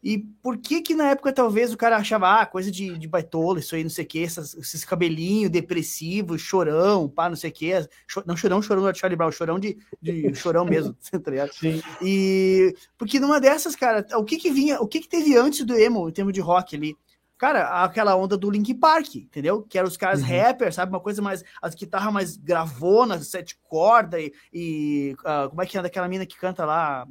E 0.03 0.19
por 0.43 0.59
que 0.59 0.81
que 0.81 0.95
na 0.95 1.11
época 1.11 1.33
talvez 1.33 1.73
o 1.73 1.77
cara 1.77 1.97
achava, 1.97 2.41
ah, 2.41 2.47
coisa 2.47 2.71
de, 2.71 2.97
de 2.97 3.09
baitola, 3.09 3.59
isso 3.59 3.75
aí, 3.75 3.83
não 3.83 3.91
sei 3.91 4.05
o 4.05 4.09
que, 4.09 4.23
essas, 4.23 4.55
esses 4.55 4.85
cabelinhos 4.85 5.51
depressivos, 5.51 6.41
chorão, 6.41 7.09
pá, 7.09 7.29
não 7.29 7.37
sei 7.37 7.51
o 7.51 7.53
que, 7.53 7.73
cho, 8.07 8.23
não 8.27 8.37
chorão, 8.37 8.63
chorão 8.63 8.83
do 8.83 8.97
Charlie 8.97 9.17
Brown, 9.17 9.33
chorão 9.33 9.59
de, 9.59 9.77
de 10.01 10.33
chorão 10.37 10.65
mesmo, 10.65 10.95
tá 11.23 11.31
ligado? 11.31 11.53
Sim. 11.53 11.83
E 12.03 12.75
porque 12.97 13.19
numa 13.19 13.41
dessas, 13.41 13.75
cara, 13.75 14.07
o 14.17 14.25
que 14.25 14.37
que 14.37 14.51
vinha, 14.51 14.81
o 14.81 14.87
que 14.87 15.01
que 15.01 15.09
teve 15.09 15.37
antes 15.37 15.65
do 15.65 15.75
emo 15.75 16.09
em 16.09 16.13
termos 16.13 16.33
de 16.33 16.41
rock 16.41 16.77
ali? 16.77 16.97
cara, 17.39 17.85
aquela 17.85 18.17
onda 18.17 18.37
do 18.37 18.51
Link 18.51 18.73
Park, 18.75 19.17
entendeu? 19.17 19.63
Que 19.63 19.79
eram 19.79 19.89
os 19.89 19.97
caras 19.97 20.21
uhum. 20.23 20.29
rappers, 20.29 20.75
sabe? 20.75 20.91
Uma 20.91 21.01
coisa 21.01 21.21
mais. 21.21 21.45
As 21.61 21.75
guitarras 21.75 22.13
mais 22.13 22.37
gravonas, 22.37 23.27
sete 23.29 23.59
cordas 23.69 24.23
e. 24.23 24.33
e 24.53 25.17
uh, 25.21 25.51
como 25.51 25.63
é 25.63 25.67
que 25.67 25.77
é 25.77 25.83
daquela 25.83 26.09
mina 26.09 26.27
que 26.27 26.39
canta 26.39 26.65
lá? 26.65 27.07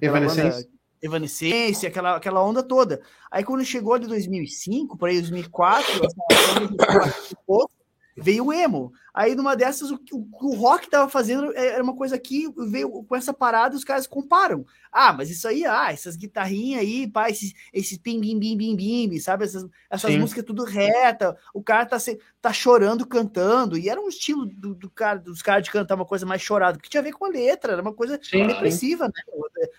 Evanescência. 0.00 0.68
Evanescência, 1.02 1.88
aquela, 1.88 2.16
aquela 2.16 2.44
onda 2.44 2.62
toda. 2.62 3.02
Aí 3.30 3.42
quando 3.42 3.64
chegou 3.64 3.98
de 3.98 4.06
2005, 4.06 4.96
por 4.96 5.08
aí 5.08 5.20
2004, 5.20 6.00
veio 8.16 8.46
o 8.46 8.52
emo. 8.52 8.92
Aí 9.14 9.34
numa 9.34 9.54
dessas, 9.54 9.90
o, 9.90 10.00
o, 10.12 10.50
o 10.50 10.54
rock 10.54 10.88
tava 10.88 11.08
fazendo 11.08 11.52
é, 11.54 11.68
era 11.68 11.82
uma 11.82 11.94
coisa 11.94 12.18
que 12.18 12.48
veio 12.68 13.02
com 13.04 13.16
essa 13.16 13.32
parada, 13.32 13.76
os 13.76 13.84
caras 13.84 14.06
comparam. 14.06 14.64
Ah, 14.90 15.12
mas 15.12 15.30
isso 15.30 15.46
aí, 15.48 15.64
ah, 15.64 15.92
essas 15.92 16.16
guitarrinhas 16.16 16.80
aí, 16.80 17.06
pá, 17.06 17.30
esses, 17.30 17.52
esses 17.72 17.98
pim, 17.98 18.20
bim, 18.20 18.38
bim, 18.38 18.56
bim, 18.56 18.76
bim, 18.76 19.18
sabe? 19.18 19.44
Essas, 19.44 19.66
essas 19.90 20.16
músicas 20.16 20.44
tudo 20.44 20.64
reta, 20.64 21.36
o 21.54 21.62
cara 21.62 21.86
tá, 21.86 21.98
se, 21.98 22.18
tá 22.40 22.52
chorando, 22.52 23.06
cantando, 23.06 23.78
e 23.78 23.88
era 23.88 24.00
um 24.00 24.08
estilo 24.08 24.46
do, 24.46 24.74
do 24.74 24.90
cara, 24.90 25.18
dos 25.18 25.42
caras 25.42 25.64
de 25.64 25.70
cantar 25.70 25.94
uma 25.94 26.06
coisa 26.06 26.26
mais 26.26 26.42
chorada, 26.42 26.78
que 26.78 26.90
tinha 26.90 27.00
a 27.00 27.04
ver 27.04 27.12
com 27.12 27.24
a 27.24 27.28
letra, 27.28 27.72
era 27.72 27.82
uma 27.82 27.94
coisa 27.94 28.18
sim, 28.22 28.46
depressiva, 28.46 29.06
né? 29.06 29.12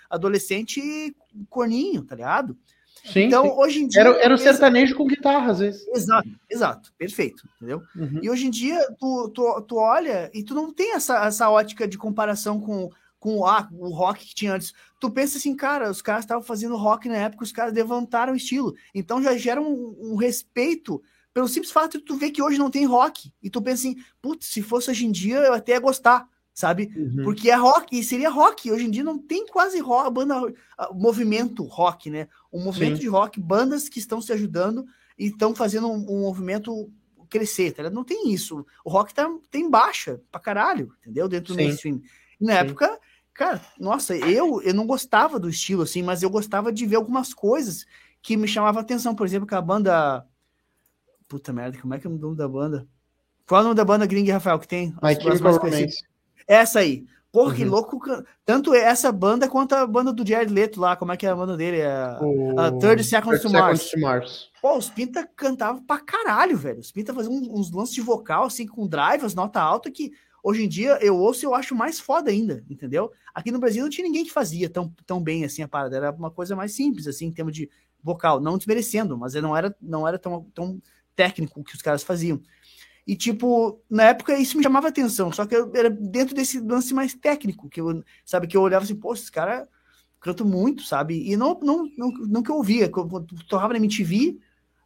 Adolescente 0.09 1.15
corninho, 1.49 2.03
tá 2.03 2.15
ligado? 2.15 2.57
Sim, 3.03 3.23
então, 3.23 3.43
sim. 3.43 3.51
hoje 3.57 3.79
em 3.83 3.87
dia. 3.87 4.01
Era, 4.01 4.09
era 4.17 4.33
o 4.33 4.37
sertanejo 4.37 4.95
com 4.95 5.05
guitarra, 5.05 5.51
às 5.51 5.59
vezes. 5.59 5.85
Exato, 5.89 6.29
exato, 6.49 6.93
perfeito, 6.97 7.47
entendeu? 7.57 7.81
Uhum. 7.95 8.19
E 8.21 8.29
hoje 8.29 8.47
em 8.47 8.49
dia, 8.49 8.79
tu, 8.97 9.29
tu, 9.29 9.61
tu 9.63 9.75
olha 9.75 10.31
e 10.33 10.43
tu 10.43 10.53
não 10.53 10.71
tem 10.71 10.93
essa, 10.93 11.25
essa 11.25 11.49
ótica 11.49 11.85
de 11.85 11.97
comparação 11.97 12.61
com, 12.61 12.89
com 13.19 13.45
ah, 13.45 13.67
o 13.73 13.89
rock 13.89 14.25
que 14.25 14.35
tinha 14.35 14.53
antes. 14.53 14.73
Tu 14.99 15.09
pensa 15.09 15.37
assim, 15.37 15.53
cara, 15.53 15.91
os 15.91 16.01
caras 16.01 16.23
estavam 16.23 16.43
fazendo 16.43 16.77
rock 16.77 17.09
na 17.09 17.17
época, 17.17 17.43
os 17.43 17.51
caras 17.51 17.73
levantaram 17.73 18.33
o 18.33 18.37
estilo. 18.37 18.73
Então 18.95 19.21
já 19.21 19.35
gera 19.35 19.61
um, 19.61 19.97
um 19.99 20.15
respeito 20.15 21.01
pelo 21.33 21.47
simples 21.47 21.71
fato 21.71 21.97
de 21.97 22.05
tu 22.05 22.15
ver 22.15 22.31
que 22.31 22.41
hoje 22.41 22.57
não 22.57 22.69
tem 22.69 22.85
rock. 22.85 23.33
E 23.41 23.49
tu 23.49 23.61
pensa 23.61 23.87
assim, 23.87 23.97
putz, 24.21 24.47
se 24.47 24.61
fosse 24.61 24.89
hoje 24.91 25.05
em 25.05 25.11
dia, 25.11 25.37
eu 25.37 25.53
até 25.53 25.73
ia 25.73 25.79
gostar 25.79 26.25
sabe? 26.53 26.91
Uhum. 26.95 27.23
Porque 27.23 27.49
é 27.49 27.55
rock, 27.55 27.97
e 27.97 28.03
seria 28.03 28.29
rock. 28.29 28.71
Hoje 28.71 28.85
em 28.85 28.91
dia 28.91 29.03
não 29.03 29.17
tem 29.17 29.47
quase 29.47 29.79
rock, 29.79 30.11
banda, 30.11 30.35
movimento 30.93 31.63
rock, 31.63 32.09
né? 32.09 32.27
Um 32.51 32.63
movimento 32.63 32.97
Sim. 32.97 33.01
de 33.01 33.07
rock, 33.07 33.39
bandas 33.39 33.89
que 33.89 33.99
estão 33.99 34.21
se 34.21 34.31
ajudando 34.31 34.85
e 35.17 35.27
estão 35.27 35.55
fazendo 35.55 35.87
um, 35.87 36.05
um, 36.09 36.21
movimento 36.21 36.91
crescer, 37.29 37.71
tá? 37.71 37.89
Não 37.89 38.03
tem 38.03 38.31
isso. 38.31 38.65
O 38.85 38.89
rock 38.89 39.13
tá, 39.13 39.27
tem 39.49 39.69
baixa 39.69 40.21
pra 40.31 40.39
caralho, 40.39 40.93
entendeu? 41.01 41.27
Dentro 41.27 41.53
do 41.53 41.57
Sim. 41.57 41.65
mainstream. 41.65 42.01
E 42.39 42.45
na 42.45 42.53
Sim. 42.53 42.59
época, 42.59 42.99
cara, 43.33 43.59
nossa, 43.79 44.15
eu, 44.15 44.61
eu 44.61 44.73
não 44.73 44.85
gostava 44.85 45.39
do 45.39 45.49
estilo, 45.49 45.81
assim, 45.81 46.03
mas 46.03 46.21
eu 46.21 46.29
gostava 46.29 46.71
de 46.71 46.85
ver 46.85 46.97
algumas 46.97 47.33
coisas 47.33 47.85
que 48.21 48.37
me 48.37 48.47
chamavam 48.47 48.81
atenção. 48.81 49.15
Por 49.15 49.25
exemplo, 49.25 49.47
que 49.47 49.55
a 49.55 49.61
banda. 49.61 50.25
Puta 51.27 51.51
merda, 51.51 51.79
como 51.79 51.95
é 51.95 51.99
que 51.99 52.05
é 52.05 52.09
o 52.09 52.13
nome 52.13 52.37
da 52.37 52.47
banda? 52.47 52.87
Qual 53.47 53.59
é 53.59 53.61
o 53.61 53.65
nome 53.65 53.75
da 53.75 53.83
banda 53.83 54.05
gringa, 54.05 54.33
Rafael, 54.33 54.59
que 54.59 54.67
tem? 54.67 54.95
My 55.01 55.15
Chemical 55.15 55.57
Romance. 55.57 56.12
Essa 56.47 56.79
aí. 56.79 57.05
Porra, 57.33 57.49
uhum. 57.49 57.55
que 57.55 57.65
louco. 57.65 57.99
Tanto 58.45 58.75
essa 58.75 59.11
banda 59.11 59.47
quanto 59.47 59.73
a 59.73 59.87
banda 59.87 60.13
do 60.13 60.27
Jared 60.27 60.53
Leto 60.53 60.79
lá. 60.79 60.95
Como 60.95 61.11
é 61.11 61.17
que 61.17 61.25
é 61.25 61.29
a 61.29 61.35
banda 61.35 61.57
dele? 61.57 61.79
É 61.79 62.17
o... 62.21 62.59
a 62.59 62.71
Third 62.71 63.03
Seconds 63.03 63.41
to 63.41 63.49
Mars. 63.49 63.89
to 63.89 63.99
Mars. 63.99 64.49
Pô, 64.61 64.77
os 64.77 64.87
Pinta 64.87 65.27
cantavam 65.35 65.81
pra 65.81 65.99
caralho, 65.99 66.55
velho. 66.55 66.79
Os 66.79 66.91
Pinta 66.91 67.11
faziam 67.11 67.33
uns, 67.33 67.47
uns 67.47 67.71
lances 67.71 67.95
de 67.95 68.01
vocal, 68.01 68.43
assim, 68.43 68.67
com 68.67 68.87
drive, 68.87 69.25
as 69.25 69.33
nota 69.33 69.59
alta, 69.59 69.89
que 69.89 70.11
hoje 70.43 70.63
em 70.63 70.67
dia 70.67 70.99
eu 71.01 71.17
ouço 71.17 71.43
e 71.43 71.47
eu 71.47 71.55
acho 71.55 71.73
mais 71.73 71.99
foda 71.99 72.29
ainda, 72.29 72.63
entendeu? 72.69 73.11
Aqui 73.33 73.49
no 73.49 73.57
Brasil 73.57 73.81
não 73.81 73.89
tinha 73.89 74.05
ninguém 74.05 74.23
que 74.23 74.31
fazia 74.31 74.69
tão, 74.69 74.93
tão 75.03 75.19
bem 75.19 75.43
assim 75.43 75.63
a 75.63 75.67
parada. 75.67 75.97
Era 75.97 76.11
uma 76.11 76.29
coisa 76.29 76.55
mais 76.55 76.73
simples, 76.73 77.07
assim, 77.07 77.25
em 77.25 77.31
termos 77.31 77.55
de 77.55 77.67
vocal. 78.03 78.39
Não 78.39 78.59
desmerecendo, 78.59 79.17
mas 79.17 79.33
não 79.33 79.57
era, 79.57 79.75
não 79.81 80.07
era 80.07 80.19
tão, 80.19 80.43
tão 80.53 80.79
técnico 81.15 81.63
que 81.63 81.73
os 81.73 81.81
caras 81.81 82.03
faziam. 82.03 82.39
E, 83.05 83.15
tipo, 83.15 83.81
na 83.89 84.03
época 84.03 84.37
isso 84.37 84.55
me 84.57 84.63
chamava 84.63 84.87
atenção, 84.87 85.31
só 85.31 85.45
que 85.45 85.55
eu 85.55 85.71
era 85.75 85.89
dentro 85.89 86.33
desse 86.33 86.59
lance 86.59 86.93
mais 86.93 87.13
técnico, 87.13 87.69
que 87.69 87.81
eu, 87.81 88.01
sabe, 88.25 88.47
que 88.47 88.55
eu 88.55 88.61
olhava 88.61 88.85
assim, 88.85 88.95
pô, 88.95 89.13
esse 89.13 89.31
cara 89.31 89.67
canta 90.21 90.43
muito, 90.45 90.83
sabe? 90.83 91.29
E 91.29 91.35
não, 91.35 91.59
não, 91.61 91.85
não, 91.97 92.09
não 92.11 92.41
que 92.41 92.49
eu 92.49 92.55
ouvia, 92.55 92.89
quando 92.89 93.25
torrava 93.49 93.73
na 93.73 93.79
MTV, 93.79 94.39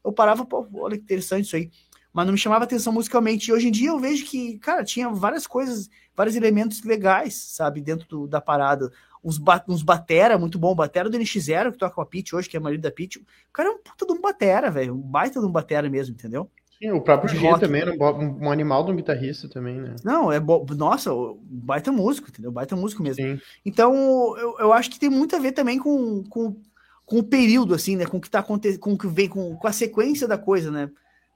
eu 0.03 0.11
parava, 0.11 0.45
pô, 0.45 0.67
olha 0.73 0.97
que 0.97 1.03
interessante 1.03 1.45
isso 1.45 1.55
aí. 1.55 1.69
Mas 2.11 2.25
não 2.25 2.33
me 2.33 2.39
chamava 2.39 2.63
atenção 2.63 2.91
musicalmente. 2.91 3.49
E 3.49 3.53
hoje 3.53 3.67
em 3.67 3.71
dia 3.71 3.89
eu 3.89 3.99
vejo 3.99 4.25
que, 4.25 4.57
cara, 4.57 4.83
tinha 4.83 5.09
várias 5.09 5.45
coisas, 5.45 5.87
vários 6.15 6.35
elementos 6.35 6.81
legais, 6.83 7.35
sabe, 7.35 7.81
dentro 7.81 8.07
do, 8.07 8.27
da 8.27 8.41
parada. 8.41 8.91
Uns, 9.23 9.37
ba 9.37 9.63
uns 9.67 9.83
batera, 9.83 10.37
muito 10.37 10.57
bom. 10.57 10.73
Batera 10.73 11.09
do 11.09 11.17
NX0, 11.19 11.73
que 11.73 11.77
toca 11.77 11.93
com 11.93 12.01
a 12.01 12.05
Pitch 12.05 12.33
hoje, 12.33 12.49
que 12.49 12.57
é 12.57 12.59
marido 12.59 12.81
da 12.81 12.89
Pitch. 12.89 13.17
O 13.17 13.25
cara 13.53 13.69
é 13.69 13.71
um 13.71 13.77
puta 13.77 14.05
de 14.05 14.13
um 14.13 14.21
batera, 14.21 14.71
velho. 14.71 14.95
Um 14.95 15.01
baita 15.01 15.39
de 15.39 15.45
um 15.45 15.51
batera 15.51 15.87
mesmo, 15.89 16.15
entendeu? 16.15 16.49
Sim, 16.79 16.91
o 16.91 17.01
próprio 17.01 17.29
G 17.29 17.59
também 17.59 17.81
era 17.81 17.91
um, 17.91 18.45
um, 18.45 18.51
animal 18.51 18.85
de 18.85 18.91
um 18.91 18.95
guitarrista 18.95 19.49
também, 19.49 19.81
né? 19.81 19.95
Não, 20.03 20.31
é 20.31 20.39
bo... 20.39 20.63
nossa, 20.75 21.11
baita 21.43 21.91
músico, 21.91 22.29
entendeu? 22.29 22.51
Baita 22.51 22.75
músico 22.75 23.01
mesmo. 23.01 23.23
Sim. 23.23 23.41
Então, 23.65 23.93
eu, 24.37 24.55
eu 24.59 24.73
acho 24.73 24.91
que 24.91 24.99
tem 24.99 25.09
muito 25.09 25.35
a 25.35 25.39
ver 25.39 25.53
também 25.53 25.79
com, 25.79 26.23
com, 26.25 26.55
com 27.03 27.17
o 27.17 27.23
período, 27.23 27.73
assim, 27.73 27.95
né? 27.95 28.05
Com 28.05 28.17
o 28.17 28.21
que 28.21 28.29
tá 28.29 28.39
acontecendo, 28.39 28.79
com 28.79 28.93
o 28.93 28.97
que 28.97 29.07
vem, 29.07 29.27
com, 29.27 29.55
com 29.55 29.67
a 29.67 29.71
sequência 29.71 30.27
da 30.27 30.37
coisa, 30.37 30.69
né? 30.69 30.89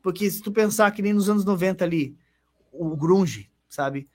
Porque 0.04 0.30
se 0.30 0.42
tu 0.42 0.52
pensar 0.52 0.92
que 0.92 1.02
nem 1.02 1.14
nos 1.14 1.28
anos 1.28 1.44
90 1.44 1.84
ali, 1.84 2.16
o 2.72 2.96
grunge, 2.96 3.50
sabe? 3.68 4.08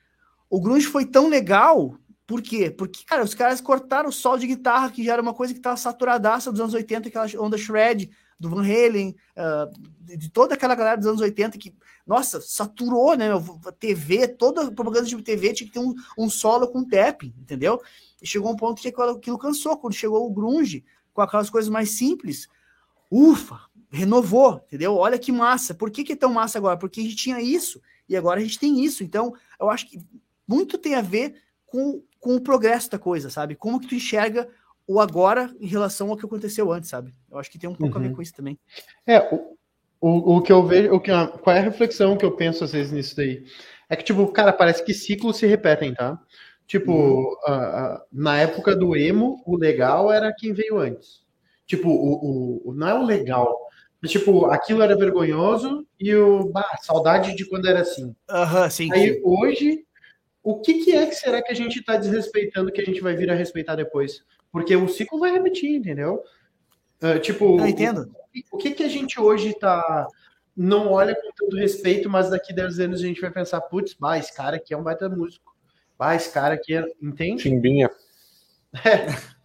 O 0.48 0.60
grunge 0.60 0.86
foi 0.86 1.04
tão 1.04 1.28
legal, 1.28 1.96
por 2.26 2.42
quê? 2.42 2.70
Porque, 2.70 3.04
cara, 3.04 3.22
os 3.22 3.34
caras 3.34 3.60
cortaram 3.60 4.08
o 4.08 4.12
sol 4.12 4.36
de 4.36 4.46
guitarra, 4.46 4.90
que 4.90 5.04
já 5.04 5.12
era 5.12 5.22
uma 5.22 5.34
coisa 5.34 5.54
que 5.54 5.60
tava 5.60 5.76
saturadaça 5.76 6.50
dos 6.50 6.60
anos 6.60 6.74
80, 6.74 7.08
aquela 7.08 7.26
onda 7.38 7.56
shred, 7.56 8.10
do 8.38 8.50
Van 8.50 8.62
Halen, 8.62 9.16
uh, 9.36 10.16
de 10.16 10.28
toda 10.30 10.54
aquela 10.54 10.74
galera 10.74 10.96
dos 10.96 11.06
anos 11.06 11.20
80 11.20 11.56
que, 11.56 11.74
nossa, 12.06 12.40
saturou, 12.40 13.16
né? 13.16 13.28
TV, 13.78 14.28
toda 14.28 14.66
a 14.66 14.70
propaganda 14.70 15.06
de 15.06 15.22
TV 15.22 15.54
tinha 15.54 15.66
que 15.66 15.72
ter 15.72 15.78
um, 15.78 15.94
um 16.18 16.28
solo 16.28 16.68
com 16.68 16.84
tap, 16.84 17.22
entendeu? 17.22 17.80
E 18.20 18.26
chegou 18.26 18.50
um 18.50 18.56
ponto 18.56 18.82
que 18.82 18.88
aquilo 18.88 19.38
cansou, 19.38 19.76
quando 19.78 19.94
chegou 19.94 20.26
o 20.26 20.32
grunge, 20.32 20.84
com 21.14 21.22
aquelas 21.22 21.48
coisas 21.48 21.70
mais 21.70 21.90
simples, 21.90 22.48
ufa, 23.10 23.58
renovou, 23.88 24.62
entendeu? 24.66 24.94
Olha 24.96 25.18
que 25.18 25.32
massa. 25.32 25.74
Por 25.74 25.90
que, 25.90 26.04
que 26.04 26.12
é 26.12 26.16
tão 26.16 26.32
massa 26.32 26.58
agora? 26.58 26.76
Porque 26.76 27.00
a 27.00 27.02
gente 27.02 27.16
tinha 27.16 27.40
isso 27.40 27.80
e 28.08 28.16
agora 28.16 28.40
a 28.40 28.42
gente 28.42 28.58
tem 28.58 28.84
isso. 28.84 29.02
Então, 29.02 29.34
eu 29.58 29.70
acho 29.70 29.88
que 29.88 29.98
muito 30.46 30.76
tem 30.76 30.94
a 30.94 31.00
ver 31.00 31.34
com, 31.76 32.02
com 32.18 32.36
o 32.36 32.40
progresso 32.40 32.90
da 32.90 32.98
coisa, 32.98 33.28
sabe? 33.28 33.54
Como 33.54 33.78
que 33.78 33.86
tu 33.86 33.94
enxerga 33.94 34.48
o 34.86 34.98
agora 34.98 35.54
em 35.60 35.66
relação 35.66 36.08
ao 36.08 36.16
que 36.16 36.24
aconteceu 36.24 36.72
antes, 36.72 36.88
sabe? 36.88 37.14
Eu 37.30 37.38
acho 37.38 37.50
que 37.50 37.58
tem 37.58 37.68
um 37.68 37.74
pouco 37.74 37.94
uhum. 37.94 38.00
a 38.00 38.02
ver 38.02 38.08
uhum. 38.08 38.16
com 38.16 38.22
isso 38.22 38.32
também. 38.32 38.58
É, 39.06 39.18
o, 39.20 39.58
o, 40.00 40.36
o 40.36 40.42
que 40.42 40.50
eu 40.50 40.66
vejo, 40.66 40.94
o 40.94 41.00
que, 41.00 41.10
qual 41.42 41.54
é 41.54 41.58
a 41.58 41.62
reflexão 41.62 42.16
que 42.16 42.24
eu 42.24 42.34
penso 42.34 42.64
às 42.64 42.72
vezes 42.72 42.92
nisso 42.92 43.14
daí? 43.14 43.44
É 43.90 43.94
que, 43.96 44.04
tipo, 44.04 44.26
cara, 44.28 44.54
parece 44.54 44.82
que 44.82 44.94
ciclos 44.94 45.36
se 45.36 45.46
repetem, 45.46 45.92
tá? 45.92 46.18
Tipo, 46.66 46.92
uhum. 46.92 47.24
uh, 47.46 47.94
uh, 47.94 48.00
na 48.10 48.38
época 48.38 48.74
do 48.74 48.96
emo, 48.96 49.42
o 49.44 49.54
legal 49.54 50.10
era 50.10 50.32
quem 50.32 50.54
veio 50.54 50.78
antes. 50.78 51.20
Tipo, 51.66 51.90
o, 51.90 52.70
o, 52.70 52.74
não 52.74 52.88
é 52.88 52.94
o 52.94 53.04
legal, 53.04 53.54
mas, 54.00 54.10
tipo, 54.10 54.46
aquilo 54.46 54.82
era 54.82 54.96
vergonhoso 54.96 55.86
e 56.00 56.14
o, 56.14 56.48
bah, 56.48 56.78
saudade 56.80 57.36
de 57.36 57.44
quando 57.44 57.68
era 57.68 57.80
assim. 57.80 58.14
Aham, 58.30 58.70
sim. 58.70 58.90
Aí, 58.92 59.14
sim. 59.14 59.20
hoje, 59.22 59.86
o 60.46 60.60
que, 60.60 60.84
que 60.84 60.92
é 60.92 61.04
que 61.04 61.14
será 61.16 61.42
que 61.42 61.50
a 61.50 61.56
gente 61.56 61.82
tá 61.82 61.96
desrespeitando 61.96 62.70
que 62.70 62.80
a 62.80 62.84
gente 62.84 63.00
vai 63.00 63.16
vir 63.16 63.28
a 63.28 63.34
respeitar 63.34 63.74
depois? 63.74 64.22
Porque 64.52 64.76
o 64.76 64.86
ciclo 64.86 65.18
vai 65.18 65.32
repetir, 65.32 65.74
entendeu? 65.74 66.22
Uh, 67.02 67.18
tipo, 67.18 67.58
Eu 67.58 67.66
entendo. 67.66 68.14
O, 68.52 68.56
o, 68.56 68.56
que, 68.56 68.70
que 68.70 68.84
a 68.84 68.88
gente 68.88 69.20
hoje 69.20 69.52
tá. 69.58 70.06
Não 70.56 70.92
olha 70.92 71.16
com 71.16 71.32
todo 71.36 71.58
respeito, 71.58 72.08
mas 72.08 72.30
daqui 72.30 72.54
10 72.54 72.78
anos 72.78 73.00
a 73.00 73.06
gente 73.06 73.20
vai 73.20 73.30
pensar, 73.30 73.60
putz, 73.60 73.94
bah, 73.94 74.18
esse 74.18 74.32
cara 74.34 74.54
aqui 74.54 74.72
é 74.72 74.76
um 74.76 74.84
baita 74.84 75.08
músico. 75.08 75.52
Bah, 75.98 76.14
esse 76.14 76.32
cara 76.32 76.54
aqui 76.54 76.76
é. 76.76 76.84
Entende? 77.02 77.42
Chimbinha. 77.42 77.90
É. 78.84 79.35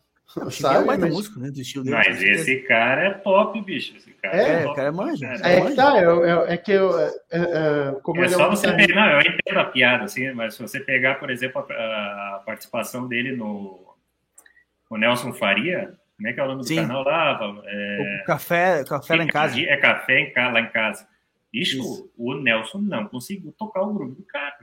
Sabe, 0.52 0.76
é 0.76 0.80
um 0.80 0.86
baita 0.86 1.06
mas... 1.06 1.14
músico, 1.14 1.40
né? 1.40 1.52
Do 1.52 1.60
estilo 1.60 1.84
dele. 1.84 1.98
Mas 1.98 2.22
esse 2.22 2.62
cara 2.62 3.02
é 3.04 3.14
top, 3.16 3.62
bicho. 3.62 3.96
Esse 3.98 4.12
cara 4.14 4.38
é, 4.38 4.42
é, 4.42 4.64
é 4.64 4.68
o 4.68 4.74
cara 4.74 4.88
é 4.88 4.92
manja. 4.92 5.28
É, 5.44 5.58
é 5.58 5.66
que 5.66 5.76
tá, 5.76 5.98
é, 5.98 6.54
é 6.54 6.58
que 6.58 6.72
eu. 6.72 7.00
É, 7.00 7.12
é 7.32 7.92
como 8.02 8.24
é 8.24 8.30
só 8.30 8.50
você 8.50 8.72
pegar. 8.74 8.96
Não, 8.96 9.12
eu 9.12 9.20
entendo 9.20 9.60
a 9.60 9.66
piada, 9.66 10.06
assim, 10.06 10.32
mas 10.32 10.56
se 10.56 10.62
você 10.62 10.80
pegar, 10.80 11.16
por 11.16 11.30
exemplo, 11.30 11.66
a, 11.70 12.36
a 12.36 12.44
participação 12.46 13.08
dele 13.08 13.36
no 13.36 13.92
o 14.90 14.98
Nelson 14.98 15.34
Faria, 15.34 15.94
como 16.18 16.28
é 16.28 16.34
que 16.34 16.40
é 16.40 16.44
o 16.44 16.48
nome 16.48 16.64
Sim. 16.66 16.76
do 16.76 16.82
canal 16.82 17.04
lá? 17.04 17.62
É... 17.66 18.22
O 18.22 18.26
café, 18.26 18.84
café 18.84 19.16
lá 19.16 19.24
em 19.24 19.28
casa. 19.28 19.60
É 19.60 19.78
café 19.78 20.20
em, 20.20 20.34
lá 20.36 20.60
em 20.62 20.70
casa. 20.70 21.08
Bicho, 21.52 22.10
o 22.18 22.34
Nelson 22.36 22.80
não 22.80 23.08
conseguiu 23.08 23.52
tocar 23.58 23.82
o 23.82 23.94
grupo 23.94 24.16
do 24.16 24.24
cara. 24.24 24.56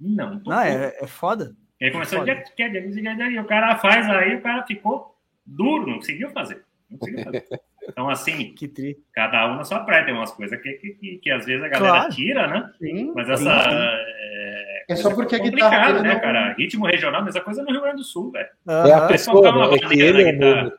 Não, 0.00 0.38
tocou. 0.38 0.52
Não, 0.52 0.60
é, 0.60 0.96
é 1.00 1.06
foda. 1.06 1.54
Ele 1.78 1.90
começou 1.90 2.20
a 2.20 2.24
dizer, 2.24 3.40
o 3.40 3.44
cara 3.44 3.76
faz 3.76 4.08
aí, 4.08 4.36
o 4.36 4.40
cara 4.40 4.64
ficou 4.64 5.11
duro, 5.44 5.86
não 5.86 5.96
conseguiu 5.96 6.30
fazer. 6.30 6.64
Não 6.90 6.98
conseguiu 6.98 7.24
fazer. 7.24 7.44
Então, 7.88 8.08
assim, 8.08 8.54
que 8.54 8.68
tri. 8.68 8.96
cada 9.12 9.52
um 9.52 9.56
na 9.56 9.64
sua 9.64 9.80
praia. 9.80 10.04
Tem 10.04 10.14
umas 10.14 10.30
coisas 10.30 10.56
que, 10.62 10.72
que, 10.74 10.90
que, 10.90 11.18
que 11.18 11.30
às 11.32 11.44
vezes 11.44 11.64
a 11.64 11.68
galera 11.68 11.94
claro. 11.94 12.14
tira, 12.14 12.46
né? 12.46 12.70
Sim, 12.78 13.12
Mas 13.12 13.28
essa. 13.28 13.60
Sim, 13.64 13.70
sim. 13.70 13.76
É, 13.76 14.84
é, 14.88 14.96
só 14.96 15.14
porque 15.14 15.34
a 15.34 15.38
guitarra. 15.38 16.00
né, 16.00 16.14
não... 16.14 16.20
cara? 16.20 16.52
Ritmo 16.54 16.86
regional, 16.86 17.24
mesma 17.24 17.40
coisa 17.40 17.62
no 17.62 17.70
Rio 17.70 17.80
Grande 17.80 17.96
do 17.96 18.04
Sul, 18.04 18.30
velho. 18.30 18.48
É 18.68 18.92
a 18.92 19.06
pessoa, 19.06 19.68
né? 19.68 19.74
é 19.74 19.78
que 19.78 20.00
ele 20.00 20.22
é 20.22 20.32
o 20.32 20.38
mesmo. 20.38 20.72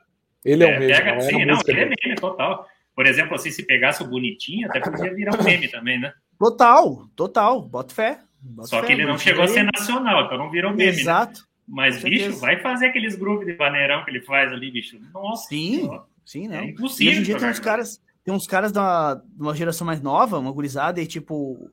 Ele 0.45 0.63
é 0.63 0.77
o 0.77 0.79
mesmo. 0.79 1.03
Pega, 1.03 1.21
sim, 1.21 1.45
não, 1.45 1.59
ele 1.67 1.79
é 1.81 1.85
mesmo, 1.85 2.21
total. 2.21 2.67
Por 2.95 3.05
exemplo, 3.05 3.35
assim, 3.35 3.49
se 3.49 3.65
pegasse 3.65 4.03
o 4.03 4.07
bonitinho, 4.07 4.69
até 4.69 4.79
podia 4.79 5.13
virar 5.13 5.39
um 5.39 5.43
meme 5.43 5.67
também, 5.67 5.99
né? 5.99 6.13
Total, 6.37 7.07
total, 7.15 7.61
bota 7.61 7.93
fé. 7.93 8.19
Bota 8.39 8.67
Só 8.67 8.81
fé, 8.81 8.87
que 8.87 8.93
ele 8.93 9.05
não 9.05 9.17
chegou 9.17 9.43
a 9.43 9.47
ser 9.47 9.63
nacional, 9.63 10.25
então 10.25 10.37
não 10.37 10.51
virou 10.51 10.71
meme. 10.71 10.91
Né? 10.91 10.99
Exato. 11.01 11.41
Né? 11.41 11.45
Mas, 11.67 12.03
bicho, 12.03 12.37
vai 12.39 12.59
fazer 12.59 12.87
aqueles 12.87 13.15
grupos 13.15 13.45
de 13.45 13.53
baneirão 13.53 14.03
que 14.03 14.11
ele 14.11 14.21
faz 14.21 14.51
ali, 14.51 14.69
bicho. 14.69 14.99
Nossa. 15.13 15.47
Sim, 15.47 15.89
sim, 16.25 16.47
não. 16.47 16.57
É 16.57 16.65
impossível. 16.65 17.05
E 17.05 17.09
hoje 17.11 17.21
em 17.21 17.23
dia 17.23 17.39
tem 17.39 17.49
uns 17.49 17.59
caras, 17.59 18.01
tem 18.23 18.33
uns 18.33 18.47
caras 18.47 18.71
da, 18.71 19.15
de 19.15 19.41
uma 19.41 19.55
geração 19.55 19.85
mais 19.87 20.01
nova, 20.01 20.39
uma 20.39 20.51
gurizada, 20.51 21.01
e 21.01 21.07
tipo, 21.07 21.71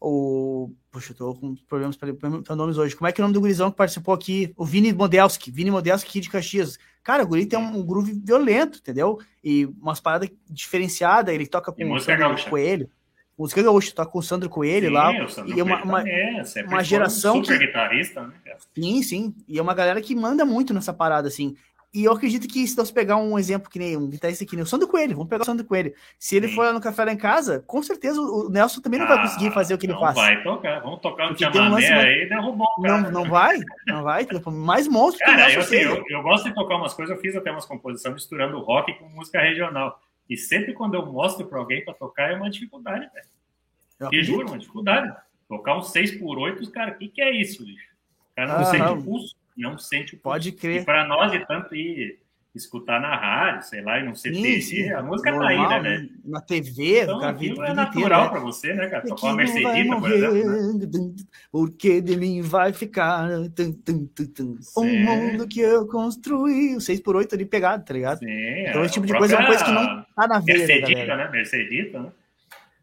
o. 0.00 0.70
Puxa, 0.90 1.12
eu 1.12 1.16
tô 1.16 1.34
com 1.34 1.54
problemas 1.68 1.96
para 1.96 2.56
nomes 2.56 2.76
hoje. 2.76 2.94
Como 2.94 3.08
é 3.08 3.12
que 3.12 3.20
é 3.20 3.22
o 3.22 3.26
nome 3.26 3.34
do 3.34 3.40
gurizão 3.40 3.70
que 3.70 3.76
participou 3.76 4.12
aqui? 4.12 4.52
O 4.56 4.64
Vini 4.64 4.92
Modelski. 4.92 5.50
Vini 5.50 5.70
Modelski 5.70 6.08
aqui 6.08 6.20
de 6.20 6.28
Caxias. 6.28 6.78
Cara, 7.02 7.22
o 7.22 7.26
guri 7.26 7.46
tem 7.46 7.58
um, 7.58 7.78
um 7.78 7.86
groove 7.86 8.12
violento, 8.12 8.78
entendeu? 8.78 9.18
E 9.42 9.64
umas 9.80 10.00
paradas 10.00 10.30
diferenciadas. 10.50 11.34
Ele 11.34 11.46
toca 11.46 11.72
com 11.72 11.82
o 11.82 12.50
Coelho. 12.50 12.90
Música 13.38 13.62
gaúcha, 13.62 13.94
toca 13.94 14.10
com 14.10 14.18
o 14.18 14.22
Sandro 14.22 14.48
Coelho 14.48 14.88
sim, 14.88 14.94
lá. 14.94 15.28
Sandro 15.28 15.58
e 15.58 15.62
uma, 15.62 15.82
uma, 15.82 16.08
é, 16.08 16.42
uma 16.66 16.84
geração. 16.84 17.38
Um 17.38 17.44
super 17.44 17.58
que... 17.58 17.66
guitarrista, 17.66 18.26
né? 18.26 18.34
Sim, 18.74 19.02
sim. 19.02 19.34
E 19.48 19.58
é 19.58 19.62
uma 19.62 19.74
galera 19.74 20.00
que 20.00 20.14
manda 20.14 20.44
muito 20.44 20.74
nessa 20.74 20.92
parada, 20.92 21.28
assim. 21.28 21.56
E 21.94 22.04
eu 22.04 22.12
acredito 22.12 22.48
que 22.48 22.66
se 22.66 22.74
você 22.74 22.90
pegar 22.90 23.18
um 23.18 23.38
exemplo 23.38 23.68
que 23.68 23.78
nem 23.78 23.98
um 23.98 24.08
guitarrista 24.08 24.46
que 24.46 24.56
nem 24.56 24.62
o 24.62 24.66
Sandro 24.66 24.88
Coelho, 24.88 25.14
vamos 25.14 25.28
pegar 25.28 25.42
o 25.42 25.44
Sandro 25.44 25.66
Coelho. 25.66 25.92
Se 26.18 26.34
ele 26.36 26.48
Sim. 26.48 26.54
for 26.54 26.64
lá 26.64 26.72
no 26.72 26.80
café 26.80 27.04
lá 27.04 27.12
em 27.12 27.18
casa, 27.18 27.62
com 27.66 27.82
certeza 27.82 28.18
o 28.18 28.48
Nelson 28.48 28.80
também 28.80 28.98
não 28.98 29.06
ah, 29.06 29.14
vai 29.14 29.22
conseguir 29.24 29.50
fazer 29.50 29.74
o 29.74 29.78
que 29.78 29.84
ele 29.84 29.92
faz. 29.98 30.16
Não 30.16 30.22
vai 30.22 30.42
tocar, 30.42 30.80
vamos 30.80 31.00
tocar 31.00 31.30
um 31.30 31.36
chamamé 31.36 31.68
um 31.68 31.98
aí, 31.98 32.28
derrubou 32.30 32.66
o 32.78 32.82
cara. 32.82 33.02
Não, 33.02 33.10
não 33.10 33.24
vai, 33.28 33.60
não 33.86 34.02
vai. 34.02 34.26
Mais 34.46 34.88
monstro 34.88 35.22
cara, 35.22 35.36
que 35.36 35.42
o 35.42 35.44
Nelson 35.44 35.58
eu, 35.58 35.60
assim, 35.60 35.76
eu, 35.76 36.04
eu, 36.08 36.22
gosto 36.22 36.44
de 36.48 36.54
tocar 36.54 36.76
umas 36.76 36.94
coisas, 36.94 37.14
eu 37.14 37.20
fiz 37.20 37.36
até 37.36 37.50
umas 37.50 37.66
composições 37.66 38.14
misturando 38.14 38.58
rock 38.60 38.94
com 38.94 39.10
música 39.10 39.42
regional. 39.42 40.00
E 40.32 40.36
sempre 40.38 40.72
quando 40.72 40.94
eu 40.94 41.04
mostro 41.04 41.46
para 41.46 41.58
alguém 41.58 41.84
para 41.84 41.92
tocar 41.92 42.32
é 42.32 42.36
uma 42.36 42.48
dificuldade, 42.48 43.06
velho. 43.12 44.10
E 44.10 44.22
juro, 44.22 44.48
uma 44.48 44.58
dificuldade. 44.58 45.14
Tocar 45.46 45.76
um 45.76 45.82
6 45.82 46.12
por 46.12 46.38
8 46.38 46.62
os 46.62 46.70
caras, 46.70 46.94
o 46.94 46.98
que, 46.98 47.08
que 47.08 47.20
é 47.20 47.30
isso, 47.30 47.62
bicho? 47.62 47.86
O 48.32 48.34
cara 48.34 48.48
não 48.48 48.60
ah, 48.60 48.64
sente 48.64 48.82
o 48.84 49.02
pulso, 49.02 49.36
não 49.54 49.78
sente 49.78 50.14
o 50.14 50.18
pulso. 50.18 50.22
Pode 50.22 50.52
crer. 50.52 50.80
E 50.80 50.84
para 50.86 51.06
nós, 51.06 51.30
de 51.30 51.46
tanto 51.46 51.74
ir 51.74 52.18
escutar 52.54 53.00
na 53.00 53.16
rádio, 53.16 53.66
sei 53.66 53.80
lá, 53.80 53.98
e 53.98 54.04
não 54.04 54.14
ser 54.14 54.34
sim, 54.34 54.60
sim. 54.60 54.90
a 54.90 55.02
música 55.02 55.30
Normal, 55.30 55.68
tá 55.68 55.76
aí, 55.76 55.82
né, 55.82 55.98
né? 55.98 56.08
Na 56.24 56.40
TV, 56.40 57.02
então, 57.02 57.18
cara, 57.18 57.32
aquilo 57.32 57.64
é 57.64 57.72
natural 57.72 58.24
né? 58.24 58.30
para 58.30 58.40
você, 58.40 58.74
né, 58.74 58.88
cara? 58.88 59.06
Tocar 59.06 59.28
uma 59.28 59.36
Mercedita, 59.36 59.96
por 59.96 60.12
exemplo. 60.12 60.34
Né? 60.34 61.14
Porque 61.50 62.00
de 62.02 62.16
mim 62.16 62.42
vai 62.42 62.72
ficar 62.72 63.28
tum, 63.56 63.72
tum, 63.72 64.06
tum, 64.06 64.58
um 64.76 64.98
mundo 65.04 65.48
que 65.48 65.60
eu 65.60 65.86
construí, 65.86 66.76
o 66.76 66.78
6x8 66.78 67.32
ali 67.32 67.46
pegado, 67.46 67.84
tá 67.84 67.94
ligado? 67.94 68.18
Sim, 68.18 68.26
então 68.66 68.84
esse 68.84 68.94
tipo 68.94 69.06
de 69.06 69.16
coisa 69.16 69.34
é 69.34 69.38
uma 69.38 69.46
coisa 69.46 69.64
que 69.64 69.70
não 69.70 70.04
tá 70.14 70.28
na 70.28 70.38
vida, 70.40 70.58
Mercedita, 70.58 71.16
né? 71.16 71.30
Mercedita, 71.30 72.00
né? 72.00 72.12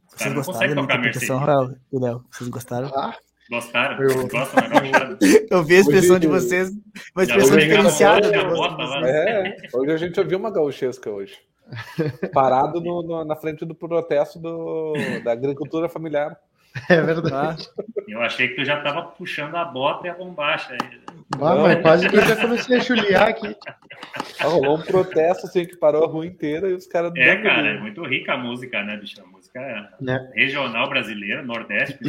Vocês 0.07 0.33
gostaram 0.33 0.75
da 0.75 0.81
minha 0.81 0.83
interpretação, 0.83 1.37
Raul? 1.37 1.77
Vocês 2.31 2.49
gostaram? 2.49 2.87
Ah, 2.87 3.15
Gostaram? 3.49 4.01
Eu... 4.03 4.27
Gostam, 4.27 4.63
eu 5.49 5.63
vi 5.63 5.77
a 5.77 5.79
expressão 5.79 6.11
hoje, 6.11 6.19
de 6.19 6.27
vocês, 6.27 6.69
uma 7.15 7.23
expressão 7.23 7.57
diferenciada. 7.57 8.27
É, 9.07 9.57
hoje 9.73 9.91
a 9.91 9.97
gente 9.97 10.19
ouviu 10.19 10.37
uma 10.37 10.51
gauchesca 10.51 11.09
hoje. 11.09 11.35
Parado 12.33 12.79
no, 12.79 13.01
no, 13.01 13.25
na 13.25 13.35
frente 13.35 13.65
do 13.65 13.73
protesto 13.73 14.39
do, 14.39 14.93
da 15.23 15.31
agricultura 15.31 15.89
familiar. 15.89 16.37
É 16.89 17.01
verdade. 17.01 17.67
Eu 18.07 18.21
achei 18.21 18.49
que 18.49 18.55
tu 18.55 18.65
já 18.65 18.77
estava 18.77 19.03
puxando 19.03 19.55
a 19.55 19.65
bota 19.65 20.07
e 20.07 20.09
a 20.09 20.13
bombacha. 20.13 20.77
Ah, 21.35 21.55
mas 21.55 21.81
quase 21.81 22.09
que 22.09 22.15
eu 22.15 22.21
já 22.21 22.35
comecei 22.35 22.77
a 22.77 22.81
chuliar 22.81 23.27
aqui. 23.29 23.55
Ah, 24.39 24.45
rolou 24.45 24.77
um 24.77 24.81
protesto 24.81 25.45
assim 25.45 25.65
que 25.65 25.75
parou 25.75 26.03
a 26.03 26.07
rua 26.07 26.25
inteira 26.25 26.69
e 26.69 26.73
os 26.73 26.87
caras. 26.87 27.11
É, 27.15 27.35
cara, 27.37 27.67
é 27.67 27.79
muito 27.79 28.03
rica 28.03 28.33
a 28.33 28.37
música, 28.37 28.83
né, 28.83 28.97
bicho? 28.97 29.21
A 29.21 29.27
música 29.27 29.59
é. 29.59 30.31
regional 30.33 30.89
brasileira, 30.89 31.43
Nordeste, 31.43 31.99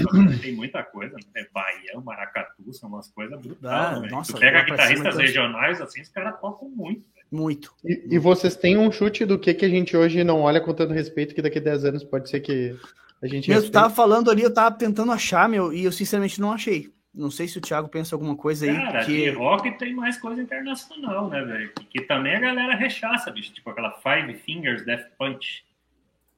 tem 0.40 0.54
muita 0.54 0.82
coisa. 0.82 1.16
Né? 1.34 1.46
Bahia, 1.52 2.00
Maracatu, 2.02 2.72
são 2.72 2.88
umas 2.88 3.08
coisas 3.08 3.38
brutais. 3.40 3.98
Ah, 3.98 4.00
nossa, 4.10 4.34
tu 4.34 4.40
pega 4.40 4.62
guitarristas 4.62 5.16
regionais, 5.16 5.80
assim, 5.80 6.00
os 6.00 6.08
caras 6.08 6.40
tocam 6.40 6.68
muito. 6.68 7.06
Muito. 7.30 7.72
E, 7.84 8.16
e, 8.16 8.18
vocês 8.18 8.56
têm 8.56 8.76
um 8.76 8.90
chute 8.90 9.24
do 9.24 9.38
que, 9.38 9.54
que 9.54 9.64
a 9.64 9.68
gente 9.68 9.96
hoje 9.96 10.24
não 10.24 10.40
olha 10.40 10.60
com 10.60 10.74
tanto 10.74 10.92
respeito 10.92 11.32
que 11.32 11.40
daqui 11.40 11.58
a 11.58 11.62
10 11.62 11.84
anos 11.84 12.04
pode 12.04 12.28
ser 12.28 12.40
que 12.40 12.76
a 13.22 13.26
gente. 13.26 13.50
Eu 13.50 13.70
tava 13.70 13.90
falando 13.90 14.30
ali, 14.30 14.42
eu 14.42 14.52
tava 14.52 14.76
tentando 14.76 15.12
achar, 15.12 15.48
meu, 15.48 15.72
e 15.72 15.84
eu 15.84 15.92
sinceramente 15.92 16.40
não 16.40 16.52
achei. 16.52 16.92
Não 17.12 17.30
sei 17.30 17.48
se 17.48 17.58
o 17.58 17.60
Thiago 17.60 17.88
pensa 17.88 18.14
alguma 18.14 18.36
coisa 18.36 18.66
aí. 18.66 18.74
Cara, 18.74 19.04
que... 19.04 19.12
de 19.12 19.30
rock 19.30 19.70
tem 19.78 19.92
mais 19.92 20.16
coisa 20.16 20.40
internacional, 20.40 21.28
né, 21.28 21.42
velho? 21.42 21.72
Que, 21.74 21.84
que, 21.84 22.00
também 22.02 22.36
a 22.36 22.40
galera 22.40 22.76
rechaça, 22.76 23.32
bicho. 23.32 23.52
Tipo 23.52 23.70
aquela 23.70 23.90
Five 23.90 24.32
Fingers 24.38 24.84
Death 24.84 25.06
Punch. 25.18 25.64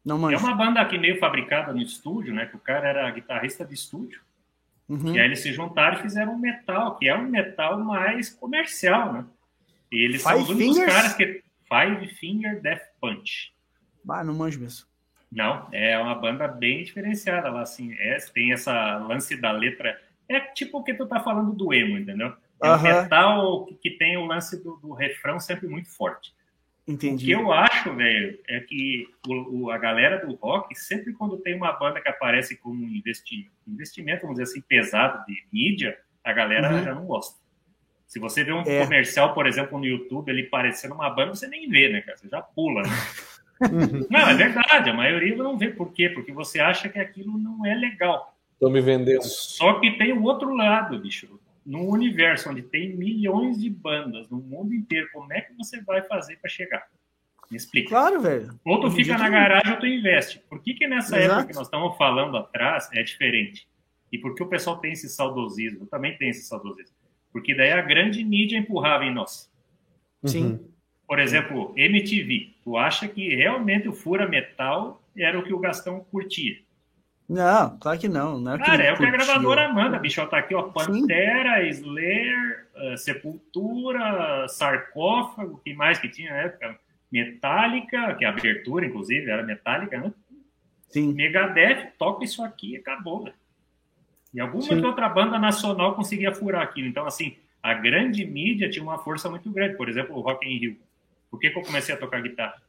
Não 0.05 0.19
manjo. 0.19 0.35
É 0.35 0.39
uma 0.39 0.57
banda 0.57 0.81
aqui 0.81 0.99
meio 0.99 1.19
fabricada 1.19 1.73
no 1.73 1.83
estúdio, 1.83 2.35
né? 2.35 2.47
Que 2.47 2.57
o 2.57 2.59
cara 2.61 2.89
era 2.89 3.11
guitarrista 3.11 3.65
de 3.65 3.75
estúdio. 3.75 4.23
Uhum. 4.89 5.15
E 5.15 5.21
aí 5.21 5.27
eles 5.27 5.41
se 5.41 5.53
juntaram 5.53 5.99
e 5.99 6.03
fizeram 6.03 6.35
um 6.35 6.39
metal, 6.39 6.97
que 6.97 7.07
é 7.07 7.17
um 7.17 7.29
metal 7.29 7.79
mais 7.79 8.31
comercial, 8.31 9.13
né? 9.13 9.25
E 9.91 10.05
eles 10.05 10.23
Five 10.23 10.35
são 10.35 10.43
os 10.43 10.51
únicos 10.51 10.77
fingers? 10.77 10.93
caras 10.93 11.15
que. 11.15 11.43
Five 11.73 12.07
Finger 12.17 12.61
Death 12.61 12.83
Punch. 13.01 13.55
Ah, 14.09 14.23
não 14.25 14.35
manjo 14.35 14.61
mesmo. 14.61 14.87
Não, 15.33 15.67
é 15.73 15.99
uma 15.99 16.15
banda 16.15 16.47
bem 16.47 16.85
diferenciada 16.85 17.51
lá, 17.51 17.63
assim. 17.63 17.95
É, 17.99 18.19
tem 18.35 18.53
essa 18.53 18.99
lance 18.99 19.35
da 19.35 19.51
letra. 19.51 19.99
É 20.29 20.39
tipo 20.41 20.79
o 20.79 20.85
que 20.85 20.93
tu 20.93 21.07
tá 21.07 21.21
falando 21.21 21.53
do 21.53 21.73
emo, 21.73 21.99
entendeu? 21.99 22.35
É 22.63 22.71
um 22.71 22.83
metal 22.83 23.67
que 23.81 23.91
tem 23.91 24.17
o 24.17 24.27
lance 24.27 24.63
do, 24.63 24.77
do, 24.77 24.93
refrão 24.93 25.41
sempre 25.41 25.67
muito 25.67 25.89
forte. 25.89 26.33
Entendi. 26.87 27.25
O 27.25 27.27
que 27.27 27.45
eu 27.45 27.53
acho, 27.53 27.95
velho, 27.95 28.39
é 28.49 28.61
que 28.61 29.09
o, 29.27 29.63
o, 29.63 29.71
a 29.71 29.79
galera 29.79 30.25
do 30.25 30.35
rock, 30.35 30.75
sempre 30.75 31.13
quando 31.13 31.39
tem 31.39 31.57
uma 31.57 31.73
banda 31.73 32.01
que 32.01 32.09
aparece 32.09 32.57
como 32.57 32.85
um 32.85 32.89
investi, 32.89 33.51
investimento, 33.67 34.23
vamos 34.23 34.39
dizer 34.39 34.51
assim, 34.51 34.61
pesado 34.61 35.25
de 35.27 35.45
mídia, 35.53 35.99
a 36.23 36.33
galera 36.33 36.73
uhum. 36.73 36.85
já 36.85 36.95
não 36.95 37.07
gosta. 37.07 37.41
Se 38.07 38.19
você 38.19 38.45
vê 38.45 38.53
um 38.53 38.61
é. 38.61 38.85
comercial, 38.85 39.33
por 39.33 39.47
exemplo, 39.47 39.79
no 39.79 39.87
YouTube, 39.87 40.29
ele 40.29 40.45
parecendo 40.45 40.95
uma 40.95 41.09
banda, 41.09 41.35
você 41.35 41.49
nem 41.49 41.69
vê, 41.69 41.89
né, 41.89 42.03
cara? 42.03 42.19
Você 42.19 42.29
já 42.29 42.43
pula, 42.43 42.83
né? 42.83 42.91
não, 44.11 44.21
é 44.29 44.35
verdade, 44.35 44.91
a 44.91 44.95
maioria 44.95 45.37
não 45.37 45.57
vê. 45.57 45.69
Por 45.69 45.93
quê? 45.93 46.09
Porque 46.09 46.33
você 46.33 46.61
acha 46.61 46.89
que 46.89 46.99
aquilo 46.99 47.39
não 47.39 47.65
é 47.65 47.75
legal. 47.75 48.37
Estão 48.55 48.71
me 48.71 48.81
vendendo. 48.81 49.23
Só 49.23 49.81
que 49.81 49.91
tem 49.93 50.13
o 50.13 50.23
outro 50.23 50.55
lado, 50.55 50.99
bicho. 50.99 51.41
Num 51.65 51.89
universo 51.89 52.51
onde 52.51 52.63
tem 52.63 52.97
milhões 52.97 53.61
de 53.61 53.71
bandas 53.71 54.29
no 54.29 54.39
mundo 54.39 54.75
inteiro, 54.75 55.09
como 55.13 55.33
é 55.33 55.41
que 55.41 55.55
você 55.55 55.81
vai 55.83 56.03
fazer 56.03 56.37
para 56.37 56.51
chegar? 56.51 56.87
Me 57.51 57.57
explica. 57.57 57.91
Claro, 57.91 58.21
velho. 58.21 58.59
Ou 58.65 58.81
tu 58.81 58.91
fica 58.91 59.17
na 59.19 59.29
garagem 59.29 59.73
ou 59.73 59.79
tu 59.79 59.87
investe. 59.87 60.41
Por 60.49 60.61
que, 60.61 60.75
que 60.75 60.87
nessa 60.87 61.17
Exato. 61.19 61.33
época 61.33 61.49
que 61.49 61.55
nós 61.55 61.67
estamos 61.67 61.97
falando 61.97 62.37
atrás 62.37 62.89
é 62.93 63.03
diferente? 63.03 63.69
E 64.11 64.19
por 64.19 64.35
que 64.35 64.43
o 64.43 64.49
pessoal 64.49 64.79
tem 64.79 64.93
esse 64.93 65.09
saudosismo? 65.09 65.87
Também 65.87 66.17
tem 66.17 66.31
esse 66.31 66.43
saudosismo. 66.43 66.97
Porque 67.33 67.55
daí 67.55 67.71
a 67.73 67.81
grande 67.81 68.25
mídia 68.25 68.59
empurrava 68.59 69.05
em 69.05 69.13
nós. 69.13 69.51
Sim. 70.25 70.45
Uhum. 70.45 70.72
Por 71.13 71.19
exemplo, 71.19 71.75
MTV. 71.77 72.55
Tu 72.65 72.75
acha 72.75 73.07
que 73.07 73.37
realmente 73.37 73.87
o 73.87 73.93
Fura 73.93 74.27
Metal 74.27 74.99
era 75.15 75.39
o 75.39 75.43
que 75.43 75.53
o 75.53 75.59
Gastão 75.59 76.01
curtia? 76.11 76.57
Não, 77.29 77.77
claro 77.79 77.99
que 77.99 78.09
não. 78.09 78.39
não 78.39 78.55
é 78.55 78.59
Cara, 78.59 78.83
é 78.83 78.95
o 78.95 78.97
que 78.97 79.05
a 79.05 79.11
gravadora 79.11 79.71
manda, 79.71 79.99
bicho. 79.99 80.27
Tá 80.29 80.39
aqui, 80.39 80.55
ó. 80.55 80.63
Pantera, 80.63 81.61
Sim. 81.65 81.69
Slayer, 81.69 82.67
uh, 82.75 82.97
Sepultura, 82.97 84.49
Sarcófago, 84.49 85.57
o 85.57 85.59
que 85.59 85.75
mais 85.75 85.99
que 85.99 86.09
tinha 86.09 86.31
na 86.31 86.39
época? 86.45 86.81
Metallica, 87.13 88.15
que 88.15 88.25
a 88.25 88.31
abertura, 88.31 88.87
inclusive, 88.87 89.31
era 89.31 89.43
metálica, 89.43 89.99
né? 90.01 90.15
Sim. 90.89 91.13
Megadeth, 91.13 91.93
toca 91.99 92.25
isso 92.25 92.43
aqui 92.43 92.73
e 92.73 92.77
acabou, 92.79 93.25
velho. 93.25 93.37
E 94.33 94.41
alguma 94.41 94.87
outra 94.87 95.11
banda 95.11 95.39
nacional 95.39 95.95
conseguia 95.95 96.33
furar 96.33 96.63
aquilo. 96.63 96.89
Então, 96.89 97.05
assim, 97.05 97.37
a 97.63 97.75
grande 97.75 98.25
mídia 98.25 98.71
tinha 98.71 98.83
uma 98.83 98.97
força 98.97 99.29
muito 99.29 99.51
grande. 99.51 99.77
Por 99.77 99.91
exemplo, 99.91 100.17
o 100.17 100.23
Rock 100.23 100.49
in 100.49 100.57
Rio. 100.57 100.92
Por 101.33 101.41
que, 101.41 101.49
que 101.49 101.59
eu 101.59 101.63
comecei 101.63 101.95
a 101.95 101.99
tocar 101.99 102.21
guitarra? 102.21 102.61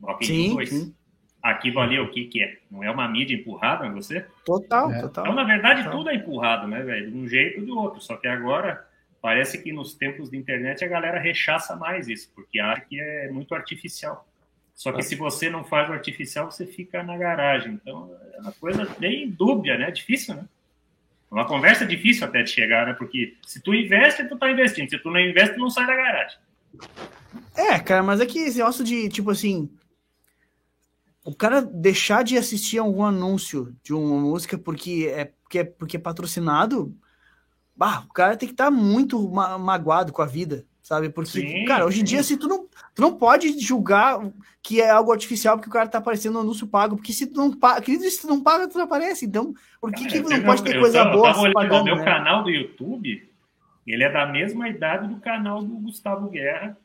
Rock 0.00 0.24
in 0.24 0.42
Rio 0.42 0.54
2. 0.54 0.68
Sim. 0.70 0.94
Aquilo 1.42 1.80
ali, 1.80 1.98
o 1.98 2.08
que 2.08 2.26
que 2.26 2.40
é? 2.40 2.58
Não 2.70 2.84
é 2.84 2.90
uma 2.90 3.08
mídia 3.08 3.34
empurrada 3.34 3.84
em 3.84 3.92
você? 3.92 4.24
Total, 4.44 4.92
é. 4.92 5.00
total. 5.00 5.24
Então, 5.24 5.34
na 5.34 5.42
verdade, 5.42 5.82
total. 5.82 5.98
tudo 5.98 6.10
é 6.10 6.14
empurrado, 6.14 6.68
né, 6.68 6.82
velho? 6.84 7.10
De 7.10 7.18
um 7.18 7.26
jeito 7.26 7.58
ou 7.58 7.66
de 7.66 7.72
outro. 7.72 8.00
Só 8.00 8.16
que 8.16 8.28
agora, 8.28 8.86
parece 9.20 9.60
que 9.60 9.72
nos 9.72 9.92
tempos 9.92 10.30
de 10.30 10.36
internet 10.36 10.84
a 10.84 10.88
galera 10.88 11.18
rechaça 11.18 11.74
mais 11.74 12.06
isso, 12.06 12.30
porque 12.32 12.60
acha 12.60 12.82
que 12.82 12.98
é 12.98 13.28
muito 13.28 13.56
artificial. 13.56 14.24
Só 14.72 14.92
que 14.92 15.00
é. 15.00 15.02
se 15.02 15.16
você 15.16 15.50
não 15.50 15.64
faz 15.64 15.90
o 15.90 15.92
artificial, 15.92 16.48
você 16.48 16.64
fica 16.64 17.02
na 17.02 17.18
garagem. 17.18 17.72
Então, 17.72 18.16
é 18.34 18.40
uma 18.40 18.52
coisa 18.52 18.86
bem 19.00 19.28
dúbia, 19.28 19.76
né? 19.76 19.90
Difícil, 19.90 20.36
né? 20.36 20.44
Uma 21.28 21.44
conversa 21.44 21.84
difícil 21.84 22.24
até 22.24 22.44
de 22.44 22.50
chegar, 22.50 22.86
né? 22.86 22.92
Porque 22.94 23.36
se 23.44 23.60
tu 23.60 23.74
investe, 23.74 24.28
tu 24.28 24.38
tá 24.38 24.48
investindo. 24.48 24.88
Se 24.88 24.98
tu 25.00 25.10
não 25.10 25.18
investe, 25.18 25.56
tu 25.56 25.60
não 25.60 25.68
sai 25.68 25.86
da 25.88 25.96
garagem. 25.96 26.38
É, 27.56 27.78
cara, 27.78 28.02
mas 28.02 28.20
é 28.20 28.26
que 28.26 28.38
esse 28.38 28.58
negócio 28.58 28.84
de, 28.84 29.08
tipo 29.08 29.30
assim, 29.30 29.70
o 31.24 31.34
cara 31.34 31.62
deixar 31.62 32.22
de 32.22 32.36
assistir 32.36 32.78
algum 32.78 33.02
anúncio 33.02 33.74
de 33.82 33.94
uma 33.94 34.20
música 34.20 34.58
porque 34.58 35.10
é, 35.12 35.32
porque 35.42 35.58
é, 35.58 35.64
porque 35.64 35.96
é 35.96 36.00
patrocinado, 36.00 36.94
bah, 37.74 38.04
o 38.08 38.12
cara 38.12 38.36
tem 38.36 38.48
que 38.48 38.52
estar 38.52 38.66
tá 38.66 38.70
muito 38.70 39.30
ma 39.30 39.58
magoado 39.58 40.12
com 40.12 40.20
a 40.20 40.26
vida, 40.26 40.66
sabe? 40.82 41.08
Porque, 41.08 41.40
sim, 41.40 41.64
cara, 41.64 41.86
hoje 41.86 42.02
em 42.02 42.04
dia, 42.04 42.20
assim, 42.20 42.36
tu 42.36 42.46
não, 42.46 42.66
tu 42.94 43.00
não 43.00 43.16
pode 43.16 43.58
julgar 43.58 44.20
que 44.62 44.80
é 44.80 44.90
algo 44.90 45.12
artificial 45.12 45.56
porque 45.56 45.68
o 45.68 45.72
cara 45.72 45.88
tá 45.88 45.98
aparecendo 45.98 46.34
no 46.34 46.40
anúncio 46.40 46.66
pago, 46.66 46.96
porque 46.96 47.12
se 47.12 47.26
tu 47.26 47.38
não 47.38 47.52
paga, 47.52 47.84
se 47.86 48.20
tu 48.20 48.26
não 48.26 48.42
paga, 48.42 48.68
tu 48.68 48.76
não 48.76 48.84
aparece. 48.84 49.24
Então, 49.24 49.54
por 49.80 49.92
que, 49.92 50.04
cara, 50.04 50.22
que 50.22 50.30
não 50.30 50.42
pode 50.42 50.62
ter 50.62 50.78
coisa 50.78 51.04
boa? 51.06 51.28
Eu 51.28 51.34
tava 51.34 51.52
pagando, 51.52 51.82
o 51.82 51.84
meu 51.84 51.96
né? 51.96 52.04
canal 52.04 52.42
do 52.42 52.50
YouTube, 52.50 53.30
ele 53.86 54.04
é 54.04 54.12
da 54.12 54.26
mesma 54.26 54.68
idade 54.68 55.08
do 55.08 55.20
canal 55.20 55.62
do 55.62 55.74
Gustavo 55.76 56.28
Guerra 56.28 56.76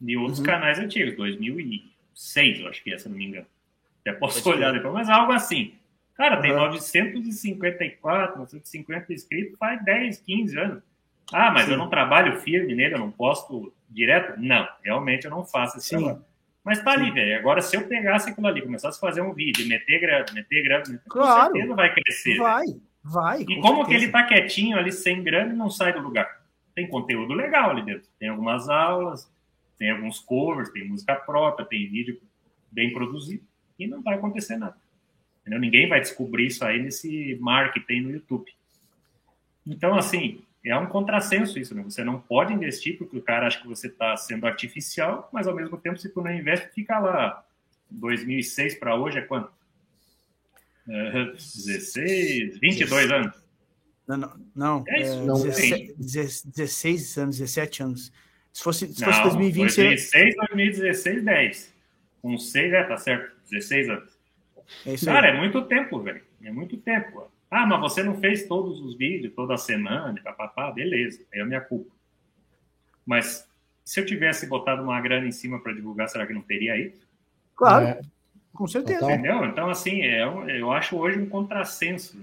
e 0.00 0.16
outros 0.16 0.38
uhum. 0.38 0.44
canais 0.44 0.78
antigos, 0.78 1.16
2006, 1.16 2.60
eu 2.60 2.68
acho 2.68 2.82
que 2.82 2.92
é, 2.92 2.98
se 2.98 3.08
não 3.08 3.16
me 3.16 3.26
engano. 3.26 3.46
Até 4.00 4.12
posso 4.12 4.42
pode 4.42 4.58
olhar 4.58 4.70
ser. 4.70 4.76
depois, 4.76 4.94
mas 4.94 5.08
algo 5.08 5.32
assim. 5.32 5.74
Cara, 6.14 6.40
tem 6.40 6.52
uhum. 6.52 6.58
954, 6.58 8.38
950 8.38 9.12
inscritos 9.12 9.58
faz 9.58 9.84
10, 9.84 10.18
15 10.18 10.58
anos. 10.58 10.82
Ah, 11.32 11.50
mas 11.50 11.66
Sim. 11.66 11.72
eu 11.72 11.78
não 11.78 11.90
trabalho 11.90 12.40
firme 12.40 12.74
nele, 12.74 12.94
eu 12.94 12.98
não 12.98 13.10
posto 13.10 13.72
direto? 13.90 14.38
Não, 14.38 14.66
realmente 14.82 15.24
eu 15.24 15.30
não 15.30 15.44
faço 15.44 15.78
esse 15.78 15.88
Sim. 15.88 15.98
trabalho. 15.98 16.24
Mas 16.64 16.82
tá 16.82 16.92
Sim. 16.92 17.00
ali, 17.00 17.10
velho. 17.10 17.38
Agora, 17.38 17.60
se 17.60 17.76
eu 17.76 17.86
pegasse 17.86 18.30
aquilo 18.30 18.46
ali, 18.46 18.62
começasse 18.62 18.96
a 18.96 19.00
fazer 19.00 19.20
um 19.20 19.32
vídeo, 19.32 19.68
meter 19.68 20.00
grana, 20.00 20.26
meter 20.32 20.62
grana, 20.62 21.02
claro. 21.08 21.50
com 21.50 21.56
certeza 21.56 21.74
vai 21.74 21.94
crescer. 21.94 22.36
Vai, 22.38 22.64
vai. 23.04 23.40
E 23.42 23.60
como 23.60 23.84
certeza. 23.84 23.86
que 23.86 23.94
ele 23.94 24.08
tá 24.12 24.22
quietinho 24.24 24.78
ali, 24.78 24.92
sem 24.92 25.22
grana, 25.22 25.52
e 25.52 25.56
não 25.56 25.70
sai 25.70 25.92
do 25.92 26.00
lugar? 26.00 26.42
Tem 26.74 26.88
conteúdo 26.88 27.34
legal 27.34 27.70
ali 27.70 27.82
dentro. 27.82 28.08
Tem 28.18 28.28
algumas 28.28 28.68
aulas, 28.68 29.30
tem 29.78 29.90
alguns 29.90 30.18
covers, 30.18 30.70
tem 30.70 30.88
música 30.88 31.14
própria, 31.14 31.66
tem 31.66 31.88
vídeo 31.88 32.20
bem 32.70 32.92
produzido. 32.92 33.44
E 33.78 33.86
não 33.86 34.02
vai 34.02 34.16
acontecer 34.16 34.56
nada. 34.56 34.76
Entendeu? 35.40 35.60
Ninguém 35.60 35.88
vai 35.88 36.00
descobrir 36.00 36.46
isso 36.46 36.64
aí 36.64 36.82
nesse 36.82 37.36
mar 37.40 37.72
que 37.72 37.80
tem 37.80 38.00
no 38.00 38.10
YouTube. 38.10 38.50
Então, 39.66 39.94
assim, 39.94 40.42
é 40.64 40.76
um 40.76 40.86
contrassenso 40.86 41.58
isso, 41.58 41.74
né? 41.74 41.82
Você 41.82 42.02
não 42.02 42.20
pode 42.20 42.52
investir 42.52 42.98
porque 42.98 43.16
o 43.16 43.22
cara 43.22 43.46
acha 43.46 43.60
que 43.60 43.68
você 43.68 43.86
está 43.86 44.16
sendo 44.16 44.46
artificial, 44.46 45.28
mas 45.32 45.46
ao 45.46 45.54
mesmo 45.54 45.76
tempo, 45.76 45.98
se 45.98 46.08
tu 46.08 46.20
não 46.22 46.32
investe, 46.32 46.68
fica 46.74 46.98
lá. 46.98 47.44
2006 47.88 48.74
para 48.76 48.96
hoje 48.96 49.18
é 49.18 49.22
quanto? 49.22 49.52
Uh, 50.88 51.32
16, 51.32 52.58
22 52.58 53.12
anos. 53.12 53.46
Não, 54.08 54.16
não, 54.16 54.32
não, 54.54 54.84
é 54.88 55.02
isso, 55.02 55.12
é, 55.12 55.24
não 55.24 55.42
16, 55.42 56.42
16 56.44 57.18
anos, 57.18 57.38
17 57.38 57.82
anos. 57.82 58.12
Se 58.56 58.62
fosse, 58.62 58.86
se 58.86 59.04
fosse 59.04 59.18
não, 59.18 59.24
2020. 59.24 59.76
2006, 59.76 60.34
2016, 60.48 61.24
10. 61.24 61.74
Com 62.22 62.38
6, 62.38 62.72
é, 62.72 62.82
tá 62.84 62.96
certo. 62.96 63.36
16 63.50 63.90
anos. 63.90 64.18
É 64.86 65.04
Cara, 65.04 65.28
é 65.28 65.38
muito 65.38 65.60
tempo, 65.66 66.00
velho. 66.00 66.22
É 66.42 66.50
muito 66.50 66.78
tempo. 66.78 67.30
Ah, 67.50 67.66
mas 67.66 67.78
você 67.80 68.02
não 68.02 68.18
fez 68.18 68.48
todos 68.48 68.80
os 68.80 68.96
vídeos 68.96 69.34
toda 69.34 69.58
semana, 69.58 70.18
papapá, 70.24 70.72
beleza, 70.72 71.22
é 71.34 71.42
a 71.42 71.44
minha 71.44 71.60
culpa. 71.60 71.94
Mas 73.04 73.46
se 73.84 74.00
eu 74.00 74.06
tivesse 74.06 74.46
botado 74.46 74.82
uma 74.82 74.98
grana 75.02 75.26
em 75.26 75.32
cima 75.32 75.60
para 75.60 75.74
divulgar, 75.74 76.08
será 76.08 76.26
que 76.26 76.32
não 76.32 76.40
teria 76.40 76.72
aí? 76.72 76.94
Claro, 77.54 77.88
é. 77.88 78.00
com 78.54 78.66
certeza. 78.66 79.04
Entendeu? 79.04 79.44
Então, 79.44 79.68
assim, 79.68 80.00
é, 80.00 80.22
eu 80.58 80.72
acho 80.72 80.96
hoje 80.96 81.18
um 81.18 81.28
contrassenso. 81.28 82.18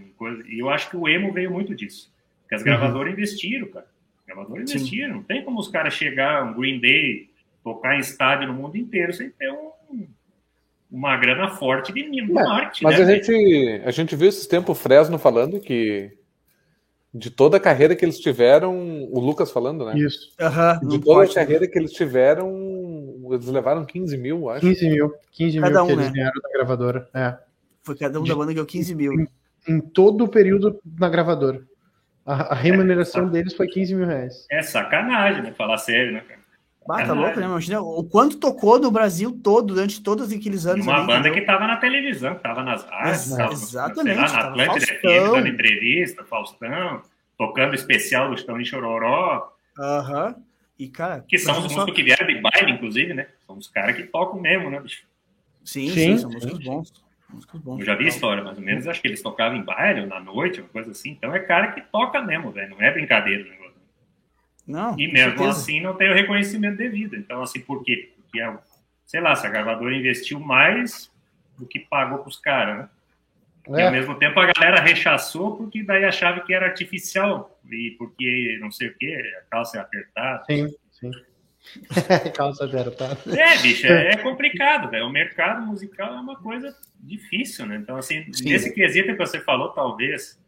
E 0.48 0.58
eu 0.58 0.72
acho 0.72 0.90
que 0.90 0.98
o 0.98 1.08
emo 1.08 1.32
veio 1.32 1.52
muito 1.52 1.76
disso. 1.76 2.12
Porque 2.42 2.56
as 2.56 2.62
uhum. 2.62 2.66
gravadoras 2.66 3.14
investiram, 3.14 3.68
cara. 3.68 3.93
Sim. 4.36 4.62
investiram. 4.62 5.16
Não 5.16 5.24
tem 5.24 5.44
como 5.44 5.60
os 5.60 5.68
caras 5.68 5.94
chegar, 5.94 6.44
um 6.44 6.54
Green 6.54 6.80
Day, 6.80 7.30
tocar 7.64 7.96
em 7.96 8.00
estádio 8.00 8.48
no 8.48 8.54
mundo 8.54 8.78
inteiro 8.78 9.14
sem 9.14 9.30
ter 9.30 9.52
um 9.52 9.74
uma 10.94 11.18
grana 11.18 11.50
forte 11.50 11.92
de 11.92 12.08
mimo 12.08 12.40
é, 12.40 12.44
marketing. 12.44 12.84
Mas 12.84 13.00
né, 13.00 13.04
a, 13.04 13.16
gente, 13.16 13.82
a 13.84 13.90
gente 13.90 14.16
viu 14.16 14.30
esses 14.30 14.46
tempos 14.46 14.78
o 14.78 14.80
Fresno 14.80 15.18
falando 15.18 15.60
que 15.60 16.16
de 17.12 17.32
toda 17.32 17.58
a 17.58 17.60
carreira 17.60 17.96
que 17.96 18.06
eles 18.06 18.20
tiveram, 18.20 18.76
o 19.12 19.20
Lucas 19.20 19.52
falando, 19.52 19.86
né? 19.86 19.98
Isso. 19.98 20.32
Uhum, 20.40 20.90
de 20.90 21.00
toda 21.00 21.24
a 21.26 21.34
carreira 21.34 21.68
que 21.68 21.78
eles 21.78 21.92
tiveram, 21.92 22.52
eles 23.32 23.48
levaram 23.48 23.86
15 23.86 24.18
mil, 24.18 24.50
acho. 24.50 24.62
15 24.62 24.90
mil. 24.90 25.14
15 25.32 25.60
cada 25.60 25.72
mil 25.72 25.84
um, 25.84 25.88
que 25.88 25.94
eles 25.94 26.06
né? 26.08 26.12
ganharam 26.14 26.42
da 26.42 26.50
gravadora. 26.50 27.10
É. 27.14 27.38
Foi 27.82 27.96
cada 27.96 28.20
um 28.20 28.24
de, 28.24 28.30
da 28.30 28.36
banda 28.36 28.48
que 28.48 28.56
ganhou 28.56 28.66
15 28.66 28.96
mil. 28.96 29.14
Em, 29.14 29.28
em, 29.68 29.80
todo 29.80 30.24
o 30.24 30.28
período 30.28 30.80
na 30.98 31.10
gravadora. 31.10 31.62
A, 32.26 32.54
a 32.54 32.56
remuneração 32.56 33.28
é, 33.28 33.30
deles 33.30 33.54
foi 33.54 33.68
15 33.68 33.96
mil 33.96 34.08
reais. 34.08 34.46
É 34.50 34.62
sacanagem, 34.62 35.44
né? 35.44 35.54
Falar 35.54 35.78
sério, 35.78 36.14
né, 36.14 36.22
cara? 36.22 36.44
Bata 36.86 37.08
tá 37.08 37.14
louco, 37.14 37.40
né? 37.40 37.46
Imagina 37.46 37.82
o 37.82 38.04
quanto 38.04 38.38
tocou 38.38 38.78
no 38.78 38.92
Brasil 38.92 39.40
todo, 39.42 39.74
durante 39.74 40.02
todos 40.02 40.32
aqueles 40.32 40.66
anos. 40.66 40.86
Uma 40.86 40.98
ali, 40.98 41.08
banda 41.08 41.20
entendeu? 41.20 41.34
que 41.34 41.40
estava 41.40 41.66
na 41.66 41.78
televisão, 41.78 42.32
que 42.32 42.38
estava 42.38 42.62
nas 42.62 42.84
rádios, 42.84 43.32
exatamente. 43.52 44.18
Lá, 44.18 44.34
na 44.34 44.40
Atlântida 44.50 44.86
FM, 44.86 45.32
dando 45.32 45.48
entrevista, 45.48 46.26
Faustão, 46.26 47.02
tocando 47.38 47.74
especial 47.74 48.30
do 48.30 48.36
Estão 48.36 48.60
em 48.60 48.66
Chororó. 48.66 49.54
Aham. 49.80 50.28
Uhum. 50.28 50.44
E, 50.78 50.88
cara. 50.90 51.24
Que 51.28 51.38
são 51.38 51.54
os 51.54 51.64
músicos 51.64 51.86
só... 51.86 51.94
que 51.94 52.04
vieram 52.04 52.28
de 52.28 52.42
baile, 52.42 52.72
inclusive, 52.72 53.14
né? 53.14 53.28
São 53.46 53.58
os 53.58 53.68
caras 53.68 53.96
que 53.96 54.04
tocam 54.04 54.42
mesmo, 54.42 54.70
né, 54.70 54.80
bicho? 54.80 55.04
Sim, 55.64 55.88
sim, 55.90 55.94
sim 55.94 56.18
são 56.18 56.32
músicos 56.32 56.60
bons. 56.60 57.03
Eu 57.80 57.86
já 57.86 57.96
vi 57.96 58.08
história, 58.08 58.44
mais 58.44 58.58
ou 58.58 58.64
menos. 58.64 58.88
Acho 58.88 59.02
que 59.02 59.08
eles 59.08 59.22
tocavam 59.22 59.58
em 59.58 59.64
baile 59.64 60.02
ou 60.02 60.08
na 60.08 60.20
noite, 60.20 60.62
uma 60.62 60.70
coisa 60.70 60.92
assim. 60.92 61.12
Então 61.12 61.34
é 61.34 61.40
cara 61.40 61.72
que 61.72 61.82
toca 61.82 62.22
mesmo, 62.22 62.52
velho. 62.52 62.70
Não 62.72 62.82
é 62.82 62.92
brincadeira, 62.92 63.44
né? 63.44 63.58
Não, 64.66 64.98
e 64.98 65.12
mesmo 65.12 65.38
certeza. 65.38 65.50
assim 65.50 65.82
não 65.82 65.94
tem 65.96 66.10
o 66.10 66.14
reconhecimento 66.14 66.78
devido. 66.78 67.16
Então, 67.16 67.42
assim, 67.42 67.60
por 67.60 67.84
quê? 67.84 68.14
Porque, 68.16 68.40
é, 68.40 68.58
sei 69.06 69.20
lá, 69.20 69.36
se 69.36 69.46
a 69.46 69.50
gravadora 69.50 69.96
investiu 69.96 70.40
mais 70.40 71.12
do 71.58 71.66
que 71.66 71.80
pagou 71.80 72.20
para 72.20 72.30
os 72.30 72.40
caras, 72.40 72.78
né? 72.78 72.90
É. 73.70 73.80
E 73.80 73.82
ao 73.82 73.92
mesmo 73.92 74.16
tempo 74.16 74.38
a 74.40 74.52
galera 74.52 74.82
rechaçou 74.82 75.56
porque 75.56 75.84
daí 75.84 76.04
achava 76.04 76.42
que 76.42 76.54
era 76.54 76.66
artificial 76.66 77.58
e 77.72 77.92
porque 77.98 78.58
não 78.60 78.70
sei 78.70 78.90
o 78.90 78.98
que, 78.98 79.14
a 79.16 79.42
calça 79.50 79.78
é 79.78 79.82
apertada. 79.82 80.44
Sim, 80.46 80.68
sim. 80.92 81.12
calça 82.36 82.66
apertada. 82.66 83.18
É, 83.28 83.58
bicho, 83.58 83.88
é, 83.88 84.12
é 84.12 84.18
complicado, 84.18 84.90
velho. 84.90 85.08
O 85.08 85.12
mercado 85.12 85.66
musical 85.66 86.14
é 86.14 86.20
uma 86.20 86.36
coisa 86.36 86.76
difícil, 87.00 87.66
né? 87.66 87.78
Então, 87.78 87.98
assim, 87.98 88.26
sim. 88.32 88.46
nesse 88.46 88.74
quesito 88.74 89.08
que 89.08 89.18
você 89.18 89.40
falou, 89.40 89.70
talvez, 89.70 90.40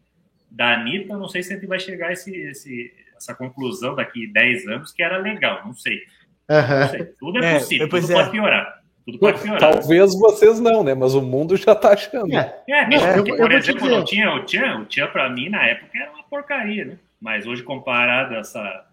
da 0.50 0.74
Anitta, 0.74 1.16
não 1.16 1.28
sei 1.28 1.42
se 1.42 1.52
a 1.52 1.56
gente 1.56 1.66
vai 1.66 1.78
chegar 1.78 2.08
a 2.08 2.12
esse, 2.12 2.34
esse 2.34 2.92
essa 3.16 3.34
conclusão 3.34 3.94
daqui 3.94 4.26
10 4.26 4.66
anos 4.68 4.92
que 4.92 5.02
era 5.02 5.18
legal, 5.18 5.62
não 5.64 5.74
sei. 5.74 6.02
Uhum. 6.48 6.80
Não 6.80 6.88
sei. 6.88 7.04
Tudo 7.18 7.44
é, 7.44 7.54
é 7.54 7.58
possível, 7.58 7.88
tudo 7.88 8.10
é. 8.10 8.14
pode 8.14 8.30
piorar. 8.30 8.82
Tudo 9.04 9.18
pode 9.18 9.40
piorar. 9.40 9.60
Talvez 9.60 10.14
vocês 10.18 10.60
não, 10.60 10.84
né? 10.84 10.94
Mas 10.94 11.14
o 11.14 11.22
mundo 11.22 11.56
já 11.56 11.74
tá 11.74 11.92
achando. 11.92 12.32
É, 12.34 12.62
é, 12.68 12.88
não, 12.88 13.14
porque, 13.14 13.32
eu, 13.32 13.36
por 13.36 13.52
eu 13.52 13.58
exemplo, 13.58 13.88
não 13.88 14.04
tinha 14.04 14.32
o 14.32 14.44
Tchan, 14.44 14.80
o 14.80 14.86
Tchan 14.86 15.06
pra 15.08 15.28
mim 15.28 15.48
na 15.48 15.64
época 15.66 15.98
era 15.98 16.10
uma 16.12 16.24
porcaria, 16.24 16.84
né? 16.84 16.98
Mas 17.20 17.46
hoje, 17.46 17.62
comparado 17.62 18.34
a 18.34 18.38
essa 18.38 18.86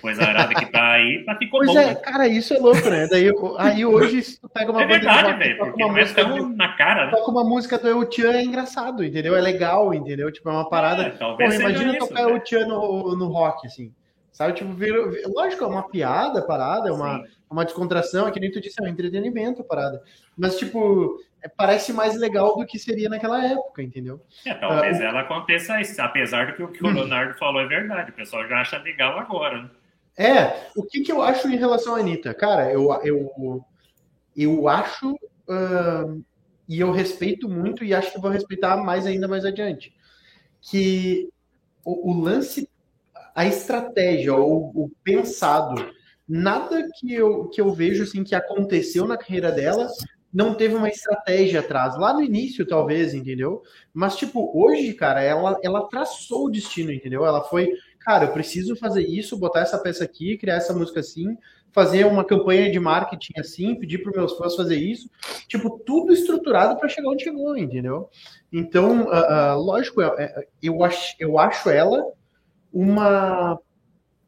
coisa 0.00 0.22
arada 0.22 0.54
que 0.54 0.66
tá 0.66 0.92
aí, 0.92 1.24
tá 1.24 1.36
ficou 1.36 1.60
pois 1.60 1.72
bom. 1.72 1.78
é, 1.78 1.86
né? 1.86 1.94
cara, 1.96 2.28
isso 2.28 2.54
é 2.54 2.58
louco, 2.58 2.88
né? 2.88 3.06
Daí, 3.08 3.32
aí 3.58 3.84
hoje, 3.84 4.22
se 4.22 4.40
tu 4.40 4.48
pega 4.48 4.70
uma 4.70 4.82
é 4.82 4.86
verdade, 4.86 5.38
velho, 5.38 5.58
porque 5.58 5.82
uma 5.82 5.92
não 5.92 5.98
é 5.98 6.04
tão 6.04 6.48
na 6.50 6.68
cara, 6.76 7.06
né? 7.06 7.10
Toca 7.10 7.30
uma 7.30 7.44
música 7.44 7.78
do 7.78 7.88
El 7.88 8.10
Chan 8.10 8.32
é 8.32 8.42
engraçado, 8.42 9.04
entendeu? 9.04 9.36
É 9.36 9.40
legal, 9.40 9.92
entendeu? 9.94 10.30
Tipo, 10.30 10.50
é 10.50 10.52
uma 10.52 10.68
parada. 10.68 11.04
É, 11.04 11.10
talvez 11.10 11.54
Porra, 11.54 11.70
imagina 11.70 11.96
isso, 11.96 12.06
tocar 12.06 12.26
o 12.28 12.44
Chan 12.44 12.66
no, 12.66 13.16
no 13.16 13.28
rock, 13.28 13.66
assim. 13.66 13.92
Sabe, 14.32 14.52
tipo, 14.52 14.70
vira, 14.74 14.98
lógico, 15.34 15.64
é 15.64 15.66
uma 15.66 15.88
piada, 15.88 16.42
parada, 16.42 16.90
é 16.90 16.92
uma, 16.92 17.24
uma 17.50 17.64
descontração, 17.64 18.28
é 18.28 18.30
que 18.30 18.38
nem 18.38 18.50
tu 18.50 18.60
disse, 18.60 18.76
é 18.78 18.84
um 18.84 18.88
entretenimento, 18.88 19.64
parada. 19.64 20.02
Mas, 20.36 20.58
tipo, 20.58 21.18
é, 21.42 21.48
parece 21.48 21.92
mais 21.92 22.14
legal 22.18 22.54
do 22.54 22.66
que 22.66 22.78
seria 22.78 23.08
naquela 23.08 23.42
época, 23.42 23.82
entendeu? 23.82 24.20
É, 24.44 24.52
talvez 24.52 24.98
uh, 24.98 25.04
ela 25.04 25.20
aconteça 25.20 25.80
isso, 25.80 26.00
apesar 26.02 26.48
do 26.48 26.52
que 26.52 26.62
o 26.62 26.68
que 26.68 26.84
o 26.84 26.90
Leonardo 26.90 27.38
falou 27.38 27.62
é 27.62 27.66
verdade, 27.66 28.10
o 28.10 28.14
pessoal 28.14 28.46
já 28.46 28.60
acha 28.60 28.78
legal 28.78 29.18
agora, 29.18 29.62
né? 29.62 29.70
É, 30.16 30.70
o 30.74 30.82
que, 30.82 31.02
que 31.02 31.12
eu 31.12 31.20
acho 31.20 31.48
em 31.48 31.56
relação 31.56 31.94
à 31.94 31.98
Anitta? 31.98 32.32
Cara, 32.32 32.72
eu, 32.72 32.90
eu, 33.04 33.64
eu 34.34 34.68
acho 34.68 35.12
uh, 35.12 36.24
e 36.68 36.80
eu 36.80 36.90
respeito 36.90 37.48
muito 37.48 37.84
e 37.84 37.94
acho 37.94 38.12
que 38.12 38.20
vou 38.20 38.30
respeitar 38.30 38.76
mais 38.78 39.06
ainda 39.06 39.28
mais 39.28 39.44
adiante. 39.44 39.94
Que 40.60 41.28
o, 41.84 42.10
o 42.10 42.20
lance, 42.20 42.68
a 43.34 43.46
estratégia 43.46 44.34
ou 44.34 44.72
o 44.74 44.90
pensado, 45.04 45.92
nada 46.28 46.88
que 46.98 47.12
eu, 47.12 47.48
que 47.48 47.60
eu 47.60 47.72
vejo 47.72 48.02
assim 48.02 48.24
que 48.24 48.34
aconteceu 48.34 49.06
na 49.06 49.16
carreira 49.16 49.52
dela 49.52 49.86
não 50.32 50.54
teve 50.54 50.74
uma 50.74 50.88
estratégia 50.88 51.60
atrás. 51.60 51.96
Lá 51.96 52.12
no 52.12 52.22
início, 52.22 52.66
talvez, 52.66 53.14
entendeu? 53.14 53.62
Mas, 53.94 54.16
tipo, 54.16 54.50
hoje, 54.54 54.92
cara, 54.92 55.22
ela, 55.22 55.58
ela 55.62 55.88
traçou 55.88 56.46
o 56.46 56.50
destino, 56.50 56.92
entendeu? 56.92 57.24
Ela 57.24 57.42
foi 57.42 57.72
cara, 58.06 58.26
eu 58.26 58.32
preciso 58.32 58.76
fazer 58.76 59.04
isso, 59.04 59.36
botar 59.36 59.62
essa 59.62 59.76
peça 59.78 60.04
aqui, 60.04 60.38
criar 60.38 60.54
essa 60.54 60.72
música 60.72 61.00
assim, 61.00 61.36
fazer 61.72 62.06
uma 62.06 62.24
campanha 62.24 62.70
de 62.70 62.78
marketing 62.78 63.32
assim, 63.36 63.74
pedir 63.74 63.98
para 63.98 64.12
meus 64.12 64.36
fãs 64.36 64.54
fazer 64.54 64.76
isso, 64.76 65.10
tipo, 65.48 65.80
tudo 65.80 66.12
estruturado 66.12 66.78
para 66.78 66.88
chegar 66.88 67.10
onde 67.10 67.24
chegou, 67.24 67.56
entendeu? 67.56 68.08
Então, 68.52 69.06
uh, 69.06 69.56
uh, 69.56 69.60
lógico, 69.60 70.00
eu, 70.00 70.12
eu, 70.62 70.84
acho, 70.84 71.16
eu 71.18 71.36
acho 71.36 71.68
ela 71.68 72.00
uma 72.72 73.58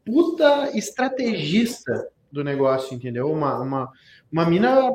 puta 0.03 0.77
estrategista 0.77 2.09
do 2.29 2.43
negócio, 2.43 2.93
entendeu? 2.93 3.31
Uma, 3.31 3.61
uma, 3.61 3.89
uma 4.29 4.45
mina 4.45 4.91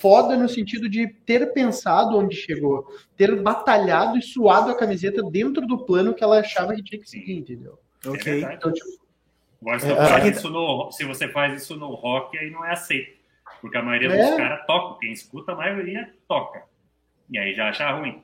foda 0.00 0.38
no 0.38 0.48
sentido 0.48 0.88
de 0.88 1.06
ter 1.06 1.52
pensado 1.52 2.16
onde 2.16 2.34
chegou, 2.34 2.86
ter 3.14 3.42
batalhado 3.42 4.16
e 4.16 4.22
suado 4.22 4.70
a 4.70 4.74
camiseta 4.74 5.22
dentro 5.22 5.66
do 5.66 5.84
plano 5.84 6.14
que 6.14 6.24
ela 6.24 6.40
achava 6.40 6.74
que 6.74 6.82
tinha 6.82 7.00
que 7.00 7.10
seguir, 7.10 7.34
entendeu? 7.34 7.78
Ok. 8.04 8.44
É 8.44 8.54
então, 8.54 8.72
tipo, 8.72 9.06
é, 9.68 9.78
faz 9.78 10.36
isso 10.36 10.50
no, 10.50 10.90
se 10.92 11.04
você 11.04 11.28
faz 11.28 11.62
isso 11.62 11.76
no 11.76 11.94
rock, 11.94 12.36
aí 12.38 12.50
não 12.50 12.64
é 12.64 12.72
aceito. 12.72 13.16
Porque 13.60 13.76
a 13.76 13.82
maioria 13.82 14.12
é. 14.12 14.16
dos 14.16 14.36
caras 14.36 14.66
toca. 14.66 15.00
Quem 15.00 15.12
escuta, 15.12 15.52
a 15.52 15.56
maioria 15.56 16.12
toca. 16.28 16.64
E 17.30 17.38
aí 17.38 17.54
já 17.54 17.68
acha 17.68 17.90
ruim. 17.90 18.22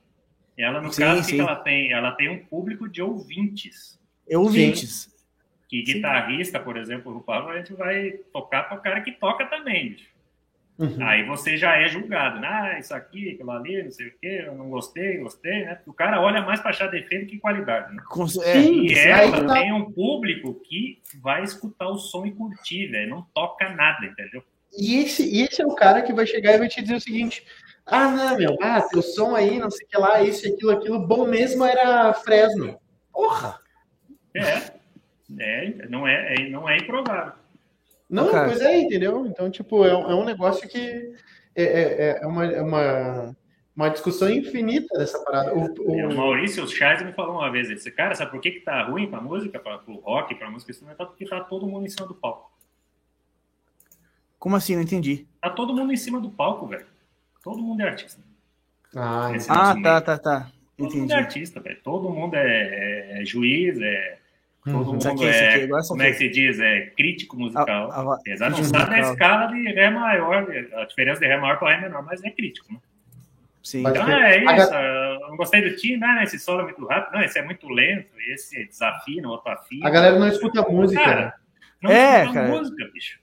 Ela, 0.57 0.81
no 0.81 0.93
sim, 0.93 1.03
caso, 1.03 1.25
sim. 1.25 1.37
que 1.37 1.41
ela 1.41 1.57
tem? 1.57 1.93
Ela 1.93 2.13
tem 2.13 2.29
um 2.29 2.45
público 2.45 2.89
de 2.89 3.03
ouvintes. 3.03 3.99
Ouvintes. 4.31 5.05
Sim. 5.05 5.13
Que 5.69 5.83
guitarrista, 5.83 6.61
por 6.61 6.77
exemplo, 6.77 7.17
o 7.17 7.23
Pablo, 7.23 7.51
a 7.51 7.57
gente 7.57 7.73
vai 7.73 8.11
tocar 8.33 8.65
para 8.65 8.77
o 8.77 8.83
cara 8.83 9.01
que 9.01 9.13
toca 9.13 9.47
também, 9.47 9.91
bicho. 9.91 10.12
Uhum. 10.79 10.97
Aí 11.01 11.25
você 11.27 11.57
já 11.57 11.77
é 11.77 11.89
julgado, 11.89 12.41
né? 12.41 12.49
Ah, 12.49 12.79
isso 12.79 12.95
aqui, 12.95 13.31
aquilo 13.31 13.51
ali, 13.51 13.83
não 13.83 13.91
sei 13.91 14.09
o 14.09 14.15
quê, 14.19 14.45
eu 14.47 14.55
não 14.55 14.71
gostei, 14.71 15.19
gostei, 15.19 15.65
né? 15.65 15.79
O 15.87 15.93
cara 15.93 16.21
olha 16.21 16.41
mais 16.41 16.61
para 16.61 16.71
achar 16.71 16.89
defeito 16.89 17.27
que 17.27 17.39
qualidade, 17.39 17.95
né? 17.95 18.03
É, 18.45 18.59
e 18.59 18.95
ela 18.95 19.45
tá... 19.47 19.55
tem 19.55 19.73
um 19.73 19.93
público 19.93 20.55
que 20.65 21.01
vai 21.21 21.43
escutar 21.43 21.89
o 21.89 21.99
som 21.99 22.25
e 22.25 22.33
curtir, 22.33 22.89
velho. 22.89 23.11
Não 23.11 23.23
toca 23.35 23.69
nada, 23.69 24.07
entendeu? 24.07 24.43
E 24.77 24.97
esse, 25.03 25.43
esse 25.43 25.61
é 25.61 25.67
o 25.67 25.75
cara 25.75 26.01
que 26.03 26.13
vai 26.13 26.27
chegar 26.27 26.55
e 26.55 26.59
vai 26.59 26.69
te 26.69 26.81
dizer 26.81 26.97
o 26.97 27.01
seguinte: 27.01 27.45
ah, 27.85 28.09
não, 28.09 28.37
meu, 28.39 28.57
ah, 28.61 28.81
teu 28.81 29.03
som 29.03 29.37
aí, 29.37 29.59
não 29.59 29.71
sei 29.71 29.87
o 29.87 29.89
que 29.89 29.99
lá, 29.99 30.23
isso, 30.23 30.49
aquilo, 30.49 30.71
aquilo, 30.71 31.07
bom 31.07 31.27
mesmo 31.27 31.65
era 31.65 32.15
Fresno. 32.15 32.81
Porra! 33.13 33.59
É, 34.35 34.73
é 35.39 35.87
não, 35.89 36.07
é, 36.09 36.35
é 36.35 36.49
não 36.49 36.69
é 36.69 36.79
improvável. 36.79 37.42
Não, 38.13 38.31
cara. 38.31 38.49
pois 38.49 38.61
é, 38.61 38.79
entendeu? 38.79 39.27
Então, 39.27 39.51
tipo, 39.51 39.87
é, 39.87 39.91
é 39.91 40.15
um 40.15 40.25
negócio 40.25 40.69
que 40.69 41.15
é, 41.55 41.63
é, 41.65 42.19
é, 42.23 42.27
uma, 42.27 42.45
é 42.45 42.61
uma, 42.61 43.37
uma 43.75 43.89
discussão 43.89 44.29
infinita 44.29 44.99
dessa 44.99 45.19
parada. 45.25 45.55
O, 45.55 45.65
o... 45.81 46.09
o 46.11 46.15
Maurício 46.15 46.69
Charles 46.69 47.03
me 47.03 47.13
falou 47.15 47.37
uma 47.37 47.51
vez, 47.51 47.69
ele 47.69 47.77
disse, 47.77 47.91
cara, 47.91 48.15
sabe 48.15 48.31
por 48.31 48.41
que, 48.41 48.51
que 48.51 48.61
tá 48.61 48.83
ruim 48.83 49.09
pra 49.09 49.19
música, 49.19 49.59
pra, 49.59 49.79
pro 49.79 49.95
rock, 50.01 50.35
pra 50.35 50.51
música 50.51 50.71
instrumental? 50.71 51.07
Porque 51.07 51.25
tá 51.25 51.41
todo 51.41 51.67
mundo 51.67 51.87
em 51.87 51.89
cima 51.89 52.07
do 52.07 52.15
palco. 52.15 52.53
Como 54.39 54.57
assim? 54.57 54.75
Não 54.75 54.83
entendi. 54.83 55.27
Tá 55.41 55.49
todo 55.49 55.75
mundo 55.75 55.91
em 55.93 55.97
cima 55.97 56.21
do 56.21 56.31
palco, 56.31 56.67
velho. 56.67 56.87
Todo 57.43 57.63
mundo 57.63 57.81
é 57.81 57.89
artista. 57.89 58.21
Ah, 58.95 59.33
ah 59.49 59.75
tá, 59.83 60.01
tá, 60.03 60.19
tá. 60.19 60.53
Todo 60.77 60.87
Entendi. 60.89 61.01
mundo 61.01 61.13
é 61.13 61.17
artista, 61.17 61.61
velho. 61.61 61.81
Todo 61.83 62.11
mundo 62.11 62.35
é, 62.35 63.19
é, 63.19 63.23
é 63.23 63.25
juiz, 63.25 63.81
é. 63.81 64.19
Todo 64.65 64.77
uhum. 64.77 64.85
mundo 64.93 65.09
aqui, 65.09 65.25
é. 65.25 65.55
Aqui, 65.57 65.89
como 65.89 66.03
é 66.03 66.11
que 66.13 66.19
se 66.19 66.29
diz? 66.29 66.61
É 66.61 66.87
crítico 66.97 67.37
musical. 67.37 67.91
A, 67.91 68.01
a, 68.01 68.15
Apesar 68.15 68.49
de 68.51 68.55
não 68.55 68.61
estar 68.61 68.89
na 68.89 69.01
escala 69.01 69.47
de 69.47 69.63
Ré 69.73 69.91
maior, 69.91 70.47
a 70.75 70.85
diferença 70.85 71.21
de 71.21 71.27
Ré 71.27 71.37
maior 71.37 71.59
para 71.59 71.75
Ré 71.75 71.81
menor, 71.83 72.05
mas 72.05 72.23
é 72.23 72.31
crítico, 72.31 72.73
né? 72.73 72.79
Sim. 73.61 73.81
Então 73.81 74.09
é 74.09 74.39
isso. 74.39 74.75
Eu 74.75 75.29
não 75.31 75.37
gostei 75.37 75.69
do 75.69 75.77
time, 75.77 75.97
né? 75.99 76.23
Esse 76.23 76.39
solo 76.39 76.61
é 76.61 76.65
muito 76.65 76.85
rápido. 76.87 77.15
Não, 77.15 77.23
esse 77.23 77.39
é 77.39 77.45
muito 77.45 77.69
lento. 77.69 78.09
Esse 78.33 78.65
desafina, 78.67 79.29
outro 79.29 79.51
afina. 79.51 79.87
A 79.87 79.91
galera 79.91 80.19
não 80.19 80.29
escuta 80.29 80.63
música. 80.63 81.03
Cara, 81.03 81.35
não 81.81 81.91
é, 81.91 82.21
escuta 82.21 82.41
cara. 82.41 82.49
música, 82.49 82.91
bicho. 82.93 83.19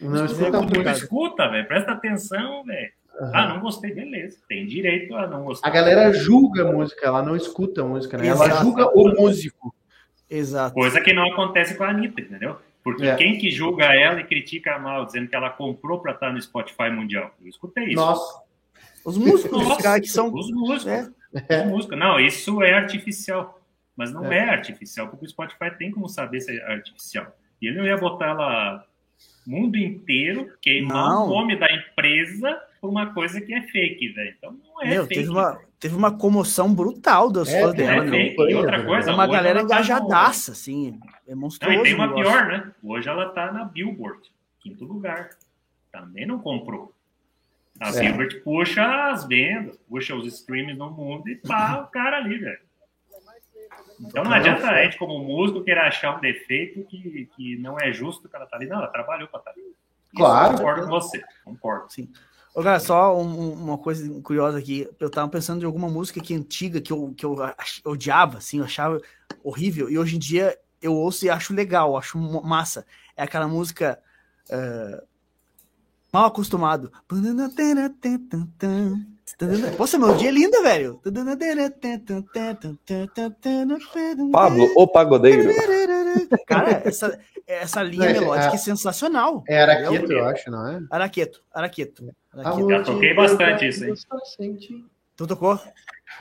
Não, 0.00 0.10
não 0.10 0.26
escuta 0.26 0.62
música. 0.62 0.90
Escuta, 0.92 1.48
velho. 1.48 1.66
Presta 1.66 1.92
atenção, 1.92 2.64
velho. 2.64 2.92
Uhum. 3.20 3.30
Ah, 3.32 3.48
não 3.48 3.60
gostei, 3.60 3.94
beleza. 3.94 4.38
Tem 4.48 4.66
direito 4.66 5.14
a 5.14 5.26
não 5.26 5.44
gostar. 5.44 5.68
A 5.68 5.70
galera 5.70 6.12
julga 6.12 6.68
a 6.68 6.72
música, 6.72 7.06
ela 7.06 7.22
não 7.22 7.34
escuta 7.34 7.82
a 7.82 7.84
música, 7.84 8.18
né? 8.18 8.26
Ela 8.26 8.50
julga 8.62 8.88
o 8.88 9.08
músico. 9.08 9.74
Exato. 10.28 10.74
Coisa 10.74 11.00
que 11.00 11.12
não 11.12 11.32
acontece 11.32 11.76
com 11.76 11.84
a 11.84 11.90
Anitta, 11.90 12.20
entendeu? 12.20 12.58
Porque 12.82 13.06
é. 13.06 13.16
quem 13.16 13.38
que 13.38 13.50
julga 13.50 13.86
ela 13.94 14.20
e 14.20 14.24
critica 14.24 14.78
mal, 14.78 15.04
dizendo 15.04 15.28
que 15.28 15.34
ela 15.34 15.50
comprou 15.50 16.00
para 16.00 16.12
estar 16.12 16.32
no 16.32 16.40
Spotify 16.40 16.90
Mundial? 16.90 17.34
Eu 17.40 17.48
escutei 17.48 17.86
isso. 17.86 17.96
Nossa. 17.96 18.42
Os 19.04 19.18
músicos, 19.18 19.52
Nossa, 19.52 19.76
os 19.76 19.82
caras 19.82 20.00
que 20.00 20.08
são. 20.08 20.32
Os 20.32 20.50
músicos. 20.50 20.86
É. 20.86 21.62
Os 21.62 21.70
músicos. 21.70 21.98
Não, 21.98 22.20
isso 22.20 22.62
é 22.62 22.74
artificial. 22.74 23.60
Mas 23.96 24.12
não 24.12 24.30
é. 24.30 24.38
é 24.38 24.50
artificial, 24.50 25.08
porque 25.08 25.24
o 25.24 25.28
Spotify 25.28 25.70
tem 25.76 25.90
como 25.90 26.08
saber 26.08 26.40
se 26.40 26.56
é 26.56 26.72
artificial. 26.72 27.34
E 27.60 27.68
ele 27.68 27.78
não 27.78 27.86
ia 27.86 27.96
botar 27.96 28.26
ela 28.26 28.86
mundo 29.46 29.76
inteiro, 29.76 30.52
queimar 30.60 31.24
o 31.24 31.28
nome 31.28 31.56
da 31.56 31.66
empresa 31.72 32.60
por 32.80 32.90
uma 32.90 33.14
coisa 33.14 33.40
que 33.40 33.54
é 33.54 33.62
fake, 33.62 34.08
velho. 34.08 34.34
Então 34.36 34.52
não 34.52 34.82
é 34.82 34.88
Meu, 34.88 35.06
fake. 35.06 35.20
Teve 35.20 35.30
uma, 35.30 35.58
teve 35.78 35.94
uma 35.94 36.16
comoção 36.16 36.72
brutal 36.74 37.30
das 37.30 37.48
é, 37.48 37.60
fãs 37.60 37.74
é 37.74 37.76
dela. 37.76 38.04
É 38.04 38.08
fake. 38.08 38.42
E 38.42 38.54
outra 38.54 38.84
coisa, 38.84 39.10
é 39.10 39.14
uma 39.14 39.26
galera 39.26 39.60
tá 39.60 39.64
engajadaça, 39.64 40.52
tá 40.52 40.52
assim. 40.52 40.98
É 41.26 41.34
monstruoso. 41.34 41.76
Não, 41.76 41.84
e 41.84 41.88
tem 41.88 41.94
uma 41.94 42.14
pior, 42.14 42.46
né? 42.46 42.72
Hoje 42.82 43.08
ela 43.08 43.30
tá 43.30 43.52
na 43.52 43.64
Billboard, 43.64 44.30
quinto 44.60 44.84
lugar. 44.84 45.30
Também 45.92 46.26
não 46.26 46.38
comprou. 46.38 46.92
A 47.80 47.88
é. 47.88 48.00
Billboard 48.00 48.40
puxa 48.40 49.10
as 49.10 49.26
vendas, 49.26 49.76
puxa 49.88 50.14
os 50.14 50.26
streams 50.26 50.76
no 50.76 50.90
mundo 50.90 51.28
e 51.28 51.36
pá, 51.36 51.82
o 51.82 51.86
cara 51.88 52.18
ali, 52.18 52.38
velho. 52.38 52.66
Então 53.98 54.24
não 54.24 54.32
adianta 54.32 54.68
a 54.68 54.82
gente, 54.82 54.98
como 54.98 55.18
músico, 55.18 55.64
querer 55.64 55.80
achar 55.80 56.16
um 56.16 56.20
defeito 56.20 56.84
que, 56.84 57.30
que 57.34 57.56
não 57.56 57.78
é 57.80 57.92
justo 57.92 58.28
que 58.28 58.36
ela 58.36 58.46
tá 58.46 58.56
ali. 58.56 58.66
Não, 58.66 58.76
ela 58.76 58.88
trabalhou 58.88 59.26
para 59.28 59.38
estar 59.38 59.52
tá 59.52 59.58
ali. 59.58 59.74
Claro. 60.14 60.52
Eu 60.52 60.58
concordo 60.58 60.82
com 60.82 60.88
você, 60.88 61.22
concordo. 61.44 61.92
Sim. 61.92 62.10
Ô, 62.56 62.62
cara, 62.62 62.80
só 62.80 63.14
um, 63.14 63.52
uma 63.52 63.76
coisa 63.76 64.08
curiosa 64.22 64.56
aqui. 64.56 64.88
Eu 64.98 65.10
tava 65.10 65.28
pensando 65.28 65.62
em 65.62 65.66
alguma 65.66 65.90
música 65.90 66.22
que 66.22 66.34
antiga 66.34 66.80
que 66.80 66.90
eu, 66.90 67.12
que 67.14 67.26
eu 67.26 67.36
odiava, 67.84 68.38
assim, 68.38 68.60
eu 68.60 68.64
achava 68.64 68.98
horrível. 69.44 69.90
E 69.90 69.98
hoje 69.98 70.16
em 70.16 70.18
dia 70.18 70.58
eu 70.80 70.94
ouço 70.94 71.26
e 71.26 71.28
acho 71.28 71.52
legal, 71.52 71.98
acho 71.98 72.16
massa. 72.16 72.86
É 73.14 73.22
aquela 73.22 73.46
música 73.46 73.98
uh, 74.48 75.06
mal 76.10 76.24
acostumado. 76.24 76.90
Poxa, 79.76 79.98
meu 79.98 80.16
dia 80.16 80.30
é 80.30 80.32
linda, 80.32 80.62
velho. 80.62 80.98
Pablo, 84.30 84.66
o 84.74 84.88
pagodeiro. 84.88 85.52
Cara, 86.46 86.80
essa, 86.86 87.18
essa 87.46 87.82
linha 87.82 88.06
é, 88.06 88.12
melódica 88.14 88.52
é, 88.52 88.54
é 88.54 88.58
sensacional. 88.58 89.44
É 89.46 89.60
Araqueto, 89.60 90.10
eu 90.10 90.24
acho, 90.24 90.50
não 90.50 90.66
é? 90.66 90.80
Araqueto, 90.90 91.42
Araqueto. 91.52 92.14
Araqueto. 92.40 92.70
Já 92.70 92.82
toquei 92.82 93.14
bastante 93.14 93.68
isso, 93.68 93.84
hein? 93.84 94.84
Tu 95.16 95.26
tocou? 95.26 95.58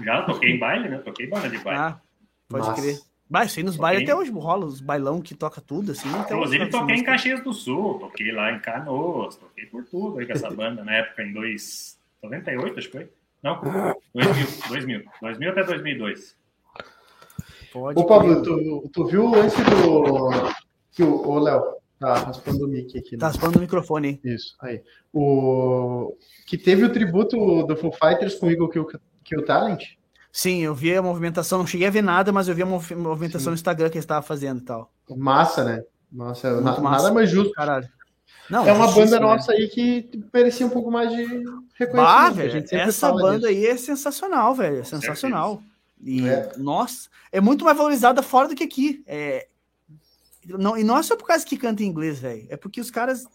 Já, 0.04 0.22
toquei 0.24 0.52
em 0.52 0.60
baile, 0.60 0.90
né? 0.90 0.98
Toquei 1.00 1.28
banda 1.28 1.50
de 1.50 1.58
baile. 1.60 1.80
Ah, 1.80 2.02
pode 2.48 2.68
Nossa. 2.68 2.82
crer. 2.82 3.00
Vai, 3.28 3.50
sei 3.50 3.64
nos 3.64 3.76
bailes 3.76 4.04
até 4.04 4.16
hoje 4.16 4.32
rola 4.32 4.66
os 4.66 4.80
bailão 4.80 5.20
que 5.20 5.34
toca 5.34 5.60
tudo, 5.60 5.92
assim. 5.92 6.08
Inclusive, 6.10 6.70
toquei 6.70 6.96
em 6.98 7.04
Caxias 7.04 7.44
do 7.44 7.54
Sul, 7.54 7.98
toquei 8.00 8.32
lá 8.32 8.52
em 8.52 8.60
Canoas, 8.60 9.36
toquei 9.36 9.66
por 9.66 9.84
tudo 9.86 10.20
aí 10.20 10.28
com 10.28 10.34
essa 10.34 10.50
banda 10.52 10.84
na 10.84 10.94
época, 10.94 11.24
em 11.24 11.34
dois, 11.34 11.98
98, 12.22 12.78
acho 12.78 12.88
que 12.90 12.98
foi. 12.98 13.10
Não, 13.42 13.60
2000, 14.14 14.48
2000, 14.70 15.04
2000 15.22 15.50
até 15.50 15.64
2002. 15.64 16.38
Pode 17.74 18.00
Ô, 18.00 18.06
Pablo, 18.06 18.42
tu, 18.42 18.90
tu 18.94 19.06
viu 19.06 19.26
o 19.26 19.36
lance 19.36 19.58
do. 19.64 20.30
Que 20.92 21.04
o, 21.04 21.28
o 21.28 21.40
Léo, 21.40 21.74
tá 22.00 22.16
raspando 22.16 22.66
o 22.66 22.68
mic 22.68 22.98
aqui. 22.98 23.12
Né? 23.14 23.20
Tá 23.20 23.28
raspando 23.28 23.58
o 23.58 23.62
microfone, 23.62 24.08
hein? 24.10 24.20
Isso, 24.24 24.56
aí. 24.62 24.82
O... 25.14 26.16
Que 26.46 26.58
teve 26.58 26.84
o 26.84 26.92
tributo 26.92 27.64
do 27.64 27.76
Foo 27.76 27.92
Fighters 27.92 28.36
com 28.36 28.48
o 28.48 28.52
Eagle 28.52 28.70
Kill, 28.70 28.88
Kill 29.24 29.46
Talent. 29.46 29.84
Sim, 30.32 30.62
eu 30.62 30.76
vi 30.76 30.94
a 30.94 31.02
movimentação, 31.02 31.60
não 31.60 31.68
cheguei 31.68 31.88
a 31.88 31.92
ver 31.92 32.04
nada, 32.04 32.32
mas 32.32 32.48
eu 32.48 32.56
vi 32.56 32.62
a 32.62 32.66
movimentação 32.66 33.46
Sim. 33.46 33.50
no 33.50 33.56
Instagram 33.56 33.90
que 33.90 33.96
eles 33.96 34.04
estavam 34.04 34.24
fazendo 34.24 34.60
e 34.60 34.66
tal. 34.66 34.92
Massa, 35.16 35.64
né? 35.64 35.84
Nossa, 36.12 36.62
massa. 36.62 36.82
nada 36.82 37.14
mais 37.14 37.30
justo. 37.30 37.54
Caralho. 37.54 37.88
Não, 38.50 38.68
é 38.68 38.74
uma 38.74 38.92
banda 38.92 39.20
né? 39.20 39.26
nossa 39.26 39.52
aí 39.52 39.68
que 39.68 40.10
merecia 40.34 40.66
um 40.66 40.70
pouco 40.70 40.92
mais 40.92 41.10
de 41.10 41.24
reconhecimento. 41.24 42.00
Ah, 42.00 42.30
velho, 42.30 42.66
essa 42.72 43.12
banda 43.12 43.48
disso. 43.48 43.48
aí 43.48 43.66
é 43.66 43.78
sensacional, 43.78 44.54
velho. 44.54 44.80
É 44.80 44.84
sensacional. 44.84 45.62
E, 46.04 46.28
é. 46.28 46.52
nossa, 46.58 47.10
é 47.32 47.42
muito 47.42 47.66
mais 47.66 47.78
valorizada 47.78 48.22
fora 48.22 48.48
do 48.48 48.56
que 48.56 48.64
aqui. 48.64 49.04
É, 49.08 49.48
não, 50.46 50.78
e 50.78 50.84
não 50.84 50.98
é 50.98 51.04
só 51.04 51.16
por 51.16 51.28
causa 51.28 51.46
que 51.46 51.58
canta 51.58 51.84
em 51.84 51.88
inglês, 51.88 52.20
velho. 52.20 52.46
É 52.50 52.58
porque 52.58 52.80
os 52.80 52.92
caras 52.92 53.26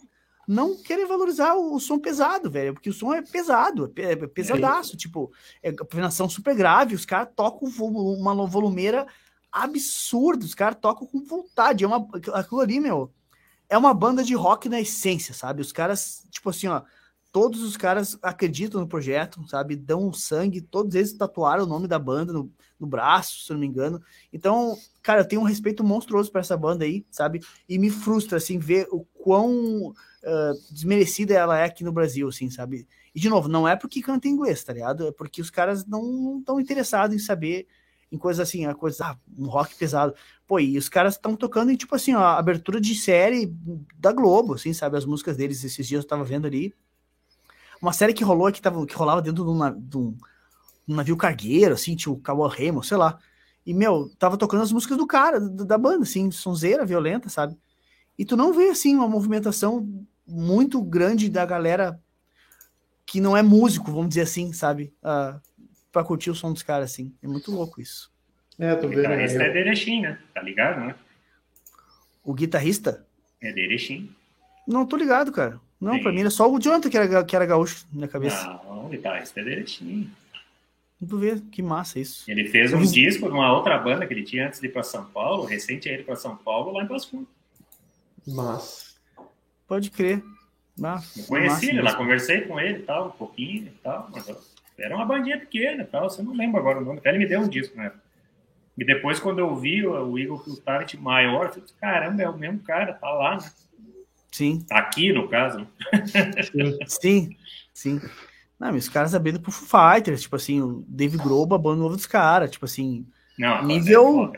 não 0.47 0.77
querem 0.77 1.07
valorizar 1.07 1.55
o, 1.55 1.75
o 1.75 1.81
som 1.81 1.99
pesado, 1.99 2.51
velho. 2.51 2.75
Porque 2.75 2.91
o 2.91 2.93
som 2.93 3.13
é 3.13 3.23
pesado, 3.23 3.93
é, 3.97 4.13
é 4.13 4.17
pesadaço. 4.27 4.95
É. 4.95 4.99
Tipo, 4.99 5.33
é 5.63 5.75
afinação 5.81 6.29
super 6.29 6.55
grave. 6.55 6.95
Os 6.95 7.05
caras 7.05 7.29
tocam 7.35 7.69
uma 7.69 8.47
volumeira 8.47 9.07
absurda. 9.51 10.45
Os 10.45 10.55
caras 10.55 10.79
tocam 10.81 11.07
com 11.07 11.25
vontade. 11.25 11.85
É 11.85 11.87
uma, 11.87 12.09
aquilo 12.35 12.61
ali, 12.61 12.81
meu 12.81 13.13
é 13.71 13.79
uma 13.79 13.95
banda 13.95 14.25
de 14.25 14.35
rock 14.35 14.69
na 14.69 14.81
essência, 14.81 15.33
sabe? 15.33 15.63
Os 15.63 15.71
caras, 15.71 16.27
tipo 16.29 16.51
assim, 16.51 16.67
ó, 16.67 16.83
todos 17.33 17.63
os 17.63 17.77
caras 17.77 18.19
acreditam 18.23 18.81
no 18.81 18.89
projeto, 18.89 19.47
sabe? 19.49 19.77
Dão 19.77 20.13
sangue, 20.13 20.61
todos 20.61 20.95
eles 20.95 21.13
tatuaram 21.13 21.65
o 21.65 21.67
nome 21.67 21.87
da 21.87 21.99
banda 21.99 22.33
no, 22.33 22.53
no 22.79 22.87
braço, 22.87 23.45
se 23.45 23.53
não 23.53 23.61
me 23.61 23.67
engano. 23.67 24.03
Então, 24.33 24.77
cara, 25.03 25.21
eu 25.21 25.29
tenho 25.29 25.41
um 25.41 25.45
respeito 25.45 25.85
monstruoso 25.85 26.31
para 26.31 26.41
essa 26.41 26.57
banda 26.57 26.85
aí, 26.85 27.07
sabe? 27.11 27.41
E 27.69 27.79
me 27.79 27.91
frustra, 27.91 28.39
assim, 28.39 28.59
ver 28.59 28.89
o 28.91 29.05
quão 29.05 29.89
uh, 29.91 30.73
desmerecida 30.73 31.35
ela 31.35 31.59
é 31.59 31.65
aqui 31.65 31.85
no 31.85 31.93
Brasil, 31.93 32.29
assim, 32.29 32.51
sabe? 32.51 32.87
E, 33.15 33.21
de 33.21 33.29
novo, 33.29 33.49
não 33.49 33.67
é 33.67 33.77
porque 33.77 34.03
canta 34.03 34.29
inglês, 34.29 34.65
tá 34.65 34.73
ligado? 34.73 35.09
É 35.09 35.13
porque 35.13 35.41
os 35.41 35.51
caras 35.51 35.87
não 35.87 36.39
estão 36.41 36.61
interessados 36.61 37.15
em 37.15 37.19
saber 37.19 37.67
em 38.13 38.19
coisas 38.19 38.49
assim, 38.49 38.67
a 38.67 38.75
coisa, 38.75 39.05
ah, 39.05 39.19
um 39.39 39.47
rock 39.47 39.77
pesado. 39.77 40.15
Pô, 40.47 40.59
e 40.59 40.77
os 40.77 40.89
caras 40.89 41.15
estão 41.15 41.37
tocando 41.37 41.71
em, 41.71 41.77
tipo 41.77 41.95
assim, 41.95 42.15
ó, 42.15 42.23
abertura 42.25 42.81
de 42.81 42.93
série 42.95 43.55
da 43.97 44.13
Globo, 44.13 44.55
assim, 44.55 44.73
sabe? 44.73 44.97
As 44.97 45.05
músicas 45.05 45.37
deles, 45.37 45.63
esses 45.63 45.87
dias 45.87 46.03
eu 46.03 46.09
tava 46.09 46.25
vendo 46.25 46.47
ali. 46.47 46.75
Uma 47.81 47.93
série 47.93 48.13
que 48.13 48.25
rolou, 48.25 48.51
que, 48.53 48.61
tava, 48.61 48.85
que 48.87 48.95
rolava 48.95 49.23
dentro 49.23 49.45
de 49.45 49.51
um, 49.51 49.81
de 49.81 49.97
um, 49.97 50.17
um 50.89 50.95
navio 50.95 51.17
cargueiro, 51.17 51.75
assim, 51.75 51.97
tinha 51.97 52.13
o 52.13 52.21
Cabo 52.21 52.47
Remo, 52.47 52.83
sei 52.83 52.97
lá. 52.97 53.19
E, 53.65 53.73
meu, 53.73 54.11
tava 54.19 54.37
tocando 54.37 54.63
as 54.63 54.73
músicas 54.73 54.99
do 54.99 55.07
cara, 55.07 55.41
da, 55.41 55.65
da 55.65 55.79
banda, 55.79 56.03
assim, 56.03 56.31
sonzeira, 56.31 56.85
violenta, 56.85 57.29
sabe? 57.29 57.57
E 58.19 58.25
tu 58.25 58.37
não 58.37 58.53
vê, 58.53 58.69
assim, 58.69 58.95
uma 58.95 59.09
movimentação 59.09 59.89
muito 60.27 60.83
grande 60.83 61.29
da 61.29 61.45
galera 61.47 62.01
que 63.07 63.21
não 63.21 63.37
é 63.37 63.43
músico, 63.43 63.91
vamos 63.91 64.11
dizer 64.11 64.23
assim, 64.23 64.53
sabe? 64.53 64.95
Uh, 65.03 65.41
pra 65.91 66.05
curtir 66.05 66.31
o 66.31 66.35
som 66.35 66.53
dos 66.53 66.63
caras, 66.63 66.93
assim. 66.93 67.13
É 67.23 67.27
muito 67.27 67.51
louco 67.51 67.81
isso. 67.81 68.13
É, 68.59 68.75
tô 68.77 68.89
vendo. 68.89 69.11
Esse 69.13 69.37
é 69.37 69.51
Derechim, 69.51 70.03
né? 70.03 70.19
Tá 70.35 70.43
ligado, 70.43 70.81
né? 70.81 70.95
O 72.23 72.35
guitarrista? 72.35 73.07
É 73.41 73.53
Derechim. 73.53 74.15
Não, 74.67 74.87
tô 74.87 74.97
ligado, 74.97 75.33
cara. 75.33 75.61
Não, 75.81 75.95
Sim. 75.95 76.03
pra 76.03 76.13
mim 76.13 76.21
era 76.21 76.31
só 76.31 76.51
o 76.51 76.61
Jonathan 76.61 76.91
que 76.91 76.97
era, 76.97 77.25
que 77.25 77.35
era 77.35 77.47
gaúcho 77.47 77.87
na 77.93 78.07
cabeça. 78.07 78.61
Não, 78.65 78.87
o 78.87 78.89
guitarrista 78.89 79.41
é 79.41 79.45
Derechim. 79.45 80.11
Tu 81.09 81.19
vê, 81.19 81.41
que 81.51 81.63
massa 81.63 81.99
isso. 81.99 82.31
Ele 82.31 82.47
fez 82.49 82.75
um 82.75 82.83
disco 82.83 83.27
de 83.27 83.33
uma 83.33 83.51
outra 83.57 83.79
banda 83.79 84.07
que 84.07 84.13
ele 84.13 84.23
tinha 84.23 84.47
antes 84.47 84.61
de 84.61 84.67
ir 84.67 84.71
pra 84.71 84.83
São 84.83 85.07
Paulo, 85.07 85.45
recente 85.45 85.89
ele 85.89 86.03
pra 86.03 86.15
São 86.15 86.37
Paulo, 86.37 86.73
lá 86.73 86.85
em 86.85 86.87
Passo 86.87 87.11
Fundo. 87.11 87.27
Mas. 88.29 89.01
Pode 89.67 89.91
crer. 89.91 90.23
eu 91.17 91.25
conheci 91.27 91.71
ele 91.71 91.81
lá, 91.81 91.95
conversei 91.95 92.43
com 92.43 92.61
ele 92.61 92.81
e 92.81 92.83
tal, 92.83 93.09
um 93.09 93.13
pouquinho 93.13 93.69
e 93.69 93.79
tal, 93.83 94.11
mas 94.13 94.29
era 94.79 94.95
uma 94.95 95.07
bandinha 95.07 95.39
pequena 95.39 95.83
e 95.83 95.87
tal, 95.87 96.11
você 96.11 96.23
não 96.23 96.35
lembra 96.35 96.61
agora 96.61 96.81
o 96.81 96.85
nome, 96.85 96.99
até 96.99 97.09
ele 97.11 97.19
me 97.19 97.27
deu 97.27 97.41
um 97.41 97.49
disco 97.49 97.77
né? 97.77 97.93
E 98.77 98.85
depois, 98.85 99.21
quando 99.21 99.41
eu 99.41 99.55
vi 99.57 99.87
o 99.87 100.19
Igor 100.19 100.43
Talent 100.63 100.95
maior, 100.95 101.47
eu 101.47 101.51
falei, 101.51 101.69
caramba, 101.81 102.23
é 102.23 102.29
o 102.29 102.37
mesmo 102.37 102.61
cara, 102.61 102.95
tá 102.95 103.11
lá, 103.11 103.37
né? 103.37 103.51
Sim. 104.31 104.65
Aqui, 104.71 105.13
no 105.13 105.29
caso. 105.29 105.67
sim, 106.87 107.37
sim. 107.75 108.01
Não, 108.59 108.75
os 108.75 108.89
caras 108.89 109.15
abrindo 109.15 109.41
pro 109.41 109.51
Foo 109.51 109.67
Fighters, 109.67 110.23
tipo 110.23 110.37
assim, 110.37 110.61
o 110.61 110.85
Dave 110.87 111.17
Grohl 111.17 111.47
babando 111.47 111.83
novo 111.83 111.97
dos 111.97 112.07
caras, 112.07 112.51
tipo 112.51 112.67
assim, 112.67 113.07
não, 113.39 113.65
nível, 113.65 114.33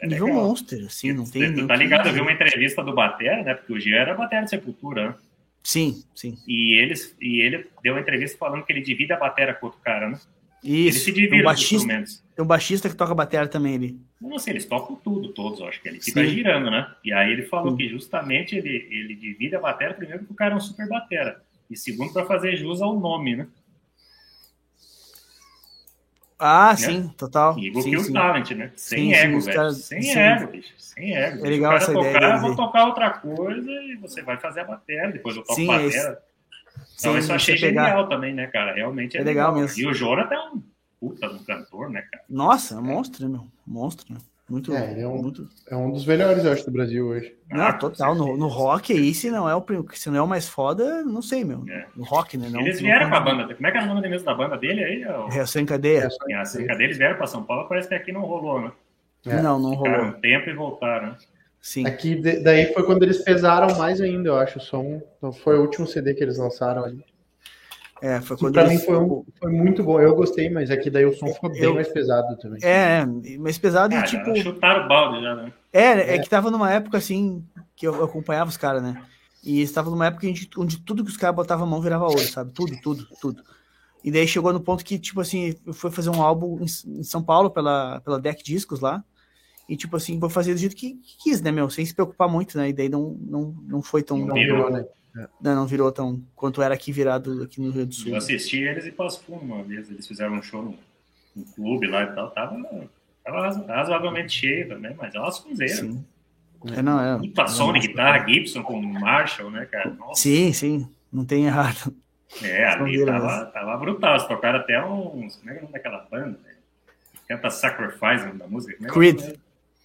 é 0.00 0.06
nível 0.06 0.28
monster, 0.28 0.84
assim, 0.84 1.12
não 1.12 1.24
tem... 1.24 1.54
Tu 1.54 1.66
tá 1.66 1.74
ligado, 1.74 2.08
eu 2.08 2.12
vi 2.12 2.20
uma 2.20 2.32
entrevista 2.32 2.84
do 2.84 2.94
Batera, 2.94 3.42
né, 3.42 3.54
porque 3.54 3.72
o 3.72 3.94
era 3.94 4.14
Batera 4.14 4.44
de 4.44 4.50
Sepultura, 4.50 5.08
né? 5.08 5.14
Sim, 5.64 6.04
sim. 6.14 6.36
E, 6.46 6.74
eles, 6.74 7.16
e 7.18 7.40
ele 7.40 7.66
deu 7.82 7.94
uma 7.94 8.00
entrevista 8.00 8.36
falando 8.36 8.62
que 8.64 8.70
ele 8.70 8.82
divide 8.82 9.14
a 9.14 9.18
batera 9.18 9.54
com 9.54 9.66
outro 9.66 9.80
cara, 9.80 10.10
né? 10.10 10.20
Isso. 10.64 11.10
Ele 11.10 11.28
se 11.28 11.40
um 11.40 11.44
baixista, 11.44 12.04
Tem 12.34 12.44
um 12.44 12.48
baixista 12.48 12.88
que 12.88 12.96
toca 12.96 13.14
bateria 13.14 13.46
também 13.46 13.74
ali. 13.74 14.00
Não 14.18 14.38
sei, 14.38 14.54
eles 14.54 14.64
tocam 14.64 14.96
tudo, 14.96 15.28
todos, 15.28 15.60
acho 15.60 15.82
que 15.82 15.88
ele 15.88 16.00
fica 16.00 16.24
Sim. 16.24 16.30
girando, 16.30 16.70
né? 16.70 16.90
E 17.04 17.12
aí 17.12 17.30
ele 17.30 17.42
falou 17.42 17.72
Sim. 17.72 17.76
que 17.76 17.88
justamente 17.88 18.56
ele, 18.56 18.88
ele 18.90 19.14
divide 19.14 19.54
a 19.54 19.60
bateria 19.60 19.92
primeiro 19.92 20.20
porque 20.20 20.32
o 20.32 20.36
cara 20.36 20.54
é 20.54 20.56
um 20.56 20.60
super 20.60 20.88
batera. 20.88 21.42
E 21.70 21.76
segundo, 21.76 22.12
para 22.12 22.24
fazer 22.24 22.56
jus 22.56 22.80
ao 22.80 22.98
nome, 22.98 23.36
né? 23.36 23.46
Ah, 26.38 26.70
né? 26.70 26.76
sim, 26.76 27.08
total. 27.16 27.58
Igor 27.58 27.82
sim, 27.82 27.90
Kill 27.90 28.04
sim. 28.04 28.12
Talent, 28.12 28.50
né? 28.52 28.72
Sem 28.74 28.98
sim, 28.98 29.14
ego, 29.14 29.40
velho. 29.40 29.56
Caras... 29.56 29.76
Sem 29.84 30.02
sim. 30.02 30.18
ego, 30.18 30.50
bicho. 30.50 30.74
Sem 30.78 31.14
ego. 31.14 31.46
É 31.46 31.48
legal 31.48 31.76
essa 31.76 31.92
tocar, 31.92 32.10
ideia. 32.10 32.32
Eu 32.32 32.40
vou 32.40 32.56
tocar 32.56 32.86
outra 32.86 33.10
coisa 33.10 33.70
e 33.70 33.96
você 33.96 34.22
vai 34.22 34.38
fazer 34.38 34.60
a 34.60 34.64
bateria, 34.64 35.12
depois 35.12 35.36
eu 35.36 35.42
toco 35.42 35.54
sim, 35.54 35.66
bateria. 35.66 35.88
Esse... 35.88 36.18
Então 36.98 37.12
sim, 37.12 37.18
isso 37.18 37.32
eu 37.32 37.36
achei 37.36 37.56
genial 37.56 38.04
pegar... 38.04 38.08
também, 38.08 38.34
né, 38.34 38.46
cara? 38.46 38.74
Realmente 38.74 39.16
é, 39.16 39.20
é 39.20 39.24
legal, 39.24 39.50
legal, 39.50 39.62
mesmo. 39.62 39.82
E 39.82 39.86
o 39.86 39.94
Jonathan 39.94 40.34
é 40.34 40.40
um 40.50 40.62
puta 41.00 41.28
de 41.28 41.34
um 41.34 41.44
cantor, 41.44 41.90
né, 41.90 42.02
cara? 42.10 42.24
Nossa, 42.28 42.74
é 42.74 42.78
um 42.78 42.82
monstro, 42.82 43.24
né, 43.24 43.32
meu? 43.32 43.46
Monstro, 43.66 44.12
né? 44.12 44.20
Muito, 44.48 44.74
é, 44.74 45.00
é 45.00 45.08
um, 45.08 45.22
muito... 45.22 45.48
é 45.70 45.74
um 45.74 45.90
dos 45.90 46.04
melhores, 46.04 46.44
eu 46.44 46.52
acho, 46.52 46.66
do 46.66 46.70
Brasil 46.70 47.06
hoje. 47.06 47.34
Não, 47.50 47.64
ah, 47.64 47.72
total. 47.72 48.14
No, 48.14 48.36
no 48.36 48.46
rock 48.46 48.92
aí, 48.92 49.14
se 49.14 49.30
não, 49.30 49.48
é 49.48 49.56
o, 49.56 49.64
se 49.94 50.10
não 50.10 50.18
é 50.18 50.22
o 50.22 50.28
mais 50.28 50.46
foda, 50.46 51.02
não 51.02 51.22
sei, 51.22 51.44
meu. 51.44 51.64
É. 51.66 51.86
No 51.96 52.04
rock, 52.04 52.36
né? 52.36 52.50
Não, 52.50 52.60
eles 52.60 52.78
vieram 52.78 53.08
com 53.08 53.16
a 53.16 53.20
banda. 53.20 53.54
Como 53.54 53.66
é 53.66 53.70
que 53.70 53.78
era 53.78 53.86
o 53.90 53.94
nome 53.94 54.06
mesmo 54.06 54.26
da 54.26 54.34
banda 54.34 54.58
dele 54.58 54.84
aí? 54.84 55.06
O... 55.06 55.28
Reação 55.28 55.62
em 55.62 55.66
Cadeia. 55.66 56.10
Reação 56.28 56.60
em 56.60 56.66
Cadeia. 56.66 56.86
Eles 56.86 56.98
vieram 56.98 57.16
para 57.16 57.26
São 57.26 57.42
Paulo, 57.42 57.66
parece 57.66 57.88
que 57.88 57.94
aqui 57.94 58.12
não 58.12 58.20
rolou, 58.20 58.60
né? 58.60 58.72
É. 59.26 59.40
Não, 59.40 59.58
não 59.58 59.70
rolou. 59.70 59.84
Ficaram 59.86 60.08
um 60.08 60.20
tempo 60.20 60.50
e 60.50 60.52
voltaram. 60.52 61.16
Sim. 61.64 61.86
Aqui, 61.86 62.16
daí 62.42 62.74
foi 62.74 62.82
quando 62.82 63.04
eles 63.04 63.22
pesaram 63.22 63.74
mais 63.78 63.98
ainda, 63.98 64.28
eu 64.28 64.36
acho, 64.36 64.58
o 64.58 64.60
som. 64.60 65.00
Então, 65.16 65.32
foi 65.32 65.56
o 65.58 65.62
último 65.62 65.86
CD 65.86 66.12
que 66.12 66.22
eles 66.22 66.36
lançaram 66.36 66.84
ali. 66.84 67.02
É, 68.02 68.20
foi 68.20 68.36
quando 68.36 68.52
pra 68.52 68.64
eles... 68.64 68.74
mim 68.74 68.84
foi, 68.84 68.98
um, 68.98 69.24
foi, 69.40 69.50
muito 69.50 69.82
bom. 69.82 69.98
Eu 69.98 70.14
gostei, 70.14 70.50
mas 70.50 70.70
aqui 70.70 70.90
daí 70.90 71.06
o 71.06 71.14
som 71.14 71.26
ficou 71.28 71.50
bem 71.50 71.62
eu... 71.62 71.74
mais 71.74 71.88
pesado 71.88 72.36
também. 72.36 72.58
É, 72.62 73.06
mais 73.38 73.56
pesado 73.56 73.94
e 73.94 74.02
tipo. 74.04 74.36
Chutaram 74.36 74.84
o 74.84 74.88
balde 74.88 75.22
já, 75.22 75.36
né? 75.36 75.52
É, 75.72 75.80
é, 75.80 76.14
é, 76.16 76.18
que 76.18 76.28
tava 76.28 76.50
numa 76.50 76.70
época 76.70 76.98
assim 76.98 77.42
que 77.74 77.86
eu, 77.86 78.04
acompanhava 78.04 78.50
os 78.50 78.58
caras, 78.58 78.82
né? 78.82 79.02
E 79.42 79.62
estava 79.62 79.88
numa 79.88 80.08
época 80.08 80.26
onde, 80.26 80.50
onde 80.58 80.78
tudo 80.80 81.02
que 81.02 81.10
os 81.10 81.16
caras 81.16 81.34
botavam 81.34 81.66
a 81.66 81.70
mão 81.70 81.80
virava 81.80 82.04
ouro, 82.04 82.20
sabe? 82.20 82.52
Tudo, 82.52 82.78
tudo, 82.82 83.08
tudo. 83.22 83.42
E 84.04 84.10
daí 84.10 84.28
chegou 84.28 84.52
no 84.52 84.60
ponto 84.60 84.84
que, 84.84 84.98
tipo 84.98 85.22
assim, 85.22 85.54
eu 85.66 85.72
fui 85.72 85.90
fazer 85.90 86.10
um 86.10 86.20
álbum 86.20 86.58
em, 86.60 86.98
em 86.98 87.02
São 87.02 87.22
Paulo 87.22 87.48
pela, 87.50 88.02
pela 88.02 88.20
Deck 88.20 88.44
Discos 88.44 88.80
lá. 88.80 89.02
E, 89.68 89.76
tipo 89.76 89.96
assim, 89.96 90.18
vou 90.18 90.28
fazer 90.28 90.52
do 90.52 90.60
jeito 90.60 90.76
que, 90.76 90.94
que, 90.94 91.16
quis, 91.24 91.40
né, 91.40 91.50
meu? 91.50 91.70
Sem 91.70 91.84
se 91.84 91.94
preocupar 91.94 92.28
muito, 92.28 92.58
né? 92.58 92.68
E 92.68 92.72
daí 92.72 92.88
não, 92.88 93.16
não, 93.20 93.54
não 93.66 93.82
foi 93.82 94.02
tão. 94.02 94.18
Não 94.18 94.34
virou, 94.34 94.70
né? 94.70 94.84
Não, 95.40 95.54
não 95.54 95.66
virou 95.66 95.92
tão 95.92 96.20
quanto 96.34 96.60
era 96.60 96.74
aqui 96.74 96.90
virado 96.90 97.44
aqui 97.44 97.60
no 97.60 97.70
Rio 97.70 97.86
do 97.86 97.94
Sul. 97.94 98.10
Eu 98.10 98.16
assisti 98.16 98.58
eles 98.58 98.84
e 98.84 98.90
Passo 98.90 99.22
Fundo 99.22 99.44
uma 99.44 99.62
vez, 99.62 99.88
eles 99.88 100.06
fizeram 100.06 100.34
um 100.34 100.42
show 100.42 100.60
no, 100.60 100.76
no 101.36 101.44
clube 101.52 101.86
lá 101.86 102.02
e 102.02 102.14
tal, 102.14 102.30
tava, 102.30 102.90
tava 103.24 103.64
razoavelmente 103.64 104.32
cheio 104.32 104.68
também, 104.68 104.92
mas 104.98 105.14
é 105.14 105.20
uma 105.20 105.30
sonzeira. 105.30 105.72
Sim. 105.72 106.04
É, 106.76 106.82
não, 106.82 107.00
é. 107.00 107.16
Muita 107.16 107.46
som 107.46 107.72
de 107.72 107.80
guitarra, 107.80 108.26
Gibson 108.26 108.62
com 108.62 108.80
Marshall, 108.80 109.50
né, 109.50 109.66
cara? 109.66 109.90
Nossa. 109.90 110.20
Sim, 110.20 110.52
sim, 110.52 110.88
não 111.12 111.24
tem 111.24 111.44
errado. 111.44 111.94
É, 112.42 112.66
ali 112.66 113.04
tava, 113.04 113.46
tava 113.46 113.76
brutal, 113.76 114.16
eles 114.16 114.26
tocaram 114.26 114.58
até 114.58 114.84
uns. 114.84 115.36
Como 115.36 115.50
é 115.50 115.52
que 115.52 115.58
é 115.58 115.60
o 115.60 115.62
nome 115.62 115.72
daquela 115.72 116.08
banda? 116.10 116.38
Né? 116.42 116.54
Canta 117.28 117.50
Sacrifice, 117.50 118.36
da 118.36 118.48
música. 118.48 118.76
É, 118.82 118.88
é 118.88 118.90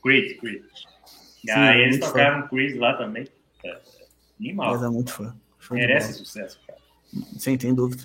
Creed. 0.01 0.37
Creed. 0.39 0.63
E 1.43 1.51
sim, 1.51 1.59
aí 1.59 1.81
eles 1.81 1.99
tocaram 1.99 2.47
Creed 2.47 2.77
lá 2.77 2.93
também. 2.95 3.27
É. 3.63 3.77
Animal. 4.39 4.73
Mas 4.73 4.83
é 4.83 4.89
muito 4.89 5.13
fã. 5.13 5.35
Merece 5.71 6.13
sucesso, 6.13 6.59
cara. 6.65 6.79
Sem 7.37 7.57
tem 7.57 7.73
dúvida. 7.73 8.03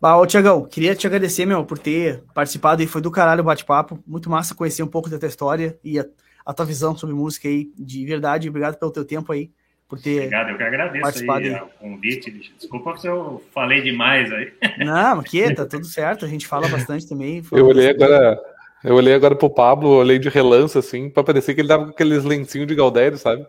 Bah, 0.00 0.16
ô, 0.16 0.26
Tiagão, 0.26 0.64
queria 0.66 0.94
te 0.94 1.06
agradecer, 1.06 1.46
meu, 1.46 1.64
por 1.64 1.78
ter 1.78 2.22
participado 2.34 2.82
e 2.82 2.86
foi 2.86 3.00
do 3.00 3.10
caralho 3.10 3.40
o 3.40 3.44
bate-papo. 3.44 4.02
Muito 4.06 4.28
massa 4.28 4.54
conhecer 4.54 4.82
um 4.82 4.88
pouco 4.88 5.08
da 5.08 5.18
tua 5.18 5.28
história 5.28 5.78
e 5.82 5.98
a, 5.98 6.04
a, 6.44 6.52
tua 6.52 6.66
visão 6.66 6.96
sobre 6.96 7.14
música 7.14 7.48
aí, 7.48 7.70
de 7.78 8.04
verdade. 8.04 8.48
Obrigado 8.48 8.76
pelo 8.76 8.90
teu 8.90 9.04
tempo 9.04 9.32
aí, 9.32 9.50
por 9.88 9.98
ter 9.98 10.16
Obrigado, 10.16 10.50
eu 10.50 10.56
que 10.58 10.62
agradeço 10.62 11.32
aí 11.32 11.54
o 11.54 11.68
convite. 11.80 12.30
Desculpa 12.58 12.96
se 12.98 13.06
eu 13.06 13.42
falei 13.54 13.80
demais 13.80 14.30
aí. 14.32 14.52
Não, 14.84 15.22
que 15.22 15.54
tá 15.54 15.64
tudo 15.64 15.86
certo, 15.86 16.26
a 16.26 16.28
gente 16.28 16.46
fala 16.46 16.68
bastante 16.68 17.08
também. 17.08 17.42
Eu 17.50 17.66
olhei 17.66 17.88
agora... 17.88 18.38
Eu 18.84 18.96
olhei 18.96 19.14
agora 19.14 19.34
pro 19.34 19.48
Pablo, 19.48 19.88
olhei 19.88 20.18
de 20.18 20.28
relance, 20.28 20.76
assim, 20.76 21.08
pra 21.08 21.24
parecer 21.24 21.54
que 21.54 21.62
ele 21.62 21.68
tava 21.68 21.86
com 21.86 21.90
aqueles 21.90 22.22
lencinhos 22.22 22.68
de 22.68 22.74
Galdério, 22.74 23.16
sabe? 23.16 23.46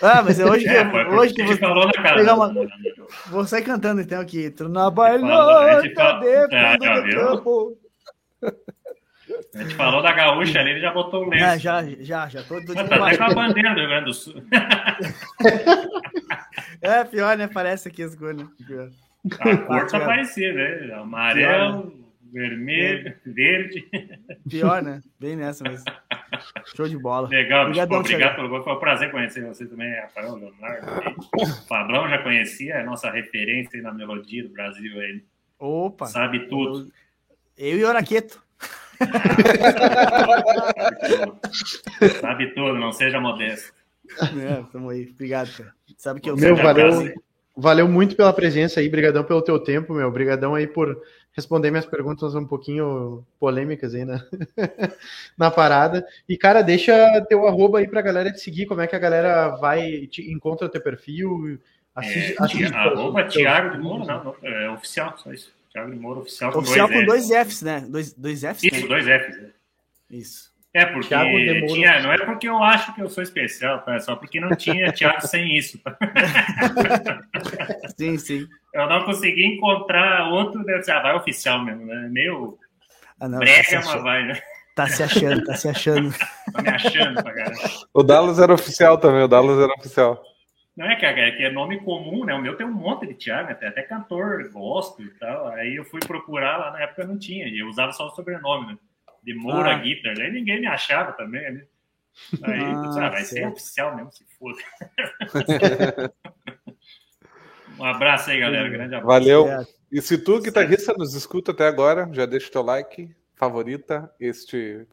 Ah, 0.00 0.22
mas 0.22 0.40
é 0.40 0.46
hoje 0.46 0.64
que, 0.64 0.70
é, 0.70 1.08
hoje 1.08 1.34
que 1.34 1.46
você 1.46 1.58
falou 1.58 1.84
na 1.84 1.92
cara. 1.92 2.16
Pegar 2.16 2.34
uma... 2.34 2.54
Vou 3.26 3.44
sair 3.44 3.62
cantando 3.62 4.00
então 4.00 4.18
aqui. 4.18 4.50
Tu 4.50 4.66
na 4.66 4.90
bailota, 4.90 5.82
fala... 5.94 6.26
é, 6.26 6.48
já 6.80 7.00
viu? 7.00 7.76
A 9.54 9.62
gente 9.62 9.74
falou 9.74 10.02
da 10.02 10.12
gaúcha 10.12 10.58
ali, 10.58 10.70
ele 10.70 10.80
já 10.80 10.90
botou 10.90 11.26
o 11.26 11.28
lenço. 11.28 11.44
É, 11.44 11.58
já, 11.58 11.84
já, 12.00 12.26
já 12.28 12.42
tô, 12.42 12.58
tô 12.64 12.72
tá 12.72 12.80
até 12.82 13.16
com 13.16 13.24
a 13.24 13.34
bandeira 13.34 13.74
do 13.74 13.80
Rio 13.80 13.88
Grande 13.88 14.06
do 14.06 14.14
Sul. 14.14 14.40
é, 16.80 17.04
pior, 17.04 17.36
né? 17.36 17.46
Parece 17.46 17.88
aqui 17.88 18.02
as 18.02 18.14
cores, 18.14 18.38
né? 18.38 18.48
A 19.38 19.56
cor 19.58 19.86
tá 19.86 20.00
parecida, 20.00 20.54
né? 20.54 20.94
Amarelo, 20.94 22.07
vermelho, 22.32 23.08
é. 23.08 23.16
verde. 23.24 23.88
Pior, 24.48 24.82
né? 24.82 25.02
Bem 25.18 25.36
nessa 25.36 25.64
mesmo. 25.64 25.84
Show 26.76 26.88
de 26.88 26.98
bola. 26.98 27.28
Legal, 27.28 27.66
Obrigadão, 27.66 28.00
obrigado 28.00 28.36
pelo 28.36 28.48
gol. 28.48 28.62
Foi 28.62 28.74
um 28.74 28.78
prazer 28.78 29.10
conhecer 29.10 29.44
você 29.44 29.66
também, 29.66 29.92
Rafael 30.00 30.36
Leonardo. 30.36 30.86
O 31.38 31.46
Fabrão 31.66 32.08
já 32.08 32.22
conhecia, 32.22 32.74
é 32.74 32.84
nossa 32.84 33.10
referência 33.10 33.80
na 33.82 33.92
melodia 33.92 34.42
do 34.42 34.50
Brasil. 34.50 35.02
Ele 35.02 35.24
Opa! 35.58 36.06
Sabe 36.06 36.48
tudo. 36.48 36.90
Eu, 37.56 37.70
eu 37.70 37.78
e 37.78 37.84
o 37.84 37.88
Araqueto. 37.88 38.42
Sabe 42.20 42.54
tudo, 42.54 42.74
não 42.74 42.92
seja 42.92 43.20
modesto. 43.20 43.72
É, 44.20 44.62
tamo 44.72 44.90
aí. 44.90 45.08
Obrigado, 45.10 45.50
cara. 45.56 45.72
Sabe 45.96 46.20
que 46.20 46.30
eu 46.30 46.36
Meu, 46.36 46.56
valeu, 46.56 47.12
valeu 47.56 47.88
muito 47.88 48.16
pela 48.16 48.32
presença 48.32 48.80
aí, 48.80 48.88
brigadão 48.88 49.24
pelo 49.24 49.42
teu 49.42 49.58
tempo, 49.58 49.92
meu. 49.92 50.10
Brigadão 50.10 50.54
aí 50.54 50.66
por 50.66 51.00
responder 51.38 51.70
minhas 51.70 51.86
perguntas 51.86 52.34
um 52.34 52.44
pouquinho 52.44 53.24
polêmicas 53.38 53.94
aí 53.94 54.04
na, 54.04 54.24
na 55.38 55.50
parada. 55.50 56.04
E, 56.28 56.36
cara, 56.36 56.62
deixa 56.62 57.24
teu 57.28 57.46
arroba 57.46 57.78
aí 57.78 57.86
pra 57.86 58.02
galera 58.02 58.32
te 58.32 58.40
seguir, 58.40 58.66
como 58.66 58.80
é 58.80 58.86
que 58.88 58.96
a 58.96 58.98
galera 58.98 59.48
vai, 59.56 60.08
te, 60.08 60.30
encontra 60.30 60.68
teu 60.68 60.80
perfil, 60.80 61.60
assiste... 61.94 62.32
É, 62.32 62.44
assiste 62.44 62.74
arroba 62.74 63.24
Thiago 63.24 63.76
de 63.76 63.78
Moura, 63.78 64.04
não, 64.04 64.24
não, 64.24 64.36
é 64.42 64.70
oficial, 64.70 65.16
só 65.16 65.32
isso. 65.32 65.52
Thiago 65.72 65.92
de 65.92 65.96
Moura, 65.96 66.20
oficial 66.20 66.52
com 66.52 66.58
oficial 66.58 66.88
dois 66.88 67.00
com 67.00 67.06
dois 67.06 67.28
Fs, 67.28 67.62
né? 67.62 67.86
Dois, 67.88 68.12
dois 68.12 68.40
Fs? 68.40 68.64
Isso, 68.64 68.80
né? 68.82 68.88
dois 68.88 69.04
Fs. 69.04 69.36
É. 69.36 69.50
Isso. 70.10 70.58
É, 70.74 70.84
porque 70.84 71.14
tinha, 71.66 72.00
não 72.02 72.12
é 72.12 72.18
porque 72.18 72.48
eu 72.48 72.62
acho 72.62 72.94
que 72.94 73.00
eu 73.00 73.08
sou 73.08 73.22
especial, 73.22 73.80
tá? 73.80 73.94
É 73.94 74.00
só 74.00 74.14
porque 74.14 74.38
não 74.38 74.54
tinha 74.54 74.92
Thiago 74.92 75.26
sem 75.26 75.56
isso. 75.56 75.78
Tá? 75.78 75.96
sim, 77.98 78.18
sim. 78.18 78.48
Eu 78.72 78.88
não 78.88 79.04
consegui 79.04 79.44
encontrar 79.44 80.30
outro, 80.30 80.62
né? 80.62 80.80
Ah, 80.88 81.00
vai 81.00 81.16
oficial 81.16 81.64
mesmo, 81.64 81.86
né? 81.86 82.08
Meio 82.10 82.58
ah, 83.20 83.28
não, 83.28 83.38
brega, 83.38 83.80
tá 83.80 83.86
mas 83.86 84.02
vai, 84.02 84.26
né? 84.26 84.40
Tá 84.74 84.86
se 84.86 85.02
achando, 85.02 85.44
tá 85.44 85.54
se 85.54 85.68
achando. 85.68 86.14
Tá 86.52 86.62
me 86.62 86.68
achando 86.68 87.22
pra 87.22 87.34
caramba. 87.34 87.58
O 87.92 88.02
Dallas 88.02 88.38
era 88.38 88.54
oficial 88.54 88.96
também, 88.98 89.22
o 89.22 89.28
Dallas 89.28 89.58
era 89.58 89.72
oficial. 89.78 90.22
Não 90.76 90.86
é 90.86 90.94
que 90.94 91.04
é, 91.04 91.32
que 91.32 91.42
é 91.42 91.50
nome 91.50 91.80
comum, 91.80 92.24
né? 92.24 92.32
O 92.34 92.40
meu 92.40 92.56
tem 92.56 92.64
um 92.64 92.72
monte 92.72 93.04
de 93.06 93.14
Thiago, 93.14 93.50
até, 93.50 93.66
até 93.66 93.82
cantor, 93.82 94.48
gosto 94.52 95.02
e 95.02 95.10
tal. 95.18 95.48
Aí 95.48 95.74
eu 95.74 95.84
fui 95.84 95.98
procurar 95.98 96.56
lá 96.56 96.70
na 96.70 96.82
época 96.82 97.04
não 97.04 97.18
tinha, 97.18 97.48
e 97.48 97.58
eu 97.58 97.66
usava 97.66 97.92
só 97.92 98.06
o 98.06 98.10
sobrenome, 98.10 98.68
né? 98.68 98.78
De 99.24 99.34
Moura 99.34 99.74
ah. 99.74 99.78
Guitar. 99.78 100.14
Aí 100.20 100.30
ninguém 100.30 100.60
me 100.60 100.68
achava 100.68 101.12
também, 101.12 101.52
né? 101.52 101.64
Aí, 102.44 102.60
ah, 102.60 103.06
ah, 103.06 103.08
vai 103.10 103.24
ser 103.24 103.48
oficial 103.48 103.96
mesmo, 103.96 104.12
se 104.12 104.24
foda. 104.38 104.58
um 107.78 107.84
abraço 107.84 108.30
aí, 108.30 108.40
galera. 108.40 108.68
Grande 108.68 108.94
abraço. 108.94 109.06
Valeu. 109.06 109.46
E 109.90 110.02
se 110.02 110.18
tu, 110.18 110.40
guitarrista, 110.40 110.92
nos 110.94 111.14
escuta 111.14 111.52
até 111.52 111.66
agora, 111.66 112.08
já 112.12 112.26
deixa 112.26 112.48
o 112.48 112.52
teu 112.52 112.62
like, 112.62 113.14
favorita 113.34 114.12
este 114.20 114.86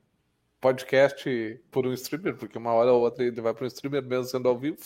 podcast 0.62 1.62
por 1.70 1.86
um 1.86 1.94
streamer, 1.94 2.36
porque 2.36 2.58
uma 2.58 2.74
hora 2.74 2.92
ou 2.92 3.02
outra 3.02 3.24
ele 3.24 3.42
vai 3.42 3.54
para 3.54 3.66
um 3.66 3.68
streamer 3.68 4.04
mesmo 4.04 4.26
sendo 4.26 4.48
ao 4.48 4.58
vivo. 4.58 4.80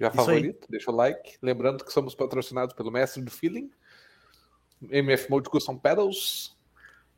Já 0.00 0.08
Isso 0.08 0.16
favorito, 0.16 0.58
aí. 0.62 0.68
deixa 0.70 0.90
o 0.90 0.94
like. 0.94 1.36
Lembrando 1.40 1.84
que 1.84 1.92
somos 1.92 2.14
patrocinados 2.14 2.74
pelo 2.74 2.90
Mestre 2.90 3.22
do 3.22 3.30
Feeling, 3.30 3.70
MF 4.90 5.30
Mode 5.30 5.48
Custom 5.48 5.78
Pedals, 5.78 6.56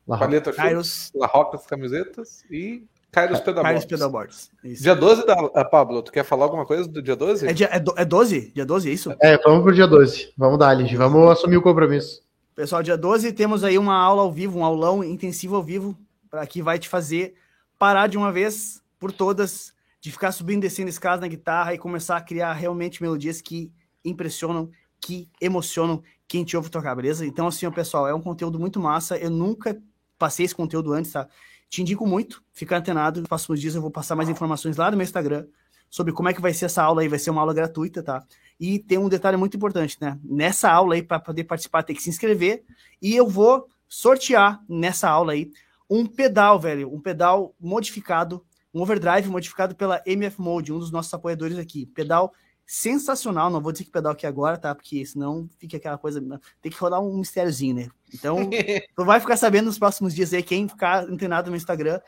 La 0.07 0.19
Paleta 0.19 0.53
Shoes, 0.53 1.11
La 1.15 1.25
Rocas 1.25 1.65
Camisetas 1.65 2.45
e 2.51 2.85
Kairos 3.15 3.39
Pedalboards. 3.39 3.85
Pedalboards. 3.85 4.51
Dia 4.61 4.93
12, 4.93 5.25
da, 5.25 5.41
uh, 5.41 5.69
Pablo, 5.71 6.01
tu 6.03 6.11
quer 6.11 6.25
falar 6.25 6.43
alguma 6.43 6.65
coisa 6.65 6.85
do 6.85 7.01
dia 7.01 7.15
12? 7.15 7.47
É, 7.47 7.53
dia, 7.53 7.69
é, 7.71 7.79
do, 7.79 7.93
é 7.95 8.03
12? 8.03 8.51
Dia 8.53 8.65
12, 8.65 8.89
é 8.89 8.93
isso? 8.93 9.15
É, 9.21 9.37
vamos 9.37 9.63
pro 9.63 9.73
dia 9.73 9.87
12. 9.87 10.33
Vamos 10.37 10.59
dar, 10.59 10.73
Lige. 10.73 10.97
Vamos 10.97 11.31
assumir 11.31 11.55
o 11.55 11.61
compromisso. 11.61 12.21
Pessoal, 12.53 12.83
dia 12.83 12.97
12 12.97 13.31
temos 13.31 13.63
aí 13.63 13.77
uma 13.77 13.95
aula 13.95 14.21
ao 14.21 14.31
vivo, 14.33 14.59
um 14.59 14.65
aulão 14.65 15.01
intensivo 15.01 15.55
ao 15.55 15.63
vivo, 15.63 15.97
para 16.29 16.45
que 16.45 16.61
vai 16.61 16.77
te 16.77 16.89
fazer 16.89 17.35
parar 17.79 18.07
de 18.07 18.17
uma 18.17 18.33
vez 18.33 18.81
por 18.99 19.13
todas 19.13 19.73
de 20.01 20.11
ficar 20.11 20.33
subindo 20.33 20.57
e 20.57 20.67
descendo 20.67 20.89
escadas 20.89 21.21
na 21.21 21.27
guitarra 21.27 21.73
e 21.73 21.77
começar 21.77 22.17
a 22.17 22.21
criar 22.21 22.51
realmente 22.51 23.01
melodias 23.01 23.41
que 23.41 23.71
impressionam, 24.03 24.69
que 24.99 25.29
emocionam 25.39 26.03
quem 26.27 26.43
te 26.43 26.57
ouve 26.57 26.69
tocar, 26.69 26.93
beleza? 26.95 27.25
Então, 27.25 27.47
assim, 27.47 27.65
ó, 27.65 27.71
pessoal, 27.71 28.09
é 28.09 28.13
um 28.13 28.21
conteúdo 28.21 28.59
muito 28.59 28.77
massa. 28.77 29.17
Eu 29.17 29.29
nunca 29.29 29.81
passei 30.17 30.45
esse 30.45 30.55
conteúdo 30.55 30.91
antes, 30.91 31.13
tá? 31.13 31.29
Te 31.69 31.81
indico 31.81 32.05
muito, 32.05 32.43
ficar 32.53 32.77
antenado. 32.77 33.19
Nos 33.19 33.27
próximos 33.27 33.59
dias 33.59 33.75
eu 33.75 33.81
vou 33.81 33.91
passar 33.91 34.15
mais 34.15 34.29
informações 34.29 34.77
lá 34.77 34.89
no 34.91 34.97
meu 34.97 35.03
Instagram 35.03 35.45
sobre 35.89 36.13
como 36.13 36.29
é 36.29 36.33
que 36.33 36.41
vai 36.41 36.53
ser 36.53 36.65
essa 36.65 36.83
aula 36.83 37.01
aí. 37.01 37.07
Vai 37.07 37.19
ser 37.19 37.29
uma 37.29 37.41
aula 37.41 37.53
gratuita, 37.53 38.03
tá? 38.03 38.23
E 38.59 38.79
tem 38.79 38.97
um 38.97 39.09
detalhe 39.09 39.37
muito 39.37 39.57
importante, 39.57 39.97
né? 39.99 40.19
Nessa 40.23 40.71
aula 40.71 40.95
aí, 40.95 41.03
para 41.03 41.19
poder 41.19 41.43
participar, 41.43 41.83
tem 41.83 41.95
que 41.95 42.01
se 42.01 42.09
inscrever. 42.09 42.63
E 43.01 43.15
eu 43.15 43.27
vou 43.27 43.67
sortear 43.87 44.63
nessa 44.67 45.09
aula 45.09 45.33
aí 45.33 45.51
um 45.89 46.05
pedal, 46.05 46.59
velho, 46.59 46.93
um 46.93 46.99
pedal 46.99 47.53
modificado 47.59 48.43
um 48.75 48.81
overdrive 48.81 49.29
modificado 49.29 49.73
pela 49.73 50.03
MF 50.05 50.41
Mode, 50.41 50.73
um 50.73 50.79
dos 50.79 50.91
nossos 50.91 51.13
apoiadores 51.13 51.57
aqui. 51.57 51.85
Pedal 51.85 52.33
sensacional, 52.65 53.49
não 53.49 53.61
vou 53.61 53.71
dizer 53.71 53.85
que 53.85 53.91
pedal 53.91 54.13
aqui 54.13 54.25
agora, 54.25 54.57
tá? 54.57 54.73
Porque 54.73 55.05
senão 55.05 55.49
fica 55.59 55.77
aquela 55.77 55.97
coisa, 55.97 56.21
tem 56.61 56.71
que 56.71 56.77
rolar 56.77 56.99
um 56.99 57.17
mistériozinho, 57.17 57.75
né? 57.75 57.89
Então, 58.13 58.37
tu 58.95 59.05
vai 59.05 59.19
ficar 59.19 59.37
sabendo 59.37 59.65
nos 59.65 59.77
próximos 59.77 60.13
dias 60.13 60.33
aí, 60.33 60.41
quem 60.41 60.67
ficar 60.67 61.03
antenado 61.03 61.49
no 61.51 61.57
Instagram 61.57 61.99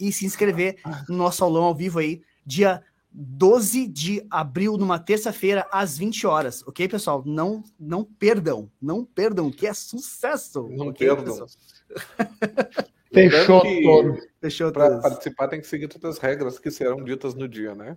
e 0.00 0.12
se 0.12 0.24
inscrever 0.24 0.76
no 1.08 1.16
nosso 1.16 1.44
aulão 1.44 1.64
ao 1.64 1.74
vivo 1.74 1.98
aí, 1.98 2.22
dia 2.44 2.82
12 3.12 3.86
de 3.86 4.26
abril, 4.30 4.78
numa 4.78 4.98
terça-feira, 4.98 5.66
às 5.70 5.98
20 5.98 6.26
horas, 6.26 6.66
ok, 6.66 6.88
pessoal? 6.88 7.22
Não, 7.26 7.62
não 7.78 8.02
perdam, 8.02 8.70
não 8.80 9.04
perdam, 9.04 9.50
que 9.50 9.66
é 9.66 9.74
sucesso. 9.74 10.68
Não 10.70 10.88
okay, 10.88 11.08
perdam. 11.08 11.46
Fechou 13.12 13.60
todo. 13.60 14.18
Fechou 14.40 14.72
Para 14.72 14.98
participar 14.98 15.48
tem 15.48 15.60
que 15.60 15.66
seguir 15.66 15.88
todas 15.88 16.16
as 16.16 16.22
regras 16.22 16.58
que 16.58 16.70
serão 16.70 17.04
ditas 17.04 17.34
no 17.34 17.46
dia, 17.46 17.74
né? 17.74 17.94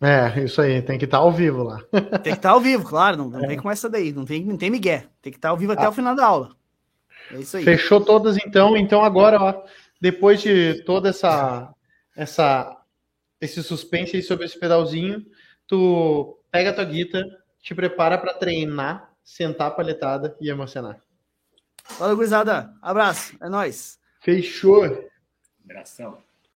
É, 0.00 0.44
isso 0.44 0.60
aí, 0.60 0.82
tem 0.82 0.98
que 0.98 1.04
estar 1.04 1.18
tá 1.18 1.24
ao 1.24 1.32
vivo 1.32 1.62
lá. 1.62 1.78
Tem 1.92 2.00
que 2.00 2.28
estar 2.30 2.36
tá 2.36 2.50
ao 2.50 2.60
vivo, 2.60 2.84
claro, 2.84 3.16
não, 3.16 3.30
não 3.30 3.44
é. 3.44 3.46
vem 3.46 3.58
com 3.58 3.70
essa 3.70 3.88
daí, 3.88 4.12
não 4.12 4.24
tem, 4.24 4.44
não 4.44 4.56
tem 4.56 4.70
migué, 4.70 5.06
tem 5.22 5.32
que 5.32 5.38
estar 5.38 5.48
tá 5.48 5.50
ao 5.50 5.56
vivo 5.56 5.72
até 5.72 5.84
ah. 5.84 5.88
o 5.88 5.92
final 5.92 6.14
da 6.14 6.26
aula. 6.26 6.50
É 7.30 7.38
isso 7.38 7.56
aí. 7.56 7.64
Fechou 7.64 8.00
todas 8.00 8.36
então, 8.36 8.76
então 8.76 9.02
agora, 9.02 9.40
ó, 9.40 9.64
depois 10.00 10.42
de 10.42 10.82
toda 10.84 11.08
essa, 11.08 11.72
essa 12.14 12.76
esse 13.40 13.62
suspense 13.62 14.16
aí 14.16 14.22
sobre 14.22 14.46
esse 14.46 14.58
pedalzinho, 14.58 15.24
tu 15.66 16.38
pega 16.50 16.70
a 16.70 16.72
tua 16.72 16.84
guita, 16.84 17.24
te 17.60 17.74
prepara 17.74 18.18
para 18.18 18.34
treinar, 18.34 19.10
sentar 19.22 19.68
a 19.68 19.70
palhetada 19.70 20.36
e 20.40 20.50
emocionar. 20.50 21.00
Valeu, 21.98 22.16
gurizada. 22.16 22.74
Abraço, 22.80 23.36
é 23.40 23.48
nóis. 23.48 23.98
Fechou. 24.20 24.84
Abração. 25.64 26.23